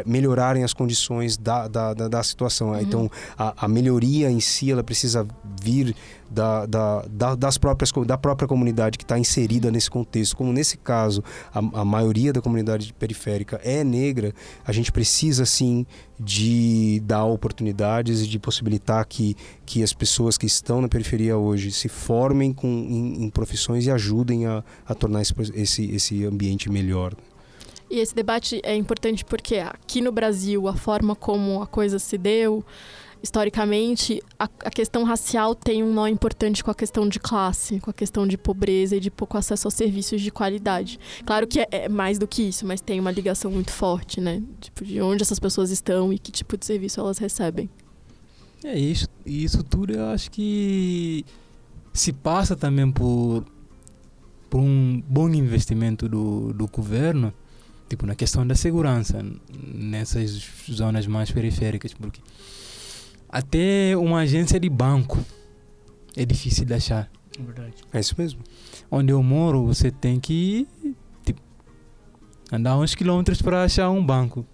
melhorarem 0.05 0.63
as 0.63 0.73
condições 0.73 1.35
da, 1.35 1.67
da, 1.67 1.93
da, 1.93 2.07
da 2.07 2.23
situação. 2.23 2.69
Uhum. 2.69 2.79
Então, 2.79 3.11
a, 3.37 3.65
a 3.65 3.67
melhoria 3.67 4.31
em 4.31 4.39
si, 4.39 4.71
ela 4.71 4.83
precisa 4.83 5.27
vir 5.61 5.93
da, 6.29 6.65
da, 6.65 7.05
da, 7.09 7.35
das 7.35 7.57
próprias, 7.57 7.91
da 8.05 8.17
própria 8.17 8.47
comunidade 8.47 8.97
que 8.97 9.03
está 9.03 9.17
inserida 9.17 9.71
nesse 9.71 9.89
contexto. 9.89 10.35
Como 10.35 10.53
nesse 10.53 10.77
caso, 10.77 11.23
a, 11.53 11.59
a 11.59 11.85
maioria 11.85 12.31
da 12.31 12.41
comunidade 12.41 12.93
periférica 12.93 13.59
é 13.63 13.83
negra, 13.83 14.33
a 14.65 14.71
gente 14.71 14.91
precisa, 14.91 15.45
sim, 15.45 15.85
de 16.19 17.01
dar 17.05 17.25
oportunidades 17.25 18.21
e 18.21 18.27
de 18.27 18.37
possibilitar 18.37 19.05
que, 19.05 19.35
que 19.65 19.81
as 19.81 19.93
pessoas 19.93 20.37
que 20.37 20.45
estão 20.45 20.81
na 20.81 20.87
periferia 20.89 21.37
hoje 21.37 21.71
se 21.71 21.87
formem 21.87 22.53
com, 22.53 22.67
em, 22.67 23.23
em 23.23 23.29
profissões 23.29 23.85
e 23.85 23.91
ajudem 23.91 24.45
a, 24.45 24.63
a 24.85 24.93
tornar 24.93 25.21
esse, 25.21 25.33
esse, 25.55 25.91
esse 25.91 26.25
ambiente 26.25 26.69
melhor. 26.69 27.15
E 27.89 27.99
esse 27.99 28.13
debate 28.13 28.61
é 28.63 28.75
importante 28.75 29.25
porque 29.25 29.55
aqui 29.57 29.99
no 29.99 30.11
Brasil, 30.11 30.67
a 30.67 30.75
forma 30.75 31.15
como 31.15 31.61
a 31.61 31.65
coisa 31.65 31.97
se 31.97 32.19
deu, 32.19 32.63
historicamente, 33.21 34.21
a, 34.37 34.45
a 34.65 34.69
questão 34.69 35.03
racial 35.03 35.53
tem 35.53 35.83
um 35.83 35.93
nó 35.93 36.07
importante 36.07 36.63
com 36.63 36.71
a 36.71 36.75
questão 36.75 37.07
de 37.07 37.19
classe, 37.19 37.79
com 37.79 37.89
a 37.89 37.93
questão 37.93 38.27
de 38.27 38.37
pobreza 38.37 38.95
e 38.95 38.99
de 38.99 39.11
pouco 39.11 39.37
acesso 39.37 39.67
aos 39.67 39.73
serviços 39.73 40.21
de 40.21 40.31
qualidade. 40.31 40.99
Claro 41.25 41.47
que 41.47 41.59
é, 41.59 41.67
é 41.71 41.89
mais 41.89 42.17
do 42.17 42.27
que 42.27 42.43
isso, 42.43 42.65
mas 42.65 42.81
tem 42.81 42.99
uma 42.99 43.11
ligação 43.11 43.51
muito 43.51 43.71
forte, 43.71 44.21
né? 44.21 44.41
Tipo, 44.59 44.85
de 44.85 45.01
onde 45.01 45.23
essas 45.23 45.39
pessoas 45.39 45.69
estão 45.69 46.13
e 46.13 46.19
que 46.19 46.31
tipo 46.31 46.57
de 46.57 46.65
serviço 46.65 46.99
elas 46.99 47.17
recebem. 47.17 47.69
É 48.63 48.77
isso, 48.77 49.07
e 49.25 49.43
isso 49.43 49.63
tudo 49.63 49.93
eu 49.93 50.05
acho 50.09 50.29
que 50.31 51.25
se 51.93 52.11
passa 52.11 52.55
também 52.55 52.91
por, 52.91 53.45
por 54.49 54.59
um 54.59 55.01
bom 55.07 55.29
investimento 55.29 56.09
do, 56.09 56.53
do 56.53 56.67
governo, 56.67 57.33
tipo 57.87 58.05
na 58.05 58.15
questão 58.15 58.45
da 58.45 58.55
segurança 58.55 59.25
nessas 59.63 60.45
zonas 60.69 61.07
mais 61.07 61.31
periféricas, 61.31 61.93
porque 61.93 62.21
até 63.29 63.95
uma 63.95 64.19
agência 64.19 64.59
de 64.59 64.69
banco 64.69 65.17
é 66.15 66.25
difícil 66.25 66.65
de 66.65 66.73
achar. 66.73 67.09
É 67.39 67.41
verdade. 67.43 67.75
É 67.93 67.99
isso 67.99 68.15
mesmo. 68.17 68.41
Onde 68.91 69.13
eu 69.13 69.21
moro, 69.23 69.65
você 69.65 69.91
tem 69.91 70.19
que 70.19 70.67
tipo, 71.23 71.41
andar 72.51 72.77
uns 72.77 72.95
quilômetros 72.95 73.41
para 73.41 73.63
achar 73.63 73.89
um 73.89 74.03
banco. 74.05 74.45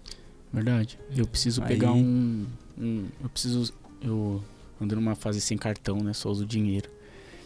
Verdade. 0.52 0.98
Eu 1.14 1.26
preciso 1.26 1.62
Aí- 1.62 1.68
pegar 1.68 1.92
um, 1.92 2.46
um- 2.78 3.06
Eu 3.22 3.28
preciso. 3.28 3.72
Eu 4.00 4.42
ando 4.80 4.94
numa 4.94 5.14
fase 5.14 5.40
sem 5.40 5.56
cartão, 5.58 5.98
né? 5.98 6.12
Só 6.12 6.30
uso 6.30 6.46
dinheiro. 6.46 6.88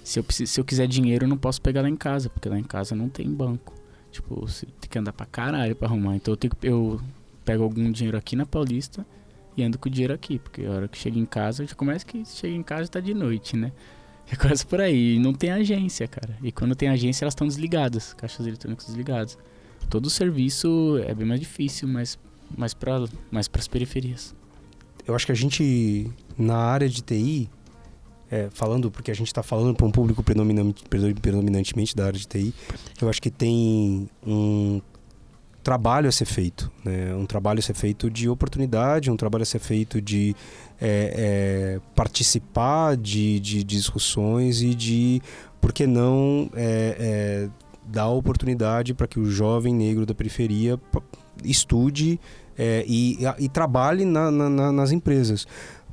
Se 0.04 0.18
eu, 0.18 0.24
preciso, 0.24 0.52
se 0.52 0.60
eu 0.60 0.64
quiser 0.64 0.86
dinheiro, 0.86 1.24
eu 1.24 1.28
não 1.28 1.36
posso 1.38 1.60
pegar 1.62 1.82
lá 1.82 1.88
em 1.88 1.96
casa, 1.96 2.28
porque 2.28 2.48
lá 2.48 2.58
em 2.58 2.62
casa 2.64 2.94
não 2.94 3.08
tem 3.08 3.30
banco. 3.30 3.72
Tipo, 4.10 4.40
você 4.46 4.66
tem 4.80 4.90
que 4.90 4.98
andar 4.98 5.12
pra 5.12 5.26
caralho 5.26 5.76
pra 5.76 5.86
arrumar. 5.88 6.16
Então 6.16 6.32
eu 6.32 6.36
tenho 6.36 6.54
que. 6.54 6.66
Eu 6.66 7.00
pego 7.44 7.62
algum 7.62 7.90
dinheiro 7.90 8.18
aqui 8.18 8.34
na 8.36 8.44
Paulista 8.44 9.06
e 9.60 9.64
ando 9.64 9.78
com 9.78 9.88
o 9.88 9.92
dinheiro 9.92 10.14
aqui. 10.14 10.38
Porque 10.38 10.64
a 10.64 10.70
hora 10.70 10.88
que 10.88 10.98
chega 10.98 11.18
em 11.18 11.26
casa, 11.26 11.66
já 11.66 11.74
começa 11.74 12.04
que 12.04 12.24
chega 12.24 12.54
em 12.54 12.62
casa 12.62 12.88
tá 12.88 13.00
de 13.00 13.14
noite, 13.14 13.56
né? 13.56 13.72
Já 14.26 14.36
começa 14.36 14.66
por 14.66 14.80
aí. 14.80 15.16
E 15.16 15.18
não 15.18 15.32
tem 15.32 15.50
agência, 15.50 16.06
cara. 16.06 16.36
E 16.42 16.52
quando 16.52 16.74
tem 16.74 16.88
agência, 16.88 17.24
elas 17.24 17.32
estão 17.32 17.46
desligadas. 17.46 18.14
Caixas 18.14 18.46
eletrônicas 18.46 18.86
desligadas. 18.86 19.38
Todo 19.88 20.06
o 20.06 20.10
serviço 20.10 20.98
é 21.06 21.14
bem 21.14 21.26
mais 21.26 21.40
difícil, 21.40 21.88
mas 21.88 22.18
mais 22.56 22.74
para 22.74 23.06
mais 23.30 23.50
as 23.52 23.68
periferias. 23.68 24.34
Eu 25.06 25.14
acho 25.14 25.26
que 25.26 25.32
a 25.32 25.34
gente, 25.34 26.10
na 26.36 26.56
área 26.56 26.88
de 26.88 27.02
TI, 27.02 27.50
é, 28.30 28.48
falando, 28.52 28.90
porque 28.90 29.10
a 29.10 29.14
gente 29.14 29.26
está 29.26 29.42
falando 29.42 29.74
para 29.74 29.86
um 29.86 29.90
público 29.90 30.22
predominante, 30.22 30.84
predominantemente 31.20 31.96
da 31.96 32.06
área 32.06 32.18
de 32.18 32.26
TI, 32.26 32.54
eu 33.00 33.08
acho 33.08 33.20
que 33.20 33.30
tem 33.30 34.08
um 34.24 34.80
trabalho 35.62 36.08
a 36.08 36.12
ser 36.12 36.24
feito, 36.24 36.70
né? 36.84 37.14
um 37.14 37.26
trabalho 37.26 37.58
a 37.58 37.62
ser 37.62 37.74
feito 37.74 38.10
de 38.10 38.28
oportunidade, 38.28 39.10
um 39.10 39.16
trabalho 39.16 39.42
a 39.42 39.46
ser 39.46 39.58
feito 39.58 40.00
de 40.00 40.34
é, 40.80 41.76
é, 41.76 41.80
participar 41.94 42.96
de, 42.96 43.38
de 43.40 43.62
discussões 43.62 44.62
e 44.62 44.74
de, 44.74 45.22
por 45.60 45.72
que 45.72 45.86
não, 45.86 46.50
é, 46.54 46.96
é, 46.98 47.48
dar 47.86 48.08
oportunidade 48.08 48.94
para 48.94 49.06
que 49.06 49.20
o 49.20 49.30
jovem 49.30 49.74
negro 49.74 50.06
da 50.06 50.14
periferia 50.14 50.80
estude 51.44 52.18
é, 52.58 52.84
e, 52.86 53.18
e 53.38 53.48
trabalhe 53.48 54.04
na- 54.04 54.30
na- 54.30 54.72
nas 54.72 54.92
empresas. 54.92 55.46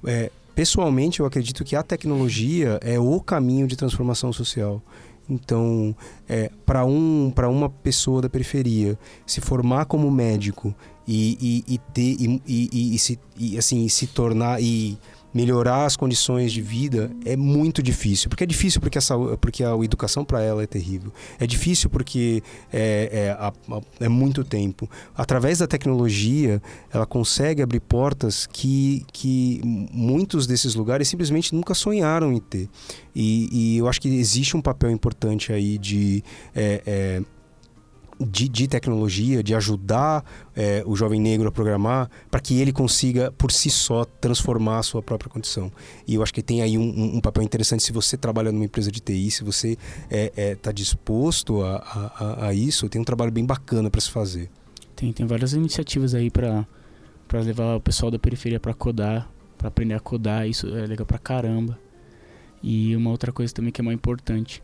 É, 0.05 0.31
pessoalmente, 0.55 1.19
eu 1.19 1.25
acredito 1.25 1.63
que 1.63 1.75
a 1.75 1.83
tecnologia 1.83 2.79
é 2.81 2.99
o 2.99 3.19
caminho 3.19 3.67
de 3.67 3.75
transformação 3.75 4.31
social. 4.33 4.81
Então, 5.29 5.95
é, 6.27 6.49
para 6.65 6.85
um, 6.85 7.31
para 7.33 7.49
uma 7.49 7.69
pessoa 7.69 8.21
da 8.21 8.29
periferia 8.29 8.97
se 9.25 9.41
formar 9.41 9.85
como 9.85 10.09
médico 10.09 10.73
e, 11.07 11.63
e, 11.67 11.73
e 11.75 11.77
ter 11.93 12.15
e, 12.19 12.41
e, 12.47 12.95
e 12.95 12.99
se 12.99 13.19
e, 13.37 13.57
assim 13.57 13.87
se 13.87 14.07
tornar 14.07 14.61
e 14.61 14.97
melhorar 15.33 15.85
as 15.85 15.95
condições 15.95 16.51
de 16.51 16.61
vida 16.61 17.11
é 17.25 17.35
muito 17.35 17.83
difícil. 17.83 18.29
Porque 18.29 18.43
é 18.43 18.47
difícil 18.47 18.81
porque 18.81 18.97
a 18.97 19.01
saúde, 19.01 19.37
porque 19.37 19.63
a 19.63 19.75
educação 19.83 20.23
para 20.25 20.41
ela 20.41 20.63
é 20.63 20.67
terrível. 20.67 21.11
É 21.39 21.45
difícil 21.45 21.89
porque 21.89 22.41
é, 22.71 23.35
é, 23.39 24.05
é 24.05 24.09
muito 24.09 24.43
tempo. 24.43 24.89
Através 25.15 25.59
da 25.59 25.67
tecnologia 25.67 26.61
ela 26.91 27.05
consegue 27.05 27.61
abrir 27.61 27.79
portas 27.79 28.47
que, 28.47 29.05
que 29.11 29.61
muitos 29.91 30.47
desses 30.47 30.75
lugares 30.75 31.07
simplesmente 31.07 31.53
nunca 31.53 31.73
sonharam 31.73 32.31
em 32.33 32.39
ter. 32.39 32.69
E, 33.15 33.49
e 33.51 33.77
eu 33.77 33.87
acho 33.87 33.99
que 34.01 34.07
existe 34.07 34.55
um 34.55 34.61
papel 34.61 34.91
importante 34.91 35.51
aí 35.51 35.77
de 35.77 36.23
é, 36.55 36.81
é, 36.85 37.21
de, 38.19 38.49
de 38.49 38.67
tecnologia, 38.67 39.43
de 39.43 39.53
ajudar 39.53 40.23
é, 40.55 40.83
o 40.85 40.95
jovem 40.95 41.19
negro 41.19 41.47
a 41.47 41.51
programar, 41.51 42.09
para 42.31 42.39
que 42.39 42.59
ele 42.59 42.71
consiga, 42.71 43.31
por 43.31 43.51
si 43.51 43.69
só, 43.69 44.05
transformar 44.05 44.79
a 44.79 44.83
sua 44.83 45.01
própria 45.01 45.29
condição. 45.29 45.71
E 46.07 46.15
eu 46.15 46.23
acho 46.23 46.33
que 46.33 46.41
tem 46.41 46.61
aí 46.61 46.77
um, 46.77 47.15
um 47.17 47.21
papel 47.21 47.43
interessante 47.43 47.83
se 47.83 47.91
você 47.91 48.17
trabalha 48.17 48.51
numa 48.51 48.65
empresa 48.65 48.91
de 48.91 48.99
TI, 48.99 49.31
se 49.31 49.43
você 49.43 49.71
está 49.71 49.79
é, 50.09 50.31
é, 50.35 50.55
tá 50.55 50.71
disposto 50.71 51.61
a, 51.61 51.75
a, 51.75 52.47
a, 52.47 52.53
isso, 52.53 52.89
tem 52.89 52.99
um 52.99 53.05
trabalho 53.05 53.31
bem 53.31 53.45
bacana 53.45 53.89
para 53.89 54.01
se 54.01 54.09
fazer. 54.09 54.49
Tem, 54.95 55.13
tem 55.13 55.25
várias 55.25 55.53
iniciativas 55.53 56.15
aí 56.15 56.31
para 56.31 56.65
levar 57.33 57.75
o 57.75 57.81
pessoal 57.81 58.09
da 58.09 58.17
periferia 58.17 58.59
para 58.59 58.73
codar, 58.73 59.29
para 59.57 59.67
aprender 59.67 59.93
a 59.93 59.99
codar, 59.99 60.47
isso 60.47 60.67
é 60.75 60.85
legal 60.85 61.05
pra 61.05 61.19
caramba. 61.19 61.77
E 62.63 62.95
uma 62.95 63.11
outra 63.11 63.31
coisa 63.31 63.53
também 63.53 63.71
que 63.71 63.79
é 63.79 63.83
muito 63.83 63.99
importante, 63.99 64.61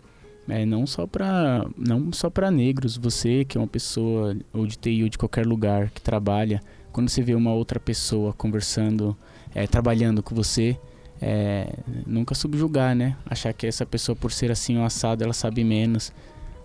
é 0.47 0.65
não 0.65 0.85
só 0.85 1.07
para 1.07 1.65
não 1.77 2.11
só 2.11 2.29
para 2.29 2.51
negros, 2.51 2.97
você 2.97 3.45
que 3.45 3.57
é 3.57 3.61
uma 3.61 3.67
pessoa 3.67 4.35
ou 4.51 4.67
de 4.67 4.77
TI 4.77 5.03
ou 5.03 5.09
de 5.09 5.17
qualquer 5.17 5.45
lugar 5.45 5.89
que 5.89 6.01
trabalha, 6.01 6.61
quando 6.91 7.09
você 7.09 7.21
vê 7.21 7.33
uma 7.33 7.53
outra 7.53 7.79
pessoa 7.79 8.33
conversando, 8.33 9.17
é, 9.53 9.65
trabalhando 9.65 10.21
com 10.21 10.35
você, 10.35 10.77
é, 11.21 11.73
nunca 12.05 12.35
subjugar, 12.35 12.95
né? 12.95 13.17
Achar 13.25 13.53
que 13.53 13.65
essa 13.65 13.85
pessoa 13.85 14.15
por 14.15 14.31
ser 14.31 14.51
assim 14.51 14.77
ou 14.77 14.83
assado, 14.83 15.23
ela 15.23 15.33
sabe 15.33 15.63
menos. 15.63 16.11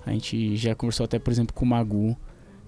A 0.05 0.13
gente 0.13 0.57
já 0.57 0.75
conversou 0.75 1.05
até, 1.05 1.19
por 1.19 1.31
exemplo, 1.31 1.55
com 1.55 1.65
o 1.65 1.69
Magu, 1.69 2.17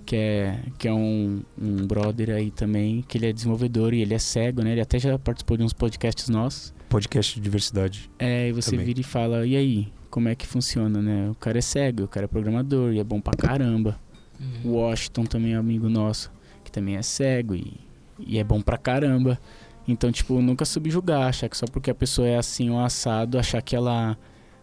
que 0.06 0.16
é, 0.16 0.58
que 0.78 0.88
é 0.88 0.92
um, 0.92 1.42
um 1.60 1.86
brother 1.86 2.30
aí 2.30 2.50
também, 2.50 3.04
que 3.06 3.18
ele 3.18 3.26
é 3.26 3.32
desenvolvedor 3.32 3.92
e 3.94 4.02
ele 4.02 4.14
é 4.14 4.18
cego, 4.18 4.62
né? 4.62 4.72
Ele 4.72 4.80
até 4.80 4.98
já 4.98 5.18
participou 5.18 5.56
de 5.56 5.62
uns 5.62 5.72
podcasts 5.72 6.28
nossos. 6.28 6.72
Podcast 6.88 7.34
de 7.34 7.40
diversidade. 7.40 8.10
É, 8.18 8.48
e 8.48 8.52
você 8.52 8.72
também. 8.72 8.86
vira 8.86 9.00
e 9.00 9.04
fala, 9.04 9.46
e 9.46 9.56
aí, 9.56 9.92
como 10.10 10.28
é 10.28 10.34
que 10.34 10.46
funciona, 10.46 11.00
né? 11.00 11.30
O 11.30 11.34
cara 11.34 11.58
é 11.58 11.62
cego, 11.62 12.04
o 12.04 12.08
cara 12.08 12.24
é 12.24 12.28
programador 12.28 12.92
e 12.92 12.98
é 12.98 13.04
bom 13.04 13.20
pra 13.20 13.34
caramba. 13.34 13.98
Uhum. 14.38 14.72
Washington 14.72 15.24
também 15.24 15.52
é 15.52 15.56
amigo 15.56 15.88
nosso, 15.88 16.30
que 16.64 16.72
também 16.72 16.96
é 16.96 17.02
cego 17.02 17.54
e, 17.54 17.74
e 18.18 18.38
é 18.38 18.44
bom 18.44 18.60
pra 18.60 18.76
caramba. 18.76 19.38
Então, 19.86 20.10
tipo, 20.10 20.40
nunca 20.42 20.64
subjugar, 20.64 21.28
achar 21.28 21.48
que 21.48 21.56
só 21.56 21.66
porque 21.66 21.90
a 21.90 21.94
pessoa 21.94 22.26
é 22.26 22.36
assim 22.36 22.70
ou 22.70 22.80
assado, 22.80 23.38
achar 23.38 23.62
que 23.62 23.74
ela. 23.74 24.18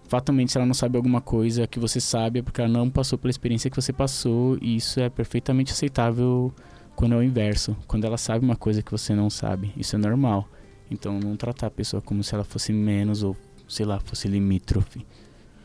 Fatalmente, 0.08 0.54
se 0.54 0.58
ela 0.58 0.66
não 0.66 0.74
sabe 0.74 0.96
alguma 0.96 1.20
coisa 1.20 1.68
que 1.68 1.80
você 1.80 2.00
sabe, 2.00 2.40
é 2.40 2.42
porque 2.42 2.62
ela 2.62 2.70
não 2.70 2.90
passou 2.90 3.18
pela 3.18 3.30
experiência 3.30 3.70
que 3.70 3.76
você 3.76 3.92
passou, 3.92 4.58
e 4.62 4.78
isso 4.78 5.02
é 5.02 5.10
perfeitamente 5.10 5.74
aceitável 5.74 6.54
quando 6.96 7.14
é 7.14 7.18
o 7.18 7.24
inverso. 7.24 7.76
Quando 7.88 8.06
ela 8.06 8.18
sabe 8.18 8.46
uma 8.46 8.56
coisa 8.56 8.82
que 8.82 8.90
você 8.90 9.14
não 9.14 9.30
sabe, 9.30 9.74
isso 9.76 9.98
é 9.98 10.00
normal. 10.00 10.48
Então, 10.90 11.20
não 11.20 11.36
tratar 11.36 11.68
a 11.68 11.72
pessoa 11.72 12.02
como 12.02 12.24
se 12.24 12.34
ela 12.34 12.46
fosse 12.46 12.72
menos 12.72 13.22
ou, 13.22 13.36
sei 13.68 13.86
lá, 13.86 14.00
fosse 14.00 14.30
limítrofe 14.30 15.06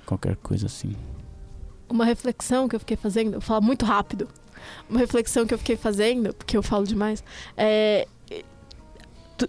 qualquer 0.07 0.37
coisa 0.37 0.67
assim. 0.67 0.97
Uma 1.89 2.05
reflexão 2.05 2.69
que 2.69 2.77
eu 2.77 2.81
fiquei 2.81 2.97
fazendo, 2.97 3.35
eu 3.35 3.41
falo 3.41 3.63
muito 3.63 3.85
rápido. 3.85 4.29
Uma 4.89 5.01
reflexão 5.01 5.47
que 5.47 5.53
eu 5.53 5.59
fiquei 5.59 5.77
fazendo, 5.77 6.33
porque 6.35 6.57
eu 6.57 6.63
falo 6.63 6.87
demais, 6.87 7.23
é 7.57 8.07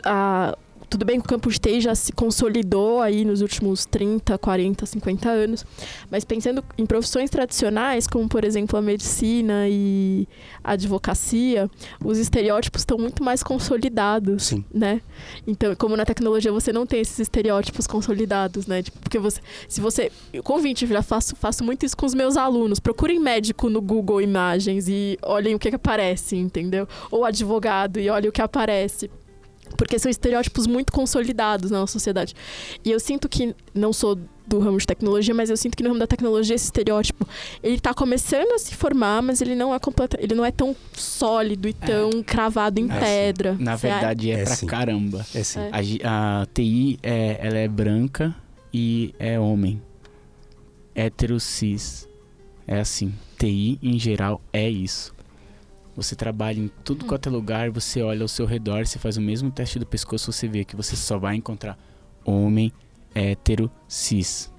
a, 0.03 0.57
tudo 0.93 1.05
bem 1.05 1.19
que 1.19 1.25
o 1.25 1.29
campus 1.29 1.57
TI 1.57 1.81
já 1.81 1.95
se 1.95 2.11
consolidou 2.11 3.01
aí 3.01 3.25
nos 3.25 3.41
últimos 3.41 3.83
30, 3.83 4.37
40, 4.37 4.85
50 4.85 5.27
anos, 5.27 5.65
mas 6.11 6.23
pensando 6.23 6.63
em 6.77 6.85
profissões 6.85 7.31
tradicionais, 7.31 8.05
como 8.05 8.29
por 8.29 8.45
exemplo 8.45 8.77
a 8.77 8.81
medicina 8.81 9.67
e 9.67 10.27
a 10.63 10.73
advocacia, 10.73 11.67
os 11.99 12.19
estereótipos 12.19 12.81
estão 12.81 12.99
muito 12.99 13.23
mais 13.23 13.41
consolidados, 13.41 14.43
Sim. 14.43 14.63
né? 14.71 15.01
Então, 15.47 15.75
como 15.75 15.97
na 15.97 16.05
tecnologia 16.05 16.51
você 16.51 16.71
não 16.71 16.85
tem 16.85 16.99
esses 16.99 17.17
estereótipos 17.17 17.87
consolidados, 17.87 18.67
né? 18.67 18.83
Tipo, 18.83 18.99
porque 18.99 19.17
você, 19.17 19.41
se 19.67 19.81
você, 19.81 20.11
convite, 20.43 20.85
já 20.85 21.01
faço, 21.01 21.35
faço 21.35 21.63
muito 21.63 21.87
isso 21.87 21.97
com 21.97 22.05
os 22.05 22.13
meus 22.13 22.37
alunos, 22.37 22.79
procurem 22.79 23.19
médico 23.19 23.67
no 23.67 23.81
Google 23.81 24.21
Imagens 24.21 24.87
e 24.87 25.17
olhem 25.23 25.55
o 25.55 25.59
que, 25.59 25.71
que 25.71 25.75
aparece, 25.75 26.35
entendeu? 26.35 26.87
Ou 27.09 27.25
advogado 27.25 27.99
e 27.99 28.11
olhem 28.11 28.29
o 28.29 28.31
que 28.31 28.43
aparece 28.43 29.09
porque 29.77 29.97
são 29.97 30.09
estereótipos 30.09 30.67
muito 30.67 30.91
consolidados 30.91 31.71
na 31.71 31.79
nossa 31.79 31.93
sociedade. 31.93 32.35
E 32.83 32.91
eu 32.91 32.99
sinto 32.99 33.27
que, 33.27 33.55
não 33.73 33.91
sou 33.91 34.17
do 34.45 34.59
ramo 34.59 34.77
de 34.77 34.85
tecnologia, 34.85 35.33
mas 35.33 35.49
eu 35.49 35.57
sinto 35.57 35.75
que 35.75 35.83
no 35.83 35.89
ramo 35.89 35.99
da 35.99 36.07
tecnologia 36.07 36.55
esse 36.55 36.65
estereótipo, 36.65 37.27
ele 37.61 37.75
está 37.75 37.93
começando 37.93 38.51
a 38.51 38.59
se 38.59 38.75
formar, 38.75 39.21
mas 39.21 39.41
ele 39.41 39.55
não 39.55 39.73
é 39.73 39.79
completo, 39.79 40.17
ele 40.19 40.35
não 40.35 40.45
é 40.45 40.51
tão 40.51 40.75
sólido 40.93 41.67
e 41.67 41.73
tão 41.73 42.09
é. 42.09 42.23
cravado 42.23 42.79
em 42.79 42.91
é 42.91 42.99
pedra. 42.99 43.55
Na 43.59 43.75
verdade 43.75 44.31
é, 44.31 44.41
é 44.41 44.43
pra 44.43 44.55
sim. 44.55 44.65
caramba. 44.65 45.25
É 45.33 45.43
sim. 45.43 45.59
A, 46.03 46.41
a, 46.41 46.45
TI 46.47 46.99
é, 47.01 47.37
ela 47.39 47.57
é 47.57 47.67
branca 47.67 48.35
e 48.73 49.13
é 49.17 49.39
homem. 49.39 49.81
Hétero 50.93 51.39
cis. 51.39 52.07
É 52.67 52.79
assim. 52.79 53.13
TI 53.37 53.79
em 53.81 53.97
geral 53.97 54.41
é 54.51 54.69
isso. 54.69 55.12
Você 55.95 56.15
trabalha 56.15 56.59
em 56.59 56.71
tudo 56.83 57.05
quanto 57.05 57.29
é 57.29 57.31
lugar, 57.31 57.69
você 57.69 58.01
olha 58.01 58.23
ao 58.23 58.27
seu 58.27 58.45
redor, 58.45 58.85
você 58.85 58.97
faz 58.97 59.15
o 59.17 59.21
mesmo 59.21 59.51
teste 59.51 59.77
do 59.77 59.85
pescoço, 59.85 60.31
você 60.31 60.47
vê 60.47 60.65
que 60.65 60.75
você 60.75 60.95
só 60.95 61.19
vai 61.19 61.35
encontrar 61.35 61.77
homem, 62.25 62.71
hétero, 63.13 63.69
cis. 63.87 64.51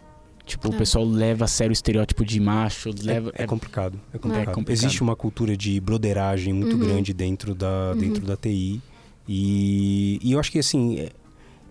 Tipo, 0.47 0.69
é. 0.69 0.71
o 0.71 0.79
pessoal 0.79 1.05
leva 1.05 1.47
a 1.47 1.49
sério 1.49 1.71
o 1.71 1.73
estereótipo 1.73 2.25
de 2.25 2.39
macho. 2.39 2.91
É, 2.91 2.93
leva, 3.03 3.33
é, 3.35 3.43
é, 3.43 3.47
complicado, 3.47 4.01
é, 4.13 4.19
complicado, 4.19 4.51
é, 4.51 4.53
complicado. 4.53 4.71
Existe 4.71 5.03
uma 5.03 5.17
cultura 5.17 5.57
de 5.57 5.81
broderagem 5.81 6.53
muito 6.53 6.77
uhum. 6.77 6.87
grande 6.87 7.13
dentro 7.15 7.55
da, 7.55 7.93
uhum. 7.93 7.99
dentro 7.99 8.27
da 8.27 8.37
TI. 8.37 8.81
E, 9.27 10.19
e 10.23 10.33
eu 10.33 10.39
acho 10.39 10.53
que 10.53 10.59
assim 10.59 11.01
é, 11.01 11.11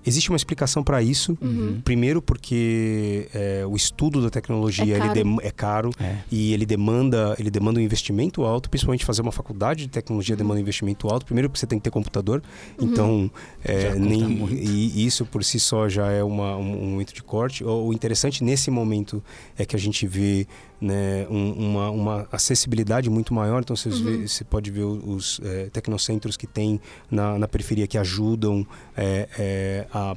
Existe 0.06 0.30
uma 0.30 0.38
explicação 0.38 0.84
para 0.84 1.02
isso. 1.02 1.38
Uhum. 1.42 1.82
Primeiro, 1.84 2.22
porque 2.22 3.28
é, 3.34 3.66
o 3.66 3.76
estudo 3.76 4.22
da 4.22 4.30
tecnologia 4.30 4.96
é 4.96 5.00
caro, 5.00 5.20
ele 5.20 5.38
é 5.42 5.52
caro 5.52 5.92
é. 6.00 6.18
e 6.32 6.54
ele 6.54 6.66
demanda, 6.66 7.36
ele 7.40 7.50
demanda 7.50 7.80
um 7.80 7.84
investimento 7.84 8.44
alto, 8.44 8.70
principalmente 8.70 9.06
fazer 9.06 9.22
uma 9.22 9.32
faculdade 9.32 9.84
de 9.84 9.90
tecnologia 9.90 10.36
demanda 10.36 10.60
um 10.60 10.62
investimento 10.62 11.08
alto. 11.08 11.26
Primeiro, 11.26 11.50
porque 11.50 11.60
você 11.60 11.68
tem 11.68 11.80
que 11.80 11.84
ter 11.84 11.92
computador, 11.92 12.42
uhum. 12.80 12.88
então 12.88 13.32
é, 13.64 13.96
nem, 13.96 14.48
e 14.52 15.06
isso 15.06 15.26
por 15.26 15.44
si 15.44 15.60
só 15.60 15.88
já 15.88 16.12
é 16.12 16.24
uma, 16.24 16.56
um, 16.58 16.84
um 16.84 16.90
momento 16.92 17.14
de 17.14 17.24
corte. 17.24 17.64
O, 17.64 17.88
o 17.88 17.94
interessante 17.94 18.44
nesse 18.44 18.70
momento 18.70 19.24
é 19.58 19.66
que 19.66 19.76
a 19.76 19.80
gente 19.80 20.06
vê 20.06 20.48
né, 20.84 21.26
um, 21.30 21.52
uma, 21.54 21.90
uma, 21.90 22.28
acessibilidade 22.30 23.10
muito 23.10 23.34
maior. 23.34 23.62
Então 23.62 23.74
você, 23.74 23.88
uhum. 23.88 24.28
você 24.28 24.44
pode 24.44 24.70
ver 24.70 24.84
os 24.84 25.40
é, 25.42 25.70
tecnocentros 25.70 26.36
que 26.36 26.46
tem 26.46 26.80
na, 27.10 27.40
na 27.40 27.48
periferia 27.48 27.88
que 27.88 27.98
ajudam 27.98 28.68
é, 28.96 29.30
é, 29.40 29.88
a 29.94 30.16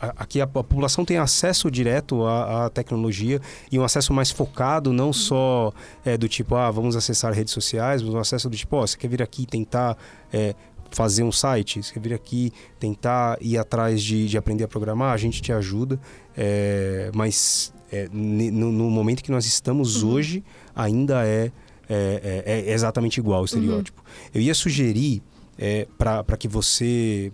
aqui 0.00 0.40
a, 0.40 0.44
a, 0.44 0.46
população 0.46 1.04
tem 1.04 1.18
acesso 1.18 1.70
direto 1.70 2.24
à, 2.24 2.64
à, 2.64 2.70
tecnologia 2.70 3.38
e 3.70 3.78
um 3.78 3.84
acesso 3.84 4.10
mais 4.14 4.30
focado, 4.30 4.90
não 4.90 5.08
uhum. 5.08 5.12
só 5.12 5.70
é, 6.02 6.16
do 6.16 6.26
tipo, 6.26 6.54
ah, 6.54 6.70
vamos 6.70 6.96
acessar 6.96 7.30
redes 7.34 7.52
sociais, 7.52 8.00
mas 8.00 8.14
um 8.14 8.18
acesso 8.18 8.48
do 8.48 8.56
tipo, 8.56 8.74
oh, 8.74 8.86
você 8.86 8.96
quer 8.96 9.08
vir 9.08 9.22
aqui 9.22 9.44
tentar 9.44 9.98
é, 10.32 10.54
fazer 10.90 11.22
um 11.22 11.30
site, 11.30 11.82
você 11.82 11.92
quer 11.92 12.00
vir 12.00 12.14
aqui 12.14 12.50
tentar 12.80 13.36
ir 13.38 13.58
atrás 13.58 14.02
de, 14.02 14.26
de 14.26 14.38
aprender 14.38 14.64
a 14.64 14.68
programar, 14.68 15.12
a 15.12 15.18
gente 15.18 15.42
te 15.42 15.52
ajuda, 15.52 16.00
é, 16.34 17.10
mas 17.14 17.70
é, 17.92 18.08
no, 18.10 18.72
no, 18.72 18.90
momento 18.90 19.22
que 19.22 19.30
nós 19.30 19.44
estamos 19.44 20.02
uhum. 20.02 20.10
hoje, 20.10 20.44
ainda 20.74 21.26
é, 21.26 21.52
é, 21.88 22.42
é, 22.46 22.70
é, 22.70 22.72
exatamente 22.72 23.18
igual 23.18 23.42
o 23.42 23.44
estereótipo. 23.44 24.00
Uhum. 24.00 24.30
Eu 24.34 24.40
ia 24.40 24.54
sugerir 24.54 25.22
é, 25.58 25.86
para 25.98 26.36
que 26.38 26.48
você 26.48 27.30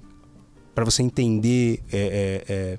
para 0.74 0.85
você 0.85 1.02
entender 1.02 1.80
é, 1.93 2.44
é, 2.48 2.78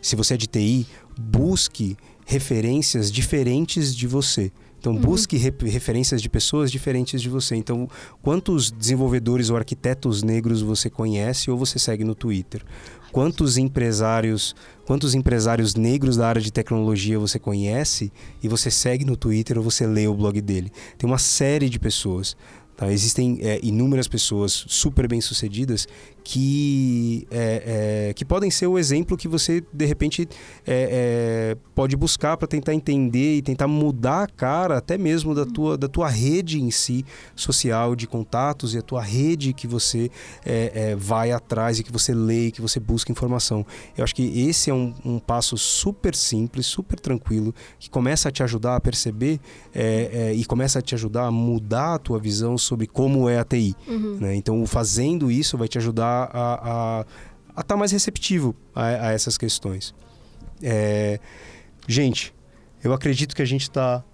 se 0.00 0.14
você 0.14 0.34
é 0.34 0.36
de 0.36 0.46
TI, 0.46 0.86
busque 1.18 1.96
referências 2.24 3.10
diferentes 3.10 3.94
de 3.94 4.06
você. 4.06 4.52
Então, 4.78 4.94
uhum. 4.94 5.00
busque 5.00 5.36
re 5.36 5.52
referências 5.64 6.22
de 6.22 6.28
pessoas 6.28 6.70
diferentes 6.70 7.20
de 7.20 7.28
você. 7.28 7.54
Então, 7.54 7.88
quantos 8.22 8.70
desenvolvedores 8.70 9.50
ou 9.50 9.56
arquitetos 9.56 10.22
negros 10.22 10.62
você 10.62 10.88
conhece 10.88 11.50
ou 11.50 11.58
você 11.58 11.78
segue 11.78 12.02
no 12.02 12.14
Twitter? 12.14 12.62
Quantos 13.12 13.56
empresários, 13.56 14.54
quantos 14.86 15.14
empresários 15.14 15.74
negros 15.74 16.16
da 16.16 16.28
área 16.28 16.40
de 16.40 16.52
tecnologia 16.52 17.18
você 17.18 17.38
conhece 17.38 18.12
e 18.42 18.48
você 18.48 18.70
segue 18.70 19.04
no 19.04 19.16
Twitter 19.16 19.58
ou 19.58 19.64
você 19.64 19.86
lê 19.86 20.06
o 20.06 20.14
blog 20.14 20.40
dele? 20.40 20.70
Tem 20.96 21.08
uma 21.08 21.18
série 21.18 21.68
de 21.68 21.78
pessoas. 21.78 22.36
Tá? 22.76 22.90
Existem 22.90 23.38
é, 23.42 23.60
inúmeras 23.62 24.08
pessoas 24.08 24.64
super 24.68 25.08
bem-sucedidas 25.08 25.86
que, 26.22 27.26
é, 27.30 28.08
é, 28.10 28.14
que 28.14 28.24
podem 28.24 28.50
ser 28.50 28.66
o 28.66 28.78
exemplo 28.78 29.16
que 29.16 29.28
você, 29.28 29.62
de 29.72 29.84
repente, 29.84 30.28
é, 30.66 31.54
é, 31.56 31.56
pode 31.74 31.96
buscar 31.96 32.36
para 32.36 32.46
tentar 32.46 32.74
entender 32.74 33.36
e 33.36 33.42
tentar 33.42 33.66
mudar 33.66 34.24
a 34.24 34.26
cara 34.26 34.78
até 34.78 34.98
mesmo 34.98 35.34
da 35.34 35.44
tua, 35.44 35.76
da 35.76 35.88
tua 35.88 36.08
rede 36.08 36.60
em 36.60 36.70
si 36.70 37.04
social 37.34 37.96
de 37.96 38.06
contatos 38.06 38.74
e 38.74 38.78
a 38.78 38.82
tua 38.82 39.02
rede 39.02 39.52
que 39.52 39.66
você 39.66 40.10
é, 40.44 40.94
vai 40.96 41.32
atrás 41.32 41.78
e 41.78 41.82
que 41.82 41.92
você 41.92 42.12
lê 42.12 42.46
e 42.46 42.52
que 42.52 42.60
você 42.60 42.78
busca 42.78 43.10
informação. 43.10 43.64
Eu 43.96 44.04
acho 44.04 44.14
que 44.14 44.48
esse 44.48 44.70
é 44.70 44.74
um, 44.74 44.94
um 45.04 45.18
passo 45.18 45.56
super 45.56 46.14
simples, 46.14 46.66
super 46.66 46.98
tranquilo, 46.98 47.54
que 47.78 47.88
começa 47.88 48.28
a 48.28 48.32
te 48.32 48.42
ajudar 48.42 48.76
a 48.76 48.80
perceber 48.80 49.40
e 50.34 50.44
começa 50.44 50.78
a 50.78 50.82
te 50.82 50.94
ajudar 50.94 51.26
a 51.26 51.30
mudar 51.30 51.94
a 51.94 51.98
tua 51.98 52.18
visão 52.18 52.58
sobre 52.58 52.86
como 52.86 53.28
é 53.28 53.38
a 53.38 53.44
TI. 53.44 53.74
Uhum. 53.88 54.18
Né? 54.20 54.34
Então, 54.34 54.64
fazendo 54.66 55.30
isso 55.30 55.56
vai 55.56 55.68
te 55.68 55.78
ajudar 55.78 56.09
a 56.32 57.04
estar 57.50 57.64
tá 57.64 57.76
mais 57.76 57.92
receptivo 57.92 58.54
a, 58.74 59.08
a 59.08 59.12
essas 59.12 59.36
questões. 59.38 59.94
É, 60.62 61.18
gente, 61.88 62.34
eu 62.82 62.92
acredito 62.92 63.34
que 63.34 63.42
a 63.42 63.46
gente 63.46 63.62
está 63.62 64.04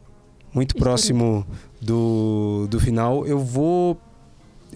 muito 0.55 0.75
próximo 0.77 1.47
do, 1.81 2.67
do 2.71 2.81
final. 2.81 3.27
Eu 3.27 3.39
vou. 3.39 4.01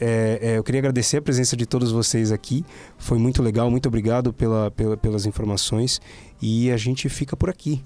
é, 0.01 0.39
é, 0.43 0.59
eu 0.59 0.65
queria 0.65 0.81
agradecer 0.81 1.17
a 1.19 1.23
presença 1.23 1.57
de 1.57 1.67
todos 1.67 1.91
vocês 1.93 2.31
aqui. 2.33 2.65
Foi 2.99 3.19
muito 3.19 3.43
legal, 3.43 3.71
muito 3.71 3.87
obrigado 3.87 4.33
pela, 4.33 4.71
pela- 4.71 4.97
pelas 4.97 5.27
informações. 5.27 6.01
E 6.43 6.71
a 6.71 6.77
gente 6.77 7.09
fica 7.09 7.37
por 7.37 7.49
aqui. 7.49 7.83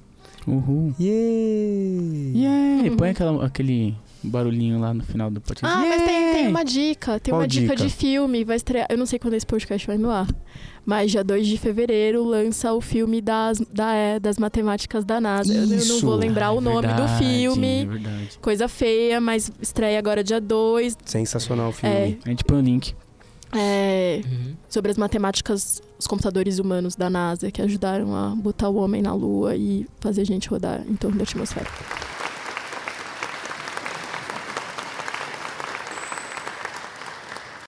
Uhul. 0.47 0.95
Yay! 1.01 2.91
Uhum. 2.91 2.97
Põe 2.97 3.11
aquela, 3.11 3.47
aquele 3.47 3.95
barulhinho 4.25 4.81
lá 4.81 4.93
no 4.95 5.03
final 5.03 5.31
do 5.31 5.41
podcast. 5.41 5.77
Ah, 5.77 5.81
mas 5.87 6.03
tem, 6.03 6.33
tem 6.35 6.49
uma 6.49 6.65
dica. 6.65 7.21
Tem 7.21 7.33
Qual 7.33 7.41
uma 7.43 7.49
dica, 7.49 7.75
dica? 7.77 7.89
de 7.89 7.95
filme. 7.95 8.45
Vai 8.45 8.57
estrear. 8.57 8.87
Eu 8.91 8.99
não 8.99 9.07
sei 9.07 9.19
quando 9.19 9.35
esse 9.35 9.47
podcast 9.47 9.87
vai 9.87 9.97
no 9.99 10.11
ar. 10.11 10.27
Mas 10.87 11.11
dia 11.11 11.25
2 11.25 11.47
de 11.47 11.57
fevereiro 11.57 12.23
lança 12.25 12.73
o 12.75 12.81
filme 12.81 13.21
das, 13.23 13.59
da, 13.73 13.95
é, 13.95 14.21
das 14.21 14.37
matemáticas 14.39 15.05
da 15.05 15.19
NASA. 15.21 15.53
Eu- 15.53 15.63
Eu, 15.63 15.67
não 15.69 15.77
Isso. 15.77 16.05
vou 16.05 16.15
lembrar 16.15 16.47
Ah, 16.49 16.53
o 16.53 16.59
é 16.59 16.61
nome 16.61 16.83
do 16.89 16.89
verdade, 16.89 17.25
filme. 17.25 17.83
É 17.83 17.87
verdade. 17.87 18.39
Coisa 18.43 18.69
feia, 18.69 19.21
mas 19.21 19.51
estreia 19.63 19.99
agora 19.99 20.23
dia 20.23 20.41
2. 20.41 20.97
Sensacional 21.05 21.71
o 21.71 21.73
filme. 21.73 21.95
É, 21.95 22.19
A 22.25 22.29
gente 22.29 22.45
põe 22.45 22.59
o 22.59 22.61
link. 22.61 22.95
é, 23.57 24.21
Uhum. 24.25 24.55
sobre 24.69 24.91
as 24.91 24.99
matemáticas, 24.99 25.81
os 25.99 26.07
computadores 26.07 26.59
humanos 26.59 26.97
da 26.97 27.09
NASA 27.09 27.51
que 27.51 27.63
ajudaram 27.63 28.15
a 28.15 28.31
botar 28.35 28.69
o 28.69 28.75
homem 28.77 29.01
na 29.01 29.15
Lua 29.15 29.55
e 29.57 29.87
fazer 30.01 30.23
a 30.23 30.27
gente 30.27 30.49
rodar 30.49 30.83
em 30.89 30.97
torno 30.97 31.17
da 31.17 31.23
atmosfera. 31.23 31.67